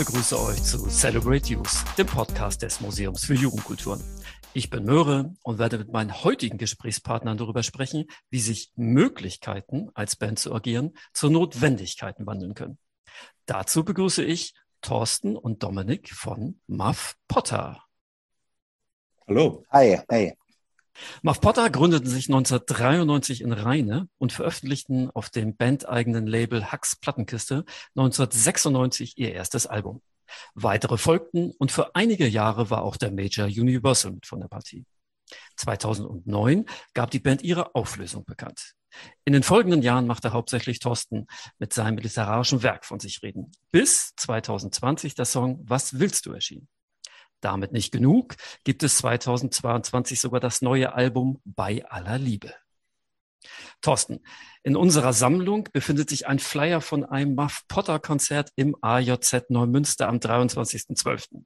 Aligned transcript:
Ich 0.00 0.06
begrüße 0.06 0.40
euch 0.40 0.62
zu 0.62 0.88
Celebrate 0.88 1.52
Youth, 1.52 1.84
dem 1.98 2.06
Podcast 2.06 2.62
des 2.62 2.80
Museums 2.80 3.22
für 3.22 3.34
Jugendkulturen. 3.34 4.02
Ich 4.54 4.70
bin 4.70 4.84
Möhre 4.84 5.34
und 5.42 5.58
werde 5.58 5.76
mit 5.76 5.92
meinen 5.92 6.24
heutigen 6.24 6.56
Gesprächspartnern 6.56 7.36
darüber 7.36 7.62
sprechen, 7.62 8.06
wie 8.30 8.40
sich 8.40 8.72
Möglichkeiten, 8.76 9.90
als 9.92 10.16
Band 10.16 10.38
zu 10.38 10.54
agieren, 10.54 10.94
zu 11.12 11.28
Notwendigkeiten 11.28 12.24
wandeln 12.24 12.54
können. 12.54 12.78
Dazu 13.44 13.84
begrüße 13.84 14.24
ich 14.24 14.54
Thorsten 14.80 15.36
und 15.36 15.62
Dominik 15.62 16.14
von 16.14 16.62
Muff 16.66 17.16
Potter. 17.28 17.84
Hallo. 19.28 19.66
Hi, 19.70 20.00
hey. 20.08 20.39
Muff 21.22 21.40
Potter 21.40 21.70
gründeten 21.70 22.08
sich 22.08 22.28
1993 22.28 23.42
in 23.42 23.52
Rheine 23.52 24.08
und 24.18 24.32
veröffentlichten 24.32 25.10
auf 25.10 25.30
dem 25.30 25.56
bandeigenen 25.56 26.26
Label 26.26 26.66
Hacks 26.66 26.96
Plattenkiste 26.96 27.64
1996 27.96 29.18
ihr 29.18 29.32
erstes 29.32 29.66
Album. 29.66 30.02
Weitere 30.54 30.96
folgten 30.96 31.52
und 31.58 31.72
für 31.72 31.94
einige 31.94 32.26
Jahre 32.26 32.70
war 32.70 32.82
auch 32.82 32.96
der 32.96 33.10
Major 33.10 33.46
Universal 33.46 34.12
mit 34.12 34.26
von 34.26 34.40
der 34.40 34.48
Partie. 34.48 34.84
2009 35.56 36.66
gab 36.94 37.10
die 37.10 37.20
Band 37.20 37.42
ihre 37.42 37.74
Auflösung 37.74 38.24
bekannt. 38.24 38.74
In 39.24 39.32
den 39.32 39.42
folgenden 39.42 39.82
Jahren 39.82 40.06
machte 40.06 40.32
hauptsächlich 40.32 40.80
Thorsten 40.80 41.26
mit 41.58 41.72
seinem 41.72 41.98
literarischen 41.98 42.62
Werk 42.62 42.84
von 42.84 42.98
sich 42.98 43.22
reden, 43.22 43.52
bis 43.70 44.12
2020 44.16 45.14
der 45.14 45.24
Song 45.24 45.60
Was 45.68 45.98
willst 45.98 46.26
du 46.26 46.32
erschien. 46.32 46.68
Damit 47.40 47.72
nicht 47.72 47.92
genug, 47.92 48.36
gibt 48.64 48.82
es 48.82 48.98
2022 48.98 50.20
sogar 50.20 50.40
das 50.40 50.62
neue 50.62 50.92
Album 50.92 51.40
Bei 51.44 51.84
aller 51.88 52.18
Liebe. 52.18 52.54
Thorsten, 53.80 54.20
in 54.62 54.76
unserer 54.76 55.12
Sammlung 55.12 55.68
befindet 55.72 56.10
sich 56.10 56.26
ein 56.26 56.38
Flyer 56.38 56.80
von 56.80 57.04
einem 57.04 57.34
Muff 57.34 57.62
Potter 57.68 57.98
Konzert 57.98 58.50
im 58.56 58.76
AJZ 58.82 59.48
Neumünster 59.48 60.08
am 60.08 60.16
23.12. 60.16 61.44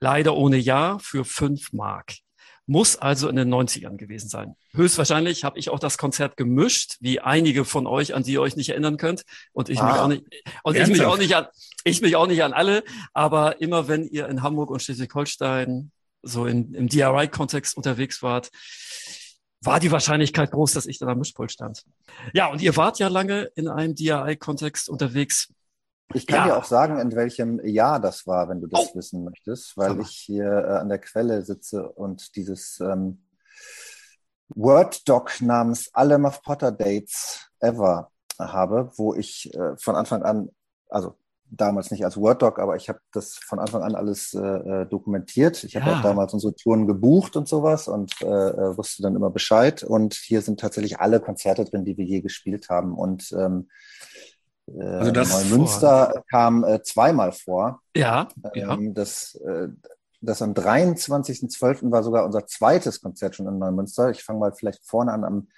Leider 0.00 0.34
ohne 0.34 0.56
Jahr 0.56 0.98
für 1.00 1.24
fünf 1.24 1.72
Mark. 1.72 2.14
Muss 2.66 2.96
also 2.96 3.28
in 3.28 3.36
den 3.36 3.52
90ern 3.52 3.96
gewesen 3.96 4.28
sein. 4.28 4.56
Höchstwahrscheinlich 4.74 5.44
habe 5.44 5.58
ich 5.58 5.70
auch 5.70 5.78
das 5.78 5.98
Konzert 5.98 6.36
gemischt, 6.36 6.96
wie 7.00 7.20
einige 7.20 7.64
von 7.64 7.86
euch, 7.86 8.14
an 8.14 8.24
die 8.24 8.32
ihr 8.32 8.40
euch 8.40 8.56
nicht 8.56 8.70
erinnern 8.70 8.96
könnt. 8.96 9.22
Und 9.52 9.68
ich 9.68 9.80
ah, 9.80 9.86
mich 9.86 10.00
auch 10.00 10.08
nicht, 10.08 10.24
und 10.64 10.76
ich 10.76 10.88
mich 10.88 11.04
auch 11.04 11.18
nicht 11.18 11.36
an, 11.36 11.46
ich 11.84 12.00
mich 12.00 12.16
auch 12.16 12.26
nicht 12.26 12.42
an 12.42 12.52
alle. 12.52 12.82
Aber 13.12 13.60
immer 13.60 13.86
wenn 13.86 14.04
ihr 14.04 14.28
in 14.28 14.42
Hamburg 14.42 14.70
und 14.70 14.82
Schleswig-Holstein 14.82 15.92
so 16.22 16.46
in, 16.46 16.74
im 16.74 16.88
DRI-Kontext 16.88 17.76
unterwegs 17.76 18.22
wart, 18.22 18.50
war 19.62 19.80
die 19.80 19.90
Wahrscheinlichkeit 19.90 20.50
groß, 20.50 20.72
dass 20.72 20.86
ich 20.86 20.98
dann 20.98 21.08
am 21.08 21.18
Mischpult 21.18 21.52
stand. 21.52 21.84
Ja, 22.32 22.46
und 22.46 22.62
ihr 22.62 22.76
wart 22.76 22.98
ja 22.98 23.08
lange 23.08 23.50
in 23.54 23.68
einem 23.68 23.94
DRI-Kontext 23.94 24.88
unterwegs. 24.88 25.52
Ich 26.14 26.26
kann 26.26 26.40
ja. 26.40 26.54
dir 26.54 26.56
auch 26.58 26.64
sagen, 26.64 26.98
in 26.98 27.14
welchem 27.14 27.64
Jahr 27.66 28.00
das 28.00 28.26
war, 28.26 28.48
wenn 28.48 28.60
du 28.60 28.68
das 28.68 28.90
oh. 28.92 28.96
wissen 28.96 29.24
möchtest, 29.24 29.76
weil 29.76 30.00
ich 30.00 30.10
hier 30.10 30.46
äh, 30.46 30.78
an 30.78 30.88
der 30.88 30.98
Quelle 30.98 31.42
sitze 31.42 31.88
und 31.88 32.36
dieses 32.36 32.80
ähm, 32.80 33.24
Word-Doc 34.48 35.40
namens 35.40 35.90
Alle 35.92 36.18
Muff 36.18 36.42
Potter 36.42 36.70
Dates 36.70 37.50
Ever 37.58 38.10
habe, 38.38 38.92
wo 38.96 39.14
ich 39.14 39.52
äh, 39.54 39.76
von 39.78 39.96
Anfang 39.96 40.22
an, 40.22 40.50
also 40.88 41.16
damals 41.50 41.90
nicht 41.90 42.04
als 42.04 42.16
Word-Doc, 42.16 42.58
aber 42.58 42.76
ich 42.76 42.88
habe 42.88 43.00
das 43.12 43.34
von 43.34 43.58
Anfang 43.58 43.82
an 43.82 43.94
alles 43.94 44.34
äh, 44.34 44.40
äh 44.40 44.86
dokumentiert. 44.86 45.62
Ich 45.64 45.76
habe 45.76 45.90
ja. 45.90 45.98
auch 45.98 46.02
damals 46.02 46.32
unsere 46.34 46.54
Touren 46.54 46.86
gebucht 46.86 47.36
und 47.36 47.48
sowas 47.48 47.88
und 47.88 48.12
äh, 48.22 48.26
äh, 48.26 48.76
wusste 48.76 49.02
dann 49.02 49.16
immer 49.16 49.30
Bescheid. 49.30 49.82
Und 49.82 50.14
hier 50.14 50.42
sind 50.42 50.60
tatsächlich 50.60 50.98
alle 50.98 51.20
Konzerte 51.20 51.64
drin, 51.64 51.84
die 51.84 51.96
wir 51.96 52.04
je 52.04 52.20
gespielt 52.20 52.68
haben. 52.68 52.94
Und 52.94 53.32
ähm, 53.32 53.68
äh, 53.68 54.05
also 54.74 55.12
das 55.12 55.30
Neumünster 55.30 56.10
vor. 56.12 56.24
kam 56.30 56.64
äh, 56.64 56.82
zweimal 56.82 57.32
vor. 57.32 57.80
Ja. 57.96 58.28
Ähm, 58.54 58.94
Das, 58.94 59.34
äh, 59.36 59.68
das 60.20 60.42
am 60.42 60.52
23.12. 60.52 61.90
war 61.90 62.02
sogar 62.02 62.24
unser 62.24 62.46
zweites 62.46 63.00
Konzert 63.00 63.36
schon 63.36 63.46
in 63.46 63.58
Neumünster. 63.58 64.10
Ich 64.10 64.24
fange 64.24 64.40
mal 64.40 64.52
vielleicht 64.52 64.84
vorne 64.84 65.12
an. 65.12 65.24
Am 65.24 65.48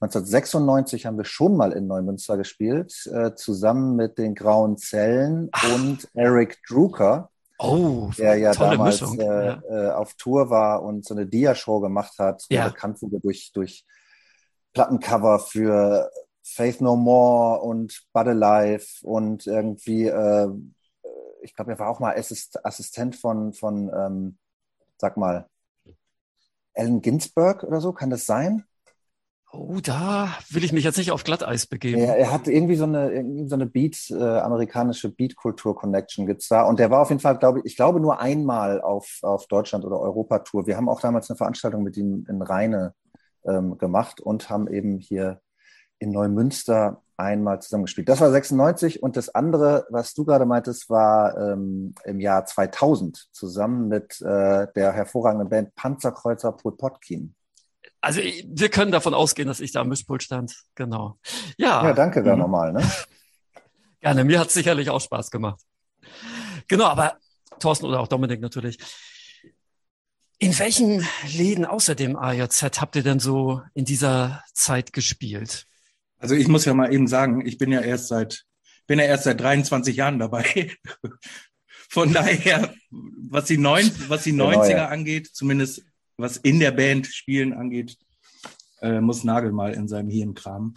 1996 0.00 1.06
haben 1.06 1.16
wir 1.16 1.24
schon 1.24 1.56
mal 1.56 1.72
in 1.72 1.86
Neumünster 1.86 2.36
gespielt, 2.36 3.06
äh, 3.06 3.34
zusammen 3.34 3.96
mit 3.96 4.18
den 4.18 4.34
Grauen 4.34 4.76
Zellen 4.76 5.48
Ach. 5.52 5.74
und 5.74 6.08
Eric 6.14 6.58
Drucker. 6.68 7.30
Oh, 7.58 8.10
der 8.18 8.36
ja 8.36 8.52
damals 8.52 9.00
äh, 9.00 9.24
ja. 9.24 9.62
Äh, 9.70 9.90
auf 9.92 10.12
Tour 10.14 10.50
war 10.50 10.82
und 10.82 11.06
so 11.06 11.14
eine 11.14 11.26
Dia-Show 11.26 11.80
gemacht 11.80 12.18
hat, 12.18 12.44
ja. 12.50 12.68
bekannt 12.68 13.00
wurde 13.00 13.18
durch, 13.20 13.50
durch 13.54 13.86
Plattencover 14.74 15.38
für 15.38 16.10
Faith 16.48 16.80
No 16.80 16.94
More 16.96 17.60
und 17.60 18.04
Bud 18.12 18.28
Alive 18.28 18.86
und 19.02 19.46
irgendwie, 19.46 20.06
äh, 20.06 20.48
ich 21.42 21.54
glaube, 21.56 21.72
er 21.72 21.78
war 21.80 21.88
auch 21.88 21.98
mal 21.98 22.16
Assist 22.16 22.64
Assistent 22.64 23.16
von, 23.16 23.52
von 23.52 23.90
ähm, 23.92 24.38
sag 24.96 25.16
mal, 25.16 25.48
Allen 26.74 27.02
Ginsberg 27.02 27.64
oder 27.64 27.80
so, 27.80 27.92
kann 27.92 28.10
das 28.10 28.26
sein? 28.26 28.64
Oh, 29.52 29.78
da 29.82 30.36
will 30.50 30.64
ich 30.64 30.72
mich 30.72 30.84
jetzt 30.84 30.98
nicht 30.98 31.10
auf 31.10 31.24
Glatteis 31.24 31.66
begeben. 31.66 32.00
Ja, 32.00 32.14
er 32.14 32.30
hat 32.30 32.46
irgendwie 32.46 32.76
so 32.76 32.84
eine, 32.84 33.10
irgendwie 33.10 33.48
so 33.48 33.54
eine 33.54 33.66
Beat, 33.66 34.10
äh, 34.10 34.38
amerikanische 34.38 35.10
Beat-Kultur-Connection 35.10 36.26
gibt's 36.26 36.48
da. 36.48 36.62
Und 36.62 36.78
der 36.78 36.90
war 36.90 37.02
auf 37.02 37.08
jeden 37.08 37.20
Fall, 37.20 37.38
glaube 37.38 37.60
ich, 37.60 37.66
ich 37.66 37.76
glaube 37.76 37.98
nur 38.00 38.20
einmal 38.20 38.80
auf, 38.80 39.18
auf 39.22 39.46
Deutschland- 39.46 39.84
oder 39.84 39.98
Europatour. 39.98 40.66
Wir 40.66 40.76
haben 40.76 40.88
auch 40.88 41.00
damals 41.00 41.30
eine 41.30 41.36
Veranstaltung 41.36 41.82
mit 41.82 41.96
ihm 41.96 42.26
in 42.28 42.42
Rheine 42.42 42.94
ähm, 43.44 43.78
gemacht 43.78 44.20
und 44.20 44.50
haben 44.50 44.68
eben 44.68 44.98
hier 44.98 45.40
in 45.98 46.10
Neumünster 46.10 47.02
einmal 47.16 47.60
zusammengespielt. 47.62 48.08
Das 48.08 48.20
war 48.20 48.30
96 48.30 49.02
und 49.02 49.16
das 49.16 49.34
andere, 49.34 49.86
was 49.90 50.14
du 50.14 50.24
gerade 50.24 50.44
meintest, 50.44 50.90
war 50.90 51.36
ähm, 51.38 51.94
im 52.04 52.20
Jahr 52.20 52.44
2000 52.44 53.28
zusammen 53.32 53.88
mit 53.88 54.20
äh, 54.20 54.66
der 54.74 54.92
hervorragenden 54.92 55.48
Band 55.48 55.74
Panzerkreuzer 55.74 56.52
Potkin. 56.52 57.34
Also 58.00 58.20
wir 58.20 58.68
können 58.68 58.92
davon 58.92 59.14
ausgehen, 59.14 59.48
dass 59.48 59.60
ich 59.60 59.72
da 59.72 59.80
am 59.80 59.88
Mischpult 59.88 60.22
stand. 60.22 60.54
Genau. 60.74 61.18
Ja. 61.56 61.82
Ja, 61.84 61.92
danke 61.92 62.22
da 62.22 62.34
mhm. 62.34 62.42
nochmal. 62.42 62.72
Ne? 62.72 62.82
Gerne, 64.00 64.24
mir 64.24 64.38
hat 64.38 64.50
sicherlich 64.50 64.90
auch 64.90 65.00
Spaß 65.00 65.30
gemacht. 65.30 65.60
Genau, 66.68 66.84
aber 66.84 67.16
Thorsten 67.58 67.86
oder 67.86 68.00
auch 68.00 68.08
Dominik 68.08 68.40
natürlich. 68.40 68.78
In 70.38 70.56
welchen 70.58 71.06
Läden 71.32 71.64
außer 71.64 71.94
dem 71.94 72.14
AJZ 72.14 72.80
habt 72.80 72.94
ihr 72.96 73.02
denn 73.02 73.20
so 73.20 73.62
in 73.72 73.86
dieser 73.86 74.44
Zeit 74.52 74.92
gespielt? 74.92 75.66
Also 76.26 76.34
ich 76.34 76.48
muss 76.48 76.64
ja 76.64 76.74
mal 76.74 76.92
eben 76.92 77.06
sagen, 77.06 77.46
ich 77.46 77.56
bin 77.56 77.70
ja 77.70 77.80
erst 77.80 78.08
seit, 78.08 78.46
bin 78.88 78.98
ja 78.98 79.04
erst 79.04 79.22
seit 79.22 79.40
23 79.40 79.94
Jahren 79.94 80.18
dabei. 80.18 80.72
Von 81.88 82.12
daher, 82.12 82.74
was 82.90 83.44
die, 83.44 83.58
neun, 83.58 83.88
was 84.08 84.24
die 84.24 84.32
90er 84.32 84.66
genau, 84.66 84.86
angeht, 84.86 85.28
zumindest 85.32 85.84
was 86.16 86.36
in 86.36 86.58
der 86.58 86.72
Band 86.72 87.06
Spielen 87.06 87.52
angeht, 87.52 87.96
äh, 88.80 89.00
muss 89.00 89.22
Nagel 89.22 89.52
mal 89.52 89.72
in 89.72 89.86
seinem 89.86 90.10
Hirn 90.10 90.34
kramen. 90.34 90.74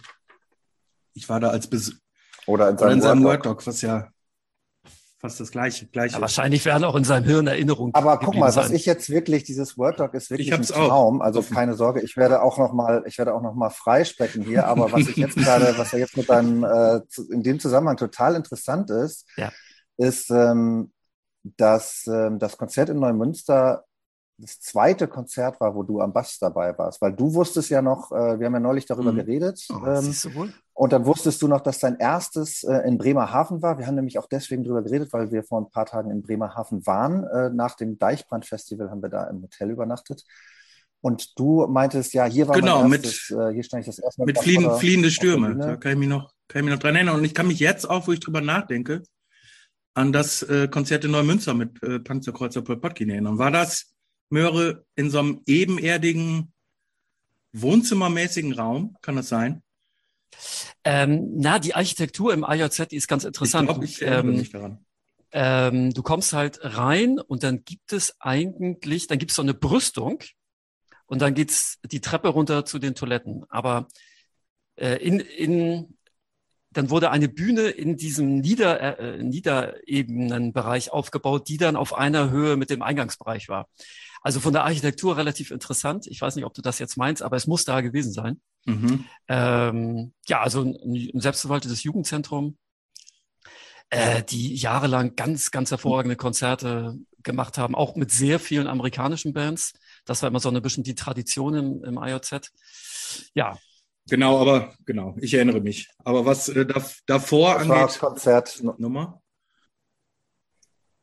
Ich 1.14 1.28
war 1.28 1.40
da 1.40 1.48
als 1.48 1.66
Bes 1.66 1.96
oder 2.46 2.70
in 2.70 2.78
seinem, 2.78 2.86
oder 2.86 2.94
in 2.94 3.02
seinem 3.02 3.24
Word-Doc, 3.24 3.66
was 3.66 3.82
ja 3.82 4.08
fast 5.20 5.38
das 5.38 5.50
gleiche. 5.50 5.86
gleiche 5.86 6.14
ja, 6.14 6.20
wahrscheinlich 6.20 6.64
werden 6.64 6.84
auch 6.84 6.96
in 6.96 7.04
seinem 7.04 7.24
Hirn 7.24 7.46
Erinnerungen. 7.46 7.94
Aber 7.94 8.18
guck 8.18 8.36
mal, 8.36 8.50
sein. 8.50 8.64
was 8.64 8.70
ich 8.70 8.86
jetzt 8.86 9.10
wirklich, 9.10 9.44
dieses 9.44 9.76
Word-Doc 9.76 10.14
ist 10.14 10.30
wirklich 10.30 10.52
ein 10.52 10.62
Traum. 10.62 11.20
Auch. 11.20 11.24
Also 11.24 11.42
keine 11.42 11.74
Sorge, 11.74 12.00
ich 12.00 12.16
werde 12.16 12.42
auch 12.42 12.58
noch 12.58 12.72
mal, 12.72 13.04
ich 13.06 13.18
werde 13.18 13.34
auch 13.34 13.42
noch 13.42 13.54
mal 13.54 13.70
freisprechen 13.70 14.42
hier. 14.42 14.66
Aber 14.66 14.90
was 14.92 15.08
ich 15.08 15.16
jetzt 15.16 15.36
gerade, 15.36 15.74
was 15.76 15.92
ja 15.92 15.98
jetzt 15.98 16.16
mit 16.16 16.30
deinem, 16.30 16.64
äh, 16.64 17.00
in 17.30 17.42
dem 17.42 17.60
Zusammenhang 17.60 17.98
total 17.98 18.34
interessant 18.34 18.90
ist, 18.90 19.26
ja. 19.36 19.52
ist, 19.98 20.30
ähm, 20.30 20.92
dass 21.42 22.06
ähm, 22.06 22.38
das 22.38 22.56
Konzert 22.56 22.88
in 22.88 22.98
Neumünster 22.98 23.84
das 24.40 24.58
zweite 24.60 25.06
Konzert 25.06 25.60
war, 25.60 25.74
wo 25.74 25.82
du 25.82 26.00
am 26.00 26.14
Bass 26.14 26.38
dabei 26.38 26.76
warst, 26.78 27.02
weil 27.02 27.12
du 27.12 27.34
wusstest 27.34 27.68
ja 27.68 27.82
noch, 27.82 28.10
äh, 28.10 28.38
wir 28.38 28.46
haben 28.46 28.54
ja 28.54 28.60
neulich 28.60 28.86
darüber 28.86 29.12
mhm. 29.12 29.16
geredet. 29.16 29.66
Oh, 29.70 29.86
ähm, 29.86 30.52
und 30.80 30.94
dann 30.94 31.04
wusstest 31.04 31.42
du 31.42 31.46
noch, 31.46 31.60
dass 31.60 31.78
dein 31.78 31.98
erstes 31.98 32.64
äh, 32.64 32.88
in 32.88 32.96
Bremerhaven 32.96 33.60
war. 33.60 33.76
Wir 33.76 33.86
haben 33.86 33.96
nämlich 33.96 34.18
auch 34.18 34.26
deswegen 34.26 34.64
darüber 34.64 34.82
geredet, 34.82 35.12
weil 35.12 35.30
wir 35.30 35.44
vor 35.44 35.60
ein 35.60 35.70
paar 35.70 35.84
Tagen 35.84 36.10
in 36.10 36.22
Bremerhaven 36.22 36.86
waren. 36.86 37.24
Äh, 37.24 37.50
nach 37.50 37.76
dem 37.76 37.98
Deichbrand-Festival 37.98 38.88
haben 38.88 39.02
wir 39.02 39.10
da 39.10 39.24
im 39.24 39.42
Hotel 39.42 39.72
übernachtet. 39.72 40.24
Und 41.02 41.38
du 41.38 41.66
meintest, 41.66 42.14
ja, 42.14 42.24
hier 42.24 42.48
war 42.48 42.58
genau, 42.58 42.80
mein 42.88 42.92
erstes, 42.92 43.28
mit, 43.28 43.38
äh, 43.38 43.52
hier 43.52 43.62
stand 43.62 43.82
ich 43.82 43.88
das 43.88 43.98
erste 43.98 44.22
Mal. 44.22 44.24
Mit 44.24 44.38
fliehen, 44.38 44.70
fliehende 44.78 45.10
Stürme, 45.10 45.54
da 45.54 45.76
kann 45.76 45.92
ich 45.92 45.98
mich 45.98 46.08
noch, 46.08 46.32
kann 46.48 46.60
ich 46.60 46.64
mich 46.64 46.72
noch 46.72 46.80
dran 46.80 46.94
erinnern. 46.94 47.16
Und 47.16 47.24
ich 47.24 47.34
kann 47.34 47.48
mich 47.48 47.58
jetzt 47.58 47.84
auch, 47.84 48.08
wo 48.08 48.12
ich 48.12 48.20
drüber 48.20 48.40
nachdenke, 48.40 49.02
an 49.92 50.12
das 50.14 50.42
äh, 50.44 50.66
Konzert 50.66 51.04
in 51.04 51.10
Neumünster 51.10 51.52
mit 51.52 51.82
äh, 51.82 52.00
Panzerkreuzer 52.00 52.62
Potkin 52.62 53.10
erinnern. 53.10 53.36
War 53.36 53.50
das 53.50 53.92
Möhre 54.30 54.86
in 54.94 55.10
so 55.10 55.18
einem 55.18 55.42
ebenerdigen, 55.44 56.54
wohnzimmermäßigen 57.52 58.54
Raum. 58.54 58.96
Kann 59.02 59.16
das 59.16 59.28
sein? 59.28 59.62
Ähm, 60.84 61.32
na, 61.36 61.58
die 61.58 61.74
Architektur 61.74 62.32
im 62.32 62.44
AJZ 62.44 62.88
die 62.88 62.96
ist 62.96 63.08
ganz 63.08 63.24
interessant. 63.24 63.68
Ich, 63.68 63.74
glaub, 63.74 63.84
ich 63.84 64.02
ähm, 64.02 64.36
mich 64.36 64.50
daran. 64.50 64.84
Ähm, 65.32 65.94
du 65.94 66.02
kommst 66.02 66.32
halt 66.32 66.58
rein 66.62 67.20
und 67.20 67.42
dann 67.42 67.64
gibt 67.64 67.92
es 67.92 68.20
eigentlich, 68.20 69.06
dann 69.06 69.18
gibt 69.18 69.30
es 69.30 69.36
so 69.36 69.42
eine 69.42 69.54
Brüstung 69.54 70.22
und 71.06 71.22
dann 71.22 71.34
geht's 71.34 71.78
die 71.84 72.00
Treppe 72.00 72.28
runter 72.28 72.64
zu 72.64 72.78
den 72.78 72.94
Toiletten. 72.94 73.44
Aber 73.48 73.86
äh, 74.76 74.96
in, 74.96 75.20
in 75.20 75.96
dann 76.72 76.90
wurde 76.90 77.10
eine 77.10 77.28
Bühne 77.28 77.68
in 77.68 77.96
diesem 77.96 78.38
Nieder, 78.38 78.98
äh, 78.98 79.22
Niederebenenbereich 79.22 80.92
aufgebaut, 80.92 81.48
die 81.48 81.56
dann 81.56 81.76
auf 81.76 81.94
einer 81.94 82.30
Höhe 82.30 82.56
mit 82.56 82.70
dem 82.70 82.82
Eingangsbereich 82.82 83.48
war. 83.48 83.68
Also 84.22 84.40
von 84.40 84.52
der 84.52 84.64
Architektur 84.64 85.16
relativ 85.16 85.50
interessant. 85.50 86.06
Ich 86.06 86.20
weiß 86.20 86.36
nicht, 86.36 86.44
ob 86.44 86.54
du 86.54 86.62
das 86.62 86.78
jetzt 86.78 86.96
meinst, 86.96 87.22
aber 87.22 87.36
es 87.36 87.46
muss 87.46 87.64
da 87.64 87.80
gewesen 87.80 88.12
sein. 88.12 88.40
Mhm. 88.66 89.04
Ähm, 89.28 90.12
ja, 90.26 90.40
also 90.42 90.62
ein, 90.62 91.10
ein 91.14 91.20
selbstverwaltetes 91.20 91.82
Jugendzentrum, 91.82 92.58
äh, 93.88 94.22
die 94.22 94.54
jahrelang 94.54 95.16
ganz, 95.16 95.50
ganz 95.50 95.70
hervorragende 95.70 96.16
Konzerte 96.16 96.98
gemacht 97.22 97.58
haben, 97.58 97.74
auch 97.74 97.96
mit 97.96 98.10
sehr 98.10 98.38
vielen 98.38 98.66
amerikanischen 98.66 99.32
Bands. 99.32 99.72
Das 100.04 100.22
war 100.22 100.28
immer 100.28 100.40
so 100.40 100.50
ein 100.50 100.62
bisschen 100.62 100.84
die 100.84 100.94
Tradition 100.94 101.54
im, 101.54 101.84
im 101.84 101.98
IOZ. 101.98 102.52
Ja. 103.34 103.58
Genau, 104.08 104.40
aber 104.40 104.74
genau, 104.86 105.16
ich 105.20 105.34
erinnere 105.34 105.60
mich. 105.60 105.88
Aber 106.04 106.26
was 106.26 106.48
äh, 106.48 106.66
da, 106.66 106.84
davor 107.06 107.54
das 107.54 107.62
angeht. 107.62 108.02
War 108.02 108.10
Konzert 108.10 108.62
Nummer? 108.78 109.22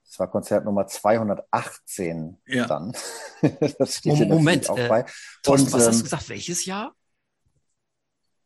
Das 0.08 0.20
war 0.20 0.30
Konzert 0.30 0.64
Nummer 0.66 0.88
218 0.88 2.38
ja. 2.48 2.66
dann. 2.66 2.94
Moment, 4.30 4.70
äh, 4.70 5.04
Thorsten, 5.44 5.74
was 5.74 5.88
hast 5.88 5.96
du 5.96 5.98
ähm, 5.98 6.04
gesagt? 6.04 6.30
Welches 6.30 6.66
Jahr? 6.66 6.94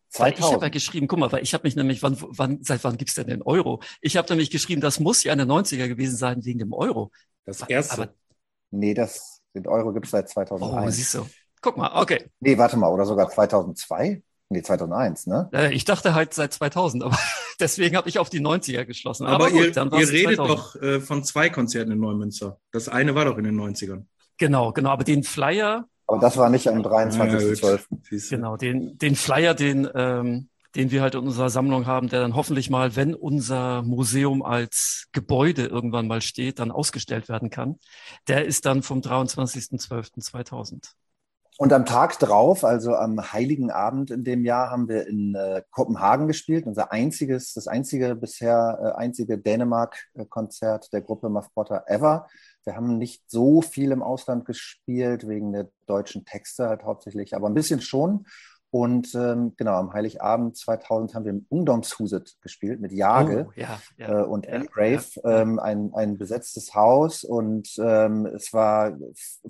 2000. 0.10 0.40
ich 0.40 0.54
habe 0.54 0.66
ja 0.66 0.69
geschrieben, 0.69 1.08
guck 1.08 1.19
mal, 1.19 1.31
weil 1.31 1.44
ich 1.44 1.54
habe 1.54 1.63
mich 1.63 1.75
nämlich, 1.75 2.04
wann, 2.04 2.18
wann, 2.19 2.63
seit 2.63 2.84
wann 2.84 2.98
gibt's 2.98 3.13
denn 3.13 3.28
den 3.28 3.42
Euro? 3.44 3.81
Ich 4.02 4.18
habe 4.18 4.28
nämlich 4.30 4.50
geschrieben, 4.50 4.81
das 4.81 5.00
muss 5.00 5.24
ja 5.24 5.31
in 5.31 5.40
den 5.40 5.50
90er 5.50 5.88
gewesen 5.88 6.18
sein 6.18 6.44
wegen 6.44 6.60
dem 6.60 6.74
Euro. 6.74 7.12
Das 7.46 7.62
erste. 7.62 7.94
Aber, 7.94 8.13
nee, 8.72 8.94
das, 8.94 9.42
den 9.54 9.68
Euro 9.68 9.94
gibt's 9.94 10.12
seit 10.12 10.28
2001. 10.30 10.86
Oh, 10.86 10.90
siehst 10.90 11.13
du. 11.13 11.25
Guck 11.62 11.78
mal, 11.78 12.02
okay. 12.02 12.30
Nee, 12.40 12.58
warte 12.58 12.75
mal, 12.75 12.92
oder 12.92 13.06
sogar 13.06 13.30
2002? 13.30 14.22
Nee, 14.51 14.63
2001, 14.63 15.27
ne? 15.27 15.50
Äh, 15.53 15.74
ich 15.74 15.86
dachte 15.86 16.13
halt 16.13 16.33
seit 16.33 16.51
2000, 16.51 17.03
aber 17.03 17.18
deswegen 17.59 17.95
habe 17.95 18.09
ich 18.09 18.19
auf 18.19 18.30
die 18.30 18.42
90er 18.42 18.83
geschlossen. 18.83 19.25
Aber, 19.25 19.45
aber 19.45 19.51
gut, 19.51 19.75
ihr, 19.75 20.00
ihr 20.00 20.09
redet 20.09 20.36
2000. 20.36 20.39
doch 20.39 20.75
äh, 20.81 21.00
von 21.00 21.24
zwei 21.24 21.50
Konzerten 21.50 21.92
in 21.92 22.00
Neumünster. 22.00 22.59
Das 22.71 22.89
eine 22.89 23.15
war 23.15 23.25
doch 23.25 23.38
in 23.38 23.45
den 23.45 23.59
90ern. 23.59 24.03
Genau, 24.38 24.74
genau. 24.74 24.89
Aber 24.89 25.06
den 25.06 25.24
Flyer, 25.24 25.86
aber 26.12 26.19
das 26.19 26.36
war 26.36 26.50
nicht 26.50 26.68
am 26.68 26.81
23.12. 26.81 27.80
Ja, 28.09 28.19
genau, 28.30 28.57
den, 28.57 28.98
den 28.98 29.15
Flyer, 29.15 29.53
den, 29.53 29.88
ähm, 29.95 30.50
den 30.75 30.92
wir 30.92 31.01
halt 31.01 31.15
in 31.15 31.21
unserer 31.21 31.50
Sammlung 31.50 31.86
haben, 31.86 32.09
der 32.09 32.19
dann 32.19 32.36
hoffentlich 32.36 32.69
mal, 32.69 32.98
wenn 32.98 33.15
unser 33.15 33.81
Museum 33.83 34.44
als 34.44 35.07
Gebäude 35.13 35.68
irgendwann 35.68 36.07
mal 36.07 36.21
steht, 36.21 36.59
dann 36.59 36.69
ausgestellt 36.69 37.30
werden 37.30 37.50
kann. 37.50 37.80
Der 38.27 38.44
ist 38.44 38.65
dann 38.65 38.83
vom 38.83 39.00
23.12.2000. 39.00 40.92
Und 41.57 41.74
am 41.74 41.86
Tag 41.86 42.18
drauf, 42.18 42.63
also 42.63 42.95
am 42.95 43.33
Heiligen 43.33 43.71
Abend 43.71 44.09
in 44.09 44.24
dem 44.24 44.45
Jahr, 44.45 44.71
haben 44.71 44.88
wir 44.88 45.06
in 45.07 45.36
äh, 45.36 45.62
Kopenhagen 45.69 46.27
gespielt. 46.27 46.65
Unser 46.65 46.92
einziges, 46.92 47.53
das 47.53 47.68
einzige 47.68 48.15
bisher 48.15 48.80
äh, 48.81 49.00
einzige 49.00 49.38
Dänemark-Konzert 49.38 50.92
der 50.94 51.01
Gruppe 51.01 51.30
Muff 51.30 51.53
Potter 51.53 51.83
ever. 51.88 52.27
Wir 52.63 52.75
haben 52.75 52.98
nicht 52.98 53.24
so 53.27 53.62
viel 53.62 53.92
im 53.92 54.01
Ausland 54.01 54.45
gespielt, 54.45 55.27
wegen 55.27 55.51
der 55.51 55.69
deutschen 55.88 56.25
Texte 56.25 56.68
halt 56.68 56.83
hauptsächlich, 56.83 57.36
aber 57.36 57.48
ein 57.48 57.53
bisschen 57.53 57.81
schon. 57.81 58.25
Und 58.71 59.13
ähm, 59.15 59.53
genau, 59.57 59.73
am 59.73 59.91
Heiligabend 59.91 60.56
2000 60.56 61.13
haben 61.13 61.25
wir 61.25 61.31
im 61.31 61.45
Ungdomshuset 61.50 62.38
gespielt 62.41 62.79
mit 62.79 62.94
Jage 62.94 63.47
oh, 63.50 63.53
ja, 63.53 63.81
ja, 63.97 64.21
äh, 64.21 64.23
und 64.23 64.45
ja, 64.45 64.63
Grave, 64.63 65.03
ja. 65.15 65.41
Ähm, 65.41 65.59
ein, 65.59 65.94
ein 65.94 66.18
besetztes 66.18 66.73
Haus. 66.73 67.25
Und 67.25 67.69
ähm, 67.83 68.25
es 68.27 68.53
war 68.53 68.97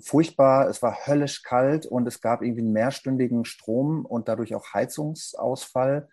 furchtbar, 0.00 0.68
es 0.68 0.82
war 0.82 1.06
höllisch 1.06 1.44
kalt 1.44 1.86
und 1.86 2.08
es 2.08 2.20
gab 2.20 2.42
irgendwie 2.42 2.62
einen 2.62 2.72
mehrstündigen 2.72 3.44
Strom 3.44 4.04
und 4.04 4.26
dadurch 4.26 4.56
auch 4.56 4.74
Heizungsausfall. 4.74 6.08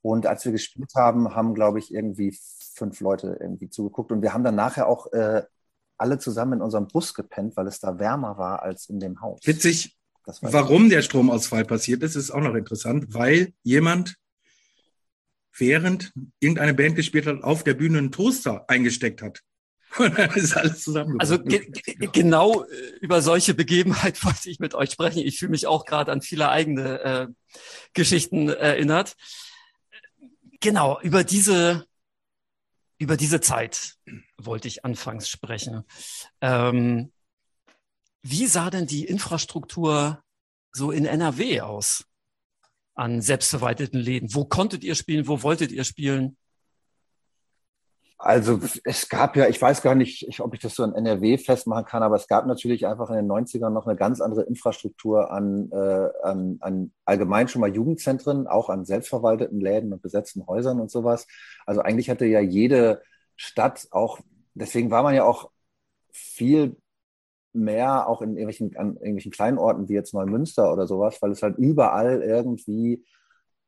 Und 0.00 0.26
als 0.26 0.44
wir 0.44 0.52
gespielt 0.52 0.92
haben, 0.94 1.34
haben, 1.34 1.54
glaube 1.54 1.80
ich, 1.80 1.92
irgendwie 1.92 2.38
fünf 2.74 3.00
Leute 3.00 3.38
irgendwie 3.40 3.70
zugeguckt. 3.70 4.12
Und 4.12 4.22
wir 4.22 4.34
haben 4.34 4.44
dann 4.44 4.54
nachher 4.54 4.86
auch 4.86 5.12
äh, 5.12 5.42
alle 5.98 6.18
zusammen 6.18 6.54
in 6.54 6.62
unserem 6.62 6.86
Bus 6.86 7.12
gepennt, 7.12 7.56
weil 7.56 7.66
es 7.66 7.80
da 7.80 7.98
wärmer 7.98 8.38
war 8.38 8.62
als 8.62 8.88
in 8.88 9.00
dem 9.00 9.20
Haus. 9.20 9.40
Witzig, 9.44 9.96
warum 10.40 10.88
der 10.88 11.02
Stromausfall 11.02 11.64
passiert 11.64 12.02
ist, 12.02 12.16
ist 12.16 12.30
auch 12.30 12.40
noch 12.40 12.54
interessant, 12.54 13.14
weil 13.14 13.52
jemand 13.62 14.16
während 15.56 16.12
irgendeine 16.40 16.74
Band 16.74 16.96
gespielt 16.96 17.26
hat, 17.26 17.42
auf 17.42 17.64
der 17.64 17.74
Bühne 17.74 17.98
einen 17.98 18.12
Toaster 18.12 18.64
eingesteckt 18.68 19.22
hat. 19.22 19.40
Und 19.98 20.18
dann 20.18 20.30
ist 20.30 20.56
alles 20.56 20.82
zusammen. 20.82 21.20
Also 21.20 21.38
ge 21.38 21.70
genau 22.12 22.64
äh, 22.64 22.96
über 23.00 23.20
solche 23.20 23.52
Begebenheit 23.52 24.24
wollte 24.24 24.48
ich 24.48 24.58
mit 24.58 24.74
euch 24.74 24.90
sprechen. 24.90 25.18
Ich 25.18 25.38
fühle 25.38 25.50
mich 25.50 25.66
auch 25.66 25.84
gerade 25.84 26.10
an 26.10 26.22
viele 26.22 26.48
eigene 26.48 27.00
äh, 27.00 27.26
Geschichten 27.92 28.48
erinnert. 28.48 29.14
Genau, 30.60 30.98
über 31.02 31.24
diese 31.24 31.84
über 32.98 33.16
diese 33.16 33.40
Zeit 33.40 33.96
wollte 34.38 34.68
ich 34.68 34.84
anfangs 34.84 35.28
sprechen. 35.28 35.82
Ähm, 36.40 37.11
wie 38.22 38.46
sah 38.46 38.70
denn 38.70 38.86
die 38.86 39.04
Infrastruktur 39.04 40.22
so 40.72 40.90
in 40.90 41.04
NRW 41.04 41.60
aus 41.60 42.04
an 42.94 43.20
selbstverwalteten 43.20 44.00
Läden? 44.00 44.34
Wo 44.34 44.44
konntet 44.44 44.84
ihr 44.84 44.94
spielen? 44.94 45.26
Wo 45.26 45.42
wolltet 45.42 45.72
ihr 45.72 45.84
spielen? 45.84 46.36
Also 48.24 48.60
es 48.84 49.08
gab 49.08 49.34
ja, 49.34 49.48
ich 49.48 49.60
weiß 49.60 49.82
gar 49.82 49.96
nicht, 49.96 50.38
ob 50.38 50.54
ich 50.54 50.60
das 50.60 50.76
so 50.76 50.84
in 50.84 50.94
NRW 50.94 51.38
festmachen 51.38 51.84
kann, 51.84 52.04
aber 52.04 52.14
es 52.14 52.28
gab 52.28 52.46
natürlich 52.46 52.86
einfach 52.86 53.10
in 53.10 53.16
den 53.16 53.26
90ern 53.26 53.70
noch 53.70 53.88
eine 53.88 53.96
ganz 53.96 54.20
andere 54.20 54.42
Infrastruktur 54.42 55.32
an, 55.32 55.72
äh, 55.72 56.08
an, 56.22 56.58
an 56.60 56.92
allgemein 57.04 57.48
schon 57.48 57.60
mal 57.60 57.74
Jugendzentren, 57.74 58.46
auch 58.46 58.68
an 58.70 58.84
selbstverwalteten 58.84 59.60
Läden 59.60 59.92
und 59.92 60.02
besetzten 60.02 60.46
Häusern 60.46 60.78
und 60.78 60.88
sowas. 60.88 61.26
Also 61.66 61.80
eigentlich 61.80 62.10
hatte 62.10 62.26
ja 62.26 62.38
jede 62.38 63.02
Stadt 63.34 63.88
auch, 63.90 64.20
deswegen 64.54 64.92
war 64.92 65.02
man 65.02 65.16
ja 65.16 65.24
auch 65.24 65.50
viel 66.12 66.76
mehr 67.52 68.08
auch 68.08 68.22
in 68.22 68.30
irgendwelchen, 68.30 68.76
an 68.76 68.94
irgendwelchen 68.96 69.32
kleinen 69.32 69.58
Orten 69.58 69.88
wie 69.88 69.94
jetzt 69.94 70.14
Neumünster 70.14 70.72
oder 70.72 70.86
sowas, 70.86 71.20
weil 71.20 71.30
es 71.30 71.42
halt 71.42 71.58
überall 71.58 72.22
irgendwie 72.22 73.04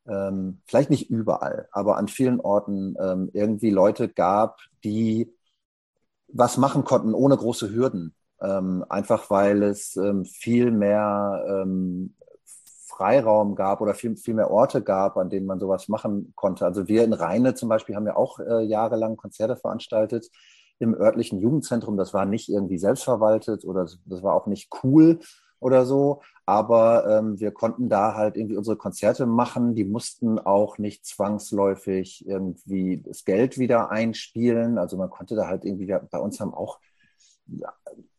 ähm, 0.07 0.61
vielleicht 0.67 0.91
nicht 0.91 1.11
überall, 1.11 1.69
aber 1.73 1.97
an 1.97 2.09
vielen 2.09 2.41
Orten 2.41 2.97
ähm, 3.00 3.31
irgendwie 3.33 3.71
Leute 3.71 4.09
gab, 4.09 4.59
die 4.85 5.33
was 6.29 6.57
machen 6.57 6.85
konnten 6.85 7.14
ohne 7.14 7.37
große 7.37 7.71
Hürden. 7.73 8.14
Ähm, 8.43 8.85
einfach 8.88 9.31
weil 9.31 9.62
es 9.62 9.97
ähm, 9.97 10.25
viel 10.25 10.71
mehr 10.71 11.45
ähm, 11.49 12.14
Freiraum 12.87 13.55
gab 13.55 13.81
oder 13.81 13.95
viel, 13.95 14.17
viel 14.17 14.35
mehr 14.35 14.50
Orte 14.50 14.83
gab, 14.83 15.17
an 15.17 15.31
denen 15.31 15.47
man 15.47 15.59
sowas 15.59 15.88
machen 15.88 16.33
konnte. 16.37 16.64
Also 16.67 16.87
wir 16.88 17.05
in 17.05 17.12
Rheine 17.12 17.55
zum 17.55 17.69
Beispiel 17.69 17.97
haben 17.97 18.07
ja 18.07 18.17
auch 18.17 18.38
äh, 18.38 18.62
jahrelang 18.62 19.17
Konzerte 19.17 19.57
veranstaltet 19.57 20.31
im 20.78 20.95
örtlichen 20.95 21.40
Jugendzentrum. 21.40 21.97
Das 21.97 22.14
war 22.14 22.26
nicht 22.26 22.49
irgendwie 22.49 22.78
selbstverwaltet 22.78 23.64
oder 23.64 23.85
das 23.85 24.23
war 24.23 24.35
auch 24.35 24.47
nicht 24.47 24.71
cool, 24.83 25.21
oder 25.64 25.87
so. 25.87 26.21
Aber 26.45 27.09
ähm, 27.09 27.40
wir 27.40 27.50
konnten 27.50 27.88
da 27.88 28.14
halt 28.14 28.37
irgendwie 28.37 28.59
unsere 28.59 28.76
Konzerte 28.76 29.25
machen. 29.25 29.75
Die 29.75 29.87
mussten 29.87 30.38
auch 30.38 30.76
nicht 30.76 31.07
zwangsläufig 31.07 32.26
irgendwie 32.28 33.00
das 33.00 33.25
Geld 33.25 33.57
wieder 33.57 33.90
einspielen. 33.90 34.76
Also 34.76 34.99
man 34.99 35.09
konnte 35.09 35.37
da 35.37 35.47
halt 35.49 35.64
irgendwie, 35.64 35.87
bei 35.87 36.19
uns 36.19 36.38
haben 36.38 36.52
auch 36.52 36.81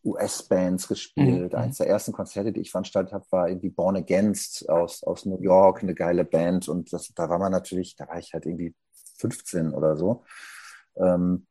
US-Bands 0.04 0.88
gespielt. 0.88 1.54
Mhm. 1.54 1.60
Eines 1.60 1.78
der 1.78 1.88
ersten 1.88 2.14
Konzerte, 2.14 2.52
die 2.52 2.62
ich 2.62 2.72
veranstaltet 2.72 3.14
habe, 3.14 3.26
war 3.30 3.48
irgendwie 3.48 3.70
Born 3.70 3.98
Against 3.98 4.68
aus, 4.68 5.04
aus 5.04 5.26
New 5.26 5.40
York, 5.40 5.84
eine 5.84 5.94
geile 5.94 6.26
Band. 6.26 6.68
Und 6.68 6.92
das, 6.94 7.14
da 7.16 7.30
war 7.30 7.38
man 7.38 7.52
natürlich, 7.52 7.96
da 7.96 8.08
war 8.08 8.18
ich 8.18 8.34
halt 8.34 8.48
irgendwie 8.48 8.74
15 9.20 9.72
oder 9.76 9.98
so. 9.98 10.24
Ähm, 10.98 11.46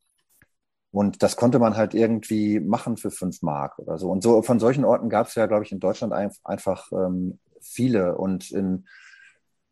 und 0.95 1.25
das 1.25 1.35
konnte 1.35 1.59
man 1.59 1.77
halt 1.77 1.93
irgendwie 1.93 2.61
machen 2.61 2.97
für 2.97 3.11
fünf 3.11 3.43
Mark 3.43 3.81
oder 3.81 3.99
so. 3.99 4.13
Und 4.13 4.23
so 4.23 4.43
von 4.43 4.61
solchen 4.61 4.85
Orten 4.85 5.09
gab 5.09 5.27
es 5.27 5.35
ja, 5.35 5.47
glaube 5.47 5.65
ich, 5.65 5.73
in 5.73 5.81
Deutschland 5.81 6.13
ein, 6.13 6.31
einfach 6.45 6.93
ähm, 6.93 7.41
viele 7.61 8.17
und 8.17 8.53
in, 8.53 8.87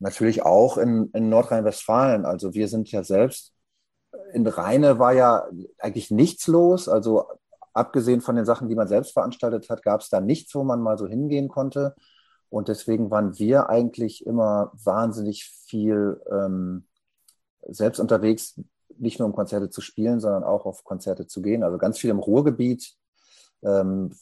natürlich 0.01 0.45
auch 0.45 0.79
in, 0.79 1.11
in 1.13 1.29
Nordrhein-Westfalen. 1.29 2.25
Also 2.25 2.55
wir 2.55 2.67
sind 2.67 2.91
ja 2.91 3.05
selbst, 3.05 3.53
in 4.33 4.45
Rheine 4.45 4.99
war 4.99 5.13
ja 5.13 5.47
eigentlich 5.79 6.11
nichts 6.11 6.49
los. 6.49 6.89
Also 6.89 7.29
abgesehen 7.73 8.21
von 8.21 8.35
den 8.35 8.45
Sachen, 8.45 8.69
die 8.69 8.75
man 8.75 8.89
selbst 8.89 9.13
veranstaltet 9.13 9.71
hat, 9.71 9.85
gab 9.85 10.01
es 10.01 10.09
da 10.09 10.21
nichts, 10.21 10.53
wo 10.57 10.65
man 10.65 10.83
mal 10.83 10.99
so 10.99 11.07
hingehen 11.07 11.47
konnte. 11.47 11.95
Und 12.49 12.67
deswegen 12.67 13.13
waren 13.13 13.39
wir 13.39 13.71
eigentlich 13.71 14.27
immer 14.27 14.73
wahnsinnig 14.75 15.45
viel 15.67 16.21
ähm, 16.33 16.89
selbst 17.69 18.01
unterwegs, 18.01 18.61
nicht 18.99 19.19
nur 19.19 19.27
um 19.27 19.35
Konzerte 19.35 19.71
zu 19.71 19.81
spielen, 19.81 20.21
sondern 20.21 20.45
auch 20.45 20.67
auf 20.67 20.85
Konzerte 20.85 21.27
zu 21.27 21.43
gehen. 21.43 21.63
Also 21.63 21.79
ganz 21.79 21.99
viel 21.99 22.11
im 22.11 22.19
Ruhrgebiet. 22.19 22.95
Ähm, 23.63 24.13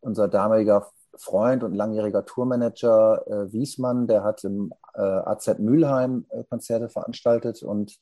unser 0.00 0.28
damaliger 0.28 0.90
Freund 1.16 1.64
und 1.64 1.74
langjähriger 1.74 2.24
Tourmanager 2.24 3.26
äh, 3.26 3.52
Wiesmann, 3.52 4.06
der 4.06 4.22
hat 4.22 4.44
im 4.44 4.72
äh, 4.94 5.00
AZ 5.00 5.58
Mülheim 5.58 6.26
äh, 6.30 6.44
Konzerte 6.44 6.88
veranstaltet 6.88 7.62
und, 7.62 7.98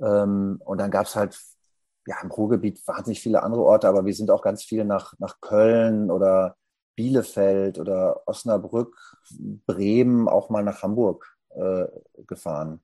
ähm, 0.00 0.60
und 0.64 0.78
dann 0.78 0.90
gab 0.90 1.06
es 1.06 1.16
halt 1.16 1.38
ja, 2.06 2.16
im 2.22 2.30
Ruhrgebiet 2.30 2.86
wahnsinnig 2.86 3.20
viele 3.20 3.42
andere 3.42 3.62
Orte, 3.62 3.88
aber 3.88 4.04
wir 4.06 4.14
sind 4.14 4.30
auch 4.30 4.42
ganz 4.42 4.64
viel 4.64 4.84
nach, 4.84 5.14
nach 5.18 5.40
Köln 5.40 6.10
oder 6.10 6.56
Bielefeld 6.96 7.78
oder 7.78 8.22
Osnabrück, 8.26 8.96
Bremen, 9.66 10.28
auch 10.28 10.50
mal 10.50 10.64
nach 10.64 10.82
Hamburg 10.82 11.36
äh, 11.50 11.86
gefahren. 12.26 12.80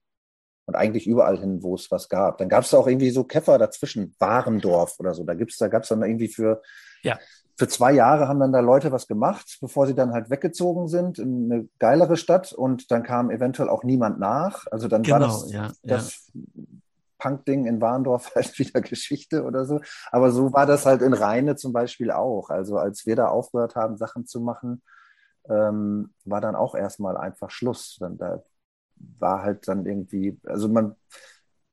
Und 0.67 0.75
eigentlich 0.75 1.07
überall 1.07 1.39
hin, 1.39 1.63
wo 1.63 1.75
es 1.75 1.89
was 1.89 2.09
gab. 2.09 2.37
Dann 2.37 2.49
gab 2.49 2.65
es 2.65 2.73
auch 2.73 2.87
irgendwie 2.87 3.09
so 3.09 3.23
Käfer 3.23 3.57
dazwischen, 3.57 4.13
Warendorf 4.19 4.99
oder 4.99 5.13
so. 5.13 5.23
Da 5.23 5.33
gibt's, 5.33 5.57
da 5.57 5.69
gab's 5.69 5.87
dann 5.87 6.03
irgendwie 6.03 6.27
für, 6.27 6.61
ja. 7.03 7.17
für 7.55 7.69
zwei 7.69 7.93
Jahre 7.93 8.27
haben 8.27 8.41
dann 8.41 8.51
da 8.51 8.59
Leute 8.59 8.91
was 8.91 9.07
gemacht, 9.07 9.59
bevor 9.61 9.87
sie 9.87 9.95
dann 9.95 10.11
halt 10.11 10.29
weggezogen 10.29 10.89
sind 10.89 11.19
in 11.19 11.51
eine 11.51 11.69
geilere 11.79 12.17
Stadt 12.17 12.51
und 12.51 12.91
dann 12.91 13.03
kam 13.03 13.31
eventuell 13.31 13.69
auch 13.69 13.85
niemand 13.85 14.19
nach. 14.19 14.67
Also 14.69 14.89
dann 14.89 15.03
genau, 15.03 15.13
war 15.13 15.19
das, 15.21 15.51
ja, 15.51 15.71
das 15.83 16.31
ja. 16.33 16.41
Punk-Ding 17.17 17.65
in 17.65 17.79
Warendorf 17.79 18.31
halt 18.35 18.59
wieder 18.59 18.81
Geschichte 18.81 19.45
oder 19.45 19.63
so. 19.63 19.79
Aber 20.11 20.31
so 20.31 20.51
war 20.51 20.65
das 20.65 20.85
halt 20.85 21.01
in 21.01 21.13
Rheine 21.13 21.55
zum 21.55 21.71
Beispiel 21.71 22.11
auch. 22.11 22.49
Also 22.49 22.77
als 22.77 23.05
wir 23.05 23.15
da 23.15 23.29
aufgehört 23.29 23.77
haben, 23.77 23.95
Sachen 23.95 24.25
zu 24.25 24.41
machen, 24.41 24.81
ähm, 25.49 26.13
war 26.25 26.41
dann 26.41 26.57
auch 26.57 26.75
erstmal 26.75 27.15
einfach 27.15 27.51
Schluss. 27.51 27.95
Dann, 28.01 28.17
da 28.17 28.43
war 29.19 29.43
halt 29.43 29.67
dann 29.67 29.85
irgendwie, 29.85 30.39
also 30.45 30.67
man, 30.67 30.95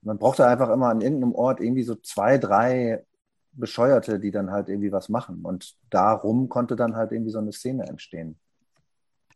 man 0.02 0.18
brauchte 0.18 0.46
einfach 0.46 0.70
immer 0.70 0.88
an 0.88 1.00
irgendeinem 1.00 1.34
Ort 1.34 1.60
irgendwie 1.60 1.82
so 1.82 1.94
zwei, 1.96 2.38
drei 2.38 3.04
Bescheuerte, 3.52 4.18
die 4.18 4.30
dann 4.30 4.50
halt 4.50 4.68
irgendwie 4.68 4.92
was 4.92 5.08
machen. 5.08 5.44
Und 5.44 5.76
darum 5.90 6.48
konnte 6.48 6.76
dann 6.76 6.96
halt 6.96 7.12
irgendwie 7.12 7.30
so 7.30 7.38
eine 7.38 7.52
Szene 7.52 7.86
entstehen. 7.86 8.38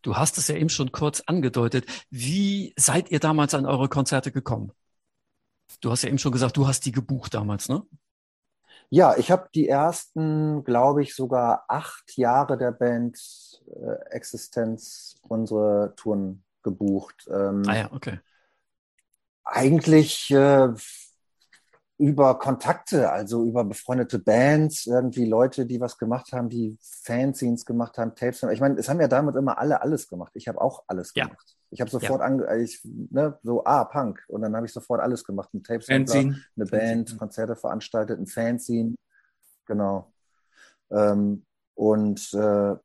Du 0.02 0.16
hast 0.16 0.38
es 0.38 0.48
ja 0.48 0.56
eben 0.56 0.68
schon 0.68 0.92
kurz 0.92 1.22
angedeutet. 1.26 1.86
Wie 2.10 2.72
seid 2.76 3.10
ihr 3.10 3.20
damals 3.20 3.54
an 3.54 3.66
eure 3.66 3.88
Konzerte 3.88 4.30
gekommen? 4.30 4.72
Du 5.80 5.90
hast 5.90 6.02
ja 6.02 6.08
eben 6.08 6.18
schon 6.18 6.32
gesagt, 6.32 6.56
du 6.56 6.66
hast 6.66 6.86
die 6.86 6.92
gebucht 6.92 7.34
damals, 7.34 7.68
ne? 7.68 7.82
Ja, 8.90 9.16
ich 9.18 9.30
habe 9.30 9.50
die 9.54 9.68
ersten, 9.68 10.64
glaube 10.64 11.02
ich, 11.02 11.14
sogar 11.14 11.64
acht 11.68 12.16
Jahre 12.16 12.56
der 12.56 12.72
Band 12.72 13.18
äh, 13.66 14.14
Existenz 14.14 15.16
unsere 15.28 15.92
Touren 15.94 16.42
gebucht. 16.70 17.28
Ähm, 17.30 17.62
ah 17.66 17.76
ja, 17.76 17.92
okay. 17.92 18.20
Eigentlich 19.44 20.30
äh, 20.30 20.68
über 21.98 22.38
Kontakte, 22.38 23.10
also 23.10 23.44
über 23.44 23.64
befreundete 23.64 24.20
Bands, 24.20 24.86
irgendwie 24.86 25.24
Leute, 25.24 25.66
die 25.66 25.80
was 25.80 25.98
gemacht 25.98 26.32
haben, 26.32 26.48
die 26.48 26.78
Fanzines 26.80 27.64
gemacht 27.64 27.98
haben, 27.98 28.14
Tapes. 28.14 28.42
Ich 28.44 28.60
meine, 28.60 28.78
es 28.78 28.88
haben 28.88 29.00
ja 29.00 29.08
damit 29.08 29.34
immer 29.34 29.58
alle 29.58 29.82
alles 29.82 30.08
gemacht. 30.08 30.32
Ich 30.34 30.46
habe 30.46 30.60
auch 30.60 30.84
alles 30.86 31.12
ja. 31.14 31.24
gemacht. 31.24 31.56
Ich 31.70 31.80
habe 31.80 31.90
sofort 31.90 32.20
ja. 32.20 32.26
an, 32.26 32.60
ich, 32.60 32.80
ne, 32.84 33.38
so, 33.42 33.64
ah, 33.64 33.84
Punk. 33.84 34.24
Und 34.28 34.42
dann 34.42 34.54
habe 34.54 34.66
ich 34.66 34.72
sofort 34.72 35.00
alles 35.00 35.24
gemacht. 35.24 35.52
Ein 35.52 35.64
Tape 35.64 35.84
eine 35.88 36.66
Band, 36.66 37.18
Konzerte 37.18 37.56
veranstaltet, 37.56 38.18
ein 38.18 38.26
Fanzine. 38.26 38.94
Genau. 39.66 40.12
Ähm, 40.90 41.44
und 41.74 42.32
äh, 42.32 42.76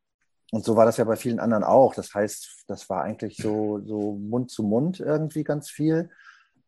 und 0.54 0.64
so 0.64 0.76
war 0.76 0.86
das 0.86 0.98
ja 0.98 1.04
bei 1.04 1.16
vielen 1.16 1.40
anderen 1.40 1.64
auch. 1.64 1.96
Das 1.96 2.14
heißt, 2.14 2.66
das 2.68 2.88
war 2.88 3.02
eigentlich 3.02 3.38
so, 3.38 3.82
so 3.88 4.12
Mund 4.12 4.52
zu 4.52 4.62
Mund 4.62 5.00
irgendwie 5.00 5.44
ganz 5.44 5.72
viel. 5.72 6.12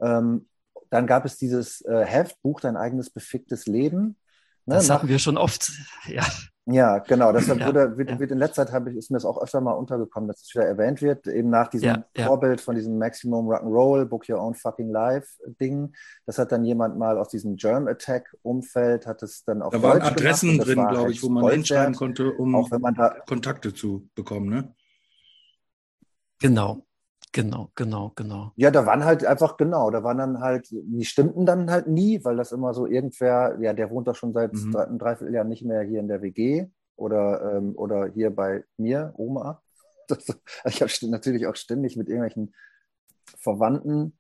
Ähm, 0.02 0.48
dann 0.90 1.06
gab 1.06 1.24
es 1.24 1.38
dieses 1.38 1.82
äh, 1.82 2.04
Heft, 2.04 2.42
Buch 2.42 2.60
Dein 2.62 2.78
eigenes 2.78 3.12
beficktes 3.12 3.68
Leben. 3.68 4.18
Ne? 4.66 4.74
Das 4.74 4.90
hatten 4.90 5.08
wir 5.08 5.20
schon 5.20 5.38
oft, 5.38 5.72
ja. 6.08 6.26
Ja, 6.68 6.98
genau. 6.98 7.32
Deshalb 7.32 7.60
ja, 7.62 7.68
wurde, 7.68 7.98
wird, 7.98 8.10
ja. 8.10 8.20
wird 8.20 8.32
in 8.32 8.40
letzter 8.40 8.66
Zeit 8.66 8.88
ich, 8.88 8.96
ist 8.96 9.12
mir 9.12 9.18
das 9.18 9.26
auch 9.26 9.42
öfter 9.42 9.62
mal 9.62 9.74
untergekommen, 9.74 10.28
dass 10.28 10.42
es 10.42 10.54
wieder 10.56 10.66
erwähnt 10.66 11.02
wird, 11.02 11.28
eben 11.28 11.50
nach 11.50 11.68
diesem 11.68 12.04
ja, 12.16 12.26
Vorbild 12.26 12.60
von 12.60 12.76
diesem 12.76 12.98
Maximum 12.98 13.48
Rock'n'Roll, 13.48 14.06
Book 14.06 14.28
Your 14.28 14.42
Own 14.42 14.56
Fucking 14.56 14.90
Life 14.90 15.28
Ding. 15.62 15.94
Das 16.26 16.40
hat 16.40 16.52
dann 16.52 16.66
jemand 16.66 16.98
mal 16.98 17.18
aus 17.18 17.30
diesem 17.30 17.56
Germ 17.56 17.88
Attack 17.88 18.36
Umfeld, 18.42 19.06
hat 19.06 19.22
es 19.22 19.44
dann 19.44 19.62
auch. 19.62 19.72
Da 19.72 19.82
waren 19.84 20.02
Adressen 20.02 20.58
drin, 20.58 20.76
glaube 20.76 20.98
halt 20.98 21.12
ich, 21.12 21.22
wo 21.22 21.30
man 21.30 21.52
hinschreiben 21.52 21.94
konnte, 21.94 22.32
um 22.32 22.56
auch 22.56 22.72
wenn 22.72 22.82
man 22.82 22.96
da 22.96 23.10
Kontakte 23.28 23.74
zu 23.74 24.10
bekommen, 24.16 24.50
ne? 24.50 24.74
Genau. 26.40 26.86
Genau, 27.36 27.70
genau, 27.76 28.14
genau. 28.16 28.54
Ja, 28.56 28.72
da 28.72 28.86
waren 28.86 29.04
halt 29.04 29.26
einfach, 29.26 29.58
genau, 29.58 29.92
da 29.92 30.06
waren 30.06 30.20
dann 30.20 30.40
halt, 30.40 30.70
die 30.72 31.04
stimmten 31.04 31.46
dann 31.46 31.70
halt 31.70 31.86
nie, 31.86 32.24
weil 32.24 32.38
das 32.38 32.54
immer 32.54 32.74
so 32.74 32.88
irgendwer, 32.88 33.58
ja, 33.60 33.74
der 33.74 33.90
wohnt 33.90 34.08
doch 34.08 34.16
schon 34.16 34.32
seit 34.32 34.54
mhm. 34.54 34.74
einem 34.74 34.98
Dreivierteljahr 34.98 35.44
nicht 35.44 35.66
mehr 35.66 35.82
hier 35.82 36.00
in 36.00 36.08
der 36.08 36.22
WG 36.22 36.68
oder, 36.96 37.58
ähm, 37.58 37.74
oder 37.76 38.08
hier 38.08 38.34
bei 38.34 38.64
mir, 38.78 39.14
Oma. 39.18 39.62
Das, 40.08 40.24
ich 40.66 40.82
habe 40.82 41.12
natürlich 41.12 41.48
auch 41.48 41.56
ständig 41.56 41.98
mit 41.98 42.08
irgendwelchen 42.10 42.54
Verwandten 43.40 44.16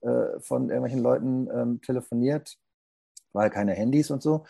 äh, 0.00 0.38
von 0.38 0.70
irgendwelchen 0.70 1.02
Leuten 1.02 1.48
ähm, 1.52 1.80
telefoniert, 1.82 2.56
weil 3.32 3.50
keine 3.50 3.72
Handys 3.72 4.12
und 4.12 4.22
so. 4.22 4.46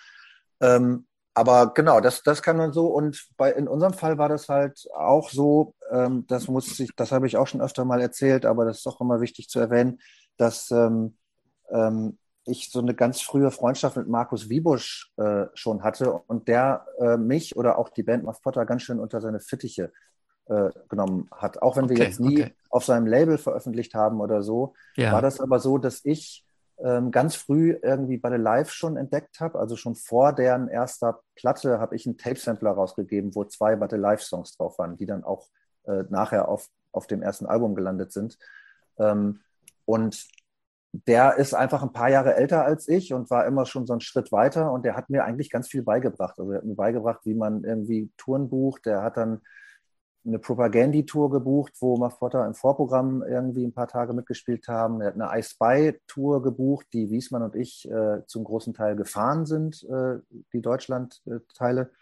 Ähm, 0.60 1.05
aber 1.36 1.74
genau, 1.74 2.00
das, 2.00 2.22
das 2.22 2.42
kann 2.42 2.56
man 2.56 2.72
so. 2.72 2.86
Und 2.86 3.28
bei, 3.36 3.52
in 3.52 3.68
unserem 3.68 3.92
Fall 3.92 4.16
war 4.16 4.30
das 4.30 4.48
halt 4.48 4.88
auch 4.96 5.28
so, 5.28 5.74
ähm, 5.90 6.24
das 6.28 6.48
muss 6.48 6.80
ich, 6.80 6.96
das 6.96 7.12
habe 7.12 7.26
ich 7.26 7.36
auch 7.36 7.46
schon 7.46 7.60
öfter 7.60 7.84
mal 7.84 8.00
erzählt, 8.00 8.46
aber 8.46 8.64
das 8.64 8.78
ist 8.78 8.86
auch 8.86 9.02
immer 9.02 9.20
wichtig 9.20 9.50
zu 9.50 9.60
erwähnen, 9.60 9.98
dass 10.38 10.70
ähm, 10.70 11.18
ähm, 11.68 12.16
ich 12.46 12.70
so 12.70 12.78
eine 12.78 12.94
ganz 12.94 13.20
frühe 13.20 13.50
Freundschaft 13.50 13.98
mit 13.98 14.08
Markus 14.08 14.48
Wiebusch 14.48 15.12
äh, 15.18 15.44
schon 15.52 15.82
hatte 15.82 16.10
und 16.10 16.48
der 16.48 16.86
äh, 16.98 17.18
mich 17.18 17.54
oder 17.54 17.76
auch 17.76 17.90
die 17.90 18.02
Band 18.02 18.24
Muff 18.24 18.40
Potter 18.40 18.64
ganz 18.64 18.80
schön 18.80 18.98
unter 18.98 19.20
seine 19.20 19.40
Fittiche 19.40 19.92
äh, 20.46 20.70
genommen 20.88 21.28
hat. 21.32 21.60
Auch 21.60 21.76
wenn 21.76 21.90
wir 21.90 21.98
jetzt 21.98 22.18
nie 22.18 22.44
okay. 22.44 22.54
auf 22.70 22.86
seinem 22.86 23.06
Label 23.06 23.36
veröffentlicht 23.36 23.92
haben 23.92 24.22
oder 24.22 24.42
so, 24.42 24.72
ja. 24.96 25.12
war 25.12 25.20
das 25.20 25.38
aber 25.38 25.58
so, 25.60 25.76
dass 25.76 26.02
ich 26.02 26.45
ganz 27.10 27.34
früh 27.36 27.78
irgendwie 27.82 28.18
bei 28.18 28.28
der 28.28 28.38
Live 28.38 28.70
schon 28.70 28.96
entdeckt 28.96 29.40
habe. 29.40 29.58
Also 29.58 29.76
schon 29.76 29.94
vor 29.94 30.34
deren 30.34 30.68
erster 30.68 31.20
Platte 31.34 31.80
habe 31.80 31.96
ich 31.96 32.06
einen 32.06 32.18
Tape-Sampler 32.18 32.72
rausgegeben, 32.72 33.34
wo 33.34 33.44
zwei 33.44 33.76
Battle 33.76 33.98
Live-Songs 33.98 34.56
drauf 34.56 34.78
waren, 34.78 34.96
die 34.98 35.06
dann 35.06 35.24
auch 35.24 35.48
äh, 35.84 36.04
nachher 36.10 36.48
auf, 36.48 36.68
auf 36.92 37.06
dem 37.06 37.22
ersten 37.22 37.46
Album 37.46 37.74
gelandet 37.74 38.12
sind. 38.12 38.38
Ähm, 38.98 39.40
und 39.86 40.26
der 41.06 41.36
ist 41.36 41.54
einfach 41.54 41.82
ein 41.82 41.92
paar 41.92 42.10
Jahre 42.10 42.34
älter 42.34 42.64
als 42.64 42.88
ich 42.88 43.12
und 43.12 43.30
war 43.30 43.46
immer 43.46 43.66
schon 43.66 43.86
so 43.86 43.92
einen 43.92 44.00
Schritt 44.00 44.32
weiter 44.32 44.72
und 44.72 44.84
der 44.84 44.96
hat 44.96 45.10
mir 45.10 45.24
eigentlich 45.24 45.50
ganz 45.50 45.68
viel 45.68 45.82
beigebracht. 45.82 46.38
Also 46.38 46.52
er 46.52 46.58
hat 46.58 46.64
mir 46.64 46.74
beigebracht, 46.74 47.20
wie 47.24 47.34
man 47.34 47.64
irgendwie 47.64 48.10
Touren 48.16 48.48
bucht. 48.48 48.86
Der 48.86 49.02
hat 49.02 49.16
dann 49.16 49.40
eine 50.26 50.38
Propaganditour 50.38 51.30
gebucht, 51.30 51.74
wo 51.80 51.96
Maffotta 51.96 52.46
im 52.46 52.54
Vorprogramm 52.54 53.22
irgendwie 53.22 53.64
ein 53.64 53.72
paar 53.72 53.86
Tage 53.86 54.12
mitgespielt 54.12 54.66
haben. 54.68 55.00
Er 55.00 55.08
hat 55.08 55.14
eine 55.14 55.38
I 55.38 55.42
Spy-Tour 55.42 56.42
gebucht, 56.42 56.86
die 56.92 57.10
Wiesmann 57.10 57.42
und 57.42 57.54
ich 57.54 57.88
äh, 57.90 58.26
zum 58.26 58.44
großen 58.44 58.74
Teil 58.74 58.96
gefahren 58.96 59.46
sind, 59.46 59.84
äh, 59.84 60.18
die 60.52 60.62
Deutschland-Teile. 60.62 61.92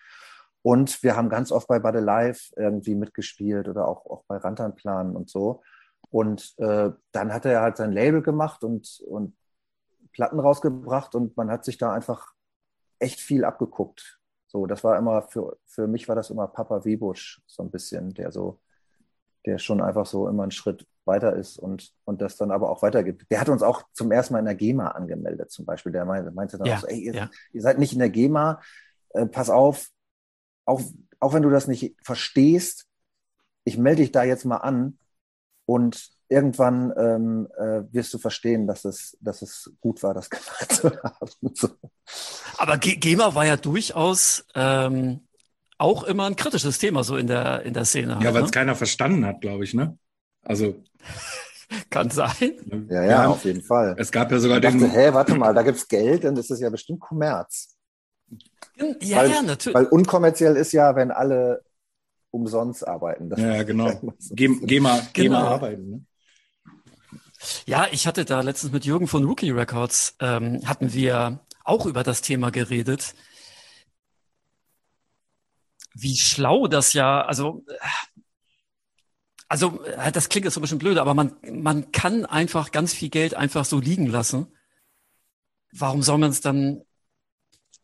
Und 0.62 1.02
wir 1.02 1.16
haben 1.16 1.28
ganz 1.28 1.52
oft 1.52 1.68
bei 1.68 1.78
Bade 1.78 2.00
Live 2.00 2.52
irgendwie 2.56 2.94
mitgespielt 2.94 3.68
oder 3.68 3.86
auch, 3.86 4.06
auch 4.06 4.24
bei 4.26 4.38
Rantanplan 4.38 5.14
und 5.14 5.28
so. 5.28 5.62
Und 6.08 6.54
äh, 6.58 6.90
dann 7.12 7.32
hat 7.34 7.44
er 7.44 7.60
halt 7.60 7.76
sein 7.76 7.92
Label 7.92 8.22
gemacht 8.22 8.64
und, 8.64 9.02
und 9.06 9.36
Platten 10.12 10.40
rausgebracht 10.40 11.14
und 11.14 11.36
man 11.36 11.50
hat 11.50 11.64
sich 11.64 11.76
da 11.76 11.92
einfach 11.92 12.32
echt 12.98 13.20
viel 13.20 13.44
abgeguckt 13.44 14.20
so, 14.54 14.66
das 14.66 14.84
war 14.84 14.96
immer, 14.96 15.22
für, 15.22 15.58
für 15.66 15.88
mich 15.88 16.08
war 16.08 16.14
das 16.14 16.30
immer 16.30 16.46
Papa 16.46 16.84
Wiebusch, 16.84 17.42
so 17.44 17.64
ein 17.64 17.72
bisschen, 17.72 18.14
der 18.14 18.30
so, 18.30 18.60
der 19.46 19.58
schon 19.58 19.82
einfach 19.82 20.06
so 20.06 20.28
immer 20.28 20.44
einen 20.44 20.52
Schritt 20.52 20.86
weiter 21.04 21.34
ist 21.34 21.58
und, 21.58 21.92
und 22.04 22.22
das 22.22 22.36
dann 22.36 22.52
aber 22.52 22.70
auch 22.70 22.80
weitergibt. 22.80 23.28
Der 23.32 23.40
hat 23.40 23.48
uns 23.48 23.64
auch 23.64 23.82
zum 23.92 24.12
ersten 24.12 24.32
Mal 24.32 24.38
in 24.38 24.44
der 24.44 24.54
GEMA 24.54 24.92
angemeldet, 24.92 25.50
zum 25.50 25.64
Beispiel. 25.64 25.90
Der 25.90 26.04
meinte, 26.04 26.30
meinte 26.30 26.56
dann 26.56 26.68
ja, 26.68 26.76
auch 26.76 26.80
so, 26.82 26.86
ey, 26.86 27.00
ihr, 27.00 27.14
ja. 27.14 27.30
ihr, 27.52 27.62
seid 27.62 27.80
nicht 27.80 27.94
in 27.94 27.98
der 27.98 28.10
GEMA, 28.10 28.62
äh, 29.10 29.26
pass 29.26 29.50
auf, 29.50 29.88
auch, 30.66 30.80
auch 31.18 31.34
wenn 31.34 31.42
du 31.42 31.50
das 31.50 31.66
nicht 31.66 31.96
verstehst, 32.04 32.86
ich 33.64 33.76
melde 33.76 34.02
dich 34.02 34.12
da 34.12 34.22
jetzt 34.22 34.44
mal 34.44 34.58
an 34.58 34.98
und 35.66 36.13
irgendwann 36.28 36.92
ähm, 36.96 37.48
äh, 37.56 37.82
wirst 37.92 38.14
du 38.14 38.18
verstehen, 38.18 38.66
dass 38.66 38.84
es, 38.84 39.16
dass 39.20 39.42
es 39.42 39.72
gut 39.80 40.02
war, 40.02 40.14
das 40.14 40.30
gemacht 40.30 40.72
zu 40.72 40.90
haben. 41.02 41.54
So. 41.54 41.68
Aber 42.58 42.78
GEMA 42.78 43.34
war 43.34 43.46
ja 43.46 43.56
durchaus 43.56 44.46
ähm, 44.54 45.20
auch 45.78 46.04
immer 46.04 46.26
ein 46.26 46.36
kritisches 46.36 46.78
Thema 46.78 47.04
so 47.04 47.16
in 47.16 47.26
der, 47.26 47.62
in 47.62 47.74
der 47.74 47.84
Szene. 47.84 48.12
Ja, 48.12 48.24
halt, 48.26 48.34
weil 48.34 48.42
es 48.42 48.50
ne? 48.50 48.54
keiner 48.54 48.74
verstanden 48.74 49.26
hat, 49.26 49.40
glaube 49.40 49.64
ich, 49.64 49.74
ne? 49.74 49.98
Also. 50.42 50.82
Kann 51.90 52.10
sein. 52.10 52.86
Ja, 52.88 53.02
ja, 53.02 53.04
ja, 53.04 53.26
auf 53.26 53.44
jeden 53.44 53.62
Fall. 53.62 53.96
Es 53.98 54.12
gab 54.12 54.30
ja 54.30 54.38
sogar 54.38 54.62
ich 54.62 54.70
den. 54.70 54.90
hä, 54.90 55.12
warte 55.12 55.34
mal, 55.34 55.54
da 55.54 55.62
gibt 55.62 55.78
es 55.78 55.88
Geld 55.88 56.24
und 56.24 56.36
das 56.36 56.50
ist 56.50 56.60
ja 56.60 56.70
bestimmt 56.70 57.00
Kommerz. 57.00 57.74
Ja, 59.00 59.18
weil, 59.18 59.30
ja, 59.30 59.42
natürlich. 59.42 59.74
Weil 59.74 59.86
unkommerziell 59.86 60.56
ist 60.56 60.72
ja, 60.72 60.94
wenn 60.94 61.10
alle 61.10 61.62
umsonst 62.30 62.86
arbeiten. 62.86 63.30
Das 63.30 63.40
ja, 63.40 63.62
genau. 63.62 63.90
Geh, 64.30 64.48
geh, 64.62 64.80
mal, 64.80 65.00
genau. 65.00 65.08
geh 65.12 65.28
mal 65.28 65.46
arbeiten. 65.46 65.90
Ne? 65.90 66.04
Ja, 67.66 67.88
ich 67.90 68.06
hatte 68.06 68.24
da 68.24 68.40
letztens 68.40 68.72
mit 68.72 68.84
Jürgen 68.84 69.06
von 69.06 69.24
Rookie 69.24 69.50
Records, 69.50 70.16
ähm, 70.20 70.66
hatten 70.66 70.92
wir 70.92 71.40
auch 71.64 71.86
über 71.86 72.02
das 72.02 72.22
Thema 72.22 72.50
geredet. 72.50 73.14
Wie 75.94 76.16
schlau 76.16 76.66
das 76.66 76.92
ja, 76.92 77.22
also, 77.22 77.64
also, 79.48 79.82
äh, 79.84 80.10
das 80.12 80.28
klingt 80.28 80.44
jetzt 80.44 80.54
so 80.54 80.60
ein 80.60 80.62
bisschen 80.62 80.78
blöd, 80.78 80.98
aber 80.98 81.14
man, 81.14 81.36
man 81.52 81.92
kann 81.92 82.26
einfach 82.26 82.72
ganz 82.72 82.92
viel 82.92 83.08
Geld 83.10 83.34
einfach 83.34 83.64
so 83.64 83.78
liegen 83.78 84.06
lassen. 84.06 84.48
Warum 85.72 86.02
soll 86.02 86.18
man 86.18 86.30
es 86.30 86.40
dann 86.40 86.82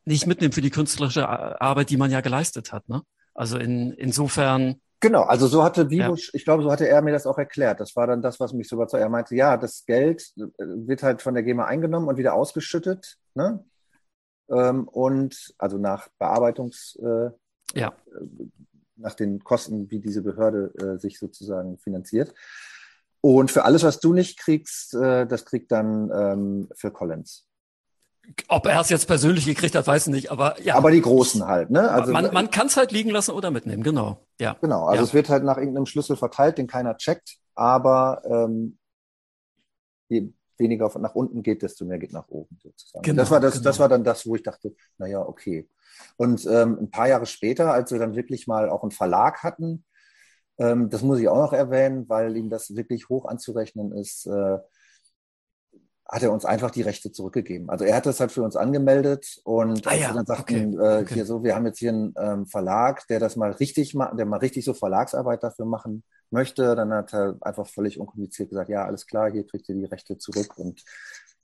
nicht 0.04 0.26
mitnehmen 0.26 0.52
für 0.52 0.62
die 0.62 0.70
künstlerische 0.70 1.28
Arbeit, 1.28 1.90
die 1.90 1.96
man 1.96 2.10
ja 2.10 2.20
geleistet 2.20 2.72
hat, 2.72 2.88
ne? 2.88 3.02
Also 3.34 3.58
in, 3.58 3.92
insofern, 3.92 4.80
Genau, 5.00 5.22
also 5.22 5.46
so 5.46 5.64
hatte 5.64 5.88
Vibusch, 5.88 6.26
ja. 6.28 6.30
ich 6.34 6.44
glaube, 6.44 6.62
so 6.62 6.70
hatte 6.70 6.86
er 6.86 7.00
mir 7.00 7.12
das 7.12 7.26
auch 7.26 7.38
erklärt. 7.38 7.80
Das 7.80 7.96
war 7.96 8.06
dann 8.06 8.20
das, 8.20 8.38
was 8.38 8.52
mich 8.52 8.68
so 8.68 8.76
überzeugt. 8.76 9.02
Er 9.02 9.08
meinte, 9.08 9.34
ja, 9.34 9.56
das 9.56 9.86
Geld 9.86 10.30
äh, 10.36 10.42
wird 10.58 11.02
halt 11.02 11.22
von 11.22 11.32
der 11.32 11.42
GEMA 11.42 11.64
eingenommen 11.64 12.08
und 12.08 12.18
wieder 12.18 12.34
ausgeschüttet. 12.34 13.16
Ne? 13.34 13.64
Ähm, 14.50 14.86
und 14.88 15.54
also 15.56 15.78
nach 15.78 16.08
Bearbeitungs, 16.18 16.98
äh, 17.02 17.30
ja. 17.74 17.88
Äh, 17.88 18.44
nach 18.96 19.14
den 19.14 19.42
Kosten, 19.42 19.90
wie 19.90 19.98
diese 19.98 20.20
Behörde 20.20 20.98
sich 20.98 21.18
sozusagen 21.18 21.78
finanziert. 21.78 22.34
Und 23.22 23.50
für 23.50 23.64
alles, 23.64 23.82
was 23.82 23.98
du 23.98 24.12
nicht 24.12 24.38
kriegst, 24.38 24.92
das 24.92 25.46
kriegt 25.46 25.72
dann 25.72 26.10
ähm, 26.12 26.68
für 26.76 26.90
Collins. 26.90 27.48
Ob 28.48 28.66
er 28.66 28.80
es 28.80 28.90
jetzt 28.90 29.06
persönlich 29.06 29.44
gekriegt 29.44 29.74
hat, 29.74 29.86
weiß 29.86 30.06
ich 30.06 30.12
nicht, 30.12 30.30
aber 30.30 30.60
ja. 30.62 30.76
Aber 30.76 30.90
die 30.90 31.00
Großen 31.00 31.46
halt, 31.46 31.70
ne? 31.70 31.90
Also 31.90 32.12
man, 32.12 32.32
man 32.32 32.50
kann 32.50 32.68
es 32.68 32.76
halt 32.76 32.92
liegen 32.92 33.10
lassen 33.10 33.32
oder 33.32 33.50
mitnehmen, 33.50 33.82
genau. 33.82 34.24
Ja. 34.38 34.56
Genau, 34.60 34.86
also 34.86 35.02
ja. 35.02 35.02
es 35.02 35.14
wird 35.14 35.28
halt 35.28 35.44
nach 35.44 35.56
irgendeinem 35.56 35.86
Schlüssel 35.86 36.16
verteilt, 36.16 36.58
den 36.58 36.66
keiner 36.66 36.96
checkt, 36.96 37.36
aber 37.54 38.22
ähm, 38.24 38.78
je 40.08 40.32
weniger 40.60 40.90
nach 40.98 41.14
unten 41.14 41.42
geht, 41.42 41.62
desto 41.62 41.84
mehr 41.84 41.98
geht 41.98 42.12
nach 42.12 42.28
oben 42.28 42.56
sozusagen. 42.62 43.02
Genau, 43.02 43.22
das 43.22 43.30
war 43.30 43.40
das, 43.40 43.54
genau. 43.54 43.64
das 43.64 43.78
war 43.80 43.88
dann 43.88 44.04
das, 44.04 44.26
wo 44.26 44.36
ich 44.36 44.42
dachte, 44.42 44.74
naja, 44.98 45.20
okay. 45.20 45.68
Und 46.16 46.46
ähm, 46.46 46.78
ein 46.80 46.90
paar 46.90 47.08
Jahre 47.08 47.26
später, 47.26 47.72
als 47.72 47.90
wir 47.90 47.98
dann 47.98 48.14
wirklich 48.14 48.46
mal 48.46 48.68
auch 48.68 48.82
einen 48.82 48.92
Verlag 48.92 49.42
hatten, 49.42 49.84
ähm, 50.58 50.90
das 50.90 51.02
muss 51.02 51.18
ich 51.18 51.28
auch 51.28 51.38
noch 51.38 51.52
erwähnen, 51.52 52.08
weil 52.08 52.36
ihm 52.36 52.50
das 52.50 52.76
wirklich 52.76 53.08
hoch 53.08 53.24
anzurechnen 53.24 53.92
ist, 53.92 54.26
äh, 54.26 54.58
hat 56.10 56.22
er 56.24 56.32
uns 56.32 56.44
einfach 56.44 56.72
die 56.72 56.82
Rechte 56.82 57.12
zurückgegeben. 57.12 57.70
Also 57.70 57.84
er 57.84 57.94
hat 57.94 58.04
das 58.04 58.18
halt 58.18 58.32
für 58.32 58.42
uns 58.42 58.56
angemeldet 58.56 59.40
und 59.44 59.86
ah, 59.86 59.94
ja. 59.94 60.12
dann 60.12 60.26
sagten, 60.26 60.74
okay. 60.74 60.98
Äh, 60.98 61.02
okay. 61.02 61.14
hier 61.14 61.24
so, 61.24 61.44
wir 61.44 61.54
haben 61.54 61.66
jetzt 61.66 61.78
hier 61.78 61.90
einen 61.90 62.14
ähm, 62.18 62.46
Verlag, 62.46 63.06
der 63.06 63.20
das 63.20 63.36
mal 63.36 63.52
richtig 63.52 63.94
macht, 63.94 64.18
der 64.18 64.26
mal 64.26 64.38
richtig 64.38 64.64
so 64.64 64.74
Verlagsarbeit 64.74 65.44
dafür 65.44 65.66
machen 65.66 66.02
möchte. 66.30 66.74
Dann 66.74 66.92
hat 66.92 67.14
er 67.14 67.36
einfach 67.40 67.66
völlig 67.66 68.00
unkompliziert 68.00 68.48
gesagt, 68.48 68.70
ja, 68.70 68.84
alles 68.84 69.06
klar, 69.06 69.30
hier 69.30 69.46
kriegt 69.46 69.68
ihr 69.68 69.76
die 69.76 69.84
Rechte 69.84 70.18
zurück 70.18 70.58
und 70.58 70.82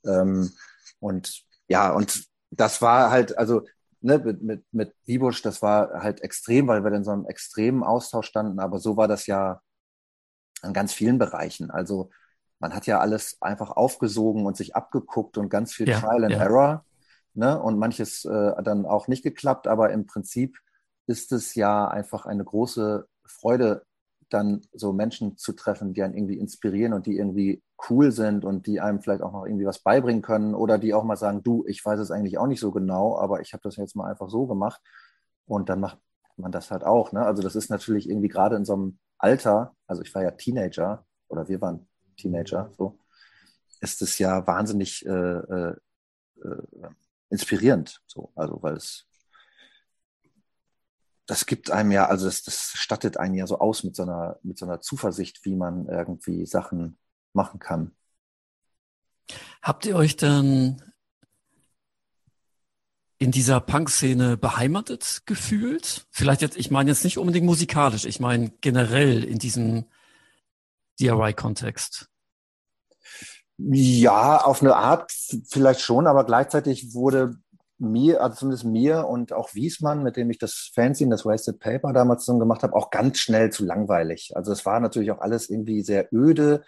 ähm, 0.05 0.51
und 0.99 1.45
ja, 1.69 1.93
und 1.93 2.25
das 2.51 2.83
war 2.83 3.11
halt, 3.11 3.39
also 3.39 3.63
ne, 4.01 4.19
mit, 4.19 4.43
mit, 4.43 4.65
mit 4.73 4.95
Vibusch, 5.05 5.43
das 5.43 5.63
war 5.63 6.03
halt 6.03 6.23
extrem, 6.23 6.67
weil 6.67 6.83
wir 6.83 6.93
in 6.93 7.05
so 7.05 7.13
einem 7.13 7.27
extremen 7.27 7.85
Austausch 7.85 8.27
standen, 8.27 8.59
aber 8.59 8.79
so 8.79 8.97
war 8.97 9.07
das 9.07 9.27
ja 9.27 9.61
an 10.63 10.73
ganz 10.73 10.93
vielen 10.93 11.19
Bereichen. 11.19 11.71
Also 11.71 12.11
man 12.59 12.75
hat 12.75 12.87
ja 12.87 13.01
alles 13.01 13.37
einfach 13.41 13.71
aufgesogen 13.71 14.47
und 14.47 14.57
sich 14.57 14.75
abgeguckt 14.75 15.39
und 15.39 15.49
ganz 15.49 15.75
viel 15.75 15.89
ja, 15.89 16.01
Trial 16.01 16.25
and 16.25 16.35
ja. 16.35 16.43
Error. 16.43 16.85
Ne? 17.35 17.61
Und 17.61 17.79
manches 17.79 18.25
äh, 18.25 18.63
dann 18.63 18.87
auch 18.87 19.09
nicht 19.09 19.23
geklappt, 19.23 19.69
aber 19.69 19.91
im 19.91 20.07
Prinzip 20.07 20.57
ist 21.07 21.33
es 21.33 21.55
ja 21.55 21.87
einfach 21.87 22.27
eine 22.27 22.45
große 22.45 23.07
Freude, 23.27 23.85
dann 24.29 24.63
so 24.73 24.93
Menschen 24.93 25.37
zu 25.37 25.53
treffen, 25.53 25.95
die 25.95 26.03
einen 26.03 26.15
irgendwie 26.15 26.39
inspirieren 26.39 26.93
und 26.93 27.07
die 27.07 27.17
irgendwie 27.17 27.63
cool 27.89 28.11
sind 28.11 28.45
und 28.45 28.67
die 28.67 28.81
einem 28.81 29.01
vielleicht 29.01 29.23
auch 29.23 29.33
noch 29.33 29.45
irgendwie 29.45 29.67
was 29.67 29.79
beibringen 29.79 30.23
können 30.23 30.55
oder 30.55 30.79
die 30.79 30.95
auch 30.95 31.05
mal 31.05 31.17
sagen, 31.17 31.43
du, 31.43 31.65
ich 31.67 31.85
weiß 31.85 32.01
es 32.01 32.11
eigentlich 32.11 32.39
auch 32.39 32.47
nicht 32.47 32.61
so 32.61 32.73
genau, 32.73 33.19
aber 33.19 33.41
ich 33.41 33.53
habe 33.53 33.63
das 33.63 33.77
jetzt 33.77 33.95
mal 33.95 34.11
einfach 34.11 34.29
so 34.29 34.47
gemacht 34.47 34.81
und 35.47 35.69
dann 35.69 35.81
macht 35.81 35.99
man 36.37 36.53
das 36.53 36.71
halt 36.71 36.85
auch. 36.85 37.13
Ne? 37.13 37.25
Also 37.25 37.43
das 37.43 37.55
ist 37.55 37.71
natürlich 37.71 38.09
irgendwie 38.09 38.29
gerade 38.29 38.57
in 38.57 38.65
so 38.65 38.73
einem 38.75 38.99
Alter, 39.19 39.75
also 39.87 40.03
ich 40.03 40.15
war 40.15 40.23
ja 40.23 40.33
Teenager 40.33 41.05
oder 41.29 41.49
wir 41.49 41.61
waren 41.61 41.87
Teenager, 42.17 42.73
so, 42.77 42.99
ist 43.81 44.03
es 44.03 44.19
ja 44.19 44.47
wahnsinnig 44.47 45.05
äh, 45.07 45.11
äh, 45.11 45.77
äh, 46.43 46.89
inspirierend, 47.31 48.03
so, 48.07 48.33
also 48.35 48.63
weil 48.63 48.75
es 48.75 49.07
das 51.27 51.47
gibt 51.47 51.71
einem 51.71 51.91
ja, 51.91 52.07
also 52.07 52.27
das, 52.27 52.45
das 52.45 52.73
stattet 52.77 53.17
einen 53.17 53.35
ja 53.35 53.47
so 53.47 53.59
aus 53.59 53.83
mit 53.83 53.97
so 53.97 54.05
einer, 54.05 54.39
mit 54.43 54.59
so 54.59 54.65
einer 54.65 54.81
Zuversicht, 54.81 55.45
wie 55.45 55.57
man 55.57 55.89
irgendwie 55.89 56.47
Sachen 56.47 56.99
machen 57.33 57.59
kann. 57.59 57.97
Habt 59.61 59.87
ihr 59.87 59.97
euch 59.97 60.17
dann 60.17 60.81
in 63.19 63.33
dieser 63.33 63.61
Punk-Szene 63.61 64.37
beheimatet 64.37 65.23
gefühlt? 65.27 66.07
Vielleicht 66.11 66.43
jetzt, 66.43 66.57
ich 66.57 66.71
meine 66.71 66.91
jetzt 66.91 67.03
nicht 67.03 67.19
unbedingt 67.19 67.47
musikalisch, 67.47 68.05
ich 68.05 68.21
meine 68.21 68.51
generell 68.61 69.25
in 69.25 69.39
diesem 69.39 69.87
DIY-Kontext? 71.01 72.09
Ja, 73.59 74.39
auf 74.39 74.63
eine 74.63 74.77
Art 74.77 75.13
vielleicht 75.49 75.81
schon, 75.81 76.07
aber 76.07 76.25
gleichzeitig 76.25 76.95
wurde 76.95 77.37
mir, 77.79 78.23
also 78.23 78.37
zumindest 78.37 78.65
mir 78.65 79.07
und 79.07 79.33
auch 79.33 79.55
Wiesmann, 79.55 80.03
mit 80.03 80.17
dem 80.17 80.31
ich 80.31 80.39
das 80.39 80.71
Fanzine, 80.75 81.11
das 81.11 81.25
Wasted 81.25 81.59
Paper 81.59 81.93
damals 81.93 82.25
zusammen 82.25 82.41
gemacht 82.41 82.63
habe, 82.63 82.75
auch 82.75 82.91
ganz 82.91 83.19
schnell 83.19 83.51
zu 83.51 83.65
langweilig. 83.65 84.33
Also 84.35 84.53
es 84.53 84.65
war 84.67 84.81
natürlich 84.81 85.11
auch 85.11 85.21
alles 85.21 85.51
irgendwie 85.51 85.83
sehr 85.83 86.13
öde. 86.13 86.65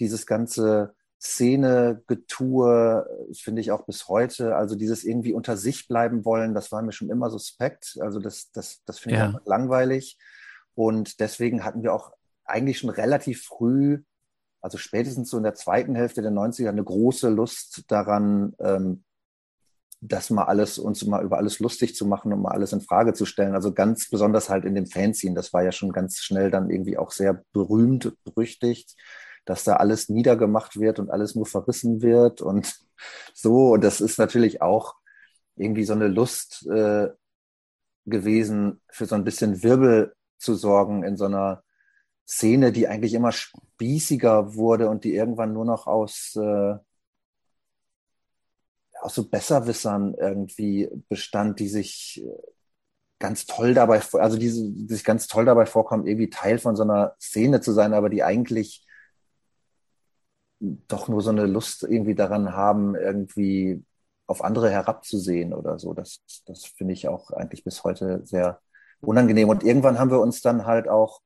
Dieses 0.00 0.26
ganze 0.26 0.94
Szene-Getue 1.20 3.06
finde 3.32 3.60
ich 3.60 3.70
auch 3.70 3.86
bis 3.86 4.08
heute. 4.08 4.56
Also 4.56 4.74
dieses 4.74 5.04
irgendwie 5.04 5.32
unter 5.32 5.56
sich 5.56 5.86
bleiben 5.86 6.24
wollen, 6.24 6.54
das 6.54 6.72
war 6.72 6.82
mir 6.82 6.92
schon 6.92 7.10
immer 7.10 7.30
suspekt. 7.30 7.96
Also 8.00 8.18
das, 8.18 8.50
das, 8.52 8.82
das 8.84 8.98
finde 8.98 9.16
ich 9.16 9.22
auch 9.22 9.46
langweilig. 9.46 10.18
Und 10.74 11.20
deswegen 11.20 11.64
hatten 11.64 11.82
wir 11.82 11.92
auch 11.92 12.12
eigentlich 12.52 12.78
schon 12.78 12.90
relativ 12.90 13.42
früh, 13.42 14.02
also 14.60 14.78
spätestens 14.78 15.30
so 15.30 15.36
in 15.38 15.42
der 15.42 15.54
zweiten 15.54 15.94
Hälfte 15.94 16.22
der 16.22 16.30
90er, 16.30 16.68
eine 16.68 16.84
große 16.84 17.28
Lust 17.28 17.84
daran, 17.88 18.54
ähm, 18.60 19.04
das 20.00 20.30
mal 20.30 20.44
alles, 20.44 20.78
uns 20.78 21.04
mal 21.06 21.24
über 21.24 21.38
alles 21.38 21.60
lustig 21.60 21.94
zu 21.94 22.04
machen 22.06 22.32
und 22.32 22.42
mal 22.42 22.50
alles 22.50 22.72
in 22.72 22.80
Frage 22.80 23.14
zu 23.14 23.24
stellen. 23.24 23.54
Also 23.54 23.72
ganz 23.72 24.10
besonders 24.10 24.50
halt 24.50 24.64
in 24.64 24.74
dem 24.74 24.86
Fanzine. 24.86 25.36
Das 25.36 25.52
war 25.52 25.62
ja 25.62 25.70
schon 25.70 25.92
ganz 25.92 26.18
schnell 26.18 26.50
dann 26.50 26.70
irgendwie 26.70 26.98
auch 26.98 27.12
sehr 27.12 27.44
berühmt, 27.52 28.12
berüchtigt, 28.24 28.96
dass 29.44 29.62
da 29.62 29.76
alles 29.76 30.08
niedergemacht 30.08 30.78
wird 30.78 30.98
und 30.98 31.10
alles 31.10 31.36
nur 31.36 31.46
verrissen 31.46 32.02
wird 32.02 32.40
und 32.42 32.74
so. 33.34 33.72
Und 33.74 33.84
das 33.84 34.00
ist 34.00 34.18
natürlich 34.18 34.60
auch 34.60 34.96
irgendwie 35.56 35.84
so 35.84 35.92
eine 35.92 36.08
Lust 36.08 36.66
äh, 36.66 37.08
gewesen, 38.04 38.80
für 38.88 39.06
so 39.06 39.14
ein 39.14 39.24
bisschen 39.24 39.62
Wirbel 39.62 40.14
zu 40.38 40.56
sorgen 40.56 41.04
in 41.04 41.16
so 41.16 41.26
einer 41.26 41.62
Szene, 42.26 42.72
die 42.72 42.88
eigentlich 42.88 43.14
immer 43.14 43.32
spießiger 43.32 44.54
wurde 44.54 44.88
und 44.88 45.04
die 45.04 45.14
irgendwann 45.14 45.52
nur 45.52 45.64
noch 45.64 45.86
aus, 45.86 46.36
äh, 46.36 46.74
aus 49.00 49.14
so 49.14 49.28
Besserwissern 49.28 50.14
irgendwie 50.14 50.88
bestand, 51.08 51.58
die 51.60 51.68
sich 51.68 52.22
äh, 52.24 52.52
ganz 53.18 53.46
toll 53.46 53.74
dabei, 53.74 54.00
also 54.14 54.36
die, 54.36 54.50
die 54.50 54.94
sich 54.94 55.04
ganz 55.04 55.28
toll 55.28 55.44
dabei 55.44 55.66
vorkommen, 55.66 56.06
irgendwie 56.06 56.30
Teil 56.30 56.58
von 56.58 56.76
so 56.76 56.82
einer 56.82 57.14
Szene 57.20 57.60
zu 57.60 57.72
sein, 57.72 57.94
aber 57.94 58.08
die 58.08 58.22
eigentlich 58.22 58.86
doch 60.60 61.08
nur 61.08 61.22
so 61.22 61.30
eine 61.30 61.46
Lust 61.46 61.82
irgendwie 61.82 62.14
daran 62.14 62.52
haben, 62.52 62.94
irgendwie 62.94 63.84
auf 64.26 64.42
andere 64.42 64.70
herabzusehen 64.70 65.52
oder 65.52 65.78
so. 65.78 65.92
Das, 65.94 66.22
das 66.46 66.64
finde 66.64 66.94
ich 66.94 67.08
auch 67.08 67.30
eigentlich 67.32 67.64
bis 67.64 67.84
heute 67.84 68.24
sehr 68.24 68.60
unangenehm. 69.00 69.48
Und 69.48 69.64
irgendwann 69.64 69.98
haben 69.98 70.10
wir 70.10 70.20
uns 70.20 70.40
dann 70.40 70.64
halt 70.66 70.88
auch 70.88 71.20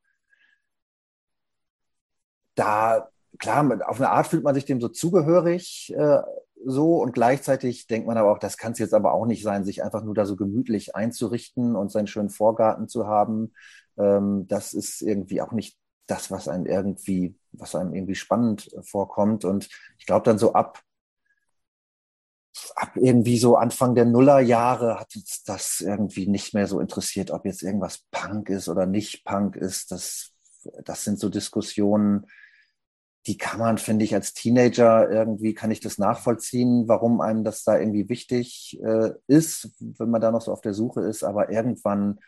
da, 2.57 3.09
klar, 3.39 3.89
auf 3.89 4.01
eine 4.01 4.11
Art 4.11 4.27
fühlt 4.27 4.43
man 4.43 4.55
sich 4.55 4.65
dem 4.65 4.81
so 4.81 4.89
zugehörig, 4.89 5.95
äh, 5.97 6.23
so 6.65 6.97
und 6.97 7.13
gleichzeitig 7.13 7.87
denkt 7.87 8.09
man 8.09 8.17
aber 8.17 8.33
auch, 8.33 8.39
das 8.39 8.57
kann 8.57 8.73
es 8.73 8.79
jetzt 8.79 8.95
aber 8.95 9.13
auch 9.13 9.27
nicht 9.27 9.43
sein, 9.43 9.65
sich 9.65 9.85
einfach 9.85 10.03
nur 10.03 10.15
da 10.15 10.27
so 10.27 10.37
gemütlich 10.37 10.97
einzurichten 10.97 11.77
und 11.77 11.93
seinen 11.93 12.09
schönen 12.09 12.31
Vorgarten 12.31 12.89
zu 12.89 13.07
haben. 13.07 13.53
Ähm, 13.97 14.47
das 14.49 14.75
ist 14.75 15.01
irgendwie 15.03 15.41
auch 15.41 15.53
nicht 15.53 15.79
das, 16.09 16.31
was 16.31 16.49
einem 16.49 16.67
irgendwie, 16.67 17.37
was 17.53 17.75
einem 17.75 17.95
irgendwie 17.95 18.15
spannend 18.15 18.71
vorkommt. 18.83 19.45
Und 19.45 19.69
ich 19.99 20.07
glaube 20.07 20.25
dann 20.25 20.39
so 20.39 20.55
ab 20.55 20.83
ab 22.75 22.93
irgendwie 22.97 23.39
so 23.39 23.57
Anfang 23.57 23.95
der 23.95 24.05
Nullerjahre 24.05 24.99
hat 24.99 25.15
uns 25.15 25.43
das 25.45 25.81
irgendwie 25.81 26.27
nicht 26.27 26.55
mehr 26.55 26.67
so 26.67 26.81
interessiert, 26.81 27.31
ob 27.31 27.45
jetzt 27.45 27.63
irgendwas 27.63 28.05
Punk 28.11 28.49
ist 28.49 28.69
oder 28.69 28.87
nicht 28.87 29.25
Punk 29.25 29.57
ist. 29.57 29.93
Das, 29.93 30.33
das 30.85 31.05
sind 31.05 31.19
so 31.19 31.29
Diskussionen, 31.29 32.27
die 33.27 33.37
kann 33.37 33.59
man, 33.59 33.79
finde 33.79 34.05
ich, 34.05 34.15
als 34.15 34.35
Teenager 34.35 35.11
irgendwie, 35.11 35.53
kann 35.53 35.73
ich 35.73 35.81
das 35.81 35.99
nachvollziehen, 35.99 36.87
warum 36.87 37.21
einem 37.21 37.43
das 37.43 37.65
da 37.65 37.77
irgendwie 37.79 38.09
wichtig 38.09 38.79
äh, 38.85 39.11
ist, 39.27 39.71
wenn 39.81 40.11
man 40.11 40.21
da 40.21 40.31
noch 40.31 40.43
so 40.43 40.53
auf 40.53 40.61
der 40.61 40.75
Suche 40.75 41.01
ist. 41.01 41.25
Aber 41.25 41.51
irgendwann, 41.51 42.21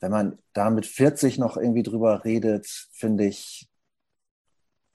wenn 0.00 0.10
man 0.10 0.38
da 0.54 0.70
mit 0.70 0.86
40 0.86 1.38
noch 1.38 1.58
irgendwie 1.58 1.82
drüber 1.82 2.24
redet, 2.24 2.66
finde 2.92 3.26
ich, 3.26 3.68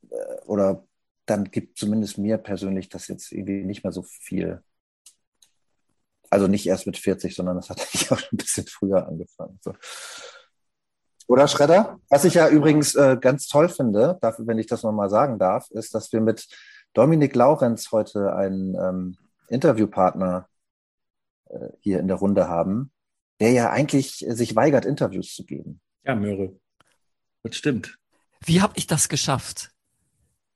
äh, 0.09 0.41
oder 0.45 0.87
dann 1.27 1.51
gibt 1.51 1.77
zumindest 1.77 2.17
mir 2.17 2.37
persönlich 2.39 2.89
das 2.89 3.07
jetzt 3.07 3.31
irgendwie 3.31 3.63
nicht 3.63 3.83
mehr 3.83 3.93
so 3.93 4.01
viel. 4.03 4.63
Also 6.31 6.47
nicht 6.47 6.65
erst 6.65 6.87
mit 6.87 6.97
40, 6.97 7.35
sondern 7.35 7.57
das 7.57 7.69
hat 7.69 7.79
eigentlich 7.81 8.11
auch 8.11 8.17
schon 8.17 8.29
ein 8.33 8.37
bisschen 8.37 8.65
früher 8.65 9.07
angefangen. 9.07 9.59
So. 9.61 9.73
Oder 11.27 11.47
Schredder? 11.47 11.99
Was 12.09 12.25
ich 12.25 12.35
ja 12.35 12.47
übrigens 12.47 12.95
äh, 12.95 13.17
ganz 13.19 13.47
toll 13.47 13.69
finde, 13.69 14.17
dafür, 14.21 14.47
wenn 14.47 14.57
ich 14.57 14.67
das 14.67 14.83
nochmal 14.83 15.09
sagen 15.09 15.37
darf, 15.37 15.69
ist, 15.71 15.93
dass 15.93 16.11
wir 16.13 16.21
mit 16.21 16.47
Dominik 16.93 17.35
Laurenz 17.35 17.91
heute 17.91 18.33
einen 18.33 18.75
ähm, 18.75 19.17
Interviewpartner 19.49 20.47
äh, 21.49 21.69
hier 21.81 21.99
in 21.99 22.07
der 22.07 22.17
Runde 22.17 22.47
haben, 22.47 22.91
der 23.39 23.51
ja 23.51 23.69
eigentlich 23.69 24.25
sich 24.27 24.55
weigert, 24.55 24.85
Interviews 24.85 25.35
zu 25.35 25.45
geben. 25.45 25.81
Ja, 26.03 26.15
Möhre. 26.15 26.55
das 27.43 27.55
stimmt. 27.55 27.97
Wie 28.45 28.61
habe 28.61 28.73
ich 28.75 28.87
das 28.87 29.09
geschafft? 29.09 29.71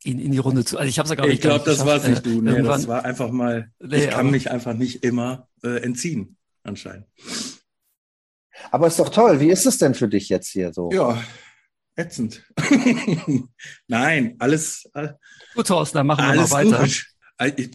ihn 0.04 0.20
in 0.20 0.32
die 0.32 0.38
Runde 0.38 0.66
zu. 0.66 0.78
Also 0.78 0.90
ich 0.90 0.98
habe 0.98 1.06
es 1.06 1.12
ja 1.12 1.16
gar 1.16 1.26
nicht. 1.26 1.36
Ich 1.36 1.42
glaube, 1.42 1.64
das 1.66 1.86
war 1.86 2.00
nicht 2.08 2.26
du. 2.26 2.42
Nee, 2.42 2.62
das 2.62 2.88
war 2.88 3.06
einfach 3.06 3.32
mal. 3.32 3.72
Nee, 3.80 4.06
ich 4.06 4.10
kann 4.10 4.32
mich 4.32 4.50
einfach 4.50 4.74
nicht 4.74 5.04
immer 5.04 5.48
äh, 5.64 5.82
entziehen, 5.84 6.38
anscheinend. 6.64 7.06
Aber 8.72 8.88
ist 8.88 9.00
doch 9.00 9.10
toll. 9.10 9.40
Wie 9.40 9.50
ist 9.50 9.66
es 9.66 9.78
denn 9.78 9.94
für 9.94 10.08
dich 10.08 10.30
jetzt 10.30 10.50
hier 10.50 10.74
so? 10.74 10.90
Ja, 10.92 11.24
ätzend. 11.96 12.44
Nein, 13.88 14.36
alles. 14.40 14.90
Äh, 14.94 15.10
gut, 15.56 15.68
Thorsten, 15.68 15.98
dann 15.98 16.08
machen 16.08 16.26
wir 16.26 16.36
mal 16.36 16.52
weiter. 16.52 16.80
Gut. 16.80 17.06
Äh, 17.38 17.52
ich, 17.56 17.72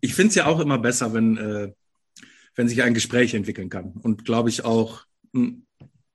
ich 0.00 0.14
finde 0.14 0.30
es 0.30 0.34
ja 0.34 0.46
auch 0.46 0.60
immer 0.60 0.78
besser, 0.78 1.12
wenn, 1.12 1.36
äh, 1.36 1.72
wenn 2.54 2.68
sich 2.68 2.82
ein 2.82 2.94
Gespräch 2.94 3.34
entwickeln 3.34 3.68
kann. 3.68 3.92
Und 3.92 4.24
glaube 4.24 4.48
ich 4.48 4.64
auch, 4.64 5.04
mh, 5.32 5.46
hm, 5.46 5.66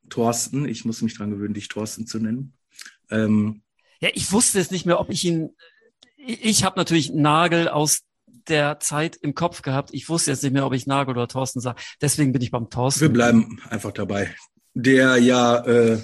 Thorsten, 0.10 0.68
ich 0.68 0.84
muss 0.84 1.02
mich 1.02 1.16
dran 1.16 1.32
gewöhnen, 1.32 1.54
dich 1.54 1.70
Thorsten 1.70 2.06
zu 2.06 2.20
nennen. 2.20 2.54
Ähm, 3.10 3.64
ja, 4.02 4.10
ich 4.14 4.32
wusste 4.32 4.60
es 4.60 4.70
nicht 4.72 4.86
mehr, 4.86 5.00
ob 5.00 5.10
ich 5.10 5.24
ihn. 5.24 5.56
Ich 6.18 6.64
habe 6.64 6.78
natürlich 6.78 7.12
Nagel 7.12 7.70
aus 7.70 8.02
der 8.50 8.80
Zeit 8.80 9.16
im 9.16 9.36
Kopf 9.36 9.62
gehabt. 9.62 9.90
Ich 9.94 10.10
wusste 10.10 10.32
jetzt 10.32 10.44
nicht 10.44 10.54
mehr, 10.54 10.66
ob 10.66 10.74
ich 10.74 10.88
Nagel 10.88 11.12
oder 11.12 11.28
Thorsten 11.28 11.60
sage. 11.60 11.82
Deswegen 12.02 12.32
bin 12.32 12.42
ich 12.42 12.52
beim 12.52 12.70
Thorsten. 12.70 13.02
Wir 13.02 13.10
bleiben 13.10 13.60
einfach 13.70 13.92
dabei. 13.92 14.34
Der 14.74 15.18
ja 15.18 15.58
äh, 15.66 16.00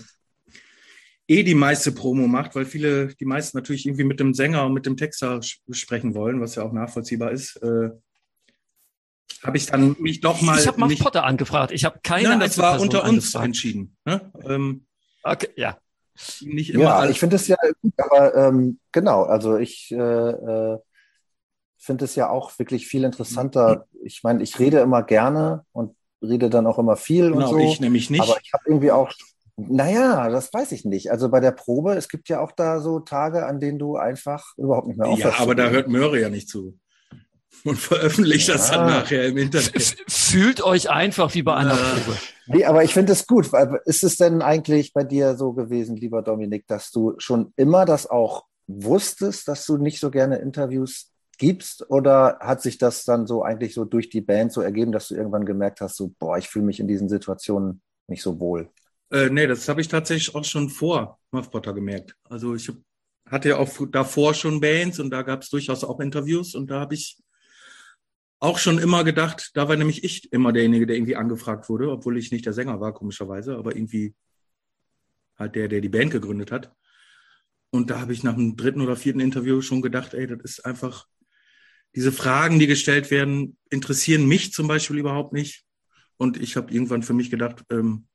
eh 1.27 1.43
die 1.43 1.55
meiste 1.55 1.91
Promo 1.91 2.27
macht, 2.27 2.55
weil 2.55 2.65
viele, 2.65 3.07
die 3.15 3.25
meisten 3.25 3.57
natürlich 3.57 3.85
irgendwie 3.85 4.03
mit 4.03 4.19
dem 4.19 4.33
Sänger 4.33 4.65
und 4.65 4.73
mit 4.73 4.85
dem 4.85 4.97
Texter 4.97 5.41
sprechen 5.41 6.15
wollen, 6.15 6.41
was 6.41 6.55
ja 6.55 6.63
auch 6.63 6.73
nachvollziehbar 6.73 7.31
ist. 7.31 7.57
Äh, 7.57 7.91
habe 9.43 9.57
ich 9.57 9.67
dann 9.67 9.95
mich 9.99 10.21
doch 10.21 10.41
mal. 10.41 10.59
Ich 10.59 10.67
habe 10.67 10.79
Mark 10.79 10.97
Potter 10.97 11.23
angefragt. 11.23 11.71
Ich 11.71 11.85
habe 11.85 11.99
keine. 12.01 12.29
Nein, 12.29 12.39
das 12.39 12.57
war 12.57 12.79
unter 12.79 13.03
uns 13.03 13.09
angefragt. 13.09 13.45
entschieden. 13.45 13.97
Ne? 14.05 14.31
Ähm, 14.43 14.85
okay, 15.23 15.49
ja. 15.55 15.77
Nicht 16.41 16.71
immer 16.71 16.83
ja, 16.83 17.09
ich 17.09 17.19
finde 17.19 17.35
es 17.35 17.47
ja 17.47 17.57
gut, 17.83 17.93
aber 17.97 18.33
ähm, 18.35 18.79
genau, 18.91 19.23
also 19.23 19.57
ich 19.57 19.91
äh, 19.91 19.95
äh, 19.95 20.79
finde 21.77 22.05
es 22.05 22.15
ja 22.15 22.29
auch 22.29 22.57
wirklich 22.59 22.87
viel 22.87 23.03
interessanter. 23.03 23.85
Ich 24.03 24.23
meine, 24.23 24.43
ich 24.43 24.59
rede 24.59 24.79
immer 24.79 25.03
gerne 25.03 25.65
und 25.71 25.95
rede 26.21 26.49
dann 26.49 26.67
auch 26.67 26.79
immer 26.79 26.95
viel 26.95 27.31
genau, 27.31 27.49
und 27.49 27.49
so. 27.49 27.59
ich 27.59 27.79
nämlich 27.79 28.09
nicht. 28.09 28.21
Aber 28.21 28.37
ich 28.41 28.53
habe 28.53 28.63
irgendwie 28.65 28.91
auch, 28.91 29.11
naja, 29.55 30.29
das 30.29 30.53
weiß 30.53 30.71
ich 30.71 30.85
nicht. 30.85 31.11
Also 31.11 31.29
bei 31.29 31.39
der 31.39 31.51
Probe, 31.51 31.93
es 31.93 32.09
gibt 32.09 32.29
ja 32.29 32.39
auch 32.39 32.51
da 32.51 32.79
so 32.79 32.99
Tage, 32.99 33.45
an 33.45 33.59
denen 33.59 33.79
du 33.79 33.97
einfach 33.97 34.53
überhaupt 34.57 34.87
nicht 34.87 34.97
mehr 34.97 35.07
aufhörst. 35.07 35.37
Ja, 35.37 35.43
aber 35.43 35.55
da 35.55 35.69
hört 35.69 35.87
Möhre 35.87 36.19
ja 36.19 36.29
nicht 36.29 36.49
zu 36.49 36.77
und 37.63 37.77
veröffentlicht 37.77 38.47
ja. 38.47 38.55
das 38.55 38.71
dann 38.71 38.87
nachher 38.87 39.25
im 39.27 39.37
Internet. 39.37 39.95
Fühlt 40.07 40.61
euch 40.63 40.89
einfach 40.89 41.33
wie 41.33 41.43
bei 41.43 41.55
einer 41.55 41.75
Probe. 41.75 42.17
Nee, 42.47 42.65
aber 42.65 42.83
ich 42.83 42.93
finde 42.93 43.13
es 43.13 43.27
gut. 43.27 43.51
Weil, 43.51 43.81
ist 43.85 44.03
es 44.03 44.17
denn 44.17 44.41
eigentlich 44.41 44.93
bei 44.93 45.03
dir 45.03 45.35
so 45.35 45.53
gewesen, 45.53 45.95
lieber 45.95 46.21
Dominik, 46.21 46.67
dass 46.67 46.91
du 46.91 47.15
schon 47.17 47.53
immer 47.55 47.85
das 47.85 48.09
auch 48.09 48.45
wusstest, 48.67 49.47
dass 49.47 49.65
du 49.65 49.77
nicht 49.77 49.99
so 49.99 50.11
gerne 50.11 50.37
Interviews 50.37 51.11
gibst? 51.37 51.89
Oder 51.89 52.37
hat 52.39 52.61
sich 52.61 52.77
das 52.77 53.05
dann 53.05 53.27
so 53.27 53.43
eigentlich 53.43 53.73
so 53.73 53.85
durch 53.85 54.09
die 54.09 54.21
Band 54.21 54.51
so 54.51 54.61
ergeben, 54.61 54.91
dass 54.91 55.07
du 55.07 55.15
irgendwann 55.15 55.45
gemerkt 55.45 55.81
hast, 55.81 55.97
so, 55.97 56.13
boah, 56.19 56.37
ich 56.37 56.49
fühle 56.49 56.65
mich 56.65 56.79
in 56.79 56.87
diesen 56.87 57.09
Situationen 57.09 57.81
nicht 58.07 58.21
so 58.21 58.39
wohl? 58.39 58.69
Äh, 59.11 59.29
nee, 59.29 59.47
das 59.47 59.67
habe 59.69 59.81
ich 59.81 59.87
tatsächlich 59.87 60.35
auch 60.35 60.43
schon 60.43 60.69
vor 60.69 61.19
Muff 61.31 61.49
Potter 61.49 61.73
gemerkt. 61.73 62.15
Also 62.23 62.55
ich 62.55 62.71
hatte 63.29 63.49
ja 63.49 63.57
auch 63.57 63.69
davor 63.89 64.33
schon 64.33 64.59
Bands 64.59 64.99
und 64.99 65.09
da 65.09 65.21
gab 65.21 65.41
es 65.41 65.49
durchaus 65.49 65.83
auch 65.83 65.99
Interviews 65.99 66.55
und 66.55 66.69
da 66.69 66.79
habe 66.79 66.93
ich 66.93 67.17
auch 68.39 68.57
schon 68.57 68.77
immer 68.77 69.03
gedacht, 69.03 69.51
da 69.55 69.67
war 69.67 69.75
nämlich 69.75 70.03
ich 70.03 70.31
immer 70.31 70.53
derjenige, 70.53 70.85
der 70.85 70.95
irgendwie 70.95 71.15
angefragt 71.15 71.69
wurde, 71.69 71.91
obwohl 71.91 72.17
ich 72.17 72.31
nicht 72.31 72.45
der 72.45 72.53
Sänger 72.53 72.79
war, 72.79 72.93
komischerweise, 72.93 73.57
aber 73.57 73.75
irgendwie 73.75 74.13
halt 75.37 75.55
der, 75.55 75.67
der 75.67 75.81
die 75.81 75.89
Band 75.89 76.11
gegründet 76.11 76.51
hat. 76.51 76.71
Und 77.69 77.89
da 77.89 77.99
habe 77.99 78.13
ich 78.13 78.23
nach 78.23 78.35
dem 78.35 78.55
dritten 78.55 78.81
oder 78.81 78.95
vierten 78.95 79.19
Interview 79.19 79.61
schon 79.61 79.81
gedacht, 79.81 80.13
ey, 80.13 80.27
das 80.27 80.39
ist 80.41 80.65
einfach, 80.65 81.07
diese 81.95 82.11
Fragen, 82.11 82.59
die 82.59 82.67
gestellt 82.67 83.11
werden, 83.11 83.57
interessieren 83.69 84.27
mich 84.27 84.53
zum 84.53 84.67
Beispiel 84.67 84.97
überhaupt 84.97 85.33
nicht. 85.33 85.63
Und 86.17 86.37
ich 86.41 86.55
habe 86.55 86.71
irgendwann 86.71 87.03
für 87.03 87.13
mich 87.13 87.29
gedacht, 87.29 87.63
ähm, 87.71 88.07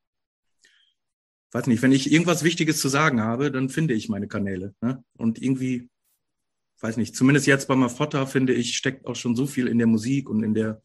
weiß 1.52 1.66
nicht, 1.66 1.82
wenn 1.82 1.92
ich 1.92 2.10
irgendwas 2.10 2.44
Wichtiges 2.44 2.80
zu 2.80 2.88
sagen 2.88 3.20
habe, 3.20 3.50
dann 3.50 3.68
finde 3.68 3.94
ich 3.94 4.08
meine 4.08 4.28
Kanäle. 4.28 4.74
Ne? 4.80 5.04
Und 5.16 5.40
irgendwie 5.40 5.90
weiß 6.82 6.96
nicht, 6.96 7.14
zumindest 7.14 7.46
jetzt 7.46 7.68
bei 7.68 7.76
Mafotta, 7.76 8.26
finde 8.26 8.54
ich, 8.54 8.76
steckt 8.76 9.06
auch 9.06 9.16
schon 9.16 9.36
so 9.36 9.46
viel 9.46 9.68
in 9.68 9.78
der 9.78 9.86
Musik 9.86 10.28
und 10.28 10.42
in 10.42 10.54
der, 10.54 10.82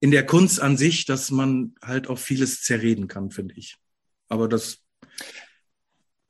in 0.00 0.10
der 0.10 0.24
Kunst 0.24 0.60
an 0.60 0.76
sich, 0.76 1.04
dass 1.06 1.30
man 1.30 1.74
halt 1.82 2.08
auch 2.08 2.18
vieles 2.18 2.62
zerreden 2.62 3.08
kann, 3.08 3.30
finde 3.30 3.54
ich. 3.56 3.76
Aber 4.28 4.48
das. 4.48 4.82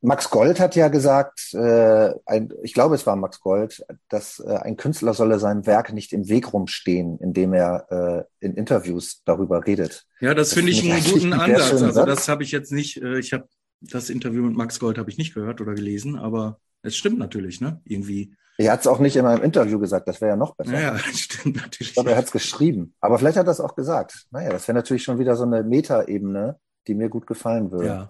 Max 0.06 0.30
Gold 0.30 0.60
hat 0.60 0.76
ja 0.76 0.86
gesagt, 0.86 1.52
äh, 1.52 2.14
ein, 2.26 2.52
ich 2.62 2.74
glaube, 2.74 2.94
es 2.94 3.06
war 3.08 3.16
Max 3.16 3.40
Gold, 3.40 3.84
dass 4.08 4.38
äh, 4.38 4.56
ein 4.56 4.76
Künstler 4.76 5.14
solle 5.14 5.40
seinem 5.40 5.66
Werk 5.66 5.92
nicht 5.92 6.12
im 6.12 6.28
Weg 6.28 6.52
rumstehen, 6.52 7.18
indem 7.18 7.52
er 7.52 8.28
äh, 8.40 8.46
in 8.46 8.54
Interviews 8.54 9.22
darüber 9.24 9.66
redet. 9.66 10.06
Ja, 10.20 10.32
das, 10.32 10.50
das 10.50 10.54
finde 10.54 10.70
ich 10.70 10.88
einen 10.88 11.02
guten 11.02 11.32
Ansatz. 11.32 11.82
Also 11.82 12.04
das 12.04 12.28
habe 12.28 12.44
ich 12.44 12.52
jetzt 12.52 12.70
nicht, 12.70 13.02
äh, 13.02 13.18
ich 13.18 13.32
habe 13.32 13.48
das 13.80 14.08
Interview 14.08 14.44
mit 14.44 14.56
Max 14.56 14.78
Gold 14.78 14.96
habe 14.96 15.10
ich 15.10 15.18
nicht 15.18 15.34
gehört 15.34 15.60
oder 15.60 15.74
gelesen, 15.74 16.16
aber 16.16 16.60
es 16.82 16.96
stimmt 16.96 17.18
natürlich, 17.18 17.60
ne? 17.60 17.80
Irgendwie 17.84 18.36
er 18.58 18.72
hat 18.72 18.80
es 18.80 18.86
auch 18.86 19.00
nicht 19.00 19.16
in 19.16 19.26
einem 19.26 19.42
Interview 19.42 19.80
gesagt, 19.80 20.06
das 20.06 20.20
wäre 20.20 20.30
ja 20.30 20.36
noch 20.36 20.54
besser. 20.54 20.80
Ja, 20.80 20.96
stimmt 21.12 21.56
natürlich. 21.56 21.88
Ich 21.88 21.94
glaube, 21.94 22.12
er 22.12 22.16
hat 22.16 22.26
es 22.26 22.30
geschrieben. 22.30 22.94
Aber 23.00 23.18
vielleicht 23.18 23.36
hat 23.38 23.48
er 23.48 23.52
es 23.52 23.60
auch 23.60 23.74
gesagt. 23.74 24.26
Naja, 24.30 24.50
das 24.50 24.68
wäre 24.68 24.76
natürlich 24.76 25.02
schon 25.02 25.18
wieder 25.18 25.34
so 25.34 25.42
eine 25.42 25.64
Metaebene, 25.64 26.60
die 26.86 26.94
mir 26.94 27.08
gut 27.08 27.26
gefallen 27.26 27.72
würde. 27.72 27.86
Ja. 27.86 28.08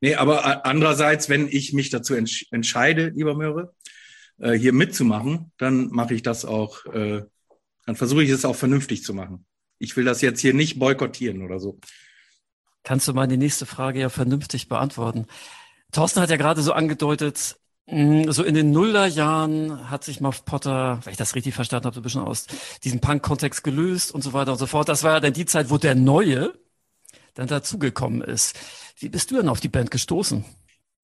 Nee, 0.00 0.14
aber 0.14 0.64
andererseits, 0.64 1.28
wenn 1.28 1.48
ich 1.48 1.72
mich 1.72 1.90
dazu 1.90 2.14
entsch 2.14 2.46
entscheide, 2.50 3.08
lieber 3.08 3.34
Möhre, 3.34 3.74
äh, 4.38 4.52
hier 4.52 4.72
mitzumachen, 4.72 5.52
dann 5.58 5.88
mache 5.88 6.14
ich 6.14 6.22
das 6.22 6.44
auch, 6.44 6.84
äh, 6.86 7.22
dann 7.86 7.96
versuche 7.96 8.22
ich 8.22 8.30
es 8.30 8.44
auch 8.44 8.56
vernünftig 8.56 9.02
zu 9.02 9.14
machen. 9.14 9.44
Ich 9.78 9.96
will 9.96 10.04
das 10.04 10.20
jetzt 10.20 10.40
hier 10.40 10.54
nicht 10.54 10.78
boykottieren 10.78 11.42
oder 11.42 11.58
so. 11.58 11.80
Kannst 12.84 13.08
du 13.08 13.12
mal 13.12 13.26
die 13.26 13.36
nächste 13.36 13.66
Frage 13.66 14.00
ja 14.00 14.08
vernünftig 14.08 14.68
beantworten? 14.68 15.26
Thorsten 15.92 16.20
hat 16.20 16.30
ja 16.30 16.36
gerade 16.36 16.62
so 16.62 16.72
angedeutet, 16.72 17.56
Mm, 17.90 18.30
so 18.30 18.44
in 18.44 18.54
den 18.54 18.70
Nullerjahren 18.70 19.90
hat 19.90 20.04
sich 20.04 20.20
Muff 20.20 20.44
Potter, 20.44 21.00
wenn 21.04 21.12
ich 21.12 21.16
das 21.16 21.34
richtig 21.34 21.54
verstanden 21.54 21.86
habe, 21.86 21.94
so 21.94 22.00
ein 22.00 22.02
bisschen 22.02 22.20
aus 22.20 22.46
diesem 22.84 23.00
Punk-Kontext 23.00 23.64
gelöst 23.64 24.12
und 24.12 24.22
so 24.22 24.34
weiter 24.34 24.52
und 24.52 24.58
so 24.58 24.66
fort. 24.66 24.88
Das 24.90 25.04
war 25.04 25.14
ja 25.14 25.20
dann 25.20 25.32
die 25.32 25.46
Zeit, 25.46 25.70
wo 25.70 25.78
der 25.78 25.94
Neue 25.94 26.52
dann 27.38 27.46
dazugekommen 27.46 28.20
ist. 28.20 28.58
Wie 28.98 29.08
bist 29.08 29.30
du 29.30 29.36
denn 29.36 29.48
auf 29.48 29.60
die 29.60 29.68
Band 29.68 29.92
gestoßen? 29.92 30.44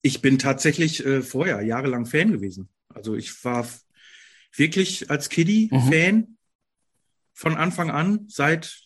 Ich 0.02 0.20
bin 0.20 0.38
tatsächlich 0.38 1.06
äh, 1.06 1.22
vorher 1.22 1.62
jahrelang 1.62 2.06
Fan 2.06 2.32
gewesen. 2.32 2.68
Also 2.88 3.14
ich 3.14 3.44
war 3.44 3.66
wirklich 4.56 5.10
als 5.10 5.28
Kiddie 5.28 5.68
mhm. 5.70 5.92
Fan 5.92 6.36
von 7.34 7.54
Anfang 7.56 7.90
an, 7.90 8.26
seit, 8.28 8.76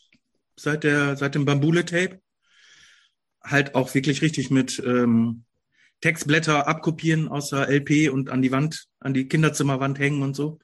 seit, 0.56 0.84
der, 0.84 1.16
seit 1.16 1.34
dem 1.34 1.46
Bambule-Tape. 1.46 2.20
Halt 3.42 3.74
auch 3.74 3.94
wirklich 3.94 4.20
richtig 4.20 4.50
mit 4.50 4.82
ähm, 4.84 5.44
Textblätter 6.02 6.68
abkopieren 6.68 7.28
aus 7.28 7.48
der 7.48 7.68
LP 7.70 8.12
und 8.12 8.28
an 8.28 8.42
die 8.42 8.52
Wand, 8.52 8.88
an 9.00 9.14
die 9.14 9.26
Kinderzimmerwand 9.26 9.98
hängen 9.98 10.22
und 10.22 10.36
so. 10.36 10.58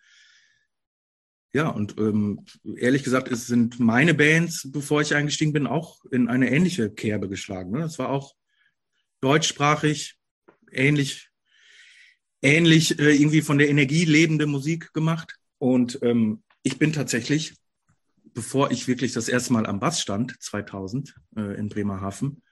Ja, 1.55 1.69
und 1.69 1.97
ähm, 1.99 2.45
ehrlich 2.77 3.05
gesagt, 3.05 3.31
es 3.31 3.47
sind 3.47 3.79
meine 3.79 4.12
Bands, 4.12 4.69
bevor 4.73 5.01
ich 5.03 5.14
eingestiegen 5.14 5.53
bin, 5.53 5.69
auch 5.69 6.05
in 6.07 6.27
eine 6.27 6.51
ähnliche 6.51 6.90
Kerbe 6.90 7.29
geschlagen. 7.29 7.71
Ne? 7.71 7.79
Das 7.79 8.01
war 8.01 8.09
auch 8.09 8.35
deutschsprachig, 9.21 10.17
ähnlich, 10.73 11.31
ähnlich 12.43 12.99
äh, 12.99 13.14
irgendwie 13.14 13.40
von 13.40 13.59
der 13.59 13.69
Energie 13.69 14.05
lebende 14.05 14.47
Musik 14.49 14.93
gemacht. 14.93 15.38
Und 15.59 16.01
ähm, 16.03 16.43
ich 16.64 16.81
bin 16.81 16.93
tatsächlich, 16.93 17.55
bevor 18.25 18.73
ich 18.73 18.88
wirklich 18.88 19.12
das 19.12 19.29
erste 19.29 19.53
Mal 19.53 19.67
am 19.67 19.79
Bass 19.79 20.01
stand, 20.01 20.35
2000 20.43 21.14
äh, 21.37 21.57
in 21.57 21.69
Bremerhaven, 21.69 22.43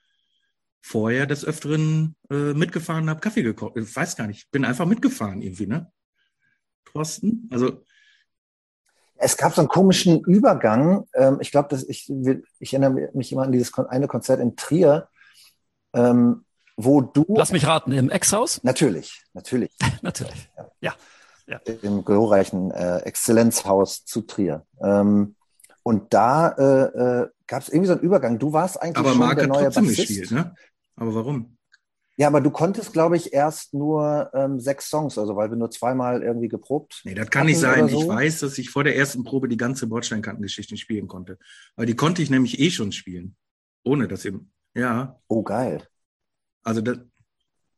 vorher 0.81 1.27
des 1.27 1.45
Öfteren 1.45 2.15
äh, 2.31 2.55
mitgefahren, 2.55 3.11
habe 3.11 3.19
Kaffee 3.19 3.43
gekocht. 3.43 3.77
Ich 3.77 3.97
weiß 3.97 4.15
gar 4.15 4.29
nicht, 4.29 4.49
bin 4.53 4.65
einfach 4.65 4.87
mitgefahren 4.87 5.43
irgendwie, 5.43 5.67
ne? 5.67 5.91
Thorsten? 6.85 7.49
Also. 7.51 7.85
Es 9.23 9.37
gab 9.37 9.55
so 9.55 9.61
einen 9.61 9.69
komischen 9.69 10.21
Übergang. 10.21 11.07
Ähm, 11.15 11.39
ich 11.41 11.53
glaube, 11.53 11.69
dass 11.69 11.85
ich, 11.85 12.11
ich 12.59 12.73
erinnere 12.75 13.11
mich 13.15 13.33
immer 13.33 13.43
an 13.43 13.53
dieses 13.53 13.73
eine 13.79 14.09
Konzert 14.09 14.41
in 14.41 14.57
Trier, 14.57 15.09
ähm, 15.95 16.45
wo 16.77 17.01
du. 17.01 17.25
Lass 17.29 17.53
mich 17.53 17.67
raten, 17.67 17.93
im 17.93 18.11
Ex-Haus? 18.11 18.63
Natürlich, 18.65 19.23
natürlich. 19.33 19.71
natürlich. 20.03 20.51
Ja. 20.81 20.95
ja. 21.47 21.61
ja. 21.67 21.75
Im 21.83 22.05
glorreichen 22.05 22.73
äh, 22.73 22.99
Exzellenzhaus 22.99 24.05
zu 24.05 24.23
Trier. 24.23 24.67
Ähm, 24.83 25.37
und 25.85 26.13
da 26.13 26.49
äh, 26.49 27.23
äh, 27.23 27.29
gab 27.47 27.63
es 27.63 27.69
irgendwie 27.69 27.87
so 27.87 27.93
einen 27.93 28.03
Übergang. 28.03 28.39
Du 28.39 28.53
warst 28.53 28.81
eigentlich 28.83 28.97
Aber 28.97 29.11
schon 29.11 29.19
Marc 29.19 29.39
der 29.39 29.47
neue 29.47 29.65
trotzdem 29.65 29.87
Bassist. 29.87 30.09
gespielt, 30.09 30.31
ne? 30.33 30.55
Aber 30.97 31.15
warum? 31.15 31.57
Ja, 32.23 32.29
aber 32.29 32.41
du 32.41 32.53
konntest, 32.53 32.93
glaube 32.93 33.17
ich, 33.17 33.33
erst 33.33 33.75
nur 33.75 34.31
ähm, 34.33 34.61
sechs 34.61 34.89
Songs, 34.89 35.19
also 35.19 35.35
weil 35.35 35.51
wir 35.51 35.57
nur 35.57 35.73
zweimal 35.73 36.23
irgendwie 36.23 36.47
geprobt. 36.47 37.01
Nee, 37.03 37.15
das 37.15 37.29
kann 37.31 37.47
nicht 37.47 37.59
sein. 37.59 37.89
So. 37.89 38.03
Ich 38.03 38.07
weiß, 38.07 38.39
dass 38.39 38.59
ich 38.59 38.71
vor 38.71 38.85
der 38.85 38.97
ersten 38.97 39.25
Probe 39.25 39.49
die 39.49 39.57
ganze 39.57 39.89
Bordsteinkantengeschichte 39.89 40.77
spielen 40.77 41.09
konnte. 41.09 41.37
Weil 41.75 41.87
die 41.87 41.97
konnte 41.97 42.23
ich 42.23 42.31
nämlich 42.31 42.61
eh 42.61 42.71
schon 42.71 42.93
spielen. 42.93 43.35
Ohne 43.83 44.07
dass 44.07 44.25
eben. 44.25 44.53
Ja. 44.73 45.19
Oh, 45.27 45.43
geil. 45.43 45.83
Also 46.63 46.81
das. 46.81 46.99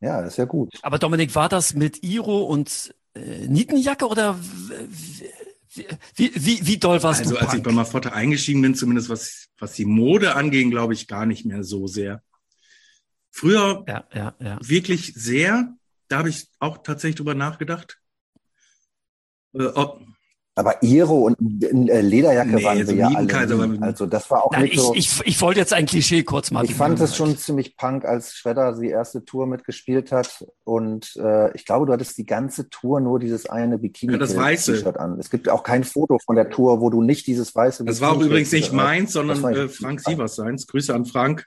Ja, 0.00 0.20
das 0.20 0.34
ist 0.34 0.36
ja 0.36 0.44
gut. 0.44 0.78
Aber 0.82 0.98
Dominik, 0.98 1.34
war 1.34 1.48
das 1.48 1.72
mit 1.72 2.02
Iro 2.02 2.44
und 2.44 2.94
äh, 3.14 3.46
Nietenjacke 3.48 4.06
oder 4.06 4.38
wie, 5.72 5.88
wie, 6.16 6.32
wie, 6.34 6.66
wie 6.66 6.76
doll 6.76 7.02
warst 7.02 7.20
also, 7.20 7.32
du? 7.32 7.36
Also 7.38 7.48
als 7.48 7.56
ich 7.56 7.62
bei 7.62 7.72
Mafotta 7.72 8.10
eingestiegen 8.10 8.60
bin, 8.60 8.74
zumindest 8.74 9.08
was, 9.08 9.46
was 9.58 9.72
die 9.72 9.86
Mode 9.86 10.34
anging, 10.34 10.70
glaube 10.70 10.92
ich 10.92 11.08
gar 11.08 11.24
nicht 11.24 11.46
mehr 11.46 11.64
so 11.64 11.86
sehr. 11.86 12.22
Früher 13.36 13.84
ja, 13.88 14.04
ja, 14.14 14.34
ja. 14.38 14.58
wirklich 14.62 15.12
sehr. 15.14 15.74
Da 16.06 16.18
habe 16.18 16.28
ich 16.28 16.48
auch 16.60 16.78
tatsächlich 16.78 17.16
drüber 17.16 17.34
nachgedacht. 17.34 17.98
Äh, 19.54 19.64
ob, 19.74 20.02
aber 20.54 20.80
Iro 20.84 21.26
und 21.26 21.64
äh, 21.64 22.00
Lederjacke 22.00 22.54
nee, 22.54 22.62
waren 22.62 22.86
wir 22.86 22.94
ja 22.94 23.08
alle. 23.08 23.82
Also 23.82 24.06
das 24.06 24.30
war 24.30 24.44
auch 24.44 24.52
Nein, 24.52 24.62
nicht 24.62 24.78
so. 24.78 24.94
Ich, 24.94 25.20
ich, 25.20 25.26
ich 25.26 25.40
wollte 25.40 25.58
jetzt 25.58 25.72
ein 25.72 25.86
Klischee 25.86 26.22
kurz 26.22 26.52
machen. 26.52 26.66
Ich 26.66 26.76
fand 26.76 27.00
es 27.00 27.16
schon 27.16 27.36
ziemlich 27.36 27.76
punk, 27.76 28.04
als 28.04 28.34
Shredder 28.34 28.78
die 28.78 28.90
erste 28.90 29.24
Tour 29.24 29.48
mitgespielt 29.48 30.12
hat. 30.12 30.46
Und 30.62 31.16
äh, 31.16 31.52
ich 31.56 31.64
glaube, 31.64 31.86
du 31.86 31.92
hattest 31.92 32.16
die 32.16 32.26
ganze 32.26 32.70
Tour 32.70 33.00
nur 33.00 33.18
dieses 33.18 33.46
eine 33.46 33.78
Bikini-T-Shirt 33.78 34.96
an. 34.96 35.18
Es 35.18 35.28
gibt 35.28 35.48
auch 35.48 35.64
kein 35.64 35.82
Foto 35.82 36.20
von 36.24 36.36
der 36.36 36.50
Tour, 36.50 36.80
wo 36.80 36.88
du 36.88 37.02
nicht 37.02 37.26
dieses 37.26 37.52
weiße 37.52 37.84
Das 37.84 38.00
war 38.00 38.12
auch 38.12 38.20
übrigens 38.20 38.52
nicht 38.52 38.72
meins, 38.72 39.12
sondern 39.12 39.42
äh, 39.52 39.68
Frank 39.68 40.00
Sievers 40.02 40.36
seins. 40.36 40.68
Grüße 40.68 40.94
an 40.94 41.04
Frank. 41.04 41.44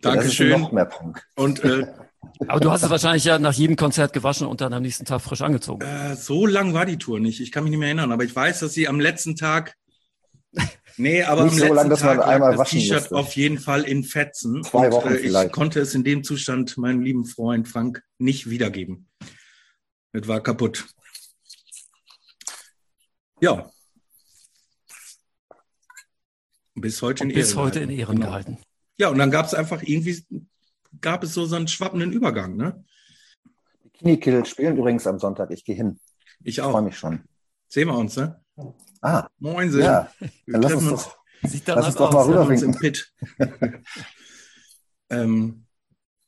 Dankeschön. 0.00 0.50
Ja, 0.50 0.58
noch 0.58 0.72
mehr 0.72 0.86
Punk. 0.86 1.26
Und 1.36 1.62
äh, 1.64 1.86
aber 2.48 2.60
du 2.60 2.70
hast 2.70 2.82
es 2.82 2.90
wahrscheinlich 2.90 3.24
ja 3.24 3.38
nach 3.38 3.52
jedem 3.52 3.76
Konzert 3.76 4.12
gewaschen 4.12 4.46
und 4.46 4.60
dann 4.60 4.72
am 4.72 4.82
nächsten 4.82 5.04
Tag 5.04 5.20
frisch 5.20 5.42
angezogen. 5.42 5.82
Äh, 5.82 6.16
so 6.16 6.46
lang 6.46 6.74
war 6.74 6.86
die 6.86 6.98
Tour 6.98 7.20
nicht. 7.20 7.40
Ich 7.40 7.52
kann 7.52 7.64
mich 7.64 7.70
nicht 7.70 7.78
mehr 7.78 7.88
erinnern, 7.88 8.12
aber 8.12 8.24
ich 8.24 8.34
weiß, 8.34 8.60
dass 8.60 8.72
sie 8.72 8.88
am 8.88 9.00
letzten 9.00 9.36
Tag. 9.36 9.76
Nee, 10.96 11.22
aber 11.22 11.44
nicht 11.44 11.52
am 11.52 11.58
so 11.68 11.74
letzten 11.74 11.88
lang, 11.88 11.98
Tag 11.98 12.26
einmal 12.26 12.56
das 12.56 12.68
T-Shirt 12.68 13.12
auf 13.12 13.34
jeden 13.34 13.58
Fall 13.58 13.84
in 13.84 14.04
Fetzen. 14.04 14.62
Zwei 14.64 14.88
und, 14.88 14.92
Wochen 14.92 15.14
äh, 15.14 15.44
ich 15.46 15.52
konnte 15.52 15.80
es 15.80 15.94
in 15.94 16.04
dem 16.04 16.24
Zustand 16.24 16.76
meinem 16.76 17.00
lieben 17.00 17.24
Freund 17.24 17.68
Frank 17.68 18.02
nicht 18.18 18.50
wiedergeben. 18.50 19.08
Es 20.12 20.28
war 20.28 20.42
kaputt. 20.42 20.84
Ja. 23.40 23.70
Bis 26.74 27.00
heute 27.00 27.24
in 27.24 27.30
Ehren. 27.30 27.40
Bis 27.40 27.56
heute 27.56 27.80
in 27.80 27.90
Ehren 27.90 28.16
genau. 28.16 28.26
gehalten. 28.26 28.58
Ja, 29.00 29.08
und 29.08 29.16
dann 29.16 29.30
gab 29.30 29.46
es 29.46 29.54
einfach 29.54 29.82
irgendwie 29.82 30.26
gab 31.00 31.24
es 31.24 31.32
so, 31.32 31.46
so 31.46 31.56
einen 31.56 31.68
schwappenden 31.68 32.12
Übergang. 32.12 32.54
Ne? 32.54 32.84
Bikini 33.82 34.20
Kill 34.20 34.44
spielen 34.44 34.76
übrigens 34.76 35.06
am 35.06 35.18
Sonntag. 35.18 35.50
Ich 35.52 35.64
gehe 35.64 35.74
hin. 35.74 35.98
Ich 36.44 36.60
auch. 36.60 36.66
Ich 36.66 36.72
freue 36.72 36.82
mich 36.82 36.98
schon. 36.98 37.22
Sehen 37.68 37.88
wir 37.88 37.96
uns, 37.96 38.16
ne? 38.16 38.38
Ah. 39.00 39.26
Moin, 39.38 39.72
Ja, 39.72 40.10
dann 40.46 40.60
lass 40.60 40.74
uns, 40.74 40.90
doch, 40.90 41.16
lass 41.42 41.86
uns 41.86 41.94
doch 41.94 42.12
mal 42.12 42.26
rüberwinken. 42.26 42.74
im 42.74 42.78
Pit. 42.78 43.10
ähm, 45.08 45.64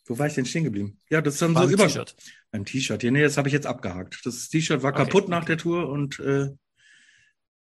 wo 0.07 0.19
war 0.19 0.29
ich 0.29 0.35
denn 0.35 0.47
stehen 0.47 0.65
geblieben? 0.65 0.99
Ja, 1.11 1.21
das 1.21 1.35
ist 1.35 1.43
dann 1.43 1.55
war 1.55 1.67
so 1.67 1.75
über... 1.75 1.89
T-Shirt. 1.89 2.17
Ein 2.53 2.65
T-Shirt. 2.65 3.03
Ja, 3.03 3.11
nee, 3.11 3.23
das 3.23 3.37
habe 3.37 3.49
ich 3.49 3.53
jetzt 3.53 3.67
abgehakt. 3.67 4.25
Das 4.25 4.49
T-Shirt 4.49 4.83
war 4.83 4.93
okay, 4.95 5.05
kaputt 5.05 5.29
nach 5.29 5.45
der 5.45 5.59
Tour 5.59 5.91
und 5.91 6.21
äh, 6.21 6.49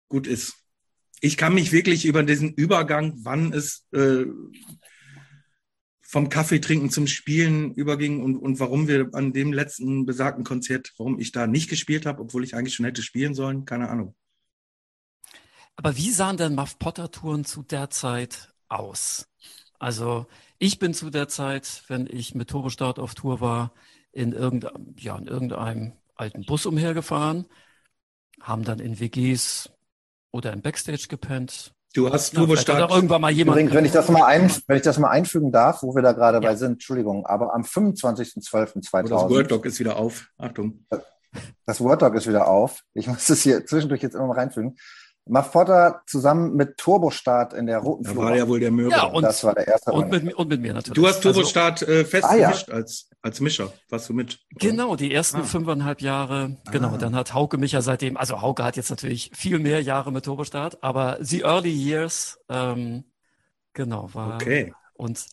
gut 0.08 0.26
ist. 0.26 0.54
Ich 1.20 1.36
kann 1.36 1.52
mich 1.52 1.72
wirklich 1.72 2.06
über 2.06 2.22
diesen 2.22 2.54
Übergang, 2.54 3.14
wann 3.18 3.52
es 3.52 3.86
äh, 3.92 4.24
vom 6.14 6.28
Kaffee 6.28 6.60
trinken 6.60 6.90
zum 6.90 7.08
Spielen 7.08 7.74
überging 7.74 8.22
und, 8.22 8.36
und 8.36 8.60
warum 8.60 8.86
wir 8.86 9.08
an 9.14 9.32
dem 9.32 9.52
letzten 9.52 10.06
besagten 10.06 10.44
Konzert, 10.44 10.92
warum 10.96 11.18
ich 11.18 11.32
da 11.32 11.48
nicht 11.48 11.68
gespielt 11.68 12.06
habe, 12.06 12.22
obwohl 12.22 12.44
ich 12.44 12.54
eigentlich 12.54 12.76
schon 12.76 12.86
hätte 12.86 13.02
spielen 13.02 13.34
sollen, 13.34 13.64
keine 13.64 13.88
Ahnung. 13.88 14.14
Aber 15.74 15.96
wie 15.96 16.12
sahen 16.12 16.36
denn 16.36 16.54
Muff 16.54 16.78
Potter 16.78 17.10
Touren 17.10 17.44
zu 17.44 17.64
der 17.64 17.90
Zeit 17.90 18.54
aus? 18.68 19.28
Also 19.80 20.28
ich 20.60 20.78
bin 20.78 20.94
zu 20.94 21.10
der 21.10 21.26
Zeit, 21.26 21.82
wenn 21.88 22.06
ich 22.06 22.36
mit 22.36 22.48
Turbostart 22.48 23.00
auf 23.00 23.16
Tour 23.16 23.40
war, 23.40 23.74
in 24.12 24.30
irgendeinem, 24.30 24.94
ja, 24.96 25.18
in 25.18 25.26
irgendeinem 25.26 25.94
alten 26.14 26.46
Bus 26.46 26.64
umhergefahren, 26.64 27.46
haben 28.40 28.62
dann 28.62 28.78
in 28.78 29.00
WGs 29.00 29.68
oder 30.30 30.52
im 30.52 30.62
Backstage 30.62 31.08
gepennt, 31.08 31.74
Du 31.94 32.12
hast 32.12 32.34
Turbostart. 32.34 32.90
Ja, 32.90 32.94
irgendwann 32.96 33.20
mal 33.20 33.30
jemand. 33.30 33.56
Übrigens, 33.56 33.74
wenn 33.74 33.84
ich 33.84 33.92
das 33.92 34.08
mal 34.08 34.24
ein, 34.24 34.50
wenn 34.66 34.76
ich 34.76 34.82
das 34.82 34.98
mal 34.98 35.10
einfügen 35.10 35.52
darf, 35.52 35.82
wo 35.84 35.94
wir 35.94 36.02
da 36.02 36.12
gerade 36.12 36.38
ja. 36.38 36.50
bei 36.50 36.56
sind, 36.56 36.72
Entschuldigung, 36.72 37.24
aber 37.24 37.54
am 37.54 37.62
25.12.2000. 37.62 39.08
Das 39.08 39.30
WordDoc 39.30 39.64
ist 39.64 39.78
wieder 39.78 39.96
auf. 39.96 40.26
Achtung. 40.36 40.84
Das 41.66 41.80
WordDoc 41.80 42.14
ist 42.16 42.26
wieder 42.26 42.48
auf. 42.48 42.82
Ich 42.94 43.06
muss 43.06 43.26
das 43.28 43.42
hier 43.42 43.64
zwischendurch 43.64 44.02
jetzt 44.02 44.14
immer 44.14 44.26
mal 44.26 44.34
reinfügen. 44.34 44.76
Muff 45.26 45.52
Potter 45.52 46.02
zusammen 46.06 46.54
mit 46.54 46.76
Turbostart 46.76 47.54
in 47.54 47.66
der 47.66 47.78
roten 47.78 48.04
Flur. 48.04 48.24
Da 48.24 48.30
war 48.30 48.36
ja 48.36 48.46
wohl 48.46 48.60
der 48.60 48.70
Möhrer. 48.70 48.90
Ja, 48.90 49.04
und, 49.04 49.22
das 49.22 49.42
war 49.42 49.54
der 49.54 49.66
erste. 49.66 49.90
Und 49.90 50.10
mit, 50.10 50.34
und 50.34 50.48
mit, 50.48 50.60
mir 50.60 50.74
natürlich. 50.74 50.94
Du 50.94 51.06
hast 51.06 51.22
Turbostart 51.22 51.82
also, 51.82 51.92
äh, 51.92 52.04
fest 52.04 52.26
ah, 52.28 52.36
ja. 52.36 52.52
als, 52.70 53.08
als 53.22 53.40
Mischer. 53.40 53.72
Warst 53.88 54.08
du 54.10 54.12
mit? 54.12 54.38
Oder? 54.54 54.70
Genau, 54.70 54.96
die 54.96 55.14
ersten 55.14 55.38
ah. 55.38 55.44
fünfeinhalb 55.44 56.02
Jahre. 56.02 56.58
Genau, 56.70 56.90
ah. 56.94 56.98
dann 56.98 57.16
hat 57.16 57.32
Hauke 57.32 57.56
mich 57.56 57.72
ja 57.72 57.80
seitdem, 57.80 58.18
also 58.18 58.42
Hauke 58.42 58.64
hat 58.64 58.76
jetzt 58.76 58.90
natürlich 58.90 59.30
viel 59.34 59.58
mehr 59.58 59.80
Jahre 59.82 60.12
mit 60.12 60.26
Turbostart, 60.26 60.82
aber 60.82 61.16
the 61.20 61.40
early 61.40 61.72
years, 61.72 62.38
ähm, 62.50 63.04
genau, 63.72 64.12
war. 64.12 64.34
Okay. 64.34 64.74
Und, 64.92 65.24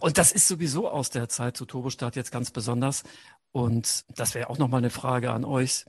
und 0.00 0.18
das 0.18 0.32
ist 0.32 0.48
sowieso 0.48 0.86
aus 0.86 1.08
der 1.08 1.30
Zeit 1.30 1.56
zu 1.56 1.64
Turbostart 1.64 2.14
jetzt 2.14 2.30
ganz 2.30 2.50
besonders. 2.50 3.04
Und 3.52 4.04
das 4.16 4.34
wäre 4.34 4.50
auch 4.50 4.58
nochmal 4.58 4.78
eine 4.78 4.90
Frage 4.90 5.30
an 5.30 5.46
euch. 5.46 5.86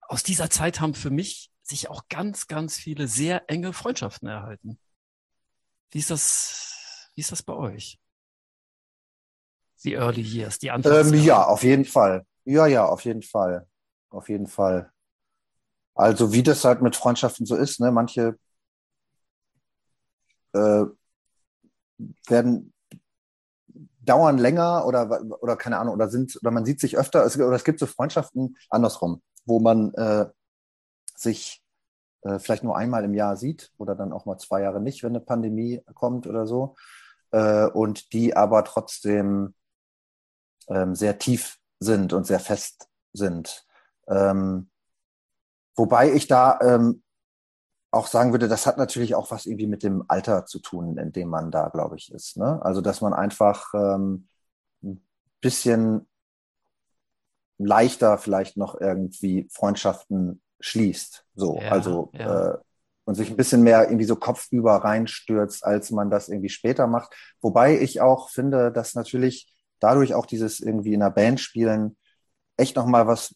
Aus 0.00 0.22
dieser 0.22 0.48
Zeit 0.48 0.80
haben 0.80 0.94
für 0.94 1.10
mich 1.10 1.50
sich 1.68 1.90
auch 1.90 2.08
ganz, 2.08 2.46
ganz 2.46 2.76
viele 2.76 3.08
sehr 3.08 3.50
enge 3.50 3.72
Freundschaften 3.72 4.28
erhalten. 4.28 4.78
Wie 5.90 5.98
ist 5.98 6.10
das, 6.10 7.10
wie 7.14 7.20
ist 7.20 7.32
das 7.32 7.42
bei 7.42 7.54
euch? 7.54 7.98
Die 9.84 9.94
Early 9.94 10.22
Years, 10.22 10.58
die 10.58 10.70
Anfangs 10.70 11.12
ähm, 11.12 11.22
Ja, 11.22 11.44
auf 11.44 11.62
jeden 11.62 11.84
Fall. 11.84 12.24
Ja, 12.44 12.66
ja, 12.66 12.86
auf 12.86 13.04
jeden 13.04 13.22
Fall. 13.22 13.66
Auf 14.10 14.28
jeden 14.28 14.46
Fall. 14.46 14.90
Also 15.94 16.32
wie 16.32 16.42
das 16.42 16.64
halt 16.64 16.82
mit 16.82 16.94
Freundschaften 16.96 17.46
so 17.46 17.56
ist, 17.56 17.80
ne? 17.80 17.90
Manche 17.90 18.38
äh, 20.52 20.84
werden 22.28 22.72
dauern 24.00 24.38
länger 24.38 24.86
oder 24.86 25.20
oder 25.40 25.56
keine 25.56 25.78
Ahnung 25.78 25.94
oder 25.94 26.08
sind 26.08 26.38
oder 26.40 26.50
man 26.50 26.64
sieht 26.64 26.80
sich 26.80 26.96
öfter 26.96 27.24
es, 27.24 27.36
oder 27.36 27.56
es 27.56 27.64
gibt 27.64 27.80
so 27.80 27.86
Freundschaften 27.86 28.56
andersrum, 28.70 29.22
wo 29.44 29.58
man 29.58 29.92
äh, 29.94 30.26
sich 31.18 31.62
äh, 32.22 32.38
vielleicht 32.38 32.64
nur 32.64 32.76
einmal 32.76 33.04
im 33.04 33.14
Jahr 33.14 33.36
sieht 33.36 33.72
oder 33.78 33.94
dann 33.94 34.12
auch 34.12 34.26
mal 34.26 34.38
zwei 34.38 34.62
Jahre 34.62 34.80
nicht, 34.80 35.02
wenn 35.02 35.10
eine 35.10 35.20
Pandemie 35.20 35.82
kommt 35.94 36.26
oder 36.26 36.46
so. 36.46 36.76
Äh, 37.30 37.66
und 37.66 38.12
die 38.12 38.36
aber 38.36 38.64
trotzdem 38.64 39.54
ähm, 40.68 40.94
sehr 40.94 41.18
tief 41.18 41.58
sind 41.78 42.12
und 42.12 42.26
sehr 42.26 42.40
fest 42.40 42.88
sind. 43.12 43.66
Ähm, 44.08 44.70
wobei 45.74 46.12
ich 46.12 46.26
da 46.26 46.58
ähm, 46.60 47.02
auch 47.90 48.06
sagen 48.06 48.32
würde, 48.32 48.48
das 48.48 48.66
hat 48.66 48.78
natürlich 48.78 49.14
auch 49.14 49.30
was 49.30 49.46
irgendwie 49.46 49.66
mit 49.66 49.82
dem 49.82 50.04
Alter 50.08 50.46
zu 50.46 50.58
tun, 50.58 50.98
in 50.98 51.12
dem 51.12 51.28
man 51.28 51.50
da, 51.50 51.68
glaube 51.68 51.96
ich, 51.96 52.12
ist. 52.12 52.36
Ne? 52.36 52.60
Also, 52.62 52.80
dass 52.80 53.00
man 53.00 53.14
einfach 53.14 53.72
ähm, 53.74 54.28
ein 54.82 55.04
bisschen 55.40 56.08
leichter 57.58 58.18
vielleicht 58.18 58.56
noch 58.56 58.78
irgendwie 58.80 59.48
Freundschaften 59.50 60.42
schließt. 60.60 61.24
So, 61.34 61.60
ja, 61.60 61.70
also 61.70 62.10
ja. 62.12 62.54
Äh, 62.54 62.58
und 63.04 63.14
sich 63.14 63.30
ein 63.30 63.36
bisschen 63.36 63.62
mehr 63.62 63.84
irgendwie 63.84 64.04
so 64.04 64.16
kopfüber 64.16 64.76
reinstürzt, 64.76 65.64
als 65.64 65.92
man 65.92 66.10
das 66.10 66.28
irgendwie 66.28 66.48
später 66.48 66.88
macht. 66.88 67.14
Wobei 67.40 67.78
ich 67.78 68.00
auch 68.00 68.30
finde, 68.30 68.72
dass 68.72 68.96
natürlich 68.96 69.54
dadurch 69.78 70.14
auch 70.14 70.26
dieses 70.26 70.58
irgendwie 70.58 70.92
in 70.92 71.02
einer 71.02 71.12
Band 71.12 71.38
spielen 71.40 71.96
echt 72.56 72.76
nochmal 72.76 73.06
was 73.06 73.34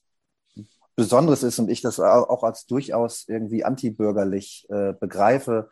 Besonderes 0.96 1.42
ist 1.42 1.58
und 1.58 1.70
ich 1.70 1.80
das 1.82 2.00
auch 2.00 2.42
als 2.42 2.66
durchaus 2.66 3.26
irgendwie 3.28 3.64
antibürgerlich 3.64 4.66
äh, 4.70 4.92
begreife, 4.92 5.70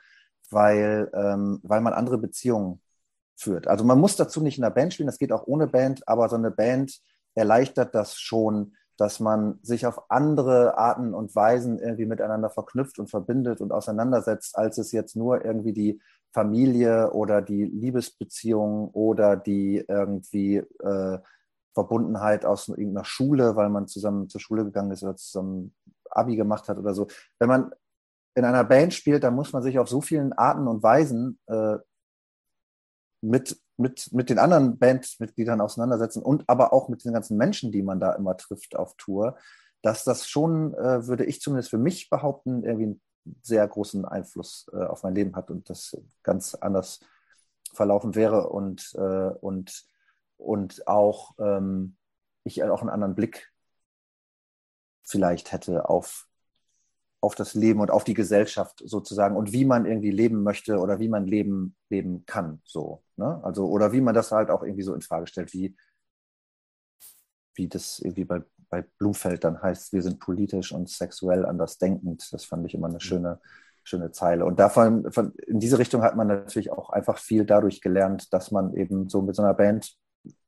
weil, 0.50 1.10
ähm, 1.12 1.60
weil 1.62 1.80
man 1.80 1.92
andere 1.92 2.18
Beziehungen 2.18 2.80
führt. 3.36 3.66
Also 3.66 3.84
man 3.84 3.98
muss 3.98 4.16
dazu 4.16 4.40
nicht 4.40 4.58
in 4.58 4.64
einer 4.64 4.74
Band 4.74 4.94
spielen, 4.94 5.08
das 5.08 5.18
geht 5.18 5.32
auch 5.32 5.46
ohne 5.46 5.66
Band, 5.66 6.06
aber 6.08 6.28
so 6.28 6.36
eine 6.36 6.50
Band 6.50 7.00
erleichtert 7.34 7.94
das 7.94 8.16
schon, 8.18 8.76
dass 8.98 9.20
man 9.20 9.60
sich 9.62 9.86
auf 9.86 10.10
andere 10.10 10.76
Arten 10.76 11.14
und 11.14 11.34
Weisen 11.34 11.78
irgendwie 11.78 12.04
miteinander 12.04 12.50
verknüpft 12.50 12.98
und 12.98 13.08
verbindet 13.08 13.60
und 13.60 13.72
auseinandersetzt, 13.72 14.58
als 14.58 14.76
es 14.76 14.90
jetzt 14.90 15.14
nur 15.14 15.44
irgendwie 15.44 15.72
die 15.72 16.00
Familie 16.34 17.12
oder 17.12 17.40
die 17.40 17.64
Liebesbeziehung 17.64 18.90
oder 18.90 19.36
die 19.36 19.84
irgendwie 19.88 20.56
äh, 20.56 21.18
Verbundenheit 21.74 22.44
aus 22.44 22.68
irgendeiner 22.68 23.04
Schule, 23.04 23.54
weil 23.54 23.68
man 23.68 23.86
zusammen 23.86 24.28
zur 24.28 24.40
Schule 24.40 24.64
gegangen 24.64 24.90
ist 24.90 25.04
oder 25.04 25.14
zusammen 25.14 25.74
Abi 26.10 26.34
gemacht 26.34 26.68
hat 26.68 26.76
oder 26.76 26.92
so. 26.92 27.06
Wenn 27.38 27.48
man 27.48 27.72
in 28.34 28.44
einer 28.44 28.64
Band 28.64 28.94
spielt, 28.94 29.22
dann 29.22 29.36
muss 29.36 29.52
man 29.52 29.62
sich 29.62 29.78
auf 29.78 29.88
so 29.88 30.00
vielen 30.00 30.32
Arten 30.32 30.66
und 30.66 30.82
Weisen 30.82 31.38
äh, 31.46 31.76
mit 33.20 33.60
mit, 33.78 34.12
mit 34.12 34.28
den 34.28 34.38
anderen 34.38 34.78
Bandmitgliedern 34.78 35.60
auseinandersetzen 35.60 36.22
und 36.22 36.44
aber 36.48 36.72
auch 36.72 36.88
mit 36.88 37.04
den 37.04 37.12
ganzen 37.12 37.36
Menschen, 37.36 37.72
die 37.72 37.82
man 37.82 38.00
da 38.00 38.12
immer 38.12 38.36
trifft 38.36 38.76
auf 38.76 38.94
Tour, 38.96 39.36
dass 39.82 40.04
das 40.04 40.28
schon, 40.28 40.74
äh, 40.74 41.06
würde 41.06 41.24
ich 41.24 41.40
zumindest 41.40 41.70
für 41.70 41.78
mich 41.78 42.10
behaupten, 42.10 42.64
irgendwie 42.64 42.84
einen 42.84 43.00
sehr 43.42 43.66
großen 43.66 44.04
Einfluss 44.04 44.66
äh, 44.72 44.84
auf 44.84 45.02
mein 45.02 45.14
Leben 45.14 45.36
hat 45.36 45.50
und 45.50 45.70
das 45.70 45.96
ganz 46.22 46.54
anders 46.54 47.00
verlaufen 47.72 48.14
wäre 48.14 48.48
und, 48.48 48.94
äh, 48.96 49.30
und, 49.40 49.84
und 50.36 50.86
auch, 50.88 51.34
ähm, 51.38 51.96
ich 52.44 52.62
auch 52.64 52.80
einen 52.80 52.90
anderen 52.90 53.14
Blick 53.14 53.52
vielleicht 55.02 55.52
hätte 55.52 55.88
auf, 55.88 56.27
auf 57.20 57.34
das 57.34 57.54
Leben 57.54 57.80
und 57.80 57.90
auf 57.90 58.04
die 58.04 58.14
Gesellschaft 58.14 58.82
sozusagen 58.84 59.36
und 59.36 59.52
wie 59.52 59.64
man 59.64 59.86
irgendwie 59.86 60.10
leben 60.10 60.42
möchte 60.42 60.78
oder 60.78 61.00
wie 61.00 61.08
man 61.08 61.26
leben, 61.26 61.74
leben 61.88 62.24
kann. 62.26 62.60
So, 62.64 63.02
ne? 63.16 63.40
Also, 63.42 63.68
oder 63.68 63.92
wie 63.92 64.00
man 64.00 64.14
das 64.14 64.30
halt 64.30 64.50
auch 64.50 64.62
irgendwie 64.62 64.84
so 64.84 64.94
in 64.94 65.02
Frage 65.02 65.26
stellt, 65.26 65.52
wie, 65.52 65.76
wie 67.54 67.68
das 67.68 67.98
irgendwie 67.98 68.24
bei, 68.24 68.42
bei 68.70 68.82
Blumfeld 68.98 69.42
dann 69.42 69.60
heißt, 69.60 69.92
wir 69.92 70.02
sind 70.02 70.20
politisch 70.20 70.72
und 70.72 70.88
sexuell 70.88 71.44
andersdenkend. 71.44 72.32
Das 72.32 72.44
fand 72.44 72.64
ich 72.66 72.74
immer 72.74 72.86
eine 72.86 72.96
mhm. 72.96 73.00
schöne, 73.00 73.40
schöne 73.82 74.12
Zeile. 74.12 74.44
Und 74.44 74.60
davon, 74.60 75.10
von, 75.10 75.34
in 75.46 75.58
diese 75.58 75.78
Richtung 75.78 76.02
hat 76.02 76.14
man 76.14 76.28
natürlich 76.28 76.70
auch 76.70 76.90
einfach 76.90 77.18
viel 77.18 77.44
dadurch 77.44 77.80
gelernt, 77.80 78.32
dass 78.32 78.52
man 78.52 78.74
eben 78.74 79.08
so 79.08 79.22
mit 79.22 79.34
so 79.34 79.42
einer 79.42 79.54
Band 79.54 79.96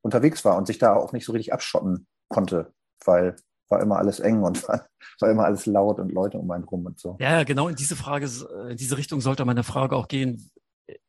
unterwegs 0.03 0.45
war 0.45 0.57
und 0.57 0.67
sich 0.67 0.79
da 0.79 0.95
auch 0.95 1.13
nicht 1.13 1.25
so 1.25 1.33
richtig 1.33 1.53
abschotten 1.53 2.07
konnte, 2.29 2.73
weil 3.05 3.35
war 3.71 3.81
immer 3.81 3.97
alles 3.99 4.21
eng 4.21 4.43
und 4.43 4.63
war, 4.69 4.87
war 5.21 5.31
immer 5.31 5.45
alles 5.45 5.67
laut 5.67 5.99
und 5.99 6.13
Leute 6.13 6.39
um 6.39 6.51
einen 6.51 6.65
rum 6.65 6.87
und 6.87 6.99
so. 6.99 7.17
Ja, 7.21 7.45
genau 7.45 7.69
in 7.69 7.77
diese 7.77 7.97
Frage, 7.97 8.29
in 8.69 8.77
diese 8.77 8.99
Richtung 8.99 9.21
sollte 9.21 9.45
meine 9.45 9.63
Frage 9.63 9.97
auch 9.97 10.09
gehen, 10.09 10.51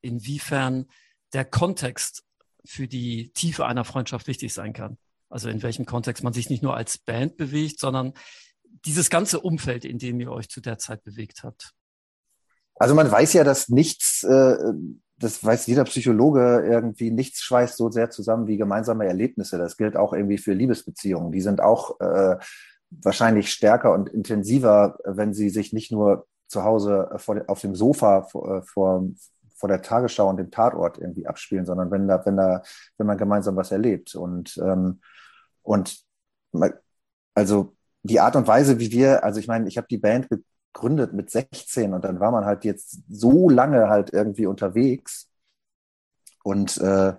inwiefern 0.01 0.85
der 1.33 1.45
Kontext 1.45 2.23
für 2.63 2.87
die 2.87 3.31
Tiefe 3.33 3.65
einer 3.65 3.85
Freundschaft 3.85 4.27
wichtig 4.27 4.53
sein 4.53 4.73
kann. 4.73 4.97
Also 5.29 5.49
in 5.49 5.63
welchem 5.63 5.85
Kontext 5.85 6.23
man 6.23 6.33
sich 6.33 6.49
nicht 6.49 6.61
nur 6.61 6.75
als 6.75 6.97
Band 6.97 7.37
bewegt, 7.37 7.79
sondern 7.79 8.13
dieses 8.85 9.09
ganze 9.09 9.39
Umfeld, 9.39 9.85
in 9.85 9.97
dem 9.97 10.19
ihr 10.19 10.31
euch 10.31 10.49
zu 10.49 10.61
der 10.61 10.77
Zeit 10.77 11.03
bewegt 11.03 11.43
habt. 11.43 11.73
Also 12.75 12.95
man 12.95 13.11
weiß 13.11 13.33
ja, 13.33 13.43
dass 13.43 13.69
nichts, 13.69 14.23
äh, 14.23 14.55
das 15.21 15.43
weiß 15.43 15.67
jeder 15.67 15.83
Psychologe 15.83 16.63
irgendwie, 16.65 17.11
nichts 17.11 17.41
schweißt 17.41 17.77
so 17.77 17.91
sehr 17.91 18.09
zusammen 18.09 18.47
wie 18.47 18.57
gemeinsame 18.57 19.05
Erlebnisse. 19.05 19.57
Das 19.57 19.77
gilt 19.77 19.95
auch 19.95 20.13
irgendwie 20.13 20.37
für 20.37 20.53
Liebesbeziehungen. 20.53 21.31
Die 21.31 21.41
sind 21.41 21.61
auch 21.61 21.99
äh, 21.99 22.37
wahrscheinlich 22.89 23.51
stärker 23.51 23.93
und 23.93 24.09
intensiver, 24.09 24.97
wenn 25.05 25.33
sie 25.33 25.49
sich 25.49 25.73
nicht 25.73 25.91
nur 25.91 26.27
zu 26.47 26.63
Hause 26.63 27.09
vor, 27.17 27.41
auf 27.47 27.61
dem 27.61 27.75
Sofa 27.75 28.23
vor, 28.23 28.57
äh, 28.57 28.61
vor, 28.63 29.07
vor 29.55 29.69
der 29.69 29.81
Tagesschau 29.81 30.27
und 30.27 30.37
dem 30.37 30.51
Tatort 30.51 30.97
irgendwie 30.97 31.27
abspielen, 31.27 31.65
sondern 31.65 31.91
wenn 31.91 32.07
da, 32.07 32.25
wenn 32.25 32.37
da, 32.37 32.63
wenn 32.97 33.07
man 33.07 33.17
gemeinsam 33.17 33.55
was 33.55 33.71
erlebt. 33.71 34.15
Und, 34.15 34.57
ähm, 34.57 35.01
und 35.61 36.01
also 37.35 37.75
die 38.03 38.19
Art 38.19 38.35
und 38.35 38.47
Weise, 38.47 38.79
wie 38.79 38.91
wir, 38.91 39.23
also 39.23 39.39
ich 39.39 39.47
meine, 39.47 39.67
ich 39.67 39.77
habe 39.77 39.87
die 39.89 39.97
Band 39.99 40.27
gegründet 40.73 41.13
mit 41.13 41.29
16 41.29 41.93
und 41.93 42.03
dann 42.03 42.19
war 42.19 42.31
man 42.31 42.45
halt 42.45 42.63
jetzt 42.65 42.99
so 43.09 43.49
lange 43.49 43.89
halt 43.89 44.13
irgendwie 44.13 44.45
unterwegs 44.45 45.29
und, 46.43 46.77
äh, 46.77 47.13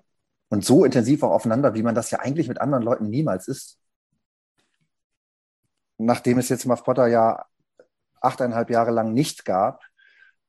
und 0.48 0.64
so 0.64 0.84
intensiv 0.84 1.22
auch 1.22 1.30
aufeinander, 1.30 1.74
wie 1.74 1.82
man 1.82 1.94
das 1.94 2.10
ja 2.10 2.20
eigentlich 2.20 2.48
mit 2.48 2.60
anderen 2.60 2.82
Leuten 2.82 3.08
niemals 3.08 3.48
ist. 3.48 3.78
Nachdem 5.98 6.38
es 6.38 6.48
jetzt 6.48 6.66
Muff 6.66 6.84
Potter 6.84 7.06
ja 7.06 7.44
achteinhalb 8.20 8.70
Jahre 8.70 8.90
lang 8.90 9.12
nicht 9.12 9.44
gab 9.44 9.82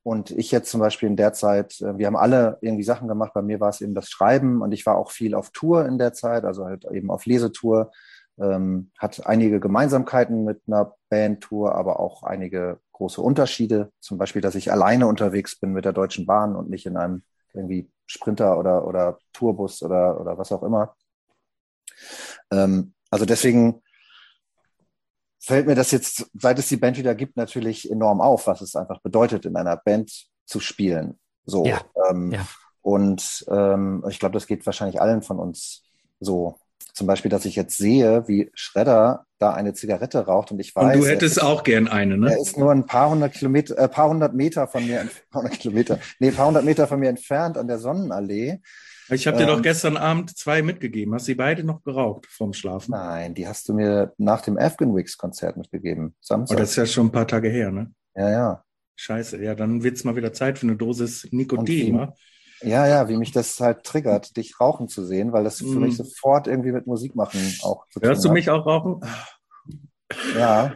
und 0.04 0.32
ich 0.32 0.52
jetzt 0.52 0.70
zum 0.70 0.80
Beispiel 0.80 1.10
in 1.10 1.16
der 1.16 1.34
Zeit, 1.34 1.80
äh, 1.82 1.98
wir 1.98 2.08
haben 2.08 2.16
alle 2.16 2.58
irgendwie 2.62 2.84
Sachen 2.84 3.08
gemacht, 3.08 3.34
bei 3.34 3.42
mir 3.42 3.60
war 3.60 3.70
es 3.70 3.82
eben 3.82 3.96
das 3.96 4.10
Schreiben 4.10 4.62
und 4.62 4.72
ich 4.72 4.86
war 4.86 4.96
auch 4.96 5.12
viel 5.12 5.36
auf 5.36 5.52
Tour 5.52 5.86
in 5.86 5.98
der 5.98 6.14
Zeit, 6.14 6.46
also 6.46 6.66
halt 6.66 6.86
eben 6.86 7.12
auf 7.12 7.26
Lesetour 7.26 7.92
ähm, 8.40 8.92
hat 8.98 9.26
einige 9.28 9.60
Gemeinsamkeiten 9.60 10.44
mit 10.44 10.62
einer 10.68 10.96
Bandtour, 11.10 11.76
aber 11.76 12.00
auch 12.00 12.24
einige 12.24 12.80
große 12.94 13.22
Unterschiede. 13.22 13.92
Zum 14.00 14.18
Beispiel, 14.18 14.42
dass 14.42 14.56
ich 14.56 14.72
alleine 14.72 15.08
unterwegs 15.08 15.60
bin 15.60 15.74
mit 15.74 15.86
der 15.86 15.94
Deutschen 15.94 16.26
Bahn 16.26 16.56
und 16.56 16.70
nicht 16.70 16.86
in 16.86 16.98
einem 16.98 17.24
irgendwie 17.54 17.90
Sprinter 18.06 18.58
oder, 18.58 18.88
oder 18.88 19.20
Tourbus 19.34 19.84
oder, 19.84 20.20
oder 20.20 20.38
was 20.38 20.52
auch 20.52 20.64
immer. 20.64 20.96
Ähm, 22.52 22.94
also 23.10 23.26
deswegen 23.26 23.82
fällt 25.40 25.68
mir 25.68 25.76
das 25.76 25.92
jetzt, 25.92 26.30
seit 26.34 26.58
es 26.58 26.70
die 26.70 26.78
Band 26.78 26.98
wieder 26.98 27.16
gibt, 27.16 27.38
natürlich 27.38 27.92
enorm 27.92 28.22
auf, 28.22 28.48
was 28.48 28.62
es 28.62 28.76
einfach 28.76 29.02
bedeutet, 29.02 29.46
in 29.46 29.56
einer 29.56 29.78
Band 29.78 30.28
zu 30.46 30.60
spielen. 30.60 31.20
So. 31.46 31.66
Ja, 31.66 31.82
ähm, 32.10 32.32
ja. 32.32 32.46
Und 32.82 33.46
ähm, 33.50 34.04
ich 34.10 34.20
glaube, 34.20 34.34
das 34.34 34.48
geht 34.48 34.66
wahrscheinlich 34.66 35.02
allen 35.02 35.22
von 35.22 35.40
uns 35.40 35.84
so. 36.20 36.60
Zum 36.94 37.08
Beispiel, 37.08 37.30
dass 37.30 37.46
ich 37.46 37.56
jetzt 37.56 37.78
sehe, 37.78 38.28
wie 38.28 38.52
Schredder 38.54 39.26
da 39.40 39.54
eine 39.54 39.74
Zigarette 39.74 40.26
raucht 40.26 40.52
und 40.52 40.60
ich 40.60 40.76
weiß. 40.76 40.96
Und 40.96 41.04
du 41.04 41.08
hättest 41.08 41.38
ist, 41.38 41.44
auch 41.44 41.64
gern 41.64 41.88
eine, 41.88 42.18
ne? 42.18 42.32
Er 42.32 42.40
ist 42.40 42.58
nur 42.58 42.72
ein 42.72 42.86
paar 42.86 43.10
hundert 43.10 43.34
Kilometer, 43.34 43.78
äh, 43.78 43.88
paar 43.88 44.10
hundert 44.10 44.34
Meter 44.34 44.68
von 44.68 44.86
mir, 44.86 45.08
paar 45.32 45.44
hundert 45.44 45.60
Kilometer, 45.60 46.00
nee, 46.20 46.32
paar 46.32 46.48
hundert 46.48 46.66
Meter 46.66 46.88
von 46.88 47.00
mir 47.00 47.10
entfernt 47.10 47.58
an 47.58 47.68
der 47.68 47.80
Sonnenallee. 47.80 48.60
Ich 49.10 49.28
habe 49.28 49.38
dir 49.38 49.44
ähm, 49.44 49.50
doch 49.50 49.62
gestern 49.62 49.98
Abend 49.98 50.36
zwei 50.38 50.62
mitgegeben. 50.62 51.14
Hast 51.14 51.28
du 51.28 51.32
die 51.32 51.36
beide 51.36 51.64
noch 51.64 51.84
geraucht 51.84 52.26
vorm 52.28 52.54
Schlafen? 52.54 52.92
Nein, 52.92 53.34
die 53.34 53.48
hast 53.48 53.68
du 53.68 53.74
mir 53.74 54.14
nach 54.18 54.42
dem 54.42 54.58
Afghan 54.58 54.96
Weeks 54.96 55.18
Konzert 55.18 55.58
mitgegeben. 55.58 56.16
Samstag. 56.22 56.58
Oh, 56.58 56.60
das 56.60 56.72
ist 56.72 56.76
ja 56.78 56.86
schon 56.86 57.08
ein 57.08 57.12
paar 57.12 57.28
Tage 57.28 57.50
her, 57.50 57.72
ne? 57.72 57.92
Ja, 58.16 58.32
ja. 58.32 58.64
Scheiße, 58.96 59.44
ja, 59.44 59.56
dann 59.56 59.84
wird's 59.84 60.04
mal 60.04 60.16
wieder 60.16 60.34
Zeit 60.34 60.60
für 60.60 60.68
eine 60.68 60.76
Dosis 60.76 61.28
Nikotin, 61.32 61.98
wa? 61.98 62.16
Ja, 62.64 62.88
ja, 62.88 63.10
wie 63.10 63.18
mich 63.18 63.32
das 63.32 63.60
halt 63.60 63.84
triggert, 63.84 64.38
dich 64.38 64.60
rauchen 64.60 64.88
zu 64.88 65.06
sehen, 65.06 65.34
weil 65.34 65.44
das 65.44 65.58
für 65.58 65.66
mm. 65.66 65.82
mich 65.82 65.98
sofort 65.98 66.48
irgendwie 66.48 66.72
mit 66.72 66.88
Musik 66.88 67.16
machen 67.16 67.40
auch 67.62 67.88
zu 67.90 68.00
Hörst 68.02 68.24
du 68.24 68.32
mich 68.32 68.50
auch 68.50 68.66
rauchen? 68.66 69.02
Ja. 70.38 70.74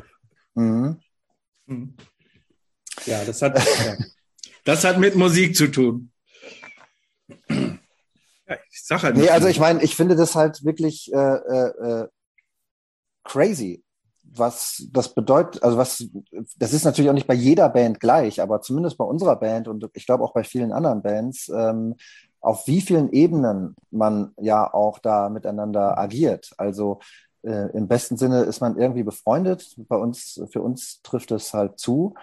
Mhm. 0.55 0.99
mhm. 1.65 1.95
Ja, 3.05 3.23
das 3.23 3.41
hat, 3.41 3.57
ja. 3.57 3.95
das 4.65 4.83
hat 4.83 4.97
mit 4.97 5.15
Musik 5.15 5.55
zu 5.55 5.67
tun. 5.67 6.11
Ja, 7.47 8.55
ich 8.71 8.83
sag 8.83 9.03
halt 9.03 9.17
nee, 9.17 9.29
also 9.29 9.47
ich 9.47 9.59
meine, 9.59 9.83
ich 9.83 9.95
finde 9.95 10.15
das 10.15 10.35
halt 10.35 10.63
wirklich 10.63 11.11
äh, 11.13 11.17
äh, 11.17 12.03
äh 12.03 12.07
crazy, 13.23 13.83
was 14.39 14.87
das 14.91 15.13
bedeutet, 15.13 15.63
also 15.63 15.77
was, 15.77 16.07
das 16.57 16.73
ist 16.73 16.85
natürlich 16.85 17.09
auch 17.09 17.15
nicht 17.15 17.27
bei 17.27 17.33
jeder 17.33 17.69
Band 17.69 17.99
gleich, 17.99 18.41
aber 18.41 18.61
zumindest 18.61 18.97
bei 18.97 19.05
unserer 19.05 19.35
Band 19.35 19.67
und 19.67 19.89
ich 19.93 20.05
glaube 20.05 20.23
auch 20.23 20.33
bei 20.33 20.43
vielen 20.43 20.71
anderen 20.71 21.01
Bands, 21.01 21.49
ähm, 21.49 21.95
auf 22.39 22.67
wie 22.67 22.81
vielen 22.81 23.11
Ebenen 23.11 23.75
man 23.91 24.31
ja 24.39 24.73
auch 24.73 24.99
da 24.99 25.29
miteinander 25.29 25.97
agiert. 25.97 26.51
Also 26.57 26.99
äh, 27.43 27.71
im 27.71 27.87
besten 27.87 28.17
Sinne 28.17 28.43
ist 28.43 28.61
man 28.61 28.77
irgendwie 28.77 29.03
befreundet. 29.03 29.75
Bei 29.87 29.97
uns, 29.97 30.41
für 30.51 30.61
uns 30.61 31.01
trifft 31.01 31.31
es 31.31 31.53
halt 31.53 31.79
zu. 31.79 32.13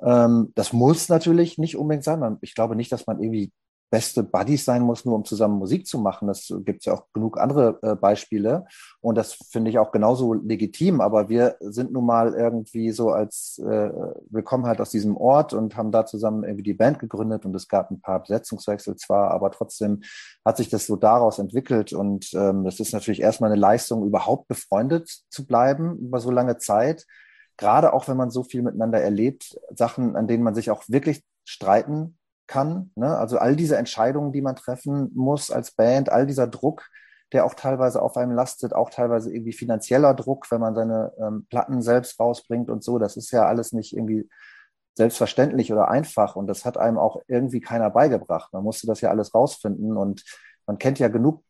Ähm, 0.00 0.52
das 0.54 0.72
muss 0.72 1.08
natürlich 1.08 1.58
nicht 1.58 1.76
unbedingt 1.76 2.04
sein. 2.04 2.38
Ich 2.40 2.54
glaube 2.54 2.76
nicht, 2.76 2.92
dass 2.92 3.06
man 3.06 3.20
irgendwie 3.20 3.52
beste 3.92 4.22
Buddies 4.22 4.64
sein 4.64 4.80
muss, 4.80 5.04
nur 5.04 5.14
um 5.14 5.26
zusammen 5.26 5.58
Musik 5.58 5.86
zu 5.86 5.98
machen. 5.98 6.26
Das 6.26 6.50
gibt 6.64 6.80
es 6.80 6.86
ja 6.86 6.94
auch 6.94 7.12
genug 7.12 7.38
andere 7.38 7.78
äh, 7.82 7.94
Beispiele. 7.94 8.64
Und 9.02 9.16
das 9.18 9.34
finde 9.50 9.70
ich 9.70 9.78
auch 9.78 9.92
genauso 9.92 10.32
legitim. 10.32 11.02
Aber 11.02 11.28
wir 11.28 11.56
sind 11.60 11.92
nun 11.92 12.06
mal 12.06 12.32
irgendwie 12.32 12.90
so 12.90 13.10
als, 13.10 13.58
äh, 13.58 13.90
wir 14.30 14.42
kommen 14.44 14.64
halt 14.64 14.80
aus 14.80 14.88
diesem 14.88 15.14
Ort 15.18 15.52
und 15.52 15.76
haben 15.76 15.92
da 15.92 16.06
zusammen 16.06 16.42
irgendwie 16.42 16.62
die 16.62 16.72
Band 16.72 17.00
gegründet 17.00 17.44
und 17.44 17.54
es 17.54 17.68
gab 17.68 17.90
ein 17.90 18.00
paar 18.00 18.20
Besetzungswechsel 18.20 18.96
zwar, 18.96 19.30
aber 19.30 19.50
trotzdem 19.50 20.00
hat 20.42 20.56
sich 20.56 20.70
das 20.70 20.86
so 20.86 20.96
daraus 20.96 21.38
entwickelt. 21.38 21.92
Und 21.92 22.32
ähm, 22.32 22.64
das 22.64 22.80
ist 22.80 22.94
natürlich 22.94 23.20
erstmal 23.20 23.52
eine 23.52 23.60
Leistung, 23.60 24.06
überhaupt 24.06 24.48
befreundet 24.48 25.10
zu 25.28 25.46
bleiben 25.46 25.98
über 25.98 26.18
so 26.18 26.30
lange 26.30 26.56
Zeit. 26.56 27.04
Gerade 27.58 27.92
auch 27.92 28.08
wenn 28.08 28.16
man 28.16 28.30
so 28.30 28.42
viel 28.42 28.62
miteinander 28.62 29.02
erlebt, 29.02 29.60
Sachen, 29.68 30.16
an 30.16 30.28
denen 30.28 30.44
man 30.44 30.54
sich 30.54 30.70
auch 30.70 30.82
wirklich 30.88 31.22
streiten 31.44 32.16
kann. 32.52 32.90
Ne? 32.96 33.16
Also 33.16 33.38
all 33.38 33.56
diese 33.56 33.78
Entscheidungen, 33.78 34.32
die 34.32 34.42
man 34.42 34.56
treffen 34.56 35.10
muss 35.14 35.50
als 35.50 35.70
Band, 35.70 36.12
all 36.12 36.26
dieser 36.26 36.46
Druck, 36.46 36.88
der 37.32 37.46
auch 37.46 37.54
teilweise 37.54 38.02
auf 38.02 38.16
einem 38.18 38.32
lastet, 38.32 38.74
auch 38.74 38.90
teilweise 38.90 39.32
irgendwie 39.32 39.54
finanzieller 39.54 40.12
Druck, 40.12 40.50
wenn 40.50 40.60
man 40.60 40.74
seine 40.74 41.12
ähm, 41.18 41.46
Platten 41.48 41.80
selbst 41.80 42.20
rausbringt 42.20 42.68
und 42.68 42.84
so. 42.84 42.98
Das 42.98 43.16
ist 43.16 43.30
ja 43.30 43.46
alles 43.46 43.72
nicht 43.72 43.96
irgendwie 43.96 44.28
selbstverständlich 44.94 45.72
oder 45.72 45.88
einfach 45.88 46.36
und 46.36 46.46
das 46.46 46.66
hat 46.66 46.76
einem 46.76 46.98
auch 46.98 47.22
irgendwie 47.26 47.62
keiner 47.62 47.88
beigebracht. 47.88 48.52
Man 48.52 48.62
musste 48.62 48.86
das 48.86 49.00
ja 49.00 49.08
alles 49.08 49.34
rausfinden 49.34 49.96
und 49.96 50.22
man 50.66 50.76
kennt 50.76 50.98
ja 50.98 51.08
genug 51.08 51.42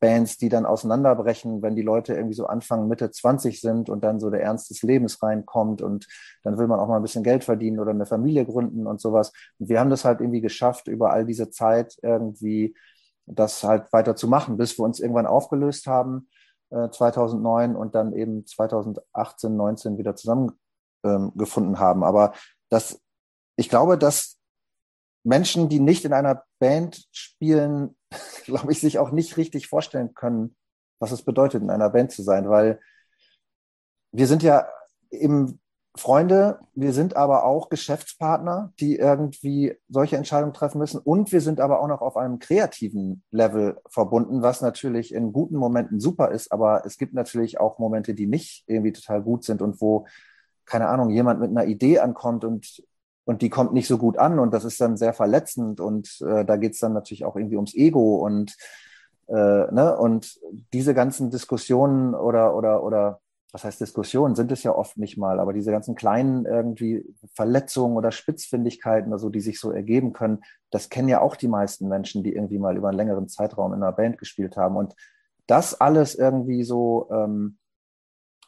Bands, 0.00 0.36
die 0.36 0.48
dann 0.48 0.66
auseinanderbrechen, 0.66 1.62
wenn 1.62 1.74
die 1.74 1.82
Leute 1.82 2.14
irgendwie 2.14 2.34
so 2.34 2.46
Anfang, 2.46 2.88
Mitte 2.88 3.10
20 3.10 3.60
sind 3.60 3.88
und 3.88 4.04
dann 4.04 4.20
so 4.20 4.30
der 4.30 4.42
Ernst 4.42 4.70
des 4.70 4.82
Lebens 4.82 5.22
reinkommt 5.22 5.80
und 5.80 6.06
dann 6.42 6.58
will 6.58 6.66
man 6.66 6.80
auch 6.80 6.88
mal 6.88 6.96
ein 6.96 7.02
bisschen 7.02 7.22
Geld 7.24 7.44
verdienen 7.44 7.80
oder 7.80 7.92
eine 7.92 8.06
Familie 8.06 8.44
gründen 8.44 8.86
und 8.86 9.00
sowas. 9.00 9.32
Und 9.58 9.68
wir 9.68 9.80
haben 9.80 9.90
das 9.90 10.04
halt 10.04 10.20
irgendwie 10.20 10.42
geschafft, 10.42 10.88
über 10.88 11.12
all 11.12 11.24
diese 11.24 11.50
Zeit 11.50 11.96
irgendwie 12.02 12.74
das 13.26 13.64
halt 13.64 13.92
weiter 13.92 14.16
zu 14.16 14.28
machen, 14.28 14.56
bis 14.56 14.78
wir 14.78 14.84
uns 14.84 15.00
irgendwann 15.00 15.26
aufgelöst 15.26 15.86
haben, 15.86 16.28
äh, 16.70 16.90
2009 16.90 17.74
und 17.74 17.94
dann 17.94 18.12
eben 18.12 18.46
2018, 18.46 19.56
19 19.56 19.98
wieder 19.98 20.14
zusammengefunden 20.14 21.74
ähm, 21.74 21.78
haben. 21.78 22.04
Aber 22.04 22.32
das, 22.68 23.00
ich 23.56 23.68
glaube, 23.68 23.98
dass 23.98 24.35
Menschen, 25.26 25.68
die 25.68 25.80
nicht 25.80 26.04
in 26.04 26.12
einer 26.12 26.44
Band 26.60 27.08
spielen, 27.10 27.96
glaube 28.44 28.72
ich, 28.72 28.80
sich 28.80 28.98
auch 28.98 29.10
nicht 29.10 29.36
richtig 29.36 29.66
vorstellen 29.66 30.14
können, 30.14 30.56
was 30.98 31.10
es 31.10 31.22
bedeutet, 31.22 31.62
in 31.62 31.70
einer 31.70 31.90
Band 31.90 32.12
zu 32.12 32.22
sein, 32.22 32.48
weil 32.48 32.80
wir 34.12 34.26
sind 34.26 34.42
ja 34.42 34.66
im 35.10 35.58
Freunde, 35.96 36.60
wir 36.74 36.92
sind 36.92 37.16
aber 37.16 37.44
auch 37.44 37.70
Geschäftspartner, 37.70 38.72
die 38.78 38.96
irgendwie 38.96 39.74
solche 39.88 40.16
Entscheidungen 40.16 40.52
treffen 40.52 40.78
müssen. 40.78 40.98
Und 40.98 41.32
wir 41.32 41.40
sind 41.40 41.58
aber 41.58 41.80
auch 41.80 41.88
noch 41.88 42.02
auf 42.02 42.16
einem 42.16 42.38
kreativen 42.38 43.22
Level 43.30 43.78
verbunden, 43.88 44.42
was 44.42 44.60
natürlich 44.60 45.12
in 45.12 45.32
guten 45.32 45.56
Momenten 45.56 46.00
super 46.00 46.30
ist. 46.30 46.52
Aber 46.52 46.84
es 46.84 46.98
gibt 46.98 47.14
natürlich 47.14 47.58
auch 47.58 47.78
Momente, 47.78 48.14
die 48.14 48.26
nicht 48.26 48.64
irgendwie 48.66 48.92
total 48.92 49.22
gut 49.22 49.44
sind 49.44 49.62
und 49.62 49.80
wo, 49.80 50.06
keine 50.66 50.88
Ahnung, 50.88 51.10
jemand 51.10 51.40
mit 51.40 51.50
einer 51.50 51.64
Idee 51.64 51.98
ankommt 51.98 52.44
und, 52.44 52.82
und 53.26 53.42
die 53.42 53.50
kommt 53.50 53.74
nicht 53.74 53.88
so 53.88 53.98
gut 53.98 54.18
an. 54.18 54.38
Und 54.38 54.54
das 54.54 54.64
ist 54.64 54.80
dann 54.80 54.96
sehr 54.96 55.12
verletzend. 55.12 55.80
Und 55.80 56.20
äh, 56.22 56.44
da 56.44 56.56
geht 56.56 56.72
es 56.72 56.78
dann 56.78 56.92
natürlich 56.92 57.24
auch 57.24 57.36
irgendwie 57.36 57.56
ums 57.56 57.74
Ego 57.74 58.24
und, 58.24 58.56
äh, 59.26 59.34
ne? 59.34 59.96
und 59.98 60.38
diese 60.72 60.94
ganzen 60.94 61.30
Diskussionen 61.30 62.14
oder, 62.14 62.54
oder, 62.54 62.84
oder 62.84 63.20
was 63.52 63.64
heißt 63.64 63.80
Diskussionen, 63.80 64.36
sind 64.36 64.52
es 64.52 64.62
ja 64.62 64.72
oft 64.72 64.96
nicht 64.96 65.18
mal, 65.18 65.40
aber 65.40 65.52
diese 65.52 65.72
ganzen 65.72 65.96
kleinen 65.96 66.46
irgendwie 66.46 67.04
Verletzungen 67.34 67.96
oder 67.96 68.12
Spitzfindigkeiten 68.12 69.08
oder 69.08 69.18
so, 69.18 69.28
die 69.28 69.40
sich 69.40 69.58
so 69.58 69.72
ergeben 69.72 70.12
können, 70.12 70.42
das 70.70 70.88
kennen 70.88 71.08
ja 71.08 71.20
auch 71.20 71.36
die 71.36 71.48
meisten 71.48 71.88
Menschen, 71.88 72.22
die 72.22 72.34
irgendwie 72.34 72.58
mal 72.58 72.76
über 72.76 72.88
einen 72.88 72.98
längeren 72.98 73.28
Zeitraum 73.28 73.72
in 73.72 73.82
einer 73.82 73.92
Band 73.92 74.18
gespielt 74.18 74.56
haben. 74.56 74.76
Und 74.76 74.94
das 75.48 75.80
alles 75.80 76.14
irgendwie 76.14 76.62
so, 76.62 77.08
ähm, 77.10 77.58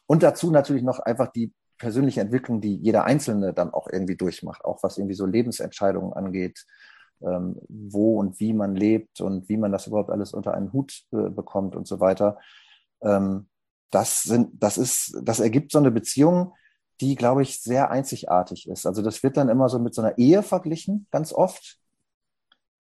und 0.07 0.23
dazu 0.23 0.53
natürlich 0.53 0.85
noch 0.85 1.01
einfach 1.01 1.29
die 1.29 1.53
persönliche 1.79 2.21
Entwicklung, 2.21 2.61
die 2.61 2.77
jeder 2.77 3.05
Einzelne 3.05 3.53
dann 3.53 3.73
auch 3.73 3.89
irgendwie 3.91 4.17
durchmacht, 4.17 4.65
auch 4.65 4.83
was 4.83 4.99
irgendwie 4.99 5.15
so 5.15 5.27
Lebensentscheidungen 5.27 6.13
angeht, 6.13 6.65
ähm, 7.23 7.57
wo 7.69 8.19
und 8.19 8.41
wie 8.41 8.53
man 8.53 8.75
lebt 8.75 9.21
und 9.21 9.49
wie 9.49 9.57
man 9.57 9.73
das 9.73 9.87
überhaupt 9.87 10.11
alles 10.11 10.33
unter 10.33 10.55
einen 10.55 10.73
Hut 10.73 11.05
äh, 11.13 11.31
bekommt 11.31 11.75
und 11.77 11.87
so 11.87 12.01
weiter. 12.01 12.39
Ähm, 13.03 13.49
das 13.91 14.23
sind, 14.23 14.51
das 14.63 14.79
ist, 14.79 15.19
das 15.23 15.41
ergibt 15.41 15.73
so 15.73 15.79
eine 15.79 15.91
Beziehung, 15.91 16.53
die, 17.01 17.15
glaube 17.15 17.43
ich, 17.43 17.61
sehr 17.61 17.91
einzigartig 17.91 18.69
ist. 18.69 18.87
Also 18.87 19.03
das 19.03 19.23
wird 19.23 19.37
dann 19.37 19.49
immer 19.49 19.69
so 19.69 19.79
mit 19.79 19.95
so 19.95 20.03
einer 20.03 20.19
Ehe 20.19 20.43
verglichen, 20.43 21.07
ganz 21.11 21.33
oft. 21.33 21.79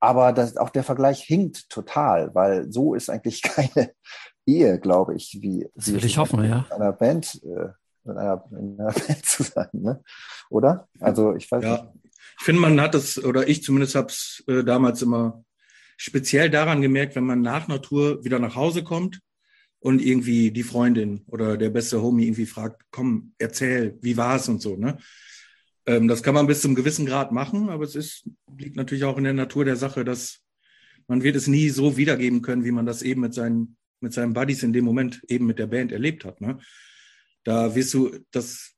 Aber 0.00 0.32
das, 0.32 0.56
auch 0.56 0.70
der 0.70 0.84
Vergleich 0.84 1.22
hinkt 1.22 1.70
total, 1.70 2.34
weil 2.34 2.70
so 2.70 2.94
ist 2.94 3.10
eigentlich 3.10 3.42
keine 3.42 3.92
Ehe, 4.46 4.78
glaube 4.78 5.14
ich, 5.14 5.38
wie, 5.40 5.68
das 5.74 5.92
will 5.92 6.04
ich 6.04 6.18
hoffen, 6.18 6.44
ja. 6.44 6.66
In 6.68 6.82
einer 6.82 6.92
Band, 6.92 7.40
äh, 7.44 7.68
in 8.04 8.12
einer, 8.12 8.44
in 8.52 8.78
einer 8.78 8.92
Band 9.06 9.24
zu 9.24 9.42
sein, 9.42 9.68
ne? 9.72 10.02
Oder? 10.50 10.88
Also 11.00 11.34
ich 11.34 11.50
weiß 11.50 11.64
ja. 11.64 11.82
nicht. 11.82 12.14
Ich 12.40 12.44
finde, 12.44 12.60
man 12.60 12.80
hat 12.80 12.94
es, 12.94 13.22
oder 13.22 13.48
ich 13.48 13.62
zumindest 13.62 13.94
habe 13.94 14.08
es 14.08 14.44
äh, 14.46 14.62
damals 14.62 15.02
immer 15.02 15.44
speziell 15.96 16.50
daran 16.50 16.80
gemerkt, 16.80 17.16
wenn 17.16 17.24
man 17.24 17.42
nach 17.42 17.66
Natur 17.68 18.24
wieder 18.24 18.38
nach 18.38 18.54
Hause 18.54 18.84
kommt 18.84 19.20
und 19.80 20.00
irgendwie 20.00 20.50
die 20.50 20.62
Freundin 20.62 21.24
oder 21.26 21.56
der 21.56 21.70
beste 21.70 22.00
Homie 22.00 22.24
irgendwie 22.24 22.46
fragt, 22.46 22.82
komm, 22.90 23.32
erzähl, 23.38 23.98
wie 24.00 24.16
war's 24.16 24.48
und 24.48 24.62
so, 24.62 24.76
ne? 24.76 24.98
Ähm, 25.86 26.06
das 26.06 26.22
kann 26.22 26.34
man 26.34 26.46
bis 26.46 26.60
zum 26.60 26.74
gewissen 26.74 27.06
Grad 27.06 27.32
machen, 27.32 27.70
aber 27.70 27.84
es 27.84 27.94
ist, 27.94 28.28
liegt 28.56 28.76
natürlich 28.76 29.04
auch 29.04 29.16
in 29.16 29.24
der 29.24 29.32
Natur 29.32 29.64
der 29.64 29.76
Sache, 29.76 30.04
dass 30.04 30.40
man 31.06 31.22
wird 31.22 31.36
es 31.36 31.46
nie 31.46 31.70
so 31.70 31.96
wiedergeben 31.96 32.42
können, 32.42 32.64
wie 32.64 32.70
man 32.70 32.86
das 32.86 33.02
eben 33.02 33.22
mit 33.22 33.34
seinen, 33.34 33.76
mit 34.00 34.12
seinen 34.12 34.34
Buddies 34.34 34.62
in 34.62 34.72
dem 34.72 34.84
Moment 34.84 35.22
eben 35.28 35.46
mit 35.46 35.58
der 35.58 35.66
Band 35.66 35.90
erlebt 35.90 36.24
hat, 36.24 36.40
ne? 36.40 36.58
Da 37.48 37.74
wirst 37.74 37.94
du, 37.94 38.10
das, 38.30 38.74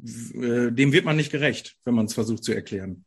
äh, 0.00 0.70
dem 0.70 0.92
wird 0.92 1.04
man 1.04 1.16
nicht 1.16 1.32
gerecht, 1.32 1.76
wenn 1.84 1.94
man 1.94 2.06
es 2.06 2.14
versucht 2.14 2.44
zu 2.44 2.52
erklären. 2.52 3.04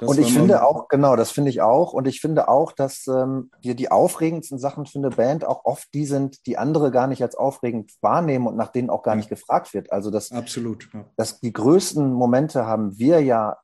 Das 0.00 0.08
und 0.08 0.18
ich 0.18 0.32
finde 0.32 0.66
auch, 0.66 0.88
genau, 0.88 1.14
das 1.14 1.30
finde 1.30 1.50
ich 1.50 1.60
auch. 1.60 1.92
Und 1.92 2.08
ich 2.08 2.20
finde 2.20 2.48
auch, 2.48 2.72
dass 2.72 3.06
ähm, 3.06 3.52
die, 3.62 3.76
die 3.76 3.92
aufregendsten 3.92 4.58
Sachen 4.58 4.86
für 4.86 4.98
eine 4.98 5.10
Band 5.10 5.44
auch 5.44 5.64
oft 5.64 5.86
die 5.94 6.04
sind, 6.04 6.46
die 6.46 6.58
andere 6.58 6.90
gar 6.90 7.06
nicht 7.06 7.22
als 7.22 7.36
aufregend 7.36 7.92
wahrnehmen 8.00 8.48
und 8.48 8.56
nach 8.56 8.72
denen 8.72 8.90
auch 8.90 9.04
gar 9.04 9.14
ja. 9.14 9.18
nicht 9.18 9.28
gefragt 9.28 9.72
wird. 9.72 9.92
Also 9.92 10.10
das, 10.10 10.32
Absolut. 10.32 10.88
Ja. 10.92 11.04
Das, 11.16 11.38
die 11.38 11.52
größten 11.52 12.12
Momente 12.12 12.66
haben 12.66 12.98
wir 12.98 13.22
ja 13.22 13.56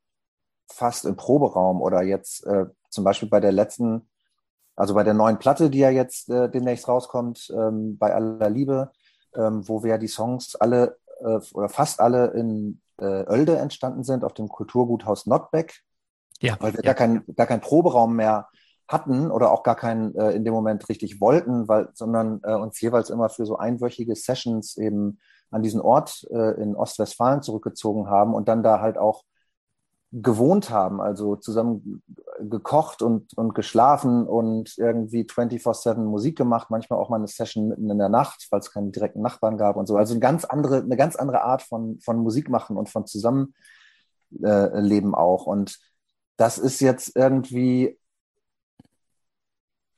fast 0.71 1.05
im 1.05 1.17
Proberaum 1.17 1.83
oder 1.83 2.05
jetzt 2.05 2.47
äh, 2.47 2.67
zum 2.91 3.03
Beispiel 3.03 3.29
bei 3.29 3.41
der 3.41 3.51
letzten, 3.51 4.09
also 4.77 4.95
bei 4.95 5.03
der 5.03 5.15
neuen 5.15 5.41
Platte, 5.41 5.69
die 5.69 5.79
ja 5.79 5.91
jetzt 5.91 6.31
äh, 6.31 6.49
demnächst 6.49 6.87
rauskommt, 6.87 7.53
ähm, 7.53 7.99
bei 7.99 8.15
aller 8.15 8.51
Liebe, 8.51 8.93
ähm, 9.37 9.67
wo 9.69 9.83
wir 9.83 9.93
ja 9.93 9.99
die 9.99 10.09
Songs 10.09 10.57
alle 10.57 10.99
äh, 11.21 11.39
oder 11.53 11.69
fast 11.69 12.01
alle 12.01 12.29
in 12.29 12.81
äh, 12.99 13.25
Oelde 13.27 13.59
entstanden 13.59 14.05
sind, 14.05 14.25
auf 14.25 14.35
dem 14.35 14.49
Kulturguthaus 14.49 15.27
Notbeck 15.27 15.83
ja. 16.41 16.57
Weil 16.61 16.75
wir 16.75 16.81
ja. 16.85 16.93
gar, 16.93 16.95
kein, 16.95 17.25
gar 17.37 17.47
keinen 17.47 17.61
Proberaum 17.61 18.17
mehr 18.17 18.49
hatten 18.87 19.31
oder 19.31 19.51
auch 19.51 19.63
gar 19.63 19.77
keinen 19.77 20.15
äh, 20.15 20.33
in 20.33 20.45
dem 20.45 20.53
Moment 20.53 20.89
richtig 20.89 21.21
wollten, 21.21 21.69
weil, 21.69 21.89
sondern 21.95 22.41
äh, 22.43 22.53
uns 22.53 22.81
jeweils 22.81 23.11
immer 23.11 23.31
für 23.31 23.47
so 23.47 23.57
einwöchige 23.57 24.15
Sessions 24.15 24.77
eben 24.77 25.19
an 25.51 25.63
diesen 25.63 25.81
Ort 25.81 26.27
äh, 26.31 26.61
in 26.61 26.77
Ostwestfalen 26.77 27.43
zurückgezogen 27.43 28.09
haben 28.09 28.35
und 28.35 28.49
dann 28.49 28.63
da 28.63 28.81
halt 28.81 28.99
auch 28.99 29.25
gewohnt 30.23 30.71
haben, 30.71 31.01
also 31.01 31.35
zusammen 31.35 32.03
gekocht 32.39 33.03
und, 33.03 33.37
und 33.37 33.55
geschlafen 33.55 34.29
und 34.29 34.79
irgendwie 34.79 35.25
24-7 35.25 35.97
Musik 35.97 36.39
gemacht, 36.39 36.71
manchmal 36.71 37.01
auch 37.01 37.09
mal 37.09 37.17
eine 37.17 37.27
Session 37.27 37.69
mitten 37.69 37.91
in 37.91 37.99
der 37.99 38.09
Nacht, 38.09 38.47
weil 38.51 38.61
es 38.61 38.71
keine 38.71 38.91
direkten 38.91 39.23
Nachbarn 39.23 39.59
gab 39.59 39.75
und 39.77 39.87
so. 39.87 39.97
Also 39.97 40.15
eine 40.15 40.21
ganz 40.21 40.45
andere, 40.45 40.79
eine 40.79 40.97
ganz 40.97 41.17
andere 41.17 41.43
Art 41.43 41.63
von, 41.63 41.99
von 42.01 42.19
Musik 42.19 42.49
machen 42.49 42.77
und 42.77 42.89
von 42.89 43.07
Zusammenleben 43.07 43.55
äh, 45.13 45.17
auch. 45.17 45.47
Und 45.47 45.81
das 46.37 46.59
ist 46.59 46.81
jetzt 46.81 47.17
irgendwie, 47.17 47.99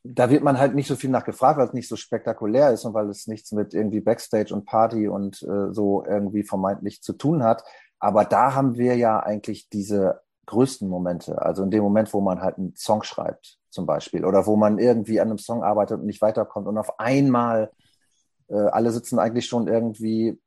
da 0.02 0.30
wird 0.30 0.42
man 0.42 0.58
halt 0.58 0.74
nicht 0.74 0.88
so 0.88 0.96
viel 0.96 1.10
nachgefragt, 1.10 1.58
weil 1.58 1.66
es 1.66 1.74
nicht 1.74 1.88
so 1.88 1.96
spektakulär 1.96 2.72
ist 2.72 2.86
und 2.86 2.94
weil 2.94 3.10
es 3.10 3.26
nichts 3.26 3.52
mit 3.52 3.74
irgendwie 3.74 4.00
Backstage 4.00 4.54
und 4.54 4.64
Party 4.64 5.08
und 5.08 5.42
äh, 5.42 5.74
so 5.74 6.04
irgendwie 6.06 6.42
vermeintlich 6.42 7.02
zu 7.02 7.12
tun 7.12 7.42
hat. 7.42 7.64
Aber 7.98 8.24
da 8.24 8.54
haben 8.54 8.76
wir 8.76 8.96
ja 8.96 9.20
eigentlich 9.20 9.68
diese 9.68 10.20
größten 10.46 10.88
Momente. 10.88 11.42
Also 11.42 11.62
in 11.62 11.70
dem 11.70 11.82
Moment, 11.82 12.12
wo 12.12 12.20
man 12.20 12.40
halt 12.40 12.58
einen 12.58 12.74
Song 12.76 13.02
schreibt, 13.02 13.58
zum 13.70 13.86
Beispiel, 13.86 14.24
oder 14.24 14.46
wo 14.46 14.56
man 14.56 14.78
irgendwie 14.78 15.20
an 15.20 15.28
einem 15.28 15.38
Song 15.38 15.62
arbeitet 15.62 16.00
und 16.00 16.06
nicht 16.06 16.22
weiterkommt 16.22 16.66
und 16.66 16.78
auf 16.78 16.98
einmal 16.98 17.70
äh, 18.48 18.54
alle 18.54 18.90
sitzen 18.90 19.18
eigentlich 19.18 19.46
schon 19.46 19.66
irgendwie 19.66 20.38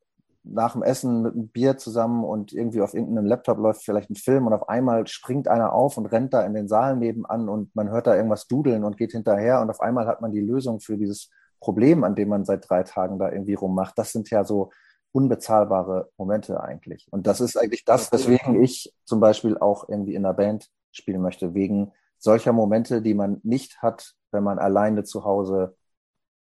nach 0.43 0.73
dem 0.73 0.83
Essen 0.83 1.21
mit 1.21 1.33
einem 1.33 1.47
Bier 1.49 1.77
zusammen 1.77 2.23
und 2.23 2.53
irgendwie 2.53 2.81
auf 2.81 2.93
irgendeinem 2.93 3.25
Laptop 3.25 3.57
läuft 3.57 3.83
vielleicht 3.83 4.09
ein 4.09 4.15
Film 4.15 4.47
und 4.47 4.53
auf 4.53 4.69
einmal 4.69 5.05
springt 5.07 5.47
einer 5.47 5.73
auf 5.73 5.97
und 5.97 6.05
rennt 6.07 6.33
da 6.33 6.41
in 6.43 6.53
den 6.53 6.67
Saal 6.67 6.95
nebenan 6.95 7.49
und 7.49 7.75
man 7.75 7.89
hört 7.89 8.07
da 8.07 8.15
irgendwas 8.15 8.47
dudeln 8.47 8.83
und 8.83 8.97
geht 8.97 9.11
hinterher 9.11 9.61
und 9.61 9.69
auf 9.69 9.81
einmal 9.81 10.07
hat 10.07 10.21
man 10.21 10.31
die 10.31 10.39
Lösung 10.39 10.79
für 10.79 10.97
dieses 10.97 11.29
Problem, 11.59 12.03
an 12.03 12.15
dem 12.15 12.29
man 12.29 12.45
seit 12.45 12.69
drei 12.69 12.83
Tagen 12.83 13.19
da 13.19 13.31
irgendwie 13.31 13.53
rummacht. 13.53 13.97
Das 13.97 14.11
sind 14.11 14.29
ja 14.29 14.45
so 14.45 14.71
unbezahlbare 15.11 16.11
Momente 16.17 16.61
eigentlich. 16.61 17.07
Und 17.11 17.27
das 17.27 17.41
ist 17.41 17.57
eigentlich 17.57 17.85
das, 17.85 18.11
weswegen 18.11 18.61
ich 18.61 18.93
zum 19.05 19.19
Beispiel 19.19 19.57
auch 19.57 19.89
irgendwie 19.89 20.15
in 20.15 20.25
einer 20.25 20.33
Band 20.33 20.69
spielen 20.91 21.21
möchte, 21.21 21.53
wegen 21.53 21.91
solcher 22.17 22.53
Momente, 22.53 23.01
die 23.01 23.13
man 23.13 23.39
nicht 23.43 23.81
hat, 23.81 24.15
wenn 24.31 24.43
man 24.43 24.59
alleine 24.59 25.03
zu 25.03 25.23
Hause 25.23 25.75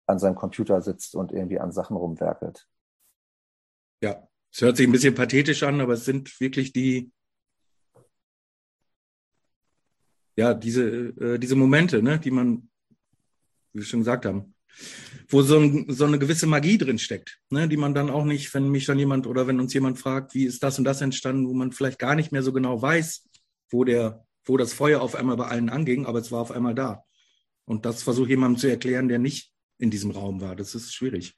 an 0.06 0.18
seinem 0.18 0.34
Computer 0.34 0.82
sitzt 0.82 1.14
und 1.14 1.32
irgendwie 1.32 1.58
an 1.58 1.72
Sachen 1.72 1.96
rumwerkelt. 1.96 2.68
Ja, 4.02 4.28
es 4.52 4.60
hört 4.60 4.76
sich 4.76 4.86
ein 4.86 4.92
bisschen 4.92 5.14
pathetisch 5.14 5.62
an, 5.62 5.80
aber 5.80 5.94
es 5.94 6.04
sind 6.04 6.40
wirklich 6.40 6.72
die, 6.72 7.12
ja, 10.36 10.54
diese, 10.54 10.84
äh, 10.84 11.38
diese 11.38 11.56
Momente, 11.56 12.02
ne, 12.02 12.18
die 12.18 12.30
man, 12.30 12.68
wie 13.72 13.80
wir 13.80 13.86
schon 13.86 14.00
gesagt 14.00 14.26
haben, 14.26 14.54
wo 15.28 15.42
so, 15.42 15.58
ein, 15.58 15.86
so 15.88 16.04
eine 16.04 16.18
gewisse 16.18 16.46
Magie 16.46 16.78
drin 16.78 16.98
steckt, 16.98 17.38
ne, 17.50 17.68
die 17.68 17.76
man 17.76 17.94
dann 17.94 18.10
auch 18.10 18.24
nicht, 18.24 18.52
wenn 18.54 18.68
mich 18.68 18.86
dann 18.86 18.98
jemand 18.98 19.26
oder 19.26 19.46
wenn 19.46 19.60
uns 19.60 19.72
jemand 19.72 19.98
fragt, 19.98 20.34
wie 20.34 20.44
ist 20.44 20.62
das 20.62 20.78
und 20.78 20.84
das 20.84 21.00
entstanden, 21.00 21.48
wo 21.48 21.54
man 21.54 21.72
vielleicht 21.72 21.98
gar 21.98 22.14
nicht 22.14 22.32
mehr 22.32 22.42
so 22.42 22.52
genau 22.52 22.80
weiß, 22.80 23.28
wo 23.70 23.84
der, 23.84 24.24
wo 24.44 24.56
das 24.56 24.72
Feuer 24.72 25.00
auf 25.00 25.14
einmal 25.14 25.36
bei 25.36 25.46
allen 25.46 25.70
anging, 25.70 26.06
aber 26.06 26.18
es 26.18 26.30
war 26.32 26.40
auf 26.40 26.50
einmal 26.50 26.74
da. 26.74 27.04
Und 27.64 27.86
das 27.86 28.02
versuche 28.02 28.30
jemandem 28.30 28.58
zu 28.58 28.68
erklären, 28.68 29.08
der 29.08 29.18
nicht 29.18 29.52
in 29.78 29.90
diesem 29.90 30.10
Raum 30.10 30.40
war. 30.40 30.56
Das 30.56 30.74
ist 30.74 30.92
schwierig. 30.92 31.34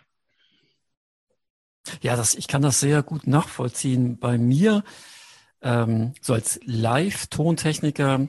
Ja, 2.01 2.17
das, 2.17 2.35
ich 2.35 2.49
kann 2.49 2.63
das 2.63 2.81
sehr 2.81 3.03
gut 3.03 3.27
nachvollziehen. 3.27 4.19
Bei 4.19 4.39
mir, 4.39 4.85
ähm, 5.61 6.15
so 6.21 6.33
als 6.33 6.59
Live-Tontechniker, 6.65 8.29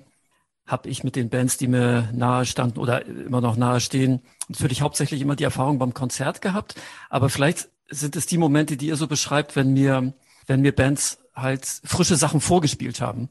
habe 0.66 0.90
ich 0.90 1.04
mit 1.04 1.16
den 1.16 1.30
Bands, 1.30 1.58
die 1.58 1.68
mir 1.68 2.10
nahe 2.14 2.46
standen 2.46 2.80
oder 2.80 3.06
immer 3.06 3.42
noch 3.42 3.56
nahe 3.56 3.80
stehen, 3.80 4.22
natürlich 4.48 4.82
hauptsächlich 4.82 5.22
immer 5.22 5.36
die 5.36 5.44
Erfahrung 5.44 5.78
beim 5.78 5.94
Konzert 5.94 6.42
gehabt. 6.42 6.76
Aber 7.10 7.30
vielleicht 7.30 7.70
sind 7.90 8.16
es 8.16 8.26
die 8.26 8.38
Momente, 8.38 8.78
die 8.78 8.88
ihr 8.88 8.96
so 8.96 9.08
beschreibt, 9.08 9.56
wenn 9.56 9.74
mir, 9.74 10.14
wenn 10.48 10.62
mir 10.62 10.76
Bands 10.76 11.20
halt 11.36 11.66
frische 11.66 12.16
Sachen 12.16 12.42
vorgespielt 12.42 13.00
haben. 13.00 13.30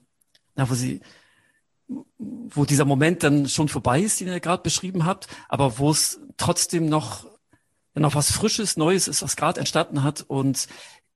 Na, 0.54 0.70
wo 0.70 0.74
sie, 0.74 1.00
wo 2.18 2.64
dieser 2.64 2.84
Moment 2.84 3.24
dann 3.24 3.48
schon 3.48 3.68
vorbei 3.68 4.00
ist, 4.00 4.20
den 4.20 4.28
ihr 4.28 4.40
gerade 4.40 4.62
beschrieben 4.62 5.04
habt, 5.04 5.26
aber 5.48 5.78
wo 5.78 5.90
es 5.90 6.20
trotzdem 6.36 6.86
noch 6.86 7.26
noch 8.00 8.14
was 8.14 8.32
Frisches, 8.32 8.76
Neues 8.76 9.08
ist, 9.08 9.22
was 9.22 9.36
gerade 9.36 9.60
entstanden 9.60 10.02
hat. 10.02 10.24
Und 10.26 10.66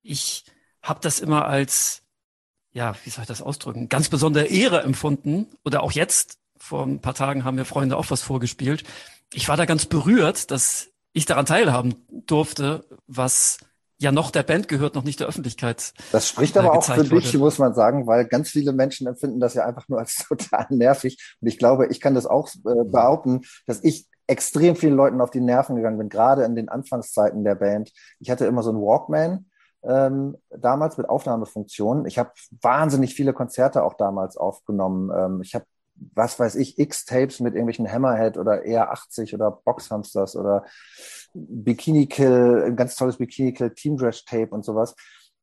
ich 0.03 0.45
habe 0.83 1.01
das 1.03 1.21
immer 1.21 1.47
als, 1.47 2.03
ja, 2.73 2.95
wie 3.05 3.11
soll 3.11 3.23
ich 3.23 3.29
das 3.29 3.43
ausdrücken, 3.43 3.89
ganz 3.89 4.09
besondere 4.09 4.47
Ehre 4.47 4.83
empfunden. 4.83 5.47
Oder 5.65 5.83
auch 5.83 5.93
jetzt, 5.93 6.39
vor 6.59 6.85
ein 6.85 7.01
paar 7.01 7.15
Tagen 7.15 7.45
haben 7.45 7.55
mir 7.55 7.65
Freunde 7.65 7.97
auch 7.97 8.11
was 8.11 8.23
vorgespielt. 8.23 8.85
Ich 9.33 9.49
war 9.49 9.57
da 9.57 9.65
ganz 9.65 9.87
berührt, 9.87 10.51
dass 10.51 10.89
ich 11.13 11.27
daran 11.27 11.47
teilhaben 11.47 11.95
durfte, 12.11 12.85
was 13.07 13.59
ja 13.99 14.13
noch 14.13 14.31
der 14.31 14.45
Band 14.45 14.69
gehört, 14.69 14.95
noch 14.95 15.03
nicht 15.03 15.21
der 15.21 15.27
Öffentlichkeit. 15.27 15.93
Das 16.13 16.29
spricht 16.29 16.57
aber 16.57 16.69
äh, 16.69 16.79
auch 16.79 16.85
für 16.85 17.05
dich, 17.05 17.37
muss 17.37 17.59
man 17.59 17.75
sagen, 17.75 18.07
weil 18.07 18.27
ganz 18.27 18.51
viele 18.51 18.73
Menschen 18.73 19.07
empfinden 19.07 19.41
das 19.41 19.55
ja 19.55 19.67
einfach 19.67 19.89
nur 19.89 19.99
als 19.99 20.17
total 20.29 20.67
nervig. 20.71 21.37
Und 21.41 21.49
ich 21.49 21.59
glaube, 21.59 21.89
ich 21.89 22.01
kann 22.01 22.15
das 22.15 22.27
auch 22.27 22.49
äh, 22.49 22.85
behaupten, 22.85 23.43
dass 23.67 23.83
ich 23.83 24.07
extrem 24.29 24.77
vielen 24.77 24.95
Leuten 24.95 25.21
auf 25.21 25.31
die 25.31 25.41
Nerven 25.41 25.75
gegangen 25.77 25.99
bin, 25.99 26.11
gerade 26.11 26.45
in 26.45 26.55
den 26.55 26.69
Anfangszeiten 26.69 27.45
der 27.45 27.55
Band. 27.55 27.93
Ich 28.21 28.31
hatte 28.31 28.45
immer 28.47 28.63
so 28.63 28.71
einen 28.71 28.81
Walkman 28.81 29.47
ähm, 29.89 30.37
damals 30.51 30.99
mit 30.99 31.09
Aufnahmefunktionen. 31.09 32.07
Ich 32.07 32.19
habe 32.19 32.31
wahnsinnig 32.61 33.15
viele 33.15 33.33
Konzerte 33.33 33.83
auch 33.83 33.95
damals 33.95 34.37
aufgenommen. 34.37 35.11
Ähm, 35.17 35.41
ich 35.43 35.55
habe 35.55 35.65
was 36.15 36.39
weiß 36.39 36.55
ich, 36.57 36.79
X-Tapes 36.79 37.41
mit 37.41 37.55
irgendwelchen 37.55 37.91
Hammerhead 37.91 38.39
oder 38.39 38.63
eher 38.63 38.93
80 38.93 39.35
oder 39.35 39.51
Boxhamsters 39.51 40.37
oder 40.37 40.65
Bikini 41.35 42.07
Kill, 42.07 42.63
ein 42.67 42.77
ganz 42.77 42.95
tolles 42.95 43.17
Bikini 43.17 43.53
Kill 43.53 43.71
Team 43.71 43.97
Dress 43.97 44.25
Tape 44.25 44.51
und 44.51 44.65
sowas. 44.65 44.95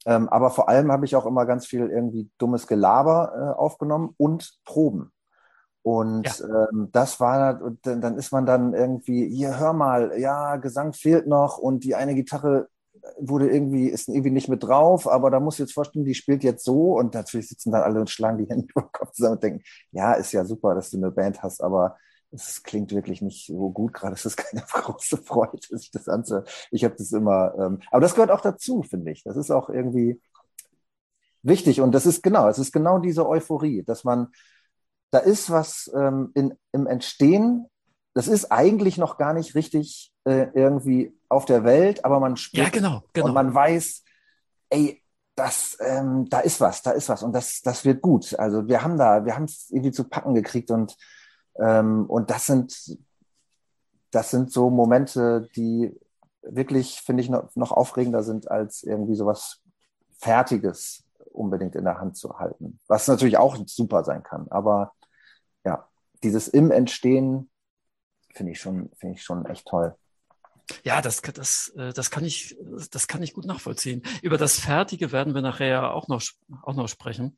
Ähm, 0.05 0.29
aber 0.29 0.51
vor 0.51 0.69
allem 0.69 0.91
habe 0.91 1.05
ich 1.05 1.15
auch 1.15 1.25
immer 1.25 1.45
ganz 1.45 1.65
viel 1.65 1.89
irgendwie 1.89 2.29
dummes 2.37 2.67
Gelaber 2.67 3.33
äh, 3.35 3.59
aufgenommen 3.59 4.13
und 4.17 4.59
Proben. 4.63 5.11
Und 5.81 6.25
ja. 6.39 6.67
ähm, 6.71 6.89
das 6.91 7.19
war, 7.19 7.61
und 7.61 7.85
dann, 7.85 8.01
dann 8.01 8.17
ist 8.17 8.31
man 8.31 8.45
dann 8.45 8.73
irgendwie, 8.73 9.27
hier 9.27 9.59
hör 9.59 9.73
mal, 9.73 10.17
ja, 10.17 10.55
Gesang 10.57 10.93
fehlt 10.93 11.27
noch 11.27 11.57
und 11.57 11.83
die 11.83 11.95
eine 11.95 12.15
Gitarre 12.15 12.69
wurde 13.19 13.49
irgendwie, 13.49 13.87
ist 13.87 14.07
irgendwie 14.07 14.31
nicht 14.31 14.49
mit 14.49 14.63
drauf, 14.63 15.07
aber 15.07 15.29
da 15.31 15.39
muss 15.39 15.55
ich 15.55 15.59
jetzt 15.59 15.73
vorstellen, 15.73 16.05
die 16.05 16.15
spielt 16.15 16.43
jetzt 16.43 16.65
so 16.65 16.97
und 16.97 17.13
natürlich 17.13 17.47
sitzen 17.49 17.71
dann 17.71 17.83
alle 17.83 17.99
und 17.99 18.09
schlagen 18.09 18.37
die 18.37 18.45
Hände 18.49 18.67
über 18.69 18.81
den 18.81 18.91
Kopf 18.91 19.11
zusammen 19.11 19.35
und 19.35 19.43
denken, 19.43 19.63
ja, 19.91 20.13
ist 20.13 20.31
ja 20.31 20.45
super, 20.45 20.75
dass 20.75 20.91
du 20.91 20.97
eine 20.97 21.11
Band 21.11 21.43
hast, 21.43 21.61
aber 21.61 21.97
es 22.31 22.63
klingt 22.63 22.91
wirklich 22.93 23.21
nicht 23.21 23.47
so 23.47 23.69
gut 23.71 23.93
gerade. 23.93 24.13
Es 24.15 24.25
ist 24.25 24.37
keine 24.37 24.63
große 24.71 25.17
Freude, 25.17 25.59
sich 25.69 25.91
das 25.91 26.07
anzuhören. 26.07 26.45
Ich 26.71 26.83
habe 26.83 26.95
das 26.97 27.11
immer, 27.11 27.53
ähm, 27.57 27.79
aber 27.91 28.01
das 28.01 28.15
gehört 28.15 28.31
auch 28.31 28.41
dazu, 28.41 28.83
finde 28.83 29.11
ich. 29.11 29.23
Das 29.23 29.37
ist 29.37 29.51
auch 29.51 29.69
irgendwie 29.69 30.21
wichtig 31.43 31.81
und 31.81 31.91
das 31.93 32.05
ist 32.05 32.23
genau, 32.23 32.47
es 32.49 32.57
ist 32.57 32.71
genau 32.73 32.99
diese 32.99 33.27
Euphorie, 33.27 33.83
dass 33.83 34.03
man, 34.03 34.29
da 35.11 35.19
ist 35.19 35.49
was 35.51 35.91
ähm, 35.95 36.31
in, 36.33 36.55
im 36.71 36.87
Entstehen, 36.87 37.67
das 38.13 38.27
ist 38.27 38.51
eigentlich 38.51 38.97
noch 38.97 39.17
gar 39.17 39.33
nicht 39.33 39.55
richtig 39.55 40.11
äh, 40.23 40.47
irgendwie 40.53 41.14
auf 41.29 41.45
der 41.45 41.63
Welt, 41.63 42.05
aber 42.05 42.19
man 42.19 42.37
spürt 42.37 42.65
ja, 42.65 42.69
genau, 42.69 43.03
genau. 43.13 43.27
und 43.27 43.33
man 43.33 43.53
weiß, 43.53 44.03
ey, 44.69 45.01
das, 45.35 45.77
ähm, 45.81 46.29
da 46.29 46.39
ist 46.39 46.61
was, 46.61 46.81
da 46.81 46.91
ist 46.91 47.09
was 47.09 47.23
und 47.23 47.33
das, 47.33 47.61
das 47.61 47.83
wird 47.83 48.01
gut. 48.01 48.37
Also 48.39 48.67
wir 48.67 48.83
haben 48.83 48.97
da, 48.97 49.25
wir 49.25 49.35
haben 49.35 49.45
es 49.45 49.69
irgendwie 49.69 49.91
zu 49.91 50.05
packen 50.05 50.33
gekriegt 50.33 50.71
und 50.71 50.95
ähm, 51.57 52.05
und 52.07 52.29
das 52.29 52.45
sind, 52.45 52.97
das 54.11 54.31
sind 54.31 54.51
so 54.51 54.69
Momente, 54.69 55.49
die 55.55 55.97
wirklich, 56.41 57.01
finde 57.01 57.23
ich, 57.23 57.29
noch, 57.29 57.55
noch 57.55 57.71
aufregender 57.71 58.23
sind, 58.23 58.49
als 58.51 58.83
irgendwie 58.83 59.15
sowas 59.15 59.61
Fertiges 60.19 61.03
unbedingt 61.31 61.75
in 61.75 61.85
der 61.85 61.99
Hand 61.99 62.17
zu 62.17 62.37
halten. 62.39 62.79
Was 62.87 63.07
natürlich 63.07 63.37
auch 63.37 63.57
super 63.65 64.03
sein 64.03 64.23
kann. 64.23 64.47
Aber 64.49 64.93
ja, 65.65 65.87
dieses 66.23 66.47
im 66.47 66.71
Entstehen 66.71 67.49
finde 68.33 68.51
ich 68.51 68.59
schon, 68.59 68.89
finde 68.95 69.15
ich 69.15 69.23
schon 69.23 69.45
echt 69.45 69.67
toll. 69.67 69.95
Ja, 70.83 71.01
das, 71.01 71.21
das, 71.21 71.69
äh, 71.77 71.93
das 71.93 72.11
kann 72.11 72.25
ich, 72.25 72.55
das 72.91 73.07
kann 73.07 73.23
ich 73.23 73.33
gut 73.33 73.45
nachvollziehen. 73.45 74.03
Über 74.21 74.37
das 74.37 74.59
Fertige 74.59 75.11
werden 75.11 75.35
wir 75.35 75.41
nachher 75.41 75.93
auch 75.93 76.07
noch, 76.07 76.23
auch 76.63 76.75
noch 76.75 76.87
sprechen. 76.87 77.37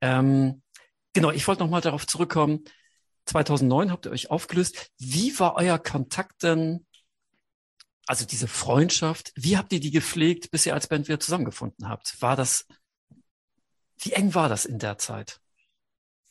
Ähm, 0.00 0.62
genau, 1.12 1.30
ich 1.30 1.46
wollte 1.48 1.62
noch 1.62 1.70
mal 1.70 1.80
darauf 1.80 2.06
zurückkommen. 2.06 2.64
2009 3.26 3.90
habt 3.90 4.06
ihr 4.06 4.12
euch 4.12 4.30
aufgelöst. 4.30 4.90
Wie 4.98 5.38
war 5.38 5.56
euer 5.56 5.78
Kontakt 5.78 6.42
denn? 6.42 6.86
Also 8.06 8.24
diese 8.24 8.46
Freundschaft, 8.46 9.32
wie 9.34 9.56
habt 9.56 9.72
ihr 9.72 9.80
die 9.80 9.90
gepflegt, 9.90 10.52
bis 10.52 10.64
ihr 10.64 10.74
als 10.74 10.86
Band 10.86 11.08
wieder 11.08 11.18
zusammengefunden 11.18 11.88
habt? 11.88 12.22
War 12.22 12.36
das, 12.36 12.66
wie 13.98 14.12
eng 14.12 14.32
war 14.34 14.48
das 14.48 14.64
in 14.64 14.78
der 14.78 14.96
Zeit? 14.98 15.40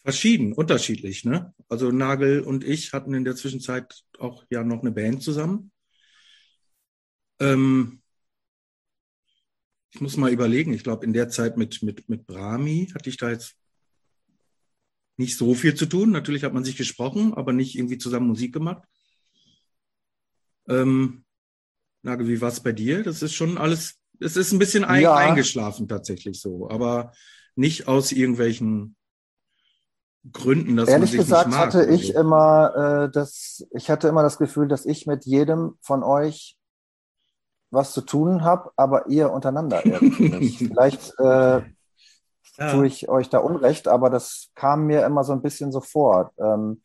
Verschieden, 0.01 0.53
unterschiedlich, 0.53 1.25
ne? 1.25 1.53
Also 1.67 1.91
Nagel 1.91 2.41
und 2.41 2.63
ich 2.63 2.93
hatten 2.93 3.13
in 3.13 3.25
der 3.25 3.35
Zwischenzeit 3.35 4.03
auch 4.19 4.45
ja 4.49 4.63
noch 4.63 4.81
eine 4.81 4.91
Band 4.91 5.21
zusammen. 5.21 5.71
Ähm, 7.39 8.01
ich 9.91 10.01
muss 10.01 10.17
mal 10.17 10.31
überlegen, 10.31 10.73
ich 10.73 10.83
glaube, 10.83 11.05
in 11.05 11.13
der 11.13 11.29
Zeit 11.29 11.57
mit, 11.57 11.81
mit, 11.81 12.09
mit 12.09 12.27
Brahmi 12.27 12.91
hatte 12.93 13.09
ich 13.09 13.17
da 13.17 13.29
jetzt 13.29 13.55
nicht 15.17 15.37
so 15.37 15.53
viel 15.53 15.75
zu 15.75 15.85
tun. 15.85 16.11
Natürlich 16.11 16.43
hat 16.43 16.53
man 16.53 16.65
sich 16.65 16.75
gesprochen, 16.75 17.33
aber 17.33 17.53
nicht 17.53 17.75
irgendwie 17.77 17.97
zusammen 17.97 18.27
Musik 18.27 18.53
gemacht. 18.53 18.83
Ähm, 20.67 21.23
Nagel, 22.01 22.27
wie 22.27 22.41
war 22.41 22.49
es 22.49 22.59
bei 22.59 22.71
dir? 22.71 23.03
Das 23.03 23.21
ist 23.21 23.33
schon 23.33 23.57
alles, 23.57 23.99
es 24.19 24.35
ist 24.35 24.51
ein 24.51 24.59
bisschen 24.59 24.83
ein, 24.83 25.01
ja. 25.01 25.15
eingeschlafen 25.15 25.87
tatsächlich 25.87 26.41
so, 26.41 26.69
aber 26.69 27.13
nicht 27.55 27.87
aus 27.87 28.11
irgendwelchen 28.11 28.95
Gründen, 30.31 30.75
dass 30.75 30.89
Ehrlich 30.89 31.11
man 31.11 31.11
sich 31.11 31.19
gesagt 31.19 31.47
nicht 31.47 31.55
mag, 31.55 31.67
hatte 31.67 31.85
ich 31.85 32.07
so. 32.07 32.19
immer 32.19 33.05
äh, 33.05 33.11
das, 33.11 33.65
ich 33.71 33.89
hatte 33.89 34.07
immer 34.07 34.23
das 34.23 34.37
Gefühl, 34.37 34.67
dass 34.67 34.85
ich 34.85 35.05
mit 35.05 35.25
jedem 35.25 35.77
von 35.81 36.03
euch 36.03 36.57
was 37.71 37.93
zu 37.93 38.01
tun 38.01 38.43
habe, 38.43 38.71
aber 38.75 39.07
ihr 39.07 39.31
untereinander 39.31 39.85
irgendwie 39.85 40.29
nicht. 40.39 40.57
Vielleicht 40.59 41.13
äh, 41.19 41.61
ja. 42.57 42.71
tue 42.71 42.87
ich 42.87 43.09
euch 43.09 43.29
da 43.29 43.39
Unrecht, 43.39 43.87
aber 43.87 44.09
das 44.09 44.51
kam 44.55 44.85
mir 44.85 45.05
immer 45.05 45.23
so 45.23 45.33
ein 45.33 45.41
bisschen 45.41 45.71
so 45.71 45.81
vor. 45.81 46.31
Ähm, 46.37 46.81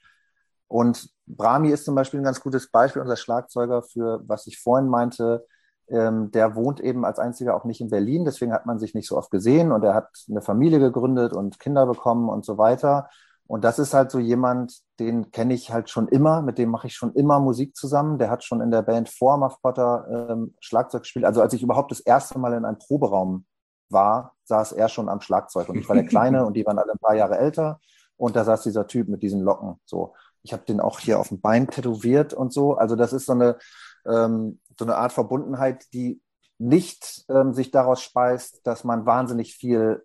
und 0.69 1.11
Brahmi 1.27 1.71
ist 1.71 1.85
zum 1.85 1.95
Beispiel 1.95 2.21
ein 2.21 2.25
ganz 2.25 2.41
gutes 2.41 2.71
Beispiel, 2.71 3.03
unser 3.03 3.17
Schlagzeuger 3.17 3.83
für, 3.83 4.23
was 4.27 4.47
ich 4.47 4.59
vorhin 4.59 4.89
meinte, 4.89 5.47
ähm, 5.89 6.31
der 6.31 6.55
wohnt 6.55 6.81
eben 6.81 7.05
als 7.05 7.19
einziger 7.19 7.57
auch 7.57 7.65
nicht 7.65 7.81
in 7.81 7.91
Berlin, 7.91 8.25
deswegen 8.25 8.53
hat 8.53 8.67
man 8.67 8.79
sich 8.79 8.95
nicht 8.95 9.09
so 9.09 9.17
oft 9.17 9.31
gesehen 9.31 9.73
und 9.73 9.83
er 9.83 9.95
hat 9.95 10.09
eine 10.29 10.41
Familie 10.41 10.79
gegründet 10.79 11.33
und 11.33 11.59
Kinder 11.59 11.87
bekommen 11.87 12.29
und 12.29 12.45
so 12.45 12.59
weiter. 12.59 13.11
Und 13.51 13.65
das 13.65 13.81
ist 13.81 13.95
halt 13.95 14.13
so 14.13 14.21
jemand, 14.21 14.79
den 15.01 15.33
kenne 15.33 15.55
ich 15.55 15.73
halt 15.73 15.91
schon 15.91 16.07
immer, 16.07 16.41
mit 16.41 16.57
dem 16.57 16.71
mache 16.71 16.87
ich 16.87 16.95
schon 16.95 17.13
immer 17.15 17.41
Musik 17.41 17.75
zusammen. 17.75 18.17
Der 18.17 18.31
hat 18.31 18.45
schon 18.45 18.61
in 18.61 18.71
der 18.71 18.83
Band 18.83 19.09
vor 19.09 19.39
Muff 19.39 19.61
Potter 19.61 20.29
ähm, 20.31 20.55
Schlagzeug 20.61 21.03
gespielt. 21.03 21.25
Also 21.25 21.43
als 21.43 21.53
ich 21.53 21.61
überhaupt 21.61 21.91
das 21.91 21.99
erste 21.99 22.39
Mal 22.39 22.53
in 22.53 22.65
einem 22.65 22.79
Proberaum 22.79 23.45
war, 23.89 24.37
saß 24.45 24.71
er 24.71 24.89
schon 24.89 25.09
am 25.09 25.21
Schlagzeug 25.21 25.69
und 25.69 25.79
ich 25.79 25.89
war 25.89 25.97
der 25.97 26.07
Kleine 26.07 26.47
und 26.47 26.55
die 26.55 26.65
waren 26.65 26.79
alle 26.79 26.93
ein 26.93 27.01
paar 27.01 27.17
Jahre 27.17 27.39
älter 27.39 27.81
und 28.17 28.37
da 28.37 28.45
saß 28.45 28.63
dieser 28.63 28.87
Typ 28.87 29.09
mit 29.09 29.21
diesen 29.25 29.41
Locken. 29.41 29.81
So, 29.85 30.15
ich 30.45 30.53
habe 30.53 30.63
den 30.65 30.79
auch 30.79 31.01
hier 31.01 31.19
auf 31.19 31.31
dem 31.31 31.41
Bein 31.41 31.67
tätowiert 31.67 32.33
und 32.33 32.53
so. 32.53 32.75
Also 32.75 32.95
das 32.95 33.13
ist 33.13 33.27
so 33.27 33.33
eine 33.33 33.59
ähm, 34.07 34.61
so 34.79 34.85
eine 34.85 34.95
Art 34.95 35.13
Verbundenheit, 35.13 35.93
die 35.93 36.23
nicht 36.59 37.25
ähm, 37.29 37.53
sich 37.53 37.73
daraus 37.73 38.01
speist, 38.01 38.65
dass 38.65 38.85
man 38.85 39.07
wahnsinnig 39.07 39.57
viel 39.57 40.05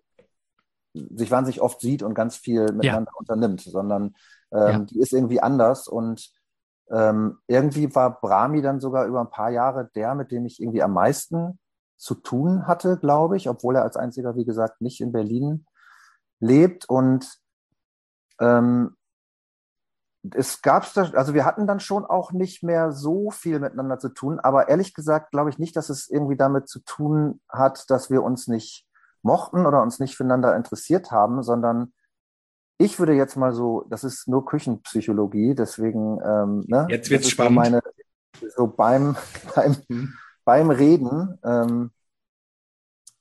sich 1.14 1.30
wahnsinnig 1.30 1.60
oft 1.60 1.80
sieht 1.80 2.02
und 2.02 2.14
ganz 2.14 2.36
viel 2.36 2.72
miteinander 2.72 3.10
ja. 3.12 3.18
unternimmt, 3.18 3.60
sondern 3.60 4.14
ähm, 4.52 4.68
ja. 4.68 4.78
die 4.80 5.00
ist 5.00 5.12
irgendwie 5.12 5.40
anders 5.40 5.88
und 5.88 6.30
ähm, 6.90 7.38
irgendwie 7.46 7.94
war 7.94 8.20
Brahmi 8.20 8.62
dann 8.62 8.80
sogar 8.80 9.06
über 9.06 9.20
ein 9.20 9.30
paar 9.30 9.50
Jahre 9.50 9.90
der, 9.94 10.14
mit 10.14 10.30
dem 10.30 10.46
ich 10.46 10.60
irgendwie 10.60 10.82
am 10.82 10.92
meisten 10.92 11.58
zu 11.96 12.14
tun 12.14 12.66
hatte, 12.66 12.98
glaube 12.98 13.36
ich, 13.36 13.48
obwohl 13.48 13.76
er 13.76 13.82
als 13.82 13.96
einziger, 13.96 14.36
wie 14.36 14.44
gesagt, 14.44 14.80
nicht 14.80 15.00
in 15.00 15.12
Berlin 15.12 15.66
lebt. 16.40 16.88
Und 16.88 17.26
ähm, 18.40 18.96
es 20.34 20.62
gab, 20.62 20.86
also 20.96 21.34
wir 21.34 21.44
hatten 21.44 21.66
dann 21.66 21.80
schon 21.80 22.04
auch 22.04 22.32
nicht 22.32 22.62
mehr 22.62 22.92
so 22.92 23.30
viel 23.30 23.60
miteinander 23.60 23.98
zu 23.98 24.10
tun, 24.10 24.40
aber 24.40 24.68
ehrlich 24.68 24.94
gesagt 24.94 25.30
glaube 25.30 25.50
ich 25.50 25.58
nicht, 25.58 25.76
dass 25.76 25.88
es 25.88 26.08
irgendwie 26.08 26.36
damit 26.36 26.68
zu 26.68 26.80
tun 26.80 27.40
hat, 27.48 27.88
dass 27.90 28.10
wir 28.10 28.22
uns 28.22 28.48
nicht 28.48 28.86
mochten 29.26 29.66
oder 29.66 29.82
uns 29.82 29.98
nicht 29.98 30.16
füreinander 30.16 30.56
interessiert 30.56 31.10
haben, 31.10 31.42
sondern 31.42 31.92
ich 32.78 32.98
würde 32.98 33.14
jetzt 33.14 33.36
mal 33.36 33.52
so, 33.52 33.84
das 33.90 34.04
ist 34.04 34.28
nur 34.28 34.46
Küchenpsychologie, 34.46 35.54
deswegen, 35.54 36.20
ähm, 36.24 36.64
ne, 36.66 36.86
jetzt 36.88 37.10
wird's 37.10 37.28
spannend. 37.28 37.52
So, 37.52 37.70
meine, 37.70 37.80
so 38.56 38.66
beim, 38.66 39.16
beim, 39.54 39.76
hm 39.88 40.14
beim 40.46 40.70
Reden 40.70 41.38
ähm, 41.44 41.90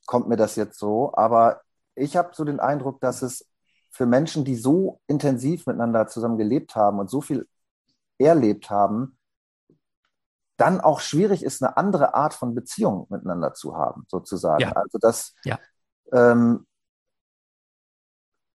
kommt 0.06 0.30
mir 0.30 0.38
das 0.38 0.56
jetzt 0.56 0.80
so, 0.80 1.12
aber 1.16 1.62
ich 1.95 2.16
habe 2.16 2.30
so 2.34 2.45
den 2.45 2.60
Eindruck, 2.60 3.01
dass 3.01 3.24
es 3.24 3.49
für 3.89 4.06
Menschen, 4.06 4.45
die 4.45 4.56
so 4.56 5.01
intensiv 5.08 5.66
miteinander 5.66 6.08
zusammen 6.08 6.38
gelebt 6.38 6.76
haben 6.76 6.99
und 6.99 7.10
so 7.10 7.22
viel 7.22 7.47
erlebt 8.20 8.70
haben, 8.70 9.18
dann 10.58 10.80
auch 10.80 10.99
schwierig 10.99 11.43
ist, 11.43 11.64
eine 11.64 11.76
andere 11.76 12.14
Art 12.14 12.34
von 12.34 12.53
Beziehung 12.53 13.08
miteinander 13.10 13.53
zu 13.53 13.76
haben, 13.76 14.06
sozusagen. 14.08 14.62
Ja. 14.62 14.72
Also 14.74 14.99
dass 14.99 15.34
ja. 15.43 15.60
Ähm, 16.16 16.66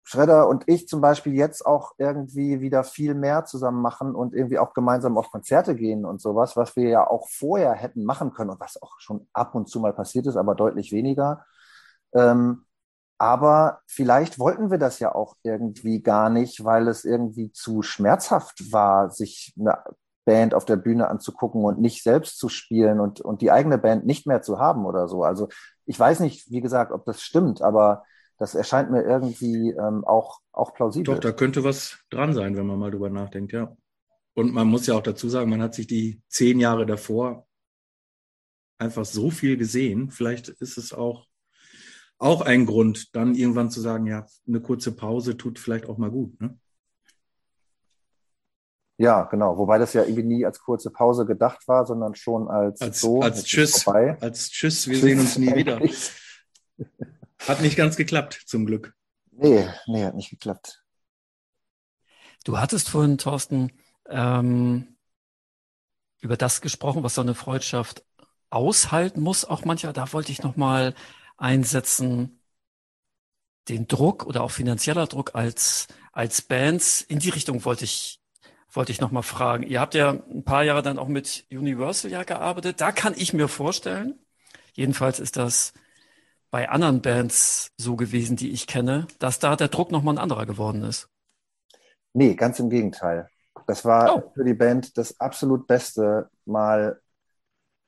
Schredder 0.03 0.49
und 0.49 0.65
ich 0.67 0.89
zum 0.89 1.01
Beispiel 1.01 1.35
jetzt 1.35 1.65
auch 1.65 1.93
irgendwie 1.97 2.61
wieder 2.61 2.83
viel 2.83 3.15
mehr 3.15 3.45
zusammen 3.45 3.81
machen 3.81 4.17
und 4.17 4.35
irgendwie 4.35 4.59
auch 4.59 4.75
gemeinsam 4.75 5.17
auf 5.17 5.31
Konzerte 5.31 5.77
gehen 5.77 6.05
und 6.05 6.21
sowas, 6.21 6.57
was 6.57 6.75
wir 6.75 6.89
ja 6.89 7.09
auch 7.09 7.29
vorher 7.29 7.75
hätten 7.75 8.05
machen 8.05 8.33
können 8.33 8.51
und 8.51 8.59
was 8.59 8.83
auch 8.83 8.99
schon 8.99 9.29
ab 9.33 9.55
und 9.55 9.69
zu 9.69 9.79
mal 9.79 9.93
passiert 9.93 10.27
ist, 10.27 10.37
aber 10.37 10.57
deutlich 10.57 10.91
weniger. 10.91 11.45
Ähm, 12.13 12.65
aber 13.19 13.83
vielleicht 13.87 14.39
wollten 14.41 14.71
wir 14.73 14.79
das 14.79 14.99
ja 14.99 15.15
auch 15.15 15.37
irgendwie 15.45 16.03
gar 16.03 16.31
nicht, 16.31 16.65
weil 16.65 16.89
es 16.89 17.05
irgendwie 17.05 17.53
zu 17.53 17.83
schmerzhaft 17.83 18.73
war, 18.73 19.11
sich 19.11 19.55
eine 19.61 19.79
Band 20.25 20.55
auf 20.55 20.65
der 20.65 20.77
Bühne 20.77 21.09
anzugucken 21.09 21.65
und 21.65 21.81
nicht 21.81 22.03
selbst 22.03 22.39
zu 22.39 22.49
spielen 22.49 23.01
und, 23.01 23.21
und 23.21 23.41
die 23.41 23.51
eigene 23.51 23.79
Band 23.79 24.07
nicht 24.07 24.27
mehr 24.27 24.43
zu 24.43 24.59
haben 24.59 24.87
oder 24.87 25.09
so. 25.09 25.25
Also 25.25 25.49
ich 25.87 25.99
weiß 25.99 26.21
nicht, 26.21 26.51
wie 26.51 26.61
gesagt, 26.61 26.93
ob 26.93 27.05
das 27.05 27.23
stimmt, 27.23 27.63
aber 27.63 28.05
das 28.39 28.55
erscheint 28.55 28.91
mir 28.91 29.03
irgendwie 29.03 29.71
ähm, 29.71 30.05
auch, 30.05 30.41
auch 30.53 30.73
plausibel. 30.75 31.15
Doch, 31.15 31.21
da 31.21 31.33
könnte 31.33 31.65
was 31.65 31.99
dran 32.11 32.33
sein, 32.33 32.57
wenn 32.57 32.67
man 32.67 32.79
mal 32.79 32.91
drüber 32.91 33.11
nachdenkt, 33.11 33.53
ja. 33.53 33.77
Und 34.35 34.55
man 34.55 34.69
muss 34.69 34.87
ja 34.87 34.95
auch 34.95 35.03
dazu 35.03 35.29
sagen, 35.29 35.51
man 35.51 35.63
hat 35.63 35.75
sich 35.75 35.87
die 35.87 36.23
zehn 36.29 36.61
Jahre 36.61 36.87
davor 36.87 37.47
einfach 38.79 39.05
so 39.05 39.31
viel 39.31 39.57
gesehen. 39.57 40.11
Vielleicht 40.11 40.49
ist 40.49 40.79
es 40.79 40.93
auch, 40.93 41.27
auch 42.19 42.41
ein 42.41 42.67
Grund, 42.67 43.15
dann 43.15 43.35
irgendwann 43.35 43.71
zu 43.71 43.81
sagen, 43.81 44.07
ja, 44.07 44.27
eine 44.47 44.61
kurze 44.61 44.93
Pause 44.93 45.37
tut 45.37 45.59
vielleicht 45.59 45.87
auch 45.87 45.99
mal 45.99 46.11
gut. 46.11 46.41
Ne? 46.41 46.59
Ja, 49.01 49.23
genau. 49.23 49.57
Wobei 49.57 49.79
das 49.79 49.95
ja 49.95 50.03
irgendwie 50.03 50.23
nie 50.23 50.45
als 50.45 50.61
kurze 50.61 50.91
Pause 50.91 51.25
gedacht 51.25 51.67
war, 51.67 51.87
sondern 51.87 52.15
schon 52.15 52.49
als, 52.49 52.83
als 52.83 53.01
so. 53.01 53.23
Als 53.23 53.45
Tschüss. 53.45 53.83
Vorbei. 53.83 54.19
Als 54.21 54.51
Tschüss, 54.51 54.87
wir 54.89 54.95
Tschüss. 54.95 55.03
sehen 55.03 55.21
uns 55.21 55.39
nie 55.39 55.55
wieder. 55.55 55.81
Hat 57.49 57.63
nicht 57.63 57.77
ganz 57.77 57.97
geklappt, 57.97 58.43
zum 58.45 58.67
Glück. 58.67 58.95
Nee, 59.31 59.67
nee, 59.87 60.05
hat 60.05 60.15
nicht 60.15 60.29
geklappt. 60.29 60.85
Du 62.45 62.59
hattest 62.59 62.91
vorhin, 62.91 63.17
Thorsten, 63.17 63.73
ähm, 64.07 64.99
über 66.21 66.37
das 66.37 66.61
gesprochen, 66.61 67.03
was 67.03 67.15
so 67.15 67.23
eine 67.23 67.35
Freundschaft 67.35 68.05
aushalten 68.51 69.23
muss, 69.23 69.47
auch 69.47 69.65
mancher. 69.65 69.95
Da 69.95 70.13
wollte 70.13 70.31
ich 70.31 70.43
nochmal 70.43 70.95
einsetzen, 71.39 72.43
den 73.71 73.89
Druck 73.89 74.27
oder 74.27 74.43
auch 74.43 74.51
finanzieller 74.51 75.07
Druck 75.07 75.35
als, 75.35 75.87
als 76.13 76.43
Bands. 76.43 77.01
In 77.01 77.19
die 77.19 77.31
Richtung 77.31 77.65
wollte 77.65 77.85
ich, 77.85 78.20
wollte 78.73 78.93
ich 78.93 79.01
nochmal 79.01 79.23
fragen. 79.23 79.65
Ihr 79.65 79.81
habt 79.81 79.95
ja 79.95 80.11
ein 80.11 80.45
paar 80.45 80.63
Jahre 80.63 80.83
dann 80.83 80.99
auch 80.99 81.09
mit 81.09 81.45
Universal 81.51 82.11
ja 82.11 82.23
gearbeitet. 82.23 82.81
Da 82.81 82.93
kann 82.93 83.15
ich 83.17 83.33
mir 83.33 83.49
vorstellen, 83.49 84.19
jedenfalls 84.73 85.21
ist 85.21 85.37
das 85.37 85.73
bei 86.51 86.69
anderen 86.69 87.03
Bands 87.03 87.73
so 87.77 87.97
gewesen, 87.97 88.37
die 88.37 88.51
ich 88.51 88.67
kenne, 88.67 89.07
dass 89.19 89.39
da 89.39 89.57
der 89.57 89.69
Druck 89.69 89.91
nochmal 89.93 90.15
ein 90.15 90.19
anderer 90.19 90.47
geworden 90.47 90.83
ist. 90.83 91.09
Nee, 92.13 92.35
ganz 92.35 92.59
im 92.59 92.71
Gegenteil. 92.71 93.29
Das 93.67 93.85
war 93.85 94.17
oh. 94.17 94.33
für 94.35 94.45
die 94.45 94.55
Band 94.55 94.99
das 94.99 95.21
absolut 95.21 95.67
Beste, 95.67 96.29
mal 96.45 97.01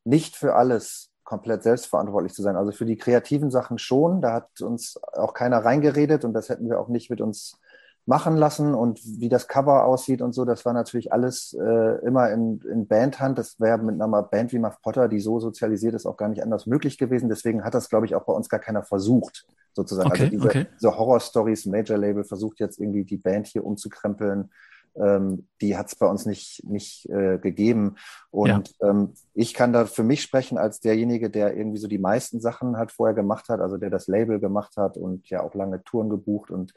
nicht 0.05 0.37
für 0.37 0.55
alles 0.55 1.11
komplett 1.25 1.63
selbstverantwortlich 1.63 2.35
zu 2.35 2.43
sein. 2.43 2.57
Also 2.57 2.73
für 2.73 2.85
die 2.85 2.99
kreativen 2.99 3.51
Sachen 3.51 3.79
schon. 3.79 4.21
Da 4.21 4.33
hat 4.33 4.61
uns 4.61 5.01
auch 5.13 5.35
keiner 5.35 5.65
reingeredet 5.65 6.25
und 6.25 6.35
das 6.35 6.49
hätten 6.49 6.69
wir 6.69 6.79
auch 6.79 6.89
nicht 6.89 7.11
mit 7.11 7.21
uns 7.21 7.59
machen 8.05 8.37
lassen 8.37 8.75
und 8.75 9.01
wie 9.05 9.29
das 9.29 9.47
Cover 9.47 9.85
aussieht 9.85 10.23
und 10.23 10.33
so, 10.33 10.45
das 10.45 10.65
war 10.65 10.73
natürlich 10.73 11.13
alles 11.13 11.53
äh, 11.55 12.05
immer 12.05 12.31
in, 12.31 12.61
in 12.63 12.87
Bandhand. 12.89 13.39
Das 13.39 13.61
wäre 13.61 13.79
mit 13.79 14.01
einer 14.01 14.23
Band 14.23 14.53
wie 14.53 14.59
Muff 14.59 14.81
Potter, 14.83 15.09
die 15.09 15.21
so 15.21 15.39
sozialisiert 15.39 15.95
ist, 15.95 16.07
auch 16.07 16.17
gar 16.17 16.29
nicht 16.29 16.43
anders 16.43 16.67
möglich 16.67 16.99
gewesen. 16.99 17.29
Deswegen 17.29 17.65
hat 17.65 17.75
das, 17.75 17.89
glaube 17.89 18.07
ich, 18.07 18.15
auch 18.15 18.25
bei 18.25 18.33
uns 18.33 18.49
gar 18.49 18.61
keiner 18.61 18.83
versucht, 18.83 19.47
sozusagen. 19.73 20.11
Also 20.11 20.25
okay, 20.25 20.37
also 20.37 20.49
diese, 20.49 20.49
okay. 20.49 20.67
diese 20.75 20.99
Horror-Stories, 20.99 21.67
Major-Label 21.67 22.25
versucht 22.25 22.59
jetzt 22.59 22.81
irgendwie 22.81 23.05
die 23.05 23.19
Band 23.19 23.47
hier 23.47 23.65
umzukrempeln. 23.65 24.51
Ähm, 24.97 25.47
die 25.61 25.77
hat 25.77 25.87
es 25.87 25.95
bei 25.95 26.07
uns 26.07 26.27
nicht, 26.27 26.65
nicht 26.65 27.09
äh, 27.09 27.39
gegeben. 27.39 27.97
Und 28.33 28.75
ja. 28.81 28.91
ähm, 28.91 29.15
ich 29.33 29.55
kann 29.55 29.73
da 29.73 29.87
für 29.87 30.03
mich 30.03 30.23
sprechen 30.23 30.59
als 30.59 30.81
derjenige, 30.81 31.31
der 31.31 31.57
irgendwie 31.57 31.79
so 31.79 31.87
die 31.87 31.99
meisten 31.99 32.41
Sachen 32.41 32.77
halt 32.77 32.91
vorher 32.91 33.15
gemacht 33.15 33.49
hat, 33.49 33.61
also 33.61 33.79
der 33.79 33.91
das 33.91 34.09
Label 34.09 34.41
gemacht 34.41 34.77
hat 34.77 34.97
und 34.97 35.31
ja 35.31 35.41
auch 35.41 35.55
lange 35.55 35.85
Touren 35.85 36.11
gebucht 36.11 36.51
und 36.51 36.75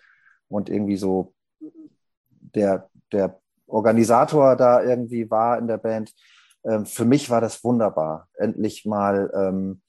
und 0.50 0.70
irgendwie 0.70 0.98
so 0.98 1.34
der, 2.56 2.90
der 3.12 3.40
Organisator 3.68 4.56
da 4.56 4.84
irgendwie 4.84 5.30
war 5.30 5.58
in 5.58 5.68
der 5.68 5.78
Band. 5.78 6.14
Ähm, 6.64 6.86
für 6.86 7.06
mich 7.06 7.30
war 7.30 7.42
das 7.42 7.64
wunderbar. 7.64 8.28
Endlich 8.36 8.86
mal, 8.86 9.32
ähm, 9.36 9.82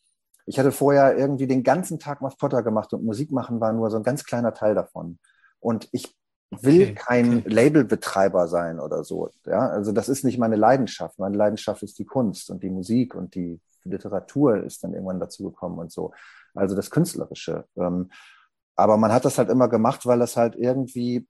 ich 0.47 0.59
hatte 0.59 0.73
vorher 0.73 1.17
irgendwie 1.17 1.47
den 1.47 1.63
ganzen 1.63 1.99
Tag 1.99 2.21
Muff 2.21 2.39
Potter 2.39 2.63
gemacht 2.63 2.93
und 2.93 3.05
Musik 3.05 3.33
machen 3.33 3.61
war 3.61 3.73
nur 3.73 3.91
so 3.91 3.97
ein 3.97 4.03
ganz 4.03 4.25
kleiner 4.25 4.55
Teil 4.55 4.75
davon. 4.75 5.19
Und 5.61 5.89
ich 5.93 6.15
will 6.51 6.83
okay, 6.83 6.95
kein 6.95 7.39
okay. 7.39 7.49
Labelbetreiber 7.49 8.47
sein 8.47 8.79
oder 8.79 9.05
so. 9.05 9.31
Ja, 9.47 9.69
also 9.69 9.93
das 9.93 10.09
ist 10.09 10.25
nicht 10.25 10.39
meine 10.39 10.57
Leidenschaft. 10.57 11.19
Meine 11.19 11.37
Leidenschaft 11.37 11.83
ist 11.83 11.99
die 11.99 12.05
Kunst 12.05 12.51
und 12.51 12.63
die 12.63 12.71
Musik 12.71 13.15
und 13.15 13.35
die 13.35 13.61
Literatur 13.85 14.63
ist 14.63 14.85
dann 14.85 14.93
irgendwann 14.95 15.21
dazu 15.21 15.45
gekommen 15.45 15.79
und 15.79 15.93
so. 15.93 16.13
Also 16.55 16.75
das 16.75 16.91
Künstlerische. 16.91 17.65
Ähm, 17.77 18.11
aber 18.77 18.97
man 18.97 19.13
hat 19.13 19.25
das 19.25 19.39
halt 19.39 19.49
immer 19.51 19.69
gemacht, 19.69 20.07
weil 20.07 20.19
das 20.19 20.37
halt 20.37 20.55
irgendwie 20.55 21.27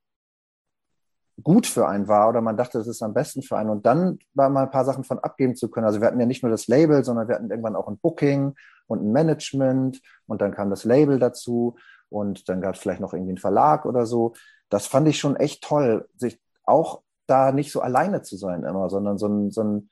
gut 1.43 1.67
für 1.67 1.87
einen 1.87 2.09
war 2.09 2.29
oder 2.29 2.41
man 2.41 2.57
dachte, 2.57 2.79
das 2.79 2.87
ist 2.87 3.03
am 3.03 3.15
besten 3.15 3.43
für 3.43 3.57
einen. 3.57 3.71
Und 3.71 3.87
dann 3.87 4.19
war 4.35 4.49
mal 4.49 4.65
ein 4.65 4.71
paar 4.71 4.85
Sachen 4.85 5.05
von 5.05 5.19
abgeben 5.19 5.55
zu 5.55 5.71
können. 5.71 5.87
Also 5.87 6.01
wir 6.01 6.07
hatten 6.07 6.21
ja 6.21 6.27
nicht 6.27 6.43
nur 6.43 6.51
das 6.51 6.67
Label, 6.67 7.05
sondern 7.05 7.29
wir 7.29 7.35
hatten 7.35 7.51
irgendwann 7.51 7.77
auch 7.77 7.89
ein 7.89 7.99
Booking 7.99 8.55
und 8.87 9.03
ein 9.03 9.13
Management 9.13 10.01
und 10.27 10.41
dann 10.41 10.53
kam 10.53 10.71
das 10.71 10.85
Label 10.85 11.19
dazu 11.19 11.77
und 12.09 12.49
dann 12.49 12.61
gab 12.61 12.75
es 12.75 12.81
vielleicht 12.81 13.01
noch 13.01 13.13
irgendwie 13.13 13.33
einen 13.33 13.39
Verlag 13.39 13.85
oder 13.85 14.07
so. 14.07 14.35
Das 14.69 14.87
fand 14.87 15.09
ich 15.09 15.19
schon 15.19 15.37
echt 15.37 15.63
toll, 15.63 16.09
sich 16.17 16.41
auch 16.65 17.03
da 17.27 17.53
nicht 17.53 17.71
so 17.71 17.81
alleine 17.81 18.23
zu 18.23 18.37
sein 18.37 18.65
immer, 18.65 18.89
sondern 18.89 19.19
so 19.19 19.27
ein, 19.27 19.51
so 19.51 19.63
ein 19.63 19.91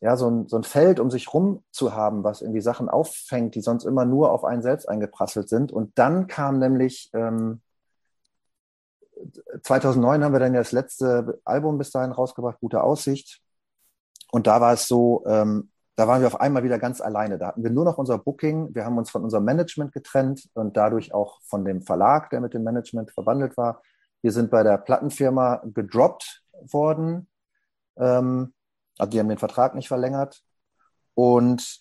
ja, 0.00 0.16
so 0.16 0.30
ein, 0.30 0.48
so 0.48 0.56
ein 0.56 0.64
Feld 0.64 0.98
um 0.98 1.10
sich 1.10 1.32
rum 1.34 1.62
zu 1.70 1.94
haben, 1.94 2.24
was 2.24 2.40
irgendwie 2.40 2.62
Sachen 2.62 2.88
auffängt, 2.88 3.54
die 3.54 3.60
sonst 3.60 3.84
immer 3.84 4.04
nur 4.06 4.32
auf 4.32 4.44
einen 4.44 4.62
selbst 4.62 4.88
eingeprasselt 4.88 5.48
sind. 5.48 5.72
Und 5.72 5.98
dann 5.98 6.26
kam 6.26 6.58
nämlich, 6.58 7.10
ähm, 7.12 7.60
2009 9.62 10.24
haben 10.24 10.32
wir 10.32 10.40
dann 10.40 10.54
ja 10.54 10.60
das 10.60 10.72
letzte 10.72 11.40
Album 11.44 11.76
bis 11.76 11.90
dahin 11.90 12.12
rausgebracht, 12.12 12.58
Gute 12.60 12.82
Aussicht. 12.82 13.42
Und 14.32 14.46
da 14.46 14.62
war 14.62 14.72
es 14.72 14.88
so, 14.88 15.22
ähm, 15.26 15.70
da 15.96 16.08
waren 16.08 16.22
wir 16.22 16.28
auf 16.28 16.40
einmal 16.40 16.62
wieder 16.62 16.78
ganz 16.78 17.02
alleine. 17.02 17.36
Da 17.36 17.48
hatten 17.48 17.62
wir 17.62 17.70
nur 17.70 17.84
noch 17.84 17.98
unser 17.98 18.16
Booking. 18.16 18.74
Wir 18.74 18.86
haben 18.86 18.96
uns 18.96 19.10
von 19.10 19.22
unserem 19.22 19.44
Management 19.44 19.92
getrennt 19.92 20.48
und 20.54 20.78
dadurch 20.78 21.12
auch 21.12 21.40
von 21.42 21.62
dem 21.62 21.82
Verlag, 21.82 22.30
der 22.30 22.40
mit 22.40 22.54
dem 22.54 22.62
Management 22.62 23.10
verwandelt 23.10 23.58
war. 23.58 23.82
Wir 24.22 24.32
sind 24.32 24.50
bei 24.50 24.62
der 24.62 24.78
Plattenfirma 24.78 25.62
gedroppt 25.74 26.42
worden. 26.70 27.28
Ähm, 27.98 28.54
also 29.00 29.10
die 29.10 29.18
haben 29.18 29.28
den 29.28 29.38
Vertrag 29.38 29.74
nicht 29.74 29.88
verlängert. 29.88 30.42
Und 31.14 31.80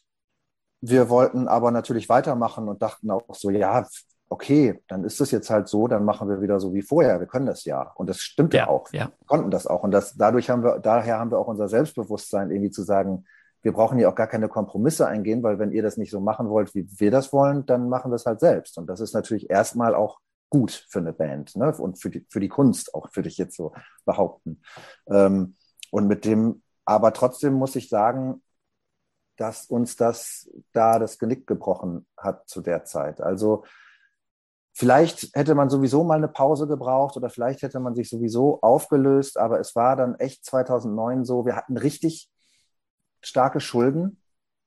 wir 0.82 1.09
wollten 1.09 1.47
aber 1.47 1.72
natürlich 1.72 2.09
weitermachen 2.09 2.67
und 2.70 2.82
dachten 2.82 3.11
auch 3.11 3.36
so, 3.36 3.49
ja, 3.49 3.86
okay, 4.30 4.82
dann 4.88 5.03
ist 5.03 5.20
es 5.20 5.32
jetzt 5.32 5.49
halt 5.49 5.67
so, 5.67 5.88
dann 5.88 6.05
machen 6.05 6.30
wir 6.30 6.41
wieder 6.41 6.59
so 6.59 6.74
wie 6.74 6.82
vorher. 6.82 7.20
Wir 7.20 7.28
können 7.28 7.47
das 7.47 7.65
ja. 7.65 7.91
Und 7.95 8.09
das 8.09 8.20
stimmt 8.20 8.53
ja, 8.53 8.67
auch. 8.67 8.91
Ja. 8.93 9.07
Wir 9.07 9.28
konnten 9.28 9.51
das 9.51 9.67
auch. 9.67 9.84
Und 9.84 9.91
das, 9.91 10.15
dadurch 10.15 10.49
haben 10.49 10.63
wir, 10.63 10.80
daher 10.80 11.20
haben 11.20 11.32
wir 11.32 11.39
auch 11.39 11.47
unser 11.47 11.67
Selbstbewusstsein 11.67 12.51
irgendwie 12.51 12.72
zu 12.72 12.84
sagen, 12.84 13.26
wir 13.61 13.74
brauchen 13.74 13.99
ja 13.99 14.09
auch 14.09 14.15
gar 14.15 14.28
keine 14.28 14.47
Kompromisse 14.47 15.07
eingehen, 15.07 15.43
weil 15.43 15.59
wenn 15.59 15.72
ihr 15.72 15.84
das 15.84 15.97
nicht 15.97 16.11
so 16.11 16.22
machen 16.22 16.47
wollt, 16.49 16.74
wie 16.76 16.88
wir 16.99 17.11
das 17.11 17.34
wollen, 17.34 17.65
dann 17.65 17.89
machen 17.89 18.11
wir 18.11 18.15
es 18.15 18.26
halt 18.26 18.39
selbst. 18.39 18.78
Und 18.78 18.88
das 18.88 19.01
ist 19.01 19.13
natürlich 19.13 19.49
erstmal 19.49 19.95
auch 19.95 20.20
gut 20.49 20.72
für 20.89 20.99
eine 20.99 21.11
Band 21.11 21.55
ne? 21.55 21.76
und 21.78 21.99
für 21.99 22.09
die, 22.09 22.26
für 22.30 22.39
die 22.39 22.47
Kunst 22.47 22.93
auch, 22.93 23.09
würde 23.13 23.28
ich 23.28 23.38
jetzt 23.38 23.57
so 23.57 23.74
behaupten. 24.05 24.61
Ähm, 25.07 25.55
und 25.91 26.07
mit 26.07 26.24
dem 26.24 26.61
aber 26.89 27.13
trotzdem 27.13 27.53
muss 27.53 27.75
ich 27.75 27.87
sagen, 27.87 28.41
dass 29.37 29.67
uns 29.67 29.95
das 29.95 30.49
da 30.73 30.97
das 30.97 31.19
Genick 31.19 31.45
gebrochen 31.45 32.07
hat 32.17 32.49
zu 32.49 32.61
der 32.61 32.83
Zeit. 32.83 33.21
Also 33.21 33.63
vielleicht 34.73 35.29
hätte 35.35 35.53
man 35.53 35.69
sowieso 35.69 36.03
mal 36.03 36.17
eine 36.17 36.27
Pause 36.27 36.65
gebraucht 36.65 37.15
oder 37.15 37.29
vielleicht 37.29 37.61
hätte 37.61 37.79
man 37.79 37.93
sich 37.93 38.09
sowieso 38.09 38.59
aufgelöst, 38.61 39.37
aber 39.37 39.59
es 39.59 39.75
war 39.75 39.95
dann 39.97 40.15
echt 40.15 40.43
2009 40.43 41.25
so, 41.25 41.45
wir 41.45 41.55
hatten 41.55 41.77
richtig 41.77 42.27
starke 43.21 43.59
Schulden 43.59 44.19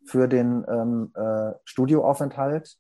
für 0.07 0.29
den 0.29 0.65
ähm, 0.69 1.13
äh, 1.17 1.55
Studioaufenthalt. 1.65 2.79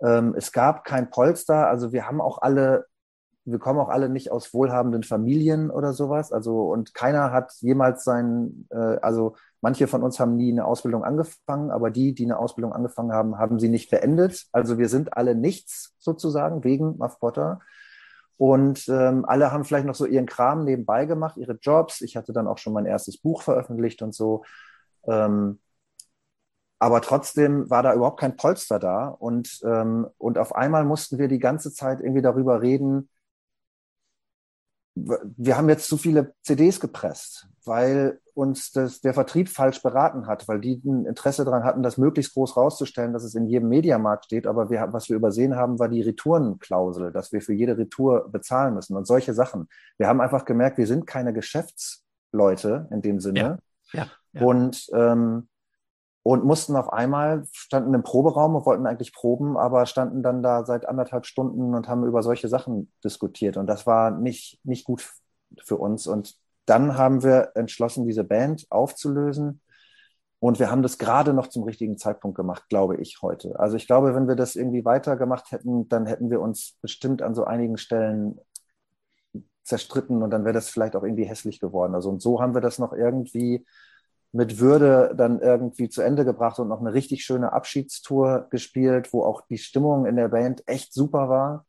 Ähm, 0.00 0.36
es 0.36 0.52
gab 0.52 0.84
kein 0.84 1.10
Polster, 1.10 1.66
also 1.66 1.92
wir 1.92 2.06
haben 2.06 2.20
auch 2.20 2.38
alle 2.40 2.86
wir 3.44 3.58
kommen 3.58 3.78
auch 3.78 3.88
alle 3.88 4.08
nicht 4.08 4.30
aus 4.30 4.52
wohlhabenden 4.52 5.02
Familien 5.02 5.70
oder 5.70 5.92
sowas. 5.92 6.32
Also, 6.32 6.70
und 6.70 6.94
keiner 6.94 7.32
hat 7.32 7.52
jemals 7.60 8.04
sein, 8.04 8.66
äh, 8.70 8.98
also 9.00 9.36
manche 9.60 9.86
von 9.86 10.02
uns 10.02 10.20
haben 10.20 10.36
nie 10.36 10.52
eine 10.52 10.64
Ausbildung 10.64 11.04
angefangen, 11.04 11.70
aber 11.70 11.90
die, 11.90 12.14
die 12.14 12.24
eine 12.24 12.38
Ausbildung 12.38 12.72
angefangen 12.72 13.12
haben, 13.12 13.38
haben 13.38 13.58
sie 13.58 13.68
nicht 13.68 13.90
beendet. 13.90 14.46
Also 14.52 14.78
wir 14.78 14.88
sind 14.88 15.16
alle 15.16 15.34
nichts 15.34 15.94
sozusagen 15.98 16.64
wegen 16.64 16.98
Muff 16.98 17.18
Potter. 17.18 17.60
Und 18.36 18.88
ähm, 18.88 19.26
alle 19.26 19.52
haben 19.52 19.64
vielleicht 19.64 19.86
noch 19.86 19.94
so 19.94 20.06
ihren 20.06 20.26
Kram 20.26 20.64
nebenbei 20.64 21.04
gemacht, 21.04 21.36
ihre 21.36 21.58
Jobs. 21.60 22.00
Ich 22.00 22.16
hatte 22.16 22.32
dann 22.32 22.46
auch 22.46 22.56
schon 22.56 22.72
mein 22.72 22.86
erstes 22.86 23.18
Buch 23.18 23.42
veröffentlicht 23.42 24.00
und 24.00 24.14
so. 24.14 24.44
Ähm, 25.06 25.60
aber 26.78 27.02
trotzdem 27.02 27.68
war 27.68 27.82
da 27.82 27.92
überhaupt 27.94 28.18
kein 28.18 28.36
Polster 28.36 28.78
da. 28.78 29.08
Und, 29.08 29.60
ähm, 29.64 30.06
und 30.16 30.38
auf 30.38 30.54
einmal 30.54 30.84
mussten 30.84 31.18
wir 31.18 31.28
die 31.28 31.38
ganze 31.38 31.72
Zeit 31.74 32.00
irgendwie 32.00 32.22
darüber 32.22 32.62
reden, 32.62 33.10
wir 35.36 35.56
haben 35.56 35.68
jetzt 35.68 35.88
zu 35.88 35.96
viele 35.96 36.34
CDs 36.42 36.80
gepresst, 36.80 37.48
weil 37.64 38.20
uns 38.34 38.72
das, 38.72 39.00
der 39.00 39.14
Vertrieb 39.14 39.48
falsch 39.48 39.82
beraten 39.82 40.26
hat, 40.26 40.48
weil 40.48 40.60
die 40.60 40.80
ein 40.84 41.04
Interesse 41.04 41.44
daran 41.44 41.64
hatten, 41.64 41.82
das 41.82 41.98
möglichst 41.98 42.34
groß 42.34 42.56
rauszustellen, 42.56 43.12
dass 43.12 43.24
es 43.24 43.34
in 43.34 43.46
jedem 43.46 43.68
Mediamarkt 43.68 44.26
steht. 44.26 44.46
Aber 44.46 44.70
wir, 44.70 44.88
was 44.92 45.08
wir 45.08 45.16
übersehen 45.16 45.56
haben, 45.56 45.78
war 45.78 45.88
die 45.88 46.02
Retourenklausel, 46.02 47.12
dass 47.12 47.32
wir 47.32 47.42
für 47.42 47.52
jede 47.52 47.76
Retour 47.76 48.28
bezahlen 48.30 48.74
müssen 48.74 48.96
und 48.96 49.06
solche 49.06 49.34
Sachen. 49.34 49.68
Wir 49.98 50.08
haben 50.08 50.20
einfach 50.20 50.44
gemerkt, 50.44 50.78
wir 50.78 50.86
sind 50.86 51.06
keine 51.06 51.32
Geschäfts 51.32 52.04
Leute 52.32 52.88
in 52.90 53.02
dem 53.02 53.20
Sinne. 53.20 53.58
Ja. 53.92 54.06
ja, 54.32 54.44
Und, 54.44 54.86
ähm, 54.94 55.48
und 56.22 56.44
mussten 56.44 56.76
auf 56.76 56.92
einmal, 56.92 57.44
standen 57.52 57.94
im 57.94 58.02
Proberaum 58.02 58.54
und 58.54 58.66
wollten 58.66 58.86
eigentlich 58.86 59.12
proben, 59.14 59.56
aber 59.56 59.86
standen 59.86 60.22
dann 60.22 60.42
da 60.42 60.64
seit 60.66 60.86
anderthalb 60.86 61.24
Stunden 61.26 61.74
und 61.74 61.88
haben 61.88 62.04
über 62.04 62.22
solche 62.22 62.48
Sachen 62.48 62.92
diskutiert. 63.02 63.56
Und 63.56 63.66
das 63.66 63.86
war 63.86 64.10
nicht, 64.10 64.60
nicht 64.64 64.84
gut 64.84 65.10
für 65.62 65.76
uns. 65.76 66.06
Und 66.06 66.36
dann 66.66 66.98
haben 66.98 67.22
wir 67.22 67.52
entschlossen, 67.54 68.06
diese 68.06 68.24
Band 68.24 68.66
aufzulösen. 68.70 69.62
Und 70.40 70.58
wir 70.58 70.70
haben 70.70 70.82
das 70.82 70.98
gerade 70.98 71.34
noch 71.34 71.48
zum 71.48 71.64
richtigen 71.64 71.98
Zeitpunkt 71.98 72.36
gemacht, 72.36 72.64
glaube 72.68 72.96
ich, 72.96 73.20
heute. 73.22 73.58
Also 73.58 73.76
ich 73.76 73.86
glaube, 73.86 74.14
wenn 74.14 74.28
wir 74.28 74.36
das 74.36 74.56
irgendwie 74.56 74.84
weitergemacht 74.84 75.52
hätten, 75.52 75.88
dann 75.88 76.06
hätten 76.06 76.30
wir 76.30 76.40
uns 76.40 76.78
bestimmt 76.80 77.22
an 77.22 77.34
so 77.34 77.44
einigen 77.44 77.76
Stellen 77.76 78.38
zerstritten 79.64 80.22
und 80.22 80.30
dann 80.30 80.44
wäre 80.44 80.54
das 80.54 80.68
vielleicht 80.68 80.96
auch 80.96 81.02
irgendwie 81.02 81.24
hässlich 81.24 81.60
geworden. 81.60 81.94
Also 81.94 82.10
und 82.10 82.22
so 82.22 82.40
haben 82.40 82.54
wir 82.54 82.60
das 82.60 82.78
noch 82.78 82.92
irgendwie 82.92 83.66
mit 84.32 84.60
Würde 84.60 85.12
dann 85.16 85.40
irgendwie 85.40 85.88
zu 85.88 86.02
Ende 86.02 86.24
gebracht 86.24 86.58
und 86.58 86.68
noch 86.68 86.80
eine 86.80 86.94
richtig 86.94 87.24
schöne 87.24 87.52
Abschiedstour 87.52 88.46
gespielt, 88.50 89.12
wo 89.12 89.24
auch 89.24 89.42
die 89.48 89.58
Stimmung 89.58 90.06
in 90.06 90.16
der 90.16 90.28
Band 90.28 90.62
echt 90.66 90.92
super 90.92 91.28
war, 91.28 91.66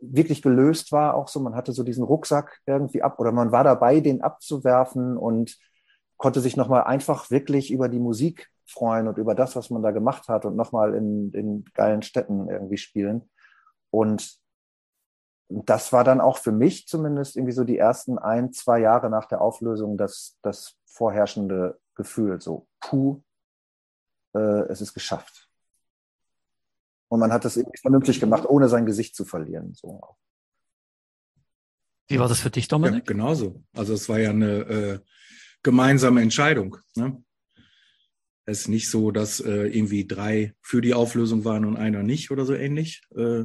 wirklich 0.00 0.42
gelöst 0.42 0.92
war 0.92 1.14
auch 1.14 1.28
so. 1.28 1.40
Man 1.40 1.54
hatte 1.54 1.72
so 1.72 1.82
diesen 1.82 2.04
Rucksack 2.04 2.60
irgendwie 2.66 3.02
ab 3.02 3.18
oder 3.18 3.32
man 3.32 3.52
war 3.52 3.64
dabei, 3.64 4.00
den 4.00 4.22
abzuwerfen 4.22 5.16
und 5.16 5.56
konnte 6.16 6.40
sich 6.40 6.56
nochmal 6.56 6.84
einfach 6.84 7.30
wirklich 7.30 7.70
über 7.70 7.88
die 7.88 8.00
Musik 8.00 8.48
freuen 8.66 9.08
und 9.08 9.18
über 9.18 9.34
das, 9.34 9.56
was 9.56 9.70
man 9.70 9.82
da 9.82 9.92
gemacht 9.92 10.28
hat 10.28 10.44
und 10.44 10.56
nochmal 10.56 10.94
in, 10.94 11.32
in 11.32 11.64
geilen 11.74 12.02
Städten 12.02 12.48
irgendwie 12.48 12.76
spielen. 12.76 13.30
Und 13.90 14.38
das 15.48 15.92
war 15.92 16.04
dann 16.04 16.20
auch 16.20 16.38
für 16.38 16.52
mich 16.52 16.86
zumindest 16.86 17.36
irgendwie 17.36 17.52
so 17.52 17.64
die 17.64 17.78
ersten 17.78 18.18
ein, 18.18 18.52
zwei 18.52 18.80
Jahre 18.80 19.08
nach 19.08 19.26
der 19.26 19.40
Auflösung 19.40 19.96
das, 19.96 20.38
das 20.42 20.76
vorherrschende 20.84 21.78
Gefühl. 21.94 22.40
So, 22.40 22.68
puh, 22.80 23.22
äh, 24.34 24.68
es 24.68 24.80
ist 24.80 24.94
geschafft. 24.94 25.48
Und 27.08 27.20
man 27.20 27.32
hat 27.32 27.44
das 27.44 27.56
irgendwie 27.56 27.78
vernünftig 27.78 28.20
gemacht, 28.20 28.44
ohne 28.46 28.68
sein 28.68 28.84
Gesicht 28.84 29.16
zu 29.16 29.24
verlieren. 29.24 29.72
So. 29.74 30.00
Wie 32.08 32.18
war 32.18 32.28
das 32.28 32.40
für 32.40 32.50
dich, 32.50 32.68
Dominik? 32.68 33.06
Ja, 33.06 33.12
genauso. 33.12 33.62
Also 33.74 33.94
es 33.94 34.08
war 34.08 34.18
ja 34.18 34.30
eine 34.30 34.58
äh, 34.58 35.00
gemeinsame 35.62 36.20
Entscheidung. 36.20 36.76
Ne? 36.94 37.22
Es 38.44 38.60
ist 38.60 38.68
nicht 38.68 38.90
so, 38.90 39.10
dass 39.10 39.40
äh, 39.40 39.66
irgendwie 39.66 40.06
drei 40.06 40.54
für 40.60 40.82
die 40.82 40.94
Auflösung 40.94 41.44
waren 41.44 41.64
und 41.64 41.76
einer 41.76 42.02
nicht 42.02 42.30
oder 42.30 42.44
so 42.44 42.54
ähnlich. 42.54 43.02
Äh, 43.14 43.44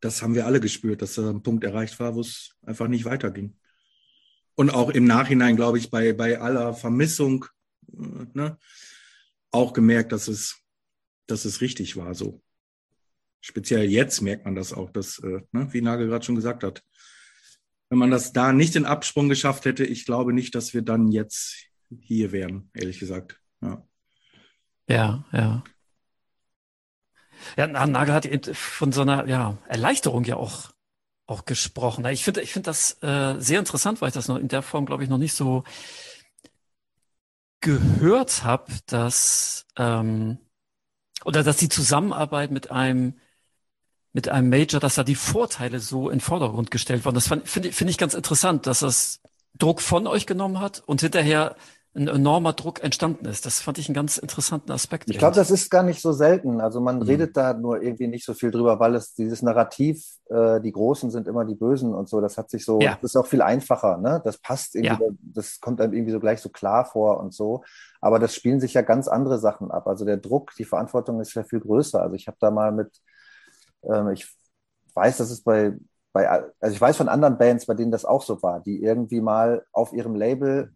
das 0.00 0.22
haben 0.22 0.34
wir 0.34 0.46
alle 0.46 0.60
gespürt, 0.60 1.02
dass 1.02 1.14
da 1.14 1.28
ein 1.28 1.42
Punkt 1.42 1.64
erreicht 1.64 1.98
war, 2.00 2.14
wo 2.14 2.20
es 2.20 2.56
einfach 2.62 2.88
nicht 2.88 3.04
weiterging. 3.04 3.56
Und 4.54 4.70
auch 4.70 4.90
im 4.90 5.04
Nachhinein, 5.04 5.56
glaube 5.56 5.78
ich, 5.78 5.90
bei, 5.90 6.12
bei 6.12 6.38
aller 6.38 6.74
Vermissung 6.74 7.46
äh, 7.92 8.26
ne, 8.34 8.58
auch 9.50 9.72
gemerkt, 9.72 10.12
dass 10.12 10.28
es, 10.28 10.62
dass 11.26 11.44
es 11.44 11.60
richtig 11.60 11.96
war 11.96 12.14
so. 12.14 12.42
Speziell 13.40 13.90
jetzt 13.90 14.20
merkt 14.20 14.44
man 14.44 14.54
das 14.54 14.72
auch, 14.72 14.90
dass, 14.90 15.18
äh, 15.20 15.40
ne, 15.52 15.72
wie 15.72 15.80
Nagel 15.80 16.08
gerade 16.08 16.24
schon 16.24 16.36
gesagt 16.36 16.62
hat, 16.62 16.82
wenn 17.88 17.98
man 17.98 18.10
das 18.10 18.32
da 18.32 18.52
nicht 18.52 18.76
in 18.76 18.84
Absprung 18.84 19.28
geschafft 19.28 19.64
hätte, 19.64 19.84
ich 19.84 20.04
glaube 20.04 20.32
nicht, 20.32 20.54
dass 20.54 20.74
wir 20.74 20.82
dann 20.82 21.10
jetzt 21.10 21.66
hier 22.00 22.30
wären, 22.30 22.70
ehrlich 22.72 23.00
gesagt. 23.00 23.40
Ja, 23.60 23.86
ja. 24.88 25.24
ja. 25.32 25.64
Ja, 27.56 27.66
Nagel 27.66 28.14
hat 28.14 28.56
von 28.56 28.92
so 28.92 29.02
einer 29.02 29.26
ja, 29.26 29.58
Erleichterung 29.68 30.24
ja 30.24 30.36
auch, 30.36 30.70
auch 31.26 31.44
gesprochen. 31.44 32.04
Ich 32.06 32.24
finde 32.24 32.42
ich 32.42 32.52
finde 32.52 32.66
das 32.66 33.02
äh, 33.02 33.34
sehr 33.38 33.58
interessant, 33.58 34.00
weil 34.00 34.08
ich 34.08 34.14
das 34.14 34.28
noch 34.28 34.36
in 34.36 34.48
der 34.48 34.62
Form, 34.62 34.86
glaube 34.86 35.04
ich, 35.04 35.10
noch 35.10 35.18
nicht 35.18 35.34
so 35.34 35.64
gehört 37.60 38.44
habe, 38.44 38.72
dass 38.86 39.66
ähm, 39.76 40.38
oder 41.24 41.42
dass 41.42 41.58
die 41.58 41.68
Zusammenarbeit 41.68 42.50
mit 42.50 42.70
einem 42.70 43.14
mit 44.12 44.28
einem 44.28 44.48
Major, 44.48 44.80
dass 44.80 44.96
da 44.96 45.04
die 45.04 45.14
Vorteile 45.14 45.78
so 45.78 46.10
in 46.10 46.20
Vordergrund 46.20 46.70
gestellt 46.70 47.04
wurden. 47.04 47.14
Das 47.14 47.28
finde 47.28 47.72
find 47.72 47.90
ich 47.90 47.98
ganz 47.98 48.14
interessant, 48.14 48.66
dass 48.66 48.80
das 48.80 49.20
Druck 49.56 49.80
von 49.80 50.06
euch 50.06 50.26
genommen 50.26 50.60
hat 50.60 50.82
und 50.86 51.00
hinterher 51.00 51.56
ein 51.92 52.06
enormer 52.06 52.52
Druck 52.52 52.84
entstanden 52.84 53.24
ist. 53.24 53.46
Das 53.46 53.60
fand 53.60 53.78
ich 53.78 53.88
einen 53.88 53.96
ganz 53.96 54.16
interessanten 54.16 54.70
Aspekt. 54.70 55.10
Ich 55.10 55.18
glaube, 55.18 55.34
das 55.34 55.50
ist 55.50 55.70
gar 55.70 55.82
nicht 55.82 56.00
so 56.00 56.12
selten. 56.12 56.60
Also 56.60 56.80
man 56.80 56.96
mhm. 56.96 57.02
redet 57.02 57.36
da 57.36 57.52
nur 57.52 57.82
irgendwie 57.82 58.06
nicht 58.06 58.24
so 58.24 58.32
viel 58.32 58.52
drüber, 58.52 58.78
weil 58.78 58.94
es 58.94 59.14
dieses 59.14 59.42
Narrativ, 59.42 60.06
äh, 60.26 60.60
die 60.60 60.70
Großen 60.70 61.10
sind 61.10 61.26
immer 61.26 61.44
die 61.44 61.56
Bösen 61.56 61.92
und 61.92 62.08
so, 62.08 62.20
das 62.20 62.38
hat 62.38 62.48
sich 62.48 62.64
so, 62.64 62.78
ja. 62.80 62.96
das 63.02 63.10
ist 63.10 63.16
auch 63.16 63.26
viel 63.26 63.42
einfacher, 63.42 63.96
ne? 63.96 64.22
Das 64.24 64.38
passt 64.38 64.76
irgendwie, 64.76 65.04
ja. 65.04 65.10
das 65.20 65.58
kommt 65.60 65.80
einem 65.80 65.92
irgendwie 65.92 66.12
so 66.12 66.20
gleich 66.20 66.40
so 66.40 66.48
klar 66.48 66.84
vor 66.84 67.18
und 67.18 67.34
so. 67.34 67.64
Aber 68.00 68.20
das 68.20 68.36
spielen 68.36 68.60
sich 68.60 68.74
ja 68.74 68.82
ganz 68.82 69.08
andere 69.08 69.40
Sachen 69.40 69.72
ab. 69.72 69.88
Also 69.88 70.04
der 70.04 70.18
Druck, 70.18 70.54
die 70.56 70.64
Verantwortung 70.64 71.20
ist 71.20 71.34
ja 71.34 71.42
viel 71.42 71.60
größer. 71.60 72.00
Also 72.00 72.14
ich 72.14 72.28
habe 72.28 72.36
da 72.38 72.52
mal 72.52 72.70
mit, 72.70 73.00
ähm, 73.82 74.10
ich 74.10 74.32
weiß, 74.94 75.16
dass 75.16 75.30
es 75.30 75.42
bei, 75.42 75.76
bei, 76.12 76.28
also 76.28 76.72
ich 76.72 76.80
weiß 76.80 76.96
von 76.96 77.08
anderen 77.08 77.36
Bands, 77.36 77.66
bei 77.66 77.74
denen 77.74 77.90
das 77.90 78.04
auch 78.04 78.22
so 78.22 78.40
war, 78.42 78.60
die 78.60 78.80
irgendwie 78.80 79.20
mal 79.20 79.64
auf 79.72 79.92
ihrem 79.92 80.14
Label 80.14 80.72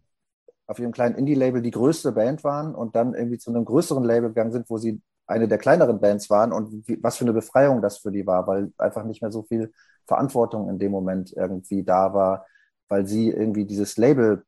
auf 0.67 0.79
ihrem 0.79 0.91
kleinen 0.91 1.15
Indie-Label 1.15 1.61
die 1.61 1.71
größte 1.71 2.11
Band 2.11 2.43
waren 2.43 2.73
und 2.73 2.95
dann 2.95 3.13
irgendwie 3.13 3.37
zu 3.37 3.51
einem 3.51 3.65
größeren 3.65 4.03
Label 4.03 4.29
gegangen 4.29 4.51
sind, 4.51 4.69
wo 4.69 4.77
sie 4.77 5.01
eine 5.27 5.47
der 5.47 5.57
kleineren 5.57 5.99
Bands 5.99 6.29
waren 6.29 6.51
und 6.51 6.87
wie, 6.87 7.01
was 7.01 7.17
für 7.17 7.25
eine 7.25 7.33
Befreiung 7.33 7.81
das 7.81 7.99
für 7.99 8.11
die 8.11 8.25
war, 8.25 8.47
weil 8.47 8.71
einfach 8.77 9.03
nicht 9.03 9.21
mehr 9.21 9.31
so 9.31 9.43
viel 9.43 9.71
Verantwortung 10.05 10.69
in 10.69 10.79
dem 10.79 10.91
Moment 10.91 11.33
irgendwie 11.35 11.83
da 11.83 12.13
war, 12.13 12.45
weil 12.87 13.07
sie 13.07 13.29
irgendwie 13.29 13.65
dieses 13.65 13.97
Label 13.97 14.43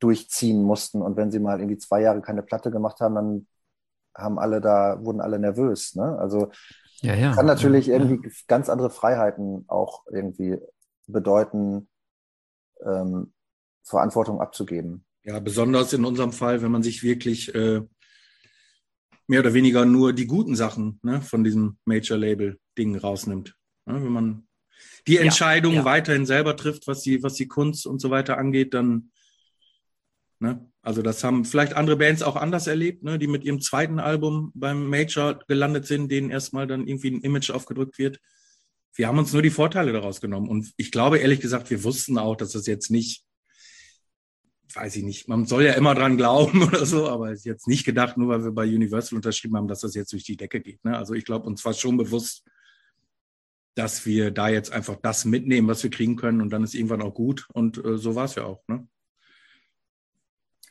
durchziehen 0.00 0.62
mussten 0.62 1.02
und 1.02 1.16
wenn 1.16 1.30
sie 1.30 1.38
mal 1.38 1.60
irgendwie 1.60 1.78
zwei 1.78 2.02
Jahre 2.02 2.20
keine 2.20 2.42
Platte 2.42 2.70
gemacht 2.70 3.00
haben, 3.00 3.14
dann 3.14 3.46
haben 4.16 4.38
alle 4.38 4.60
da, 4.60 5.04
wurden 5.04 5.20
alle 5.20 5.38
nervös. 5.38 5.94
Ne? 5.94 6.18
Also 6.18 6.50
ja, 7.00 7.14
ja, 7.14 7.34
kann 7.34 7.46
natürlich 7.46 7.86
ja, 7.86 7.98
irgendwie 7.98 8.30
ganz 8.48 8.68
andere 8.68 8.90
Freiheiten 8.90 9.64
auch 9.68 10.04
irgendwie 10.10 10.58
bedeuten, 11.06 11.88
ähm, 12.84 13.32
Verantwortung 13.82 14.40
abzugeben. 14.40 15.04
Ja, 15.24 15.40
besonders 15.40 15.92
in 15.94 16.04
unserem 16.04 16.32
Fall, 16.32 16.60
wenn 16.60 16.70
man 16.70 16.82
sich 16.82 17.02
wirklich 17.02 17.54
äh, 17.54 17.80
mehr 19.26 19.40
oder 19.40 19.54
weniger 19.54 19.86
nur 19.86 20.12
die 20.12 20.26
guten 20.26 20.54
Sachen 20.54 21.00
ne, 21.02 21.22
von 21.22 21.44
diesem 21.44 21.78
Major-Label-Ding 21.86 22.96
rausnimmt. 22.96 23.56
Ne, 23.86 24.04
wenn 24.04 24.12
man 24.12 24.46
die 25.06 25.18
Entscheidung 25.18 25.72
ja, 25.74 25.80
ja. 25.80 25.84
weiterhin 25.84 26.26
selber 26.26 26.56
trifft, 26.56 26.86
was 26.86 27.00
die, 27.02 27.22
was 27.22 27.34
die 27.34 27.48
Kunst 27.48 27.86
und 27.86 28.00
so 28.00 28.10
weiter 28.10 28.36
angeht, 28.36 28.74
dann, 28.74 29.10
ne, 30.40 30.70
also 30.82 31.00
das 31.00 31.24
haben 31.24 31.46
vielleicht 31.46 31.72
andere 31.72 31.96
Bands 31.96 32.22
auch 32.22 32.36
anders 32.36 32.66
erlebt, 32.66 33.02
ne, 33.02 33.18
die 33.18 33.26
mit 33.26 33.44
ihrem 33.44 33.62
zweiten 33.62 33.98
Album 33.98 34.52
beim 34.54 34.88
Major 34.88 35.38
gelandet 35.48 35.86
sind, 35.86 36.10
denen 36.10 36.30
erstmal 36.30 36.66
dann 36.66 36.86
irgendwie 36.86 37.10
ein 37.10 37.22
Image 37.22 37.50
aufgedrückt 37.50 37.98
wird. 37.98 38.20
Wir 38.94 39.08
haben 39.08 39.18
uns 39.18 39.32
nur 39.32 39.42
die 39.42 39.50
Vorteile 39.50 39.92
daraus 39.92 40.20
genommen. 40.20 40.48
Und 40.48 40.72
ich 40.76 40.92
glaube, 40.92 41.18
ehrlich 41.18 41.40
gesagt, 41.40 41.70
wir 41.70 41.82
wussten 41.82 42.18
auch, 42.18 42.36
dass 42.36 42.52
das 42.52 42.66
jetzt 42.66 42.90
nicht 42.90 43.24
weiß 44.72 44.96
ich 44.96 45.04
nicht, 45.04 45.28
man 45.28 45.46
soll 45.46 45.64
ja 45.64 45.72
immer 45.74 45.94
dran 45.94 46.16
glauben 46.16 46.62
oder 46.66 46.86
so, 46.86 47.08
aber 47.08 47.32
ist 47.32 47.44
jetzt 47.44 47.68
nicht 47.68 47.84
gedacht, 47.84 48.16
nur 48.16 48.28
weil 48.28 48.44
wir 48.44 48.52
bei 48.52 48.64
Universal 48.64 49.16
unterschrieben 49.16 49.56
haben, 49.56 49.68
dass 49.68 49.80
das 49.80 49.94
jetzt 49.94 50.12
durch 50.12 50.24
die 50.24 50.36
Decke 50.36 50.60
geht. 50.60 50.84
Ne? 50.84 50.96
Also 50.96 51.14
ich 51.14 51.24
glaube, 51.24 51.46
uns 51.46 51.64
war 51.64 51.74
schon 51.74 51.96
bewusst, 51.96 52.44
dass 53.74 54.06
wir 54.06 54.30
da 54.30 54.48
jetzt 54.48 54.72
einfach 54.72 54.96
das 54.96 55.24
mitnehmen, 55.24 55.68
was 55.68 55.82
wir 55.82 55.90
kriegen 55.90 56.16
können 56.16 56.40
und 56.40 56.50
dann 56.50 56.62
ist 56.62 56.74
irgendwann 56.74 57.02
auch 57.02 57.14
gut 57.14 57.48
und 57.52 57.84
äh, 57.84 57.98
so 57.98 58.14
war 58.14 58.26
es 58.26 58.36
ja 58.36 58.44
auch. 58.44 58.62
Ne? 58.68 58.86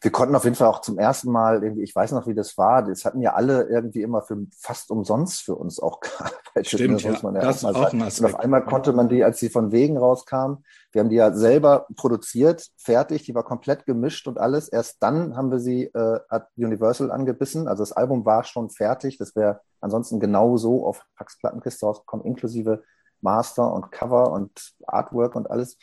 Wir 0.04 0.12
konnten 0.12 0.36
auf 0.36 0.44
jeden 0.44 0.58
Fall 0.58 0.68
auch 0.68 0.82
zum 0.82 1.00
ersten 1.00 1.32
Mal 1.32 1.64
irgendwie, 1.64 1.84
ich 1.84 1.96
weiß 1.96 2.12
noch, 2.12 2.28
wie 2.28 2.34
das 2.34 2.58
war, 2.58 2.84
das 2.84 3.06
hatten 3.06 3.22
ja 3.22 3.36
alle 3.36 3.64
irgendwie 3.64 4.02
immer 4.02 4.22
für 4.22 4.38
fast 4.58 4.92
umsonst 4.92 5.42
für 5.42 5.56
uns 5.56 5.80
auch 5.80 6.00
gearbeitet. 6.02 6.68
Stimmt, 6.68 7.06
das, 7.06 7.22
ja. 7.22 7.32
ja 7.32 7.40
das 7.40 7.58
ist 7.58 7.64
auch 7.64 7.94
ein 7.94 8.02
Aspekt. 8.02 8.20
Und 8.20 8.36
auf 8.36 8.40
einmal 8.42 8.66
konnte 8.66 8.92
man 8.92 9.08
die, 9.08 9.24
als 9.24 9.40
sie 9.40 9.50
von 9.50 9.72
Wegen 9.72 9.98
rauskamen, 9.98 10.66
wir 10.92 11.00
haben 11.00 11.10
die 11.10 11.16
ja 11.16 11.32
selber 11.34 11.88
produziert, 11.96 12.68
fertig, 12.78 13.24
die 13.24 13.34
war 13.34 13.44
komplett 13.44 13.86
gemischt 13.86 14.28
und 14.28 14.40
alles. 14.40 14.68
Erst 14.68 15.02
dann 15.02 15.38
haben 15.38 15.52
wir 15.52 15.60
sie, 15.60 15.86
äh, 15.86 16.20
hat 16.30 16.50
Universal 16.58 17.10
angebissen, 17.10 17.70
also 17.70 17.82
das 17.82 17.94
Album 17.94 18.26
war 18.26 18.44
schon 18.44 18.70
fertig, 18.70 19.18
das 19.18 19.38
wäre 19.38 19.62
ansonsten 19.80 20.20
genau 20.20 20.58
so 20.58 20.86
auf 20.86 21.06
Pax 21.16 21.40
Plattenkiste 21.40 21.86
rausgekommen, 21.86 22.26
inklusive 22.26 22.84
Master 23.22 23.72
und 23.74 23.90
Cover 23.92 24.32
und 24.34 24.74
Artwork 24.86 25.36
und 25.36 25.50
alles. 25.50 25.78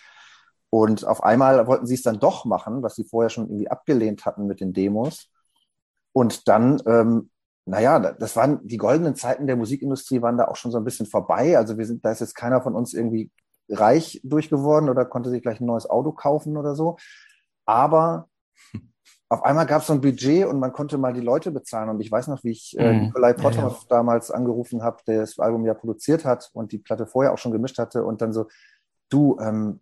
Und 0.71 1.05
auf 1.05 1.23
einmal 1.23 1.67
wollten 1.67 1.87
sie 1.87 1.95
es 1.95 2.03
dann 2.03 2.21
doch 2.21 2.45
machen, 2.45 2.83
was 2.83 2.95
sie 2.95 3.05
vorher 3.05 3.29
schon 3.29 3.47
irgendwie 3.49 3.69
abgelehnt 3.69 4.25
hatten 4.25 4.47
mit 4.47 4.61
den 4.61 4.73
Demos. 4.73 5.29
Und 6.13 6.49
dann, 6.49 6.81
ähm, 6.87 7.31
naja, 7.67 7.99
das 7.99 8.37
waren 8.37 8.67
die 8.67 8.77
goldenen 8.77 9.17
Zeiten 9.17 9.47
der 9.47 9.57
Musikindustrie 9.57 10.23
waren 10.23 10.39
da 10.39 10.47
auch 10.47 10.57
schon 10.57 10.71
so 10.71 10.79
ein 10.79 10.85
bisschen 10.85 11.07
vorbei. 11.07 11.59
Also 11.59 11.77
wir 11.77 11.87
sind, 11.87 12.05
da 12.05 12.13
ist 12.13 12.21
jetzt 12.21 12.35
keiner 12.35 12.63
von 12.63 12.75
uns 12.75 12.95
irgendwie 12.95 13.31
reich 13.69 14.21
durchgeworden 14.25 14.89
oder 14.89 15.05
konnte 15.05 15.31
sich 15.31 15.43
gleich 15.43 15.61
ein 15.61 15.67
neues 15.67 15.89
Auto 15.89 16.13
kaufen 16.13 16.57
oder 16.57 16.75
so. 16.75 16.97
Aber 17.67 18.29
auf 19.29 19.45
einmal 19.45 19.67
gab 19.67 19.83
es 19.83 19.87
so 19.87 19.93
ein 19.93 20.01
Budget 20.01 20.47
und 20.47 20.59
man 20.59 20.73
konnte 20.73 20.99
mal 20.99 21.13
die 21.13 21.21
Leute 21.21 21.53
bezahlen. 21.53 21.89
Und 21.89 22.01
ich 22.01 22.11
weiß 22.11 22.27
noch, 22.29 22.43
wie 22.43 22.51
ich 22.51 22.77
äh, 22.79 22.93
mhm. 22.93 23.01
Nikolai 23.07 23.33
Potter 23.33 23.63
ja, 23.63 23.69
ja. 23.69 23.77
damals 23.89 24.31
angerufen 24.31 24.83
habe, 24.83 24.99
der 25.07 25.21
das 25.21 25.39
Album 25.39 25.65
ja 25.65 25.75
produziert 25.75 26.25
hat 26.25 26.51
und 26.53 26.73
die 26.73 26.79
Platte 26.79 27.07
vorher 27.07 27.33
auch 27.33 27.39
schon 27.39 27.53
gemischt 27.53 27.79
hatte 27.79 28.05
und 28.05 28.23
dann 28.23 28.33
so, 28.33 28.49
du, 29.09 29.39
ähm, 29.41 29.81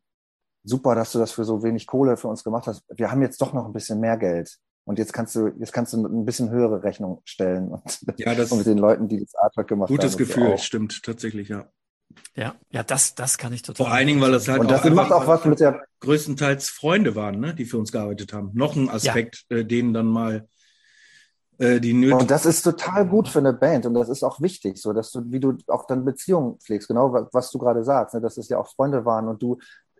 super, 0.68 0.94
dass 0.94 1.12
du 1.12 1.18
das 1.18 1.32
für 1.32 1.44
so 1.44 1.62
wenig 1.62 1.86
Kohle 1.86 2.16
für 2.16 2.28
uns 2.28 2.44
gemacht 2.44 2.66
hast. 2.66 2.82
Wir 2.94 3.10
haben 3.10 3.22
jetzt 3.22 3.40
doch 3.40 3.52
noch 3.52 3.66
ein 3.66 3.72
bisschen 3.72 4.00
mehr 4.00 4.16
Geld. 4.16 4.58
Und 4.84 4.98
jetzt 4.98 5.12
kannst 5.12 5.36
du, 5.36 5.48
jetzt 5.58 5.72
kannst 5.72 5.92
du 5.92 6.06
ein 6.06 6.24
bisschen 6.24 6.50
höhere 6.50 6.82
Rechnung 6.82 7.20
stellen 7.24 7.68
und, 7.68 7.82
ja, 8.18 8.34
das 8.34 8.50
und 8.50 8.58
mit 8.58 8.66
den 8.66 8.78
Leuten, 8.78 9.06
die 9.06 9.20
das 9.20 9.34
Artwork 9.34 9.68
gemacht 9.68 9.88
gutes 9.88 10.12
haben. 10.12 10.18
Gutes 10.18 10.34
Gefühl, 10.34 10.58
stimmt, 10.58 11.02
tatsächlich, 11.02 11.48
ja. 11.48 11.68
Ja, 12.34 12.54
ja, 12.70 12.82
das, 12.82 13.14
das 13.14 13.36
kann 13.36 13.52
ich 13.52 13.60
total. 13.60 13.86
Vor 13.86 13.94
allen 13.94 14.06
Dingen, 14.06 14.20
weil 14.20 14.32
das 14.32 14.48
halt 14.48 14.60
und 14.60 14.70
das 14.70 14.82
auch 14.82 14.90
macht 14.90 15.12
auch 15.12 15.26
was 15.26 15.44
mit 15.44 15.60
der 15.60 15.84
größtenteils 16.00 16.70
Freunde 16.70 17.14
waren, 17.14 17.38
ne, 17.38 17.54
die 17.54 17.66
für 17.66 17.76
uns 17.78 17.92
gearbeitet 17.92 18.32
haben. 18.32 18.50
Noch 18.54 18.76
ein 18.76 18.88
Aspekt, 18.88 19.44
ja. 19.50 19.58
äh, 19.58 19.64
denen 19.66 19.92
dann 19.92 20.06
mal 20.06 20.48
äh, 21.58 21.80
die 21.80 21.92
Nöte. 21.92 22.16
Und 22.16 22.30
das 22.30 22.46
ist 22.46 22.62
total 22.62 23.06
gut 23.06 23.28
für 23.28 23.40
eine 23.40 23.52
Band 23.52 23.84
und 23.84 23.94
das 23.94 24.08
ist 24.08 24.22
auch 24.22 24.40
wichtig, 24.40 24.78
so 24.78 24.92
dass 24.92 25.10
du, 25.10 25.22
wie 25.26 25.40
du 25.40 25.56
auch 25.66 25.86
dann 25.86 26.04
Beziehungen 26.04 26.58
pflegst, 26.60 26.88
genau 26.88 27.12
was, 27.12 27.26
was 27.32 27.50
du 27.50 27.58
gerade 27.58 27.84
sagst, 27.84 28.14
ne, 28.14 28.20
dass 28.20 28.38
es 28.38 28.48
ja 28.48 28.58
auch 28.58 28.68
Freunde 28.68 29.04
waren 29.04 29.28
und 29.28 29.42
du 29.42 29.58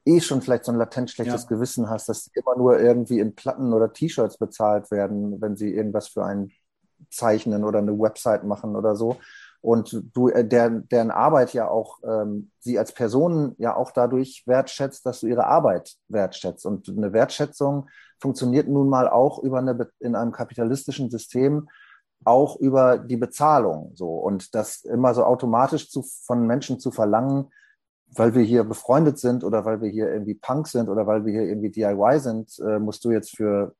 eh 0.09 0.21
schon 0.21 0.41
vielleicht 0.41 0.65
so 0.65 0.73
ein 0.73 0.79
latent 0.79 1.11
schlechtes 1.11 1.43
ja. 1.43 1.49
Gewissen 1.49 1.89
hast, 1.91 2.09
dass 2.09 2.25
sie 2.25 2.31
immer 2.35 2.57
nur 2.57 2.81
irgendwie 2.81 3.21
in 3.21 3.35
Platten 3.35 3.73
oder 3.73 3.93
T-Shirts 3.93 4.39
bezahlt 4.39 4.91
werden, 4.91 5.41
wenn 5.41 5.57
sie 5.57 5.75
irgendwas 5.75 6.09
für 6.09 6.25
einen 6.25 6.51
zeichnen 7.11 7.65
oder 7.65 7.79
eine 7.79 7.99
Website 7.99 8.45
machen 8.45 8.75
oder 8.75 8.97
so. 8.97 9.19
Und 9.61 10.03
du, 10.15 10.29
äh, 10.29 10.47
der, 10.47 10.71
deren 10.71 11.11
Arbeit 11.11 11.53
ja 11.53 11.69
auch 11.69 11.99
ähm, 12.05 12.51
sie 12.61 12.79
als 12.79 12.93
Person 12.93 13.55
ja 13.59 13.77
auch 13.77 13.91
dadurch 13.91 14.45
wertschätzt, 14.47 15.05
dass 15.05 15.21
du 15.21 15.27
ihre 15.27 15.47
Arbeit 15.47 15.97
wertschätzt. 16.09 16.65
Und 16.65 16.89
eine 16.89 17.13
Wertschätzung 17.13 17.89
funktioniert 18.21 18.69
nun 18.69 18.89
mal 18.89 19.09
auch 19.09 19.43
über 19.43 19.59
eine, 19.59 19.91
in 20.01 20.15
einem 20.15 20.33
kapitalistischen 20.33 21.11
System 21.11 21.69
auch 22.25 22.57
über 22.57 22.99
die 22.99 23.17
Bezahlung 23.17 23.93
so 23.95 24.09
und 24.09 24.55
das 24.55 24.85
immer 24.85 25.15
so 25.15 25.25
automatisch 25.25 25.89
zu, 25.89 26.03
von 26.03 26.47
Menschen 26.47 26.81
zu 26.81 26.91
verlangen, 26.91 27.51
weil 28.15 28.35
wir 28.35 28.43
hier 28.43 28.65
befreundet 28.65 29.19
sind 29.19 29.45
oder 29.45 29.65
weil 29.65 29.81
wir 29.81 29.91
hier 29.91 30.11
irgendwie 30.11 30.35
Punk 30.35 30.69
sind 30.69 30.89
oder 30.89 31.07
weil 31.07 31.25
wir 31.25 31.33
hier 31.33 31.49
irgendwie 31.49 31.71
DIY 31.71 32.21
sind, 32.21 32.59
äh, 32.61 32.79
musst 32.79 33.05
du 33.05 33.11
jetzt 33.11 33.37
für 33.37 33.75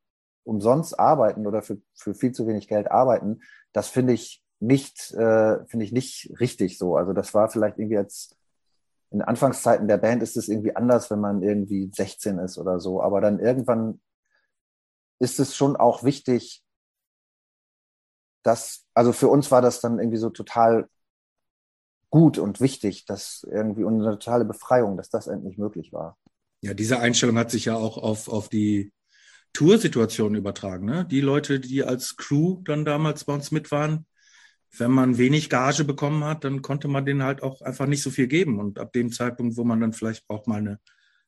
umsonst 0.45 0.99
arbeiten 0.99 1.47
oder 1.47 1.63
für, 1.63 1.79
für 1.95 2.15
viel 2.15 2.33
zu 2.33 2.47
wenig 2.47 2.69
Geld 2.69 2.91
arbeiten. 2.91 3.41
Das 3.73 3.89
finde 3.89 4.13
ich 4.13 4.43
nicht, 4.61 5.13
äh, 5.15 5.65
finde 5.67 5.85
ich 5.85 5.93
nicht 5.93 6.35
richtig 6.41 6.79
so. 6.79 6.97
Also 6.97 7.13
das 7.13 7.35
war 7.35 7.49
vielleicht 7.49 7.79
irgendwie 7.79 7.97
jetzt 7.97 8.37
in 9.11 9.23
Anfangszeiten 9.23 9.89
der 9.89 9.97
Band 9.97 10.23
ist 10.23 10.37
es 10.37 10.49
irgendwie 10.49 10.77
anders, 10.77 11.11
wenn 11.11 11.21
man 11.21 11.43
irgendwie 11.43 11.91
16 11.95 12.39
ist 12.39 12.59
oder 12.59 12.79
so. 12.79 13.03
Aber 13.03 13.21
dann 13.21 13.41
irgendwann 13.41 14.01
ist 15.19 15.41
es 15.41 15.57
schon 15.57 15.77
auch 15.77 16.05
wichtig, 16.05 16.63
dass, 18.43 18.87
also 18.95 19.13
für 19.13 19.29
uns 19.29 19.51
war 19.51 19.63
das 19.63 19.81
dann 19.81 19.99
irgendwie 19.99 20.19
so 20.19 20.31
total 20.31 20.89
gut 22.11 22.39
und 22.39 22.61
wichtig, 22.61 23.05
dass 23.05 23.47
irgendwie 23.51 23.85
unsere 23.85 24.19
totale 24.19 24.45
Befreiung, 24.45 24.97
dass 24.97 25.11
das 25.11 25.27
endlich 25.27 25.59
möglich 25.59 25.93
war. 25.93 26.19
Ja, 26.63 26.75
diese 26.75 26.99
Einstellung 26.99 27.39
hat 27.39 27.51
sich 27.51 27.67
ja 27.67 27.77
auch 27.77 27.99
auf, 27.99 28.29
auf 28.29 28.49
die 28.49 28.93
Toursituation 29.53 30.35
übertragen. 30.35 30.87
Ne? 30.87 31.05
Die 31.05 31.21
Leute, 31.21 31.61
die 31.61 31.85
als 31.85 32.17
Crew 32.17 32.61
dann 32.65 32.85
damals 32.85 33.25
bei 33.25 33.35
uns 33.35 33.51
mit 33.51 33.71
waren, 33.71 34.07
wenn 34.77 34.91
man 34.91 35.19
wenig 35.19 35.49
Gage 35.49 35.85
bekommen 35.85 36.25
hat, 36.25 36.45
dann 36.45 36.63
konnte 36.63 36.89
man 36.89 37.07
denen 37.07 37.23
halt 37.23 37.43
auch 37.43 37.63
einfach 37.63 37.87
nicht 37.87 38.03
so 38.03 38.11
viel 38.11 38.27
geben. 38.27 38.59
Und 38.59 38.79
ab 38.79 38.93
dem 38.93 39.13
Zeitpunkt, 39.13 39.57
wo 39.57 39.65
man 39.65 39.81
dann 39.81 39.93
vielleicht 39.93 40.25
auch 40.29 40.47
mal 40.47 40.59
eine 40.59 40.81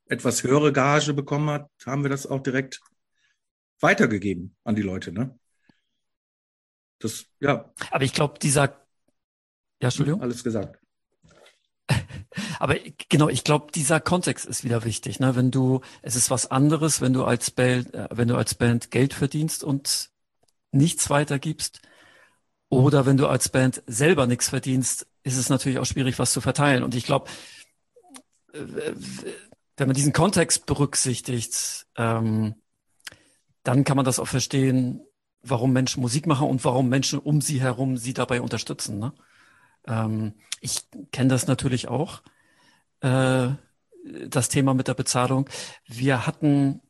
etwas 0.07 0.43
höhere 0.43 0.73
Gage 0.73 1.15
bekommen 1.15 1.49
hat, 1.49 1.71
haben 1.87 2.03
wir 2.03 2.11
das 2.11 2.27
auch 2.27 2.41
direkt 2.41 2.81
weitergegeben 3.81 4.57
an 4.65 4.75
die 4.75 4.83
Leute. 4.83 5.13
Ne? 5.13 5.39
Das, 6.99 7.27
ja. 7.41 7.73
Aber 7.91 8.05
ich 8.05 8.13
glaube, 8.13 8.39
dieser 8.39 8.80
ja, 9.81 9.89
Entschuldigung. 9.89 10.23
Alles 10.23 10.45
gesagt. 10.45 10.79
Aber 12.59 12.77
genau, 13.09 13.29
ich 13.29 13.45
glaube, 13.45 13.73
dieser 13.73 14.01
Kontext 14.01 14.47
ist 14.47 14.65
wieder 14.65 14.85
wichtig. 14.85 15.21
Ne? 15.21 15.37
Wenn 15.37 15.51
du, 15.51 15.81
es 16.03 16.17
ist 16.17 16.31
was 16.31 16.51
anderes, 16.51 17.01
wenn 17.01 17.13
du 17.13 17.25
als 17.25 17.51
Band, 17.51 17.95
äh, 17.95 18.09
wenn 18.11 18.29
du 18.29 18.37
als 18.37 18.55
Band 18.55 18.91
Geld 18.91 19.15
verdienst 19.15 19.65
und 19.65 20.11
nichts 20.73 21.11
weitergibst, 21.11 21.81
oder 22.69 23.05
wenn 23.05 23.17
du 23.17 23.27
als 23.27 23.49
Band 23.49 23.83
selber 23.87 24.27
nichts 24.27 24.49
verdienst, 24.49 25.07
ist 25.25 25.37
es 25.37 25.49
natürlich 25.49 25.79
auch 25.79 25.87
schwierig, 25.87 26.19
was 26.19 26.33
zu 26.33 26.41
verteilen. 26.41 26.85
Und 26.85 26.95
ich 26.95 27.05
glaube, 27.05 27.29
äh, 28.53 28.61
wenn 29.77 29.89
man 29.89 29.97
diesen 29.97 30.13
Kontext 30.13 30.67
berücksichtigt, 30.67 31.87
ähm, 31.97 32.55
dann 33.65 33.85
kann 33.85 33.97
man 33.97 34.05
das 34.05 34.19
auch 34.19 34.29
verstehen, 34.29 35.01
warum 35.43 35.73
Menschen 35.73 36.01
Musik 36.01 36.27
machen 36.27 36.49
und 36.49 36.65
warum 36.65 36.89
Menschen 36.89 37.19
um 37.19 37.41
sie 37.41 37.61
herum 37.61 37.97
sie 37.97 38.15
dabei 38.15 38.41
unterstützen. 38.41 38.99
Ne? 38.99 39.13
Ähm, 39.87 40.35
ich 40.61 40.83
kenne 41.13 41.31
das 41.31 41.47
natürlich 41.47 41.89
auch, 41.89 42.23
äh, 43.01 43.49
das 44.29 44.49
Thema 44.49 44.75
mit 44.75 44.89
der 44.89 44.95
Bezahlung. 44.95 45.49
Wir 45.87 46.27
hatten 46.27 46.81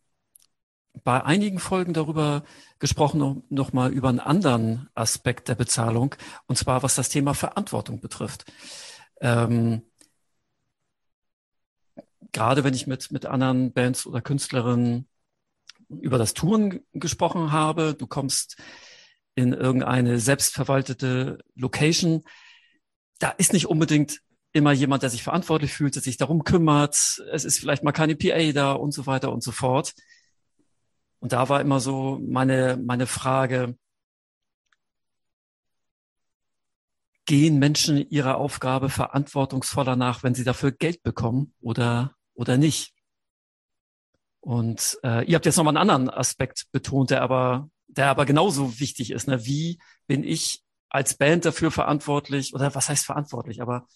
bei 1.05 1.23
einigen 1.25 1.59
Folgen 1.59 1.93
darüber 1.93 2.45
gesprochen, 2.79 3.45
noch 3.49 3.73
mal 3.73 3.93
über 3.93 4.09
einen 4.09 4.21
anderen 4.21 4.89
Aspekt 4.95 5.49
der 5.49 5.55
Bezahlung, 5.55 6.15
und 6.47 6.57
zwar 6.57 6.83
was 6.83 6.95
das 6.95 7.09
Thema 7.09 7.35
Verantwortung 7.35 8.01
betrifft. 8.01 8.51
Ähm, 9.21 9.83
gerade 12.33 12.65
wenn 12.65 12.75
ich 12.75 12.87
mit, 12.87 13.11
mit 13.11 13.27
anderen 13.27 13.73
Bands 13.73 14.07
oder 14.07 14.21
Künstlerinnen 14.21 15.09
über 15.89 16.19
das 16.19 16.35
Touren 16.35 16.81
gesprochen 16.93 17.53
habe, 17.53 17.95
du 17.95 18.07
kommst 18.07 18.57
in 19.35 19.53
irgendeine 19.53 20.19
selbstverwaltete 20.19 21.39
Location, 21.55 22.25
da 23.21 23.31
ist 23.31 23.53
nicht 23.53 23.67
unbedingt 23.67 24.21
immer 24.53 24.73
jemand, 24.73 25.05
der 25.05 25.11
sich 25.11 25.23
verantwortlich 25.23 25.73
fühlt, 25.73 25.95
der 25.95 26.03
sich 26.03 26.17
darum 26.17 26.43
kümmert. 26.43 27.23
Es 27.31 27.45
ist 27.45 27.61
vielleicht 27.61 27.85
mal 27.85 27.93
keine 27.93 28.17
PA 28.17 28.53
da 28.53 28.73
und 28.73 28.93
so 28.93 29.07
weiter 29.07 29.33
und 29.33 29.45
so 29.45 29.53
fort. 29.53 29.95
Und 31.21 31.33
da 31.33 31.49
war 31.49 31.61
immer 31.61 31.79
so 31.79 32.19
meine, 32.27 32.77
meine 32.83 33.07
Frage, 33.07 33.77
gehen 37.27 37.59
Menschen 37.59 38.11
ihrer 38.11 38.39
Aufgabe 38.39 38.89
verantwortungsvoller 38.89 39.95
nach, 39.95 40.25
wenn 40.25 40.35
sie 40.35 40.43
dafür 40.43 40.73
Geld 40.73 41.03
bekommen 41.03 41.55
oder, 41.61 42.17
oder 42.35 42.57
nicht? 42.57 42.95
Und 44.41 44.99
äh, 45.05 45.25
ihr 45.27 45.37
habt 45.37 45.45
jetzt 45.45 45.57
nochmal 45.59 45.77
einen 45.77 45.91
anderen 45.91 46.11
Aspekt 46.11 46.67
betont, 46.73 47.11
der 47.11 47.23
aber, 47.23 47.69
der 47.87 48.09
aber 48.09 48.25
genauso 48.25 48.81
wichtig 48.81 49.11
ist. 49.11 49.29
Ne? 49.29 49.45
Wie 49.45 49.79
bin 50.07 50.25
ich 50.25 50.65
als 50.91 51.15
Band 51.15 51.45
dafür 51.45 51.71
verantwortlich 51.71 52.55
oder 52.55 52.75
was 52.75 52.89
heißt 52.89 53.07
verantwortlich, 53.07 53.63
aber 53.63 53.87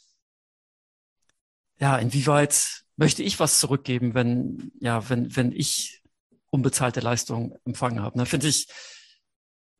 ja, 1.78 1.98
inwieweit 1.98 2.84
möchte 2.96 3.22
ich 3.22 3.40
was 3.40 3.58
zurückgeben, 3.58 4.14
wenn, 4.14 4.72
ja, 4.80 5.08
wenn, 5.10 5.34
wenn 5.36 5.52
ich 5.52 6.02
unbezahlte 6.50 7.00
Leistung 7.00 7.58
empfangen 7.64 8.00
habe. 8.00 8.16
Ne? 8.16 8.26
Finde 8.26 8.46
ich, 8.46 8.68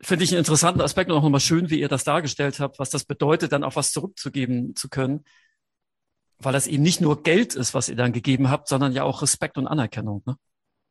finde 0.01 0.25
ich 0.25 0.33
einen 0.33 0.41
interessanten 0.41 0.81
Aspekt 0.81 1.11
und 1.11 1.17
auch 1.17 1.23
nochmal 1.23 1.39
schön, 1.41 1.71
wie 1.71 1.81
ihr 1.81 1.89
das 1.89 2.03
dargestellt 2.03 2.59
habt, 2.59 2.81
was 2.81 2.91
das 2.91 3.05
bedeutet, 3.05 3.53
dann 3.53 3.63
auch 3.63 3.77
was 3.77 3.93
zurückzugeben 3.93 4.75
zu 4.75 4.89
können, 4.89 5.25
weil 6.39 6.53
das 6.53 6.67
eben 6.67 6.83
nicht 6.83 7.01
nur 7.01 7.23
Geld 7.23 7.55
ist, 7.55 7.75
was 7.75 7.89
ihr 7.89 7.97
dann 7.97 8.13
gegeben 8.13 8.51
habt, 8.51 8.67
sondern 8.67 8.93
ja 8.93 9.05
auch 9.05 9.23
Respekt 9.23 9.57
und 9.57 9.69
Anerkennung. 9.69 10.23
Ne? 10.27 10.37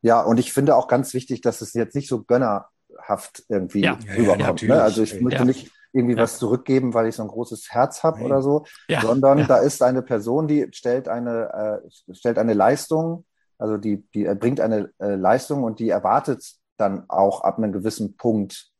Ja, 0.01 0.21
und 0.21 0.37
ich 0.37 0.53
finde 0.53 0.77
auch 0.77 0.87
ganz 0.87 1.13
wichtig, 1.13 1.41
dass 1.41 1.59
es 1.59 1.73
jetzt 1.73 1.95
nicht 1.95 2.07
so 2.07 2.23
gönnerhaft 2.23 3.43
irgendwie 3.49 3.81
ja. 3.81 3.99
rüberkommt. 4.15 4.61
Ja, 4.61 4.75
ne? 4.75 4.81
Also 4.81 5.03
ich 5.03 5.19
möchte 5.19 5.43
nicht 5.43 5.69
irgendwie 5.93 6.15
ja. 6.15 6.23
was 6.23 6.39
zurückgeben, 6.39 6.93
weil 6.93 7.07
ich 7.07 7.15
so 7.15 7.23
ein 7.23 7.29
großes 7.29 7.71
Herz 7.71 8.03
habe 8.03 8.21
oder 8.23 8.41
so, 8.41 8.65
ja. 8.87 9.01
sondern 9.01 9.39
ja. 9.39 9.45
da 9.45 9.57
ist 9.57 9.81
eine 9.81 10.01
Person, 10.01 10.47
die 10.47 10.67
stellt 10.71 11.07
eine, 11.07 11.81
äh, 11.83 12.13
stellt 12.13 12.37
eine 12.37 12.53
Leistung, 12.53 13.25
also 13.57 13.77
die, 13.77 14.05
die 14.13 14.25
erbringt 14.25 14.59
eine 14.59 14.91
äh, 14.99 15.15
Leistung 15.15 15.63
und 15.63 15.79
die 15.79 15.89
erwartet 15.89 16.43
dann 16.77 17.09
auch 17.09 17.41
ab 17.41 17.57
einem 17.57 17.71
gewissen 17.71 18.17
Punkt 18.17 18.71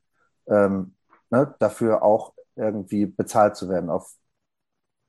ähm, 0.48 0.96
ne, 1.30 1.54
dafür 1.60 2.04
auch 2.04 2.34
irgendwie 2.56 3.06
bezahlt 3.06 3.56
zu 3.56 3.70
werden, 3.70 3.90
auf 3.90 4.12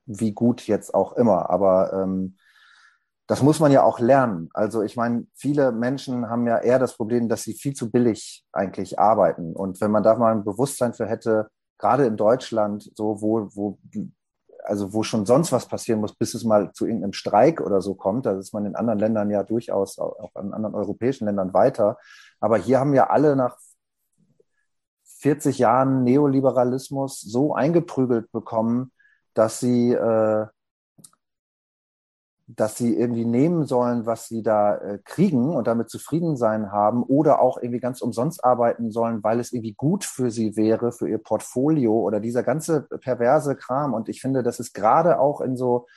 wie 0.05 0.31
gut 0.31 0.67
jetzt 0.67 0.93
auch 0.93 1.13
immer. 1.13 1.49
Aber 1.49 1.91
ähm, 1.93 2.37
das 3.27 3.41
muss 3.41 3.59
man 3.59 3.71
ja 3.71 3.83
auch 3.83 3.99
lernen. 3.99 4.49
Also 4.53 4.83
ich 4.83 4.95
meine, 4.95 5.25
viele 5.33 5.71
Menschen 5.71 6.29
haben 6.29 6.45
ja 6.45 6.59
eher 6.59 6.77
das 6.77 6.95
Problem, 6.95 7.27
dass 7.27 7.43
sie 7.43 7.53
viel 7.53 7.73
zu 7.73 7.89
billig 7.89 8.45
eigentlich 8.51 8.99
arbeiten. 8.99 9.55
Und 9.55 9.81
wenn 9.81 9.91
man 9.91 10.03
da 10.03 10.15
mal 10.15 10.31
ein 10.31 10.43
Bewusstsein 10.43 10.93
für 10.93 11.07
hätte, 11.07 11.49
gerade 11.77 12.05
in 12.05 12.17
Deutschland, 12.17 12.91
so 12.95 13.21
wo, 13.21 13.49
wo, 13.53 13.77
also 14.63 14.93
wo 14.93 15.03
schon 15.03 15.25
sonst 15.25 15.51
was 15.51 15.67
passieren 15.67 16.01
muss, 16.01 16.15
bis 16.15 16.33
es 16.33 16.43
mal 16.43 16.71
zu 16.73 16.85
irgendeinem 16.85 17.13
Streik 17.13 17.61
oder 17.61 17.81
so 17.81 17.95
kommt. 17.95 18.25
Da 18.25 18.37
ist 18.37 18.53
man 18.53 18.65
in 18.65 18.75
anderen 18.75 18.99
Ländern 18.99 19.29
ja 19.29 19.43
durchaus, 19.43 19.99
auch 19.99 20.35
in 20.35 20.53
anderen 20.53 20.75
europäischen 20.75 21.25
Ländern 21.25 21.53
weiter. 21.53 21.97
Aber 22.39 22.57
hier 22.57 22.79
haben 22.79 22.93
ja 22.93 23.09
alle 23.09 23.35
nach 23.35 23.57
40 25.19 25.57
Jahren 25.57 26.03
Neoliberalismus 26.03 27.21
so 27.21 27.55
eingeprügelt 27.55 28.31
bekommen, 28.31 28.91
dass 29.33 29.59
sie 29.59 29.91
äh, 29.91 30.45
dass 32.47 32.77
sie 32.77 32.95
irgendwie 32.95 33.25
nehmen 33.25 33.65
sollen, 33.65 34.05
was 34.05 34.27
sie 34.27 34.43
da 34.43 34.77
äh, 34.77 34.99
kriegen 35.03 35.55
und 35.55 35.65
damit 35.65 35.89
zufrieden 35.89 36.37
sein 36.37 36.71
haben 36.71 37.01
oder 37.01 37.41
auch 37.41 37.57
irgendwie 37.57 37.79
ganz 37.79 38.01
umsonst 38.01 38.43
arbeiten 38.43 38.91
sollen, 38.91 39.23
weil 39.23 39.39
es 39.39 39.51
irgendwie 39.51 39.73
gut 39.73 40.03
für 40.03 40.29
sie 40.29 40.55
wäre, 40.55 40.91
für 40.91 41.09
ihr 41.09 41.17
Portfolio 41.17 41.93
oder 41.93 42.19
dieser 42.19 42.43
ganze 42.43 42.81
perverse 42.83 43.55
Kram. 43.55 43.93
Und 43.93 44.09
ich 44.09 44.21
finde, 44.21 44.43
das 44.43 44.59
ist 44.59 44.73
gerade 44.73 45.19
auch 45.19 45.41
in 45.41 45.57
so 45.57 45.87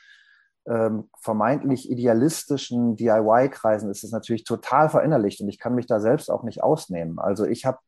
ähm, 0.66 1.10
vermeintlich 1.20 1.90
idealistischen 1.90 2.96
DIY-Kreisen 2.96 3.90
ist 3.90 4.04
es 4.04 4.12
natürlich 4.12 4.44
total 4.44 4.88
verinnerlicht 4.88 5.40
und 5.40 5.48
ich 5.48 5.58
kann 5.58 5.74
mich 5.74 5.86
da 5.86 6.00
selbst 6.00 6.30
auch 6.30 6.42
nicht 6.44 6.62
ausnehmen. 6.62 7.18
Also 7.18 7.44
ich 7.46 7.64
habe, 7.64 7.78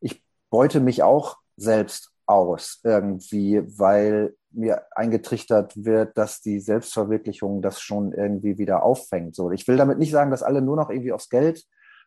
ich 0.00 0.22
beute 0.50 0.80
mich 0.80 1.02
auch 1.02 1.36
selbst 1.56 2.10
aus 2.26 2.80
irgendwie, 2.82 3.62
weil 3.78 4.34
mir 4.54 4.82
eingetrichtert 4.94 5.84
wird, 5.84 6.16
dass 6.16 6.40
die 6.40 6.60
Selbstverwirklichung 6.60 7.62
das 7.62 7.80
schon 7.80 8.12
irgendwie 8.12 8.58
wieder 8.58 8.82
auffängt. 8.82 9.34
So, 9.34 9.50
ich 9.50 9.66
will 9.68 9.76
damit 9.76 9.98
nicht 9.98 10.10
sagen, 10.10 10.30
dass 10.30 10.42
alle 10.42 10.62
nur 10.62 10.76
noch 10.76 10.90
irgendwie 10.90 11.12
aufs 11.12 11.28
Geld 11.28 11.64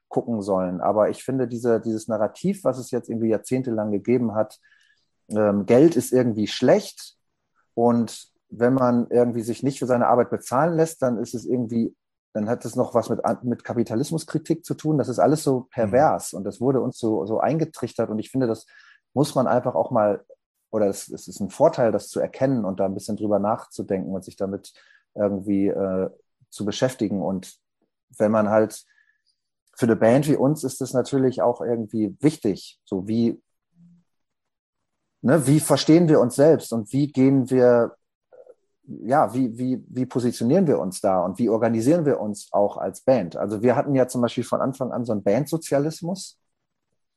gucken 0.09 0.41
sollen, 0.41 0.79
aber 0.79 1.09
ich 1.09 1.23
finde 1.23 1.47
diese, 1.47 1.81
dieses 1.81 2.07
Narrativ, 2.07 2.63
was 2.63 2.77
es 2.77 2.91
jetzt 2.91 3.09
irgendwie 3.09 3.29
jahrzehntelang 3.29 3.91
gegeben 3.91 4.35
hat, 4.35 4.57
ähm, 5.29 5.65
Geld 5.65 5.95
ist 5.97 6.13
irgendwie 6.13 6.47
schlecht 6.47 7.17
und 7.73 8.31
wenn 8.49 8.73
man 8.73 9.07
irgendwie 9.09 9.41
sich 9.41 9.63
nicht 9.63 9.79
für 9.79 9.85
seine 9.85 10.07
Arbeit 10.07 10.29
bezahlen 10.29 10.75
lässt, 10.75 11.01
dann 11.01 11.17
ist 11.17 11.33
es 11.33 11.45
irgendwie, 11.45 11.95
dann 12.33 12.49
hat 12.49 12.63
es 12.65 12.75
noch 12.75 12.93
was 12.93 13.09
mit, 13.09 13.19
mit 13.43 13.63
Kapitalismuskritik 13.63 14.63
zu 14.63 14.73
tun. 14.73 14.97
Das 14.97 15.09
ist 15.09 15.19
alles 15.19 15.43
so 15.43 15.67
pervers 15.71 16.31
mhm. 16.31 16.37
und 16.37 16.43
das 16.45 16.61
wurde 16.61 16.81
uns 16.81 16.97
so, 16.97 17.25
so 17.25 17.39
eingetrichtert 17.39 18.09
und 18.09 18.19
ich 18.19 18.31
finde, 18.31 18.47
das 18.47 18.65
muss 19.13 19.35
man 19.35 19.47
einfach 19.47 19.75
auch 19.75 19.91
mal, 19.91 20.23
oder 20.71 20.87
es, 20.87 21.07
es 21.09 21.27
ist 21.27 21.39
ein 21.39 21.49
Vorteil, 21.49 21.91
das 21.91 22.09
zu 22.09 22.19
erkennen 22.19 22.65
und 22.65 22.79
da 22.79 22.85
ein 22.85 22.93
bisschen 22.93 23.17
drüber 23.17 23.39
nachzudenken 23.39 24.13
und 24.13 24.23
sich 24.23 24.35
damit 24.35 24.73
irgendwie 25.15 25.67
äh, 25.67 26.09
zu 26.49 26.65
beschäftigen. 26.65 27.21
Und 27.21 27.55
wenn 28.17 28.31
man 28.31 28.49
halt 28.49 28.85
für 29.75 29.85
eine 29.85 29.95
Band 29.95 30.27
wie 30.27 30.35
uns 30.35 30.63
ist 30.63 30.81
es 30.81 30.93
natürlich 30.93 31.41
auch 31.41 31.61
irgendwie 31.61 32.15
wichtig, 32.19 32.79
so 32.83 33.07
wie, 33.07 33.41
ne, 35.21 35.45
wie 35.45 35.59
verstehen 35.59 36.09
wir 36.09 36.19
uns 36.19 36.35
selbst 36.35 36.73
und 36.73 36.91
wie 36.91 37.11
gehen 37.11 37.49
wir 37.49 37.95
ja, 38.87 39.33
wie, 39.33 39.57
wie, 39.57 39.83
wie 39.89 40.05
positionieren 40.05 40.65
wir 40.65 40.79
uns 40.79 41.01
da 41.01 41.19
und 41.19 41.39
wie 41.39 41.49
organisieren 41.49 42.05
wir 42.05 42.21
uns 42.21 42.47
auch 42.53 42.77
als 42.77 43.01
Band? 43.01 43.35
Also 43.35 43.61
wir 43.61 43.75
hatten 43.75 43.93
ja 43.95 44.07
zum 44.07 44.21
Beispiel 44.21 44.45
von 44.45 44.61
Anfang 44.61 44.91
an 44.91 45.03
so 45.03 45.11
einen 45.11 45.23
Bandsozialismus. 45.23 46.39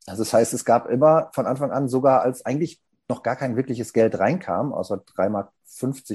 Also 0.06 0.24
das 0.24 0.32
heißt, 0.32 0.52
es 0.52 0.64
gab 0.64 0.88
immer 0.88 1.30
von 1.32 1.46
Anfang 1.46 1.70
an 1.70 1.88
sogar 1.88 2.22
als 2.22 2.44
eigentlich 2.44 2.80
noch 3.10 3.22
gar 3.22 3.36
kein 3.36 3.56
wirkliches 3.56 3.92
Geld 3.92 4.18
reinkam, 4.18 4.72
außer 4.72 4.96
3,50 4.96 5.28
Mark, 5.30 5.52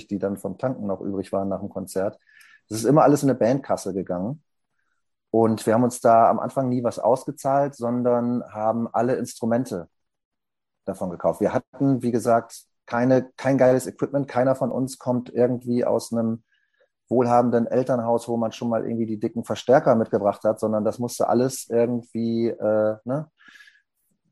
die 0.10 0.18
dann 0.18 0.38
vom 0.38 0.58
Tanken 0.58 0.88
noch 0.88 1.02
übrig 1.02 1.32
waren 1.32 1.50
nach 1.50 1.60
dem 1.60 1.70
Konzert. 1.70 2.20
Das 2.68 2.80
ist 2.80 2.86
immer 2.86 3.04
alles 3.04 3.22
in 3.22 3.30
eine 3.30 3.38
Bandkasse 3.38 3.94
gegangen. 3.94 4.42
Und 5.30 5.66
wir 5.66 5.74
haben 5.74 5.84
uns 5.84 6.00
da 6.00 6.30
am 6.30 6.40
Anfang 6.40 6.70
nie 6.70 6.84
was 6.84 6.98
ausgezahlt, 6.98 7.76
sondern 7.76 8.44
haben 8.52 8.88
alle 8.92 9.16
Instrumente 9.16 9.90
davon 10.86 11.10
gekauft. 11.10 11.42
Wir 11.42 11.54
hatten, 11.54 12.02
wie 12.02 12.12
gesagt, 12.12 12.64
keine, 12.86 13.30
kein 13.36 13.58
geiles 13.58 13.86
Equipment. 13.88 14.28
Keiner 14.28 14.56
von 14.56 14.72
uns 14.72 14.98
kommt 14.98 15.30
irgendwie 15.30 15.84
aus 15.84 16.14
einem 16.14 16.44
wohlhabenden 17.10 17.68
Elternhaus, 17.68 18.28
wo 18.28 18.38
man 18.38 18.52
schon 18.52 18.70
mal 18.70 18.86
irgendwie 18.86 19.06
die 19.06 19.20
dicken 19.20 19.44
Verstärker 19.44 19.96
mitgebracht 19.96 20.44
hat, 20.44 20.60
sondern 20.60 20.86
das 20.86 21.00
musste 21.00 21.28
alles 21.28 21.68
irgendwie, 21.70 22.48
äh, 22.48 22.96
ne, 23.04 23.30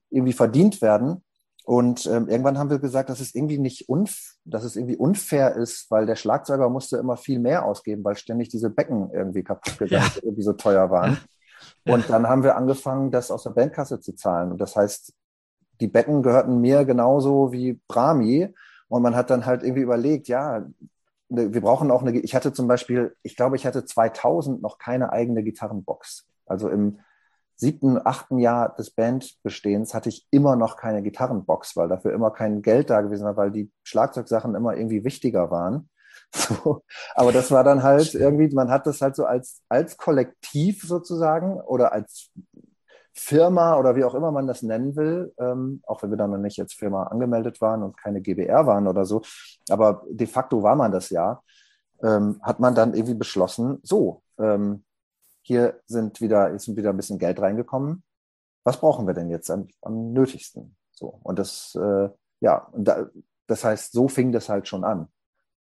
irgendwie 0.10 0.34
verdient 0.34 0.82
werden. 0.82 1.24
Und 1.64 2.06
ähm, 2.08 2.28
irgendwann 2.28 2.58
haben 2.58 2.70
wir 2.70 2.80
gesagt, 2.80 3.10
dass 3.10 3.22
es 3.22 3.34
irgendwie 3.34 3.58
nicht 3.58 3.88
unf 3.88 4.34
dass 4.46 4.64
es 4.64 4.76
irgendwie 4.76 4.98
unfair 4.98 5.56
ist, 5.56 5.90
weil 5.90 6.06
der 6.06 6.16
Schlagzeuger 6.16 6.70
musste 6.70 6.98
immer 6.98 7.18
viel 7.18 7.40
mehr 7.40 7.66
ausgeben, 7.66 8.04
weil 8.04 8.16
ständig 8.18 8.50
diese 8.50 8.70
Becken 8.70 9.10
irgendwie 9.14 9.44
kaputt 9.44 9.78
gegangen 9.80 10.12
ja. 10.16 10.22
irgendwie 10.22 10.44
so 10.44 10.54
teuer 10.54 10.90
waren. 10.90 11.18
Ja. 11.86 11.94
Und 11.94 12.10
dann 12.10 12.28
haben 12.28 12.44
wir 12.44 12.58
angefangen, 12.58 13.12
das 13.12 13.32
aus 13.32 13.44
der 13.44 13.52
Bandkasse 13.52 14.02
zu 14.02 14.14
zahlen. 14.16 14.52
Und 14.52 14.60
das 14.60 14.76
heißt, 14.76 15.14
die 15.80 15.88
Becken 15.88 16.24
gehörten 16.24 16.60
mir 16.60 16.84
genauso 16.86 17.54
wie 17.54 17.80
Brahmi. 17.88 18.54
Und 18.90 19.02
man 19.02 19.16
hat 19.16 19.30
dann 19.30 19.46
halt 19.46 19.64
irgendwie 19.64 19.82
überlegt, 19.82 20.28
ja, 20.28 20.66
wir 21.30 21.62
brauchen 21.62 21.90
auch 21.90 22.02
eine, 22.02 22.20
ich 22.20 22.36
hatte 22.36 22.54
zum 22.54 22.68
Beispiel, 22.68 23.16
ich 23.24 23.36
glaube, 23.36 23.56
ich 23.56 23.66
hatte 23.66 23.86
2000 23.86 24.62
noch 24.62 24.78
keine 24.78 25.12
eigene 25.12 25.42
Gitarrenbox. 25.42 26.28
Also 26.46 26.70
im 26.70 27.00
siebten, 27.64 27.98
achten 28.04 28.40
Jahr 28.40 28.76
des 28.76 28.92
Bandbestehens 28.92 29.94
hatte 29.94 30.10
ich 30.10 30.28
immer 30.32 30.58
noch 30.58 30.76
keine 30.76 31.02
Gitarrenbox, 31.02 31.78
weil 31.78 31.88
dafür 31.88 32.14
immer 32.14 32.32
kein 32.32 32.62
Geld 32.62 32.90
da 32.90 33.00
gewesen 33.02 33.24
war, 33.24 33.38
weil 33.38 33.52
die 33.52 33.72
Schlagzeugsachen 33.84 34.54
immer 34.54 34.76
irgendwie 34.76 35.04
wichtiger 35.04 35.50
waren. 35.50 35.90
So. 36.36 36.82
Aber 37.14 37.32
das 37.32 37.52
war 37.52 37.64
dann 37.64 37.84
halt 37.84 38.16
irgendwie, 38.16 38.54
man 38.56 38.72
hat 38.72 38.88
das 38.88 39.02
halt 39.02 39.16
so 39.16 39.24
als, 39.24 39.62
als 39.70 39.98
Kollektiv 39.98 40.82
sozusagen 40.82 41.62
oder 41.62 41.94
als 41.94 42.32
Firma 43.14 43.78
oder 43.78 43.96
wie 43.96 44.04
auch 44.04 44.16
immer 44.16 44.32
man 44.32 44.48
das 44.48 44.64
nennen 44.64 44.96
will, 44.96 45.32
ähm, 45.38 45.82
auch 45.86 46.02
wenn 46.02 46.10
wir 46.10 46.18
dann 46.18 46.32
noch 46.32 46.40
nicht 46.40 46.60
als 46.60 46.74
Firma 46.74 47.04
angemeldet 47.04 47.62
waren 47.62 47.84
und 47.84 47.98
keine 47.98 48.22
GBR 48.22 48.66
waren 48.66 48.88
oder 48.88 49.06
so, 49.06 49.22
aber 49.70 50.04
de 50.10 50.26
facto 50.26 50.64
war 50.64 50.76
man 50.76 50.92
das 50.92 51.12
ja, 51.12 51.42
ähm, 52.02 52.40
hat 52.42 52.60
man 52.60 52.74
dann 52.74 52.96
irgendwie 52.96 53.14
beschlossen, 53.14 53.80
so, 53.84 54.24
ähm, 54.40 54.84
hier 55.44 55.82
sind 55.86 56.22
wieder, 56.22 56.50
ist 56.50 56.76
wieder 56.76 56.90
ein 56.90 56.98
bisschen 56.98 57.20
Geld 57.20 57.40
reingekommen. 57.40 58.04
Was 58.64 58.80
brauchen 58.80 59.06
wir 59.06 59.14
denn 59.14 59.30
jetzt 59.30 59.52
am, 59.52 59.68
am 59.82 60.14
nötigsten? 60.14 60.76
So. 60.92 61.20
Und 61.24 61.38
das, 61.38 61.76
äh, 61.76 62.10
ja, 62.40 62.72
da, 62.76 63.10
das 63.48 63.64
heißt, 63.64 63.92
so 63.92 64.08
fing 64.08 64.32
das 64.32 64.50
halt 64.50 64.68
schon 64.68 64.84
an. 64.84 65.10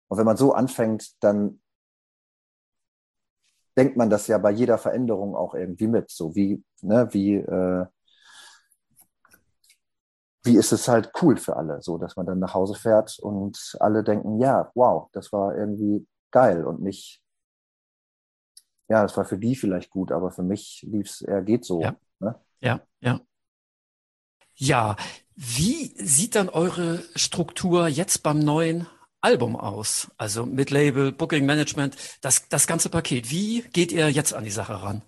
Und 0.08 0.18
wenn 0.18 0.24
man 0.24 0.36
so 0.36 0.52
anfängt, 0.52 1.22
dann 1.22 1.60
denkt 3.76 3.96
man 3.96 4.10
das 4.10 4.26
ja 4.26 4.38
bei 4.38 4.50
jeder 4.50 4.78
Veränderung 4.78 5.36
auch 5.36 5.54
irgendwie 5.54 5.86
mit. 5.86 6.10
So 6.10 6.34
wie, 6.34 6.64
ne, 6.80 7.08
wie, 7.12 7.36
äh, 7.36 7.86
wie 10.44 10.56
ist 10.56 10.72
es 10.72 10.88
halt 10.88 11.12
cool 11.22 11.36
für 11.36 11.56
alle, 11.56 11.82
so 11.82 11.98
dass 11.98 12.16
man 12.16 12.26
dann 12.26 12.38
nach 12.38 12.54
Hause 12.54 12.74
fährt 12.74 13.18
und 13.18 13.76
alle 13.80 14.02
denken, 14.02 14.40
ja, 14.40 14.70
wow, 14.74 15.08
das 15.12 15.32
war 15.32 15.54
irgendwie 15.54 16.06
geil 16.30 16.64
und 16.64 16.80
nicht, 16.80 17.22
ja, 18.88 19.02
das 19.02 19.16
war 19.16 19.24
für 19.24 19.38
die 19.38 19.54
vielleicht 19.54 19.90
gut, 19.90 20.12
aber 20.12 20.30
für 20.30 20.42
mich 20.42 20.84
lief 20.88 21.08
es 21.08 21.20
eher 21.20 21.42
geht 21.42 21.64
so. 21.64 21.82
Ja. 21.82 21.96
Ne? 22.20 22.34
ja, 22.60 22.80
ja. 23.00 23.20
Ja, 24.54 24.96
wie 25.36 25.94
sieht 25.96 26.34
dann 26.34 26.48
eure 26.48 27.00
Struktur 27.14 27.86
jetzt 27.86 28.24
beim 28.24 28.40
neuen 28.40 28.88
Album 29.20 29.54
aus? 29.54 30.10
Also 30.16 30.46
mit 30.46 30.70
Label, 30.70 31.12
Booking 31.12 31.46
Management, 31.46 31.96
das, 32.22 32.48
das 32.48 32.66
ganze 32.66 32.88
Paket. 32.88 33.30
Wie 33.30 33.62
geht 33.72 33.92
ihr 33.92 34.10
jetzt 34.10 34.34
an 34.34 34.42
die 34.42 34.50
Sache 34.50 34.82
ran? 34.82 35.02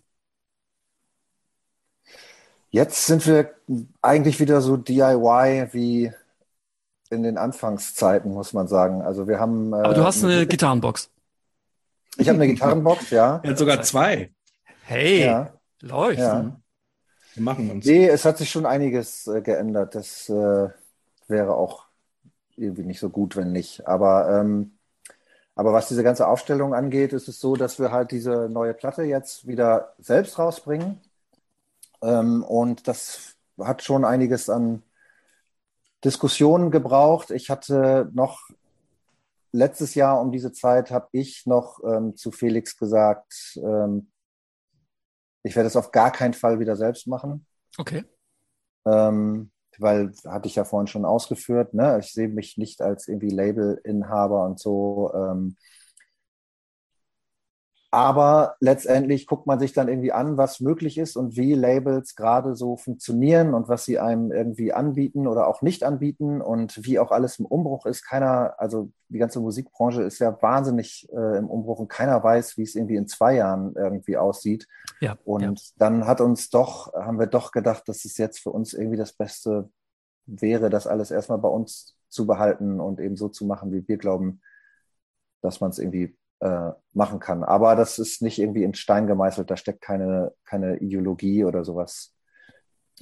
Jetzt 2.70 3.06
sind 3.06 3.26
wir 3.26 3.52
eigentlich 4.00 4.38
wieder 4.38 4.60
so 4.60 4.76
DIY 4.76 5.70
wie 5.72 6.12
in 7.10 7.24
den 7.24 7.36
Anfangszeiten, 7.36 8.32
muss 8.32 8.52
man 8.52 8.68
sagen. 8.68 9.02
Also 9.02 9.26
wir 9.26 9.40
haben. 9.40 9.74
Aber 9.74 9.94
du 9.94 10.04
hast 10.04 10.22
äh, 10.22 10.26
eine 10.26 10.46
Gitarrenbox. 10.46 11.10
Ich 12.16 12.28
habe 12.28 12.36
eine 12.36 12.48
Gitarrenbox, 12.48 13.10
ja. 13.10 13.40
Er 13.42 13.50
hat 13.50 13.58
sogar 13.58 13.82
zwei. 13.82 14.32
Hey, 14.82 15.24
ja. 15.24 15.52
läuft. 15.80 16.18
Ja. 16.18 16.60
Wir 17.34 17.42
machen 17.42 17.70
uns. 17.70 17.86
Nee, 17.86 18.08
es 18.08 18.24
hat 18.24 18.38
sich 18.38 18.50
schon 18.50 18.66
einiges 18.66 19.26
äh, 19.26 19.40
geändert. 19.40 19.94
Das 19.94 20.28
äh, 20.28 20.68
wäre 21.28 21.54
auch 21.54 21.84
irgendwie 22.56 22.82
nicht 22.82 23.00
so 23.00 23.08
gut, 23.08 23.36
wenn 23.36 23.52
nicht. 23.52 23.86
Aber, 23.86 24.40
ähm, 24.40 24.76
aber 25.54 25.72
was 25.72 25.88
diese 25.88 26.02
ganze 26.02 26.26
Aufstellung 26.26 26.74
angeht, 26.74 27.12
ist 27.12 27.28
es 27.28 27.40
so, 27.40 27.56
dass 27.56 27.78
wir 27.78 27.92
halt 27.92 28.10
diese 28.10 28.48
neue 28.50 28.74
Platte 28.74 29.02
jetzt 29.04 29.46
wieder 29.46 29.94
selbst 29.98 30.38
rausbringen. 30.38 31.00
Ähm, 32.02 32.42
und 32.42 32.88
das 32.88 33.36
hat 33.58 33.82
schon 33.82 34.04
einiges 34.04 34.50
an 34.50 34.82
Diskussionen 36.04 36.70
gebraucht. 36.70 37.30
Ich 37.30 37.50
hatte 37.50 38.10
noch 38.12 38.48
letztes 39.52 39.94
Jahr 39.94 40.20
um 40.20 40.32
diese 40.32 40.52
Zeit 40.52 40.90
habe 40.90 41.08
ich 41.12 41.46
noch 41.46 41.80
ähm, 41.84 42.16
zu 42.16 42.30
Felix 42.30 42.76
gesagt, 42.76 43.58
ähm, 43.62 44.10
ich 45.42 45.56
werde 45.56 45.68
es 45.68 45.76
auf 45.76 45.90
gar 45.90 46.10
keinen 46.12 46.34
Fall 46.34 46.60
wieder 46.60 46.76
selbst 46.76 47.06
machen. 47.06 47.46
Okay. 47.78 48.04
Ähm, 48.86 49.50
weil 49.78 50.12
hatte 50.26 50.46
ich 50.48 50.56
ja 50.56 50.64
vorhin 50.64 50.86
schon 50.86 51.04
ausgeführt, 51.04 51.74
ne? 51.74 51.98
ich 52.00 52.12
sehe 52.12 52.28
mich 52.28 52.58
nicht 52.58 52.82
als 52.82 53.08
irgendwie 53.08 53.30
Labelinhaber 53.30 54.44
und 54.44 54.60
so. 54.60 55.10
Ähm, 55.14 55.56
aber 57.92 58.54
letztendlich 58.60 59.26
guckt 59.26 59.48
man 59.48 59.58
sich 59.58 59.72
dann 59.72 59.88
irgendwie 59.88 60.12
an, 60.12 60.36
was 60.36 60.60
möglich 60.60 60.96
ist 60.96 61.16
und 61.16 61.36
wie 61.36 61.54
Labels 61.54 62.14
gerade 62.14 62.54
so 62.54 62.76
funktionieren 62.76 63.52
und 63.52 63.68
was 63.68 63.84
sie 63.84 63.98
einem 63.98 64.30
irgendwie 64.30 64.72
anbieten 64.72 65.26
oder 65.26 65.48
auch 65.48 65.60
nicht 65.60 65.82
anbieten 65.82 66.40
und 66.40 66.84
wie 66.84 67.00
auch 67.00 67.10
alles 67.10 67.40
im 67.40 67.46
Umbruch 67.46 67.86
ist. 67.86 68.04
Keiner, 68.04 68.54
also 68.58 68.92
die 69.08 69.18
ganze 69.18 69.40
Musikbranche 69.40 70.02
ist 70.02 70.20
ja 70.20 70.40
wahnsinnig 70.40 71.08
äh, 71.12 71.38
im 71.38 71.50
Umbruch 71.50 71.80
und 71.80 71.88
keiner 71.88 72.22
weiß, 72.22 72.56
wie 72.58 72.62
es 72.62 72.76
irgendwie 72.76 72.94
in 72.94 73.08
zwei 73.08 73.34
Jahren 73.34 73.74
irgendwie 73.74 74.16
aussieht. 74.16 74.68
Ja, 75.00 75.18
und 75.24 75.42
ja. 75.42 75.54
dann 75.78 76.06
hat 76.06 76.20
uns 76.20 76.48
doch, 76.48 76.92
haben 76.92 77.18
wir 77.18 77.26
doch 77.26 77.50
gedacht, 77.50 77.88
dass 77.88 78.04
es 78.04 78.16
jetzt 78.18 78.38
für 78.38 78.50
uns 78.50 78.72
irgendwie 78.72 78.98
das 78.98 79.12
Beste 79.12 79.68
wäre, 80.26 80.70
das 80.70 80.86
alles 80.86 81.10
erstmal 81.10 81.38
bei 81.38 81.48
uns 81.48 81.96
zu 82.08 82.24
behalten 82.24 82.78
und 82.78 83.00
eben 83.00 83.16
so 83.16 83.28
zu 83.28 83.46
machen, 83.46 83.72
wie 83.72 83.86
wir 83.88 83.96
glauben, 83.96 84.42
dass 85.42 85.60
man 85.60 85.70
es 85.70 85.80
irgendwie 85.80 86.16
äh, 86.40 86.70
machen 86.92 87.20
kann. 87.20 87.44
Aber 87.44 87.76
das 87.76 87.98
ist 87.98 88.22
nicht 88.22 88.38
irgendwie 88.38 88.64
in 88.64 88.74
Stein 88.74 89.06
gemeißelt, 89.06 89.50
da 89.50 89.56
steckt 89.56 89.82
keine, 89.82 90.32
keine 90.44 90.78
Ideologie 90.78 91.44
oder 91.44 91.64
sowas 91.64 92.14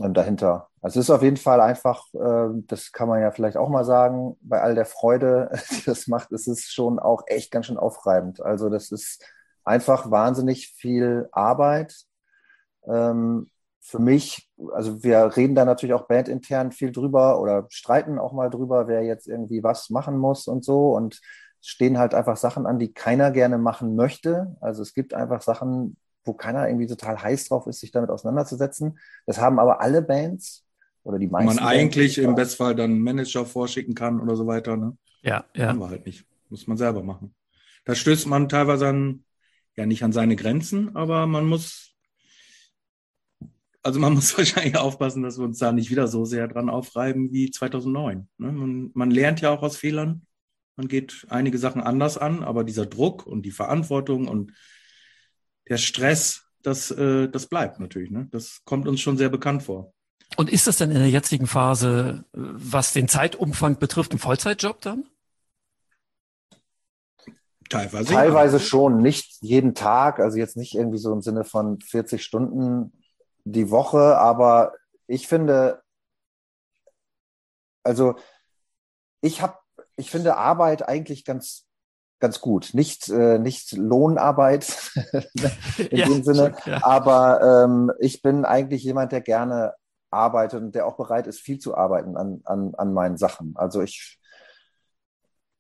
ähm, 0.00 0.14
dahinter. 0.14 0.68
Also 0.80 1.00
es 1.00 1.06
ist 1.06 1.10
auf 1.10 1.22
jeden 1.22 1.36
Fall 1.36 1.60
einfach, 1.60 2.04
äh, 2.14 2.48
das 2.66 2.92
kann 2.92 3.08
man 3.08 3.20
ja 3.20 3.30
vielleicht 3.30 3.56
auch 3.56 3.68
mal 3.68 3.84
sagen, 3.84 4.36
bei 4.40 4.60
all 4.60 4.74
der 4.74 4.86
Freude, 4.86 5.50
die 5.70 5.84
das 5.84 6.06
macht, 6.06 6.32
ist 6.32 6.48
es 6.48 6.64
schon 6.64 6.98
auch 6.98 7.22
echt 7.26 7.50
ganz 7.50 7.66
schön 7.66 7.78
aufreibend. 7.78 8.40
Also 8.40 8.68
das 8.68 8.90
ist 8.90 9.24
einfach 9.64 10.10
wahnsinnig 10.10 10.68
viel 10.76 11.28
Arbeit. 11.32 11.94
Ähm, 12.86 13.50
für 13.80 13.98
mich, 13.98 14.50
also 14.72 15.02
wir 15.02 15.36
reden 15.36 15.54
da 15.54 15.64
natürlich 15.64 15.94
auch 15.94 16.08
bandintern 16.08 16.72
viel 16.72 16.92
drüber 16.92 17.40
oder 17.40 17.66
streiten 17.70 18.18
auch 18.18 18.32
mal 18.32 18.50
drüber, 18.50 18.86
wer 18.86 19.02
jetzt 19.02 19.26
irgendwie 19.26 19.62
was 19.62 19.90
machen 19.90 20.18
muss 20.18 20.46
und 20.46 20.64
so. 20.64 20.94
Und 20.94 21.20
stehen 21.60 21.98
halt 21.98 22.14
einfach 22.14 22.36
Sachen 22.36 22.66
an, 22.66 22.78
die 22.78 22.92
keiner 22.92 23.30
gerne 23.30 23.58
machen 23.58 23.96
möchte. 23.96 24.56
Also 24.60 24.82
es 24.82 24.94
gibt 24.94 25.14
einfach 25.14 25.42
Sachen, 25.42 25.96
wo 26.24 26.34
keiner 26.34 26.68
irgendwie 26.68 26.86
total 26.86 27.20
heiß 27.20 27.48
drauf 27.48 27.66
ist, 27.66 27.80
sich 27.80 27.90
damit 27.90 28.10
auseinanderzusetzen. 28.10 28.98
Das 29.26 29.38
haben 29.38 29.58
aber 29.58 29.80
alle 29.80 30.02
Bands 30.02 30.64
oder 31.02 31.18
die 31.18 31.26
meisten. 31.26 31.56
Man 31.56 31.58
eigentlich 31.64 32.16
Bands, 32.16 32.28
im 32.28 32.34
Bestfall 32.34 32.74
dann 32.74 32.92
einen 32.92 33.02
Manager 33.02 33.44
vorschicken 33.44 33.94
kann 33.94 34.20
oder 34.20 34.36
so 34.36 34.46
weiter. 34.46 34.76
Ne? 34.76 34.96
Ja, 35.22 35.44
ja. 35.54 35.68
Haben 35.68 35.80
wir 35.80 35.88
halt 35.88 36.06
nicht. 36.06 36.24
Muss 36.48 36.66
man 36.66 36.76
selber 36.76 37.02
machen. 37.02 37.34
Da 37.84 37.94
stößt 37.94 38.26
man 38.26 38.48
teilweise 38.48 38.88
an, 38.88 39.24
ja 39.76 39.86
nicht 39.86 40.02
an 40.02 40.12
seine 40.12 40.36
Grenzen, 40.36 40.94
aber 40.94 41.26
man 41.26 41.46
muss, 41.46 41.94
also 43.82 43.98
man 43.98 44.12
muss 44.14 44.36
wahrscheinlich 44.36 44.76
aufpassen, 44.76 45.22
dass 45.22 45.38
wir 45.38 45.44
uns 45.44 45.58
da 45.58 45.72
nicht 45.72 45.90
wieder 45.90 46.06
so 46.06 46.24
sehr 46.24 46.48
dran 46.48 46.68
aufreiben 46.68 47.32
wie 47.32 47.50
2009. 47.50 48.28
Ne? 48.38 48.52
Man, 48.52 48.90
man 48.94 49.10
lernt 49.10 49.40
ja 49.40 49.50
auch 49.50 49.62
aus 49.62 49.76
Fehlern. 49.76 50.26
Man 50.78 50.86
geht 50.86 51.26
einige 51.28 51.58
Sachen 51.58 51.82
anders 51.82 52.16
an, 52.18 52.44
aber 52.44 52.62
dieser 52.62 52.86
Druck 52.86 53.26
und 53.26 53.42
die 53.42 53.50
Verantwortung 53.50 54.28
und 54.28 54.52
der 55.68 55.76
Stress, 55.76 56.44
das, 56.62 56.92
äh, 56.92 57.28
das 57.28 57.48
bleibt 57.48 57.80
natürlich. 57.80 58.12
Ne? 58.12 58.28
Das 58.30 58.62
kommt 58.64 58.86
uns 58.86 59.00
schon 59.00 59.16
sehr 59.16 59.28
bekannt 59.28 59.64
vor. 59.64 59.92
Und 60.36 60.48
ist 60.48 60.68
das 60.68 60.76
denn 60.76 60.92
in 60.92 60.98
der 60.98 61.10
jetzigen 61.10 61.48
Phase, 61.48 62.24
äh, 62.32 62.38
was 62.38 62.92
den 62.92 63.08
Zeitumfang 63.08 63.80
betrifft, 63.80 64.12
ein 64.12 64.20
Vollzeitjob 64.20 64.80
dann? 64.80 65.08
Teilweise. 67.68 68.12
Teilweise 68.12 68.56
ja. 68.58 68.62
schon, 68.62 69.02
nicht 69.02 69.42
jeden 69.42 69.74
Tag, 69.74 70.20
also 70.20 70.38
jetzt 70.38 70.56
nicht 70.56 70.76
irgendwie 70.76 70.98
so 70.98 71.12
im 71.12 71.22
Sinne 71.22 71.42
von 71.42 71.80
40 71.80 72.22
Stunden 72.22 73.02
die 73.42 73.68
Woche, 73.70 74.16
aber 74.16 74.74
ich 75.08 75.26
finde, 75.26 75.82
also 77.82 78.14
ich 79.20 79.42
habe, 79.42 79.57
ich 79.98 80.10
finde 80.10 80.36
Arbeit 80.36 80.88
eigentlich 80.88 81.24
ganz 81.24 81.68
ganz 82.20 82.40
gut. 82.40 82.70
Nicht, 82.72 83.08
äh, 83.08 83.38
nicht 83.38 83.72
Lohnarbeit 83.72 84.90
in 85.78 85.98
ja, 85.98 86.06
dem 86.06 86.22
Sinne, 86.22 86.54
ja. 86.64 86.84
aber 86.84 87.64
ähm, 87.64 87.92
ich 88.00 88.22
bin 88.22 88.44
eigentlich 88.44 88.82
jemand, 88.82 89.12
der 89.12 89.20
gerne 89.20 89.74
arbeitet 90.10 90.62
und 90.62 90.74
der 90.74 90.86
auch 90.86 90.96
bereit 90.96 91.26
ist, 91.26 91.40
viel 91.40 91.58
zu 91.58 91.76
arbeiten 91.76 92.16
an, 92.16 92.40
an, 92.44 92.74
an 92.76 92.92
meinen 92.92 93.18
Sachen. 93.18 93.54
Also 93.56 93.82
ich, 93.82 94.18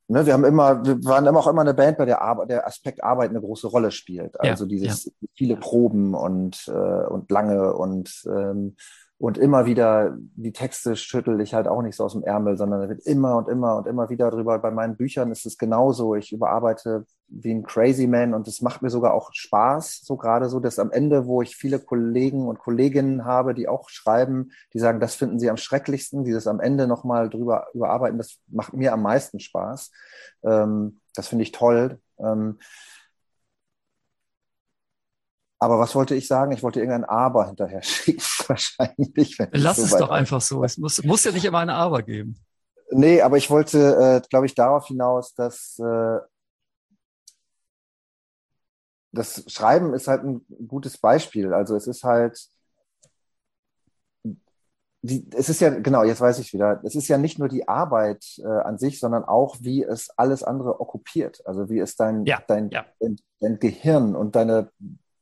ne, 0.08 0.26
wir 0.26 0.32
haben 0.32 0.44
immer, 0.44 0.84
wir 0.84 1.04
waren 1.04 1.26
immer 1.26 1.40
auch 1.40 1.46
immer 1.46 1.60
eine 1.60 1.74
Band, 1.74 1.98
bei 1.98 2.06
der 2.06 2.22
Arbeit, 2.22 2.50
der 2.50 2.66
Aspekt 2.66 3.04
Arbeit 3.04 3.30
eine 3.30 3.40
große 3.40 3.66
Rolle 3.66 3.90
spielt. 3.90 4.40
Also 4.40 4.64
ja, 4.64 4.68
dieses 4.68 5.12
viele 5.34 5.56
Proben 5.56 6.14
und, 6.14 6.66
äh, 6.68 7.06
und 7.06 7.30
lange 7.30 7.74
und 7.74 8.24
ähm, 8.26 8.76
und 9.18 9.36
immer 9.36 9.66
wieder 9.66 10.16
die 10.36 10.52
Texte 10.52 10.94
schüttel 10.94 11.40
ich 11.40 11.52
halt 11.52 11.66
auch 11.66 11.82
nicht 11.82 11.96
so 11.96 12.04
aus 12.04 12.12
dem 12.12 12.22
Ärmel, 12.22 12.56
sondern 12.56 12.82
da 12.82 12.88
wird 12.88 13.04
immer 13.04 13.36
und 13.36 13.48
immer 13.48 13.76
und 13.76 13.88
immer 13.88 14.10
wieder 14.10 14.30
drüber. 14.30 14.60
Bei 14.60 14.70
meinen 14.70 14.96
Büchern 14.96 15.32
ist 15.32 15.44
es 15.44 15.58
genauso. 15.58 16.14
Ich 16.14 16.30
überarbeite 16.32 17.04
wie 17.26 17.52
ein 17.52 17.64
Crazy 17.64 18.06
Man 18.06 18.32
und 18.32 18.46
es 18.46 18.62
macht 18.62 18.80
mir 18.80 18.90
sogar 18.90 19.14
auch 19.14 19.30
Spaß, 19.32 20.02
so 20.04 20.16
gerade 20.16 20.48
so, 20.48 20.60
dass 20.60 20.78
am 20.78 20.92
Ende, 20.92 21.26
wo 21.26 21.42
ich 21.42 21.56
viele 21.56 21.80
Kollegen 21.80 22.46
und 22.46 22.60
Kolleginnen 22.60 23.24
habe, 23.24 23.54
die 23.54 23.68
auch 23.68 23.88
schreiben, 23.88 24.52
die 24.72 24.78
sagen, 24.78 25.00
das 25.00 25.16
finden 25.16 25.40
sie 25.40 25.50
am 25.50 25.56
schrecklichsten, 25.56 26.24
dieses 26.24 26.46
am 26.46 26.60
Ende 26.60 26.86
nochmal 26.86 27.28
drüber 27.28 27.66
überarbeiten, 27.74 28.18
das 28.18 28.38
macht 28.46 28.72
mir 28.72 28.92
am 28.92 29.02
meisten 29.02 29.40
Spaß. 29.40 29.90
Ähm, 30.44 31.00
das 31.14 31.26
finde 31.26 31.42
ich 31.42 31.52
toll. 31.52 31.98
Ähm, 32.18 32.58
aber 35.58 35.78
was 35.78 35.94
wollte 35.94 36.14
ich 36.14 36.28
sagen? 36.28 36.52
Ich 36.52 36.62
wollte 36.62 36.80
irgendein 36.80 37.04
Aber 37.04 37.46
hinterher 37.46 37.82
schicken, 37.82 38.22
wahrscheinlich. 38.46 39.38
Lass 39.52 39.76
so 39.76 39.84
es 39.84 39.96
doch 39.96 40.10
einfach 40.10 40.40
so. 40.40 40.62
Es 40.64 40.78
muss, 40.78 41.02
muss 41.02 41.24
ja 41.24 41.32
nicht 41.32 41.44
immer 41.44 41.58
ein 41.58 41.70
Aber 41.70 42.02
geben. 42.02 42.36
Nee, 42.90 43.20
aber 43.20 43.36
ich 43.36 43.50
wollte, 43.50 44.22
äh, 44.24 44.28
glaube 44.28 44.46
ich, 44.46 44.54
darauf 44.54 44.86
hinaus, 44.86 45.34
dass 45.34 45.78
äh, 45.78 46.18
das 49.12 49.44
Schreiben 49.46 49.94
ist 49.94 50.08
halt 50.08 50.24
ein 50.24 50.46
gutes 50.66 50.96
Beispiel. 50.96 51.52
Also 51.52 51.76
es 51.76 51.86
ist 51.86 52.04
halt, 52.04 52.40
die, 55.02 55.28
es 55.34 55.48
ist 55.48 55.60
ja, 55.60 55.70
genau, 55.70 56.02
jetzt 56.02 56.20
weiß 56.20 56.38
ich 56.38 56.52
wieder, 56.54 56.80
es 56.84 56.94
ist 56.94 57.08
ja 57.08 57.18
nicht 57.18 57.38
nur 57.38 57.48
die 57.48 57.68
Arbeit 57.68 58.24
äh, 58.38 58.46
an 58.46 58.78
sich, 58.78 59.00
sondern 59.00 59.24
auch, 59.24 59.56
wie 59.60 59.82
es 59.82 60.10
alles 60.16 60.42
andere 60.42 60.80
okkupiert. 60.80 61.46
Also 61.46 61.68
wie 61.68 61.80
es 61.80 61.96
dein, 61.96 62.24
ja, 62.24 62.42
dein, 62.46 62.70
ja. 62.70 62.86
dein, 63.00 63.16
dein 63.40 63.58
Gehirn 63.58 64.16
und 64.16 64.34
deine 64.34 64.70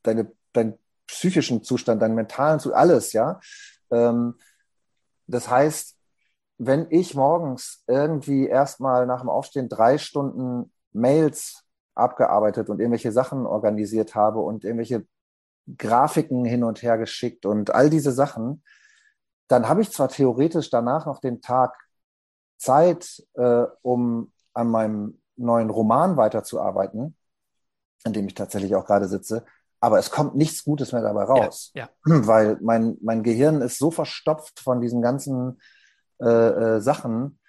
deine, 0.07 0.31
deinen 0.53 0.77
psychischen 1.07 1.63
Zustand, 1.63 2.01
deinen 2.01 2.15
mentalen 2.15 2.59
Zustand, 2.59 2.79
alles, 2.79 3.13
ja. 3.13 3.39
Ähm, 3.91 4.35
das 5.27 5.49
heißt, 5.49 5.95
wenn 6.57 6.87
ich 6.89 7.13
morgens 7.13 7.83
irgendwie 7.87 8.47
erstmal 8.47 9.05
nach 9.05 9.21
dem 9.21 9.29
Aufstehen 9.29 9.69
drei 9.69 9.97
Stunden 9.97 10.71
Mails 10.91 11.63
abgearbeitet 11.93 12.69
und 12.69 12.79
irgendwelche 12.79 13.11
Sachen 13.11 13.45
organisiert 13.45 14.15
habe 14.15 14.39
und 14.39 14.63
irgendwelche 14.63 15.05
Grafiken 15.77 16.45
hin 16.45 16.63
und 16.63 16.81
her 16.81 16.97
geschickt 16.97 17.45
und 17.45 17.73
all 17.73 17.89
diese 17.89 18.11
Sachen, 18.11 18.63
dann 19.47 19.67
habe 19.67 19.81
ich 19.81 19.91
zwar 19.91 20.09
theoretisch 20.09 20.69
danach 20.69 21.05
noch 21.05 21.19
den 21.19 21.41
Tag 21.41 21.77
Zeit, 22.57 23.23
äh, 23.33 23.65
um 23.81 24.31
an 24.53 24.69
meinem 24.69 25.21
neuen 25.35 25.69
Roman 25.69 26.17
weiterzuarbeiten, 26.17 27.15
an 28.03 28.13
dem 28.13 28.27
ich 28.27 28.33
tatsächlich 28.33 28.75
auch 28.75 28.85
gerade 28.85 29.07
sitze, 29.07 29.45
aber 29.79 29.99
es 29.99 30.11
kommt 30.11 30.35
nichts 30.35 30.63
Gutes 30.63 30.91
mehr 30.91 31.01
dabei 31.01 31.23
raus. 31.23 31.71
Ja, 31.73 31.89
ja. 32.05 32.27
Weil 32.27 32.57
mein, 32.61 32.97
mein 33.01 33.23
Gehirn 33.23 33.61
ist 33.61 33.77
so 33.77 33.91
verstopft 33.91 34.59
von 34.59 34.81
diesen 34.81 35.01
ganzen 35.01 35.59
äh, 36.19 36.27
äh, 36.27 36.81
Sachen. 36.81 37.39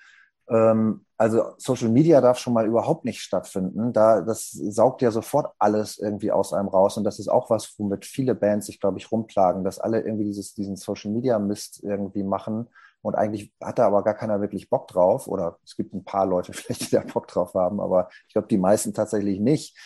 Ähm, 0.48 1.04
also 1.16 1.54
Social 1.56 1.88
Media 1.88 2.20
darf 2.20 2.38
schon 2.38 2.52
mal 2.52 2.66
überhaupt 2.66 3.04
nicht 3.04 3.20
stattfinden. 3.20 3.92
Da, 3.92 4.20
das 4.20 4.50
saugt 4.50 5.02
ja 5.02 5.10
sofort 5.10 5.52
alles 5.58 5.98
irgendwie 5.98 6.30
aus 6.30 6.52
einem 6.52 6.68
raus. 6.68 6.96
Und 6.96 7.04
das 7.04 7.18
ist 7.18 7.28
auch 7.28 7.50
was, 7.50 7.74
womit 7.78 8.06
viele 8.06 8.34
Bands 8.34 8.66
sich, 8.66 8.78
glaube 8.78 8.98
ich, 8.98 9.10
rumplagen, 9.10 9.64
dass 9.64 9.78
alle 9.78 10.00
irgendwie 10.00 10.24
dieses, 10.24 10.54
diesen 10.54 10.76
Social 10.76 11.10
Media 11.10 11.38
Mist 11.38 11.82
irgendwie 11.82 12.22
machen. 12.22 12.68
Und 13.00 13.14
eigentlich 13.14 13.52
hat 13.62 13.78
da 13.78 13.86
aber 13.86 14.04
gar 14.04 14.14
keiner 14.14 14.40
wirklich 14.40 14.70
Bock 14.70 14.86
drauf. 14.88 15.28
Oder 15.28 15.58
es 15.64 15.76
gibt 15.76 15.94
ein 15.94 16.04
paar 16.04 16.26
Leute 16.26 16.52
vielleicht, 16.54 16.90
die 16.90 16.94
da 16.94 17.00
Bock 17.00 17.26
drauf 17.26 17.54
haben, 17.54 17.80
aber 17.80 18.08
ich 18.26 18.34
glaube, 18.34 18.48
die 18.48 18.58
meisten 18.58 18.94
tatsächlich 18.94 19.40
nicht. 19.40 19.76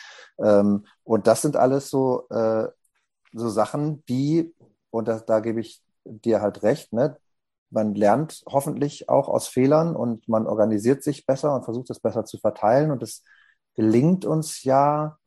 Ähm, 0.42 0.86
und 1.04 1.26
das 1.26 1.42
sind 1.42 1.56
alles 1.56 1.90
so, 1.90 2.28
äh, 2.28 2.68
so 3.32 3.48
Sachen, 3.48 4.04
die, 4.06 4.54
und 4.90 5.08
das, 5.08 5.24
da 5.24 5.40
gebe 5.40 5.60
ich 5.60 5.82
dir 6.04 6.40
halt 6.40 6.62
recht, 6.62 6.92
ne? 6.92 7.16
man 7.72 7.94
lernt 7.94 8.44
hoffentlich 8.46 9.08
auch 9.08 9.28
aus 9.28 9.48
Fehlern 9.48 9.96
und 9.96 10.28
man 10.28 10.46
organisiert 10.46 11.02
sich 11.02 11.26
besser 11.26 11.54
und 11.54 11.64
versucht 11.64 11.90
es 11.90 12.00
besser 12.00 12.24
zu 12.24 12.38
verteilen. 12.38 12.90
Und 12.90 13.02
es 13.02 13.24
gelingt 13.74 14.24
uns 14.24 14.62
ja 14.62 15.18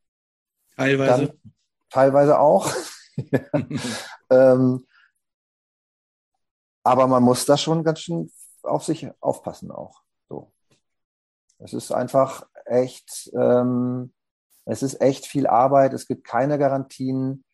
teilweise, 0.76 1.26
dann, 1.26 1.52
teilweise 1.90 2.38
auch. 2.38 2.70
ähm, 4.30 4.86
aber 6.84 7.06
man 7.08 7.22
muss 7.22 7.44
da 7.46 7.56
schon 7.56 7.82
ganz 7.82 8.00
schön 8.00 8.30
auf 8.62 8.84
sich 8.84 9.08
aufpassen 9.20 9.72
auch. 9.72 10.02
So. 10.28 10.52
Es 11.58 11.72
ist 11.72 11.90
einfach 11.90 12.46
echt, 12.64 13.30
ähm, 13.34 14.12
es 14.66 14.82
ist 14.82 15.00
echt 15.00 15.26
viel 15.26 15.46
Arbeit, 15.46 15.94
es 15.94 16.06
gibt 16.06 16.24
keine 16.24 16.58
Garantien. 16.58 17.44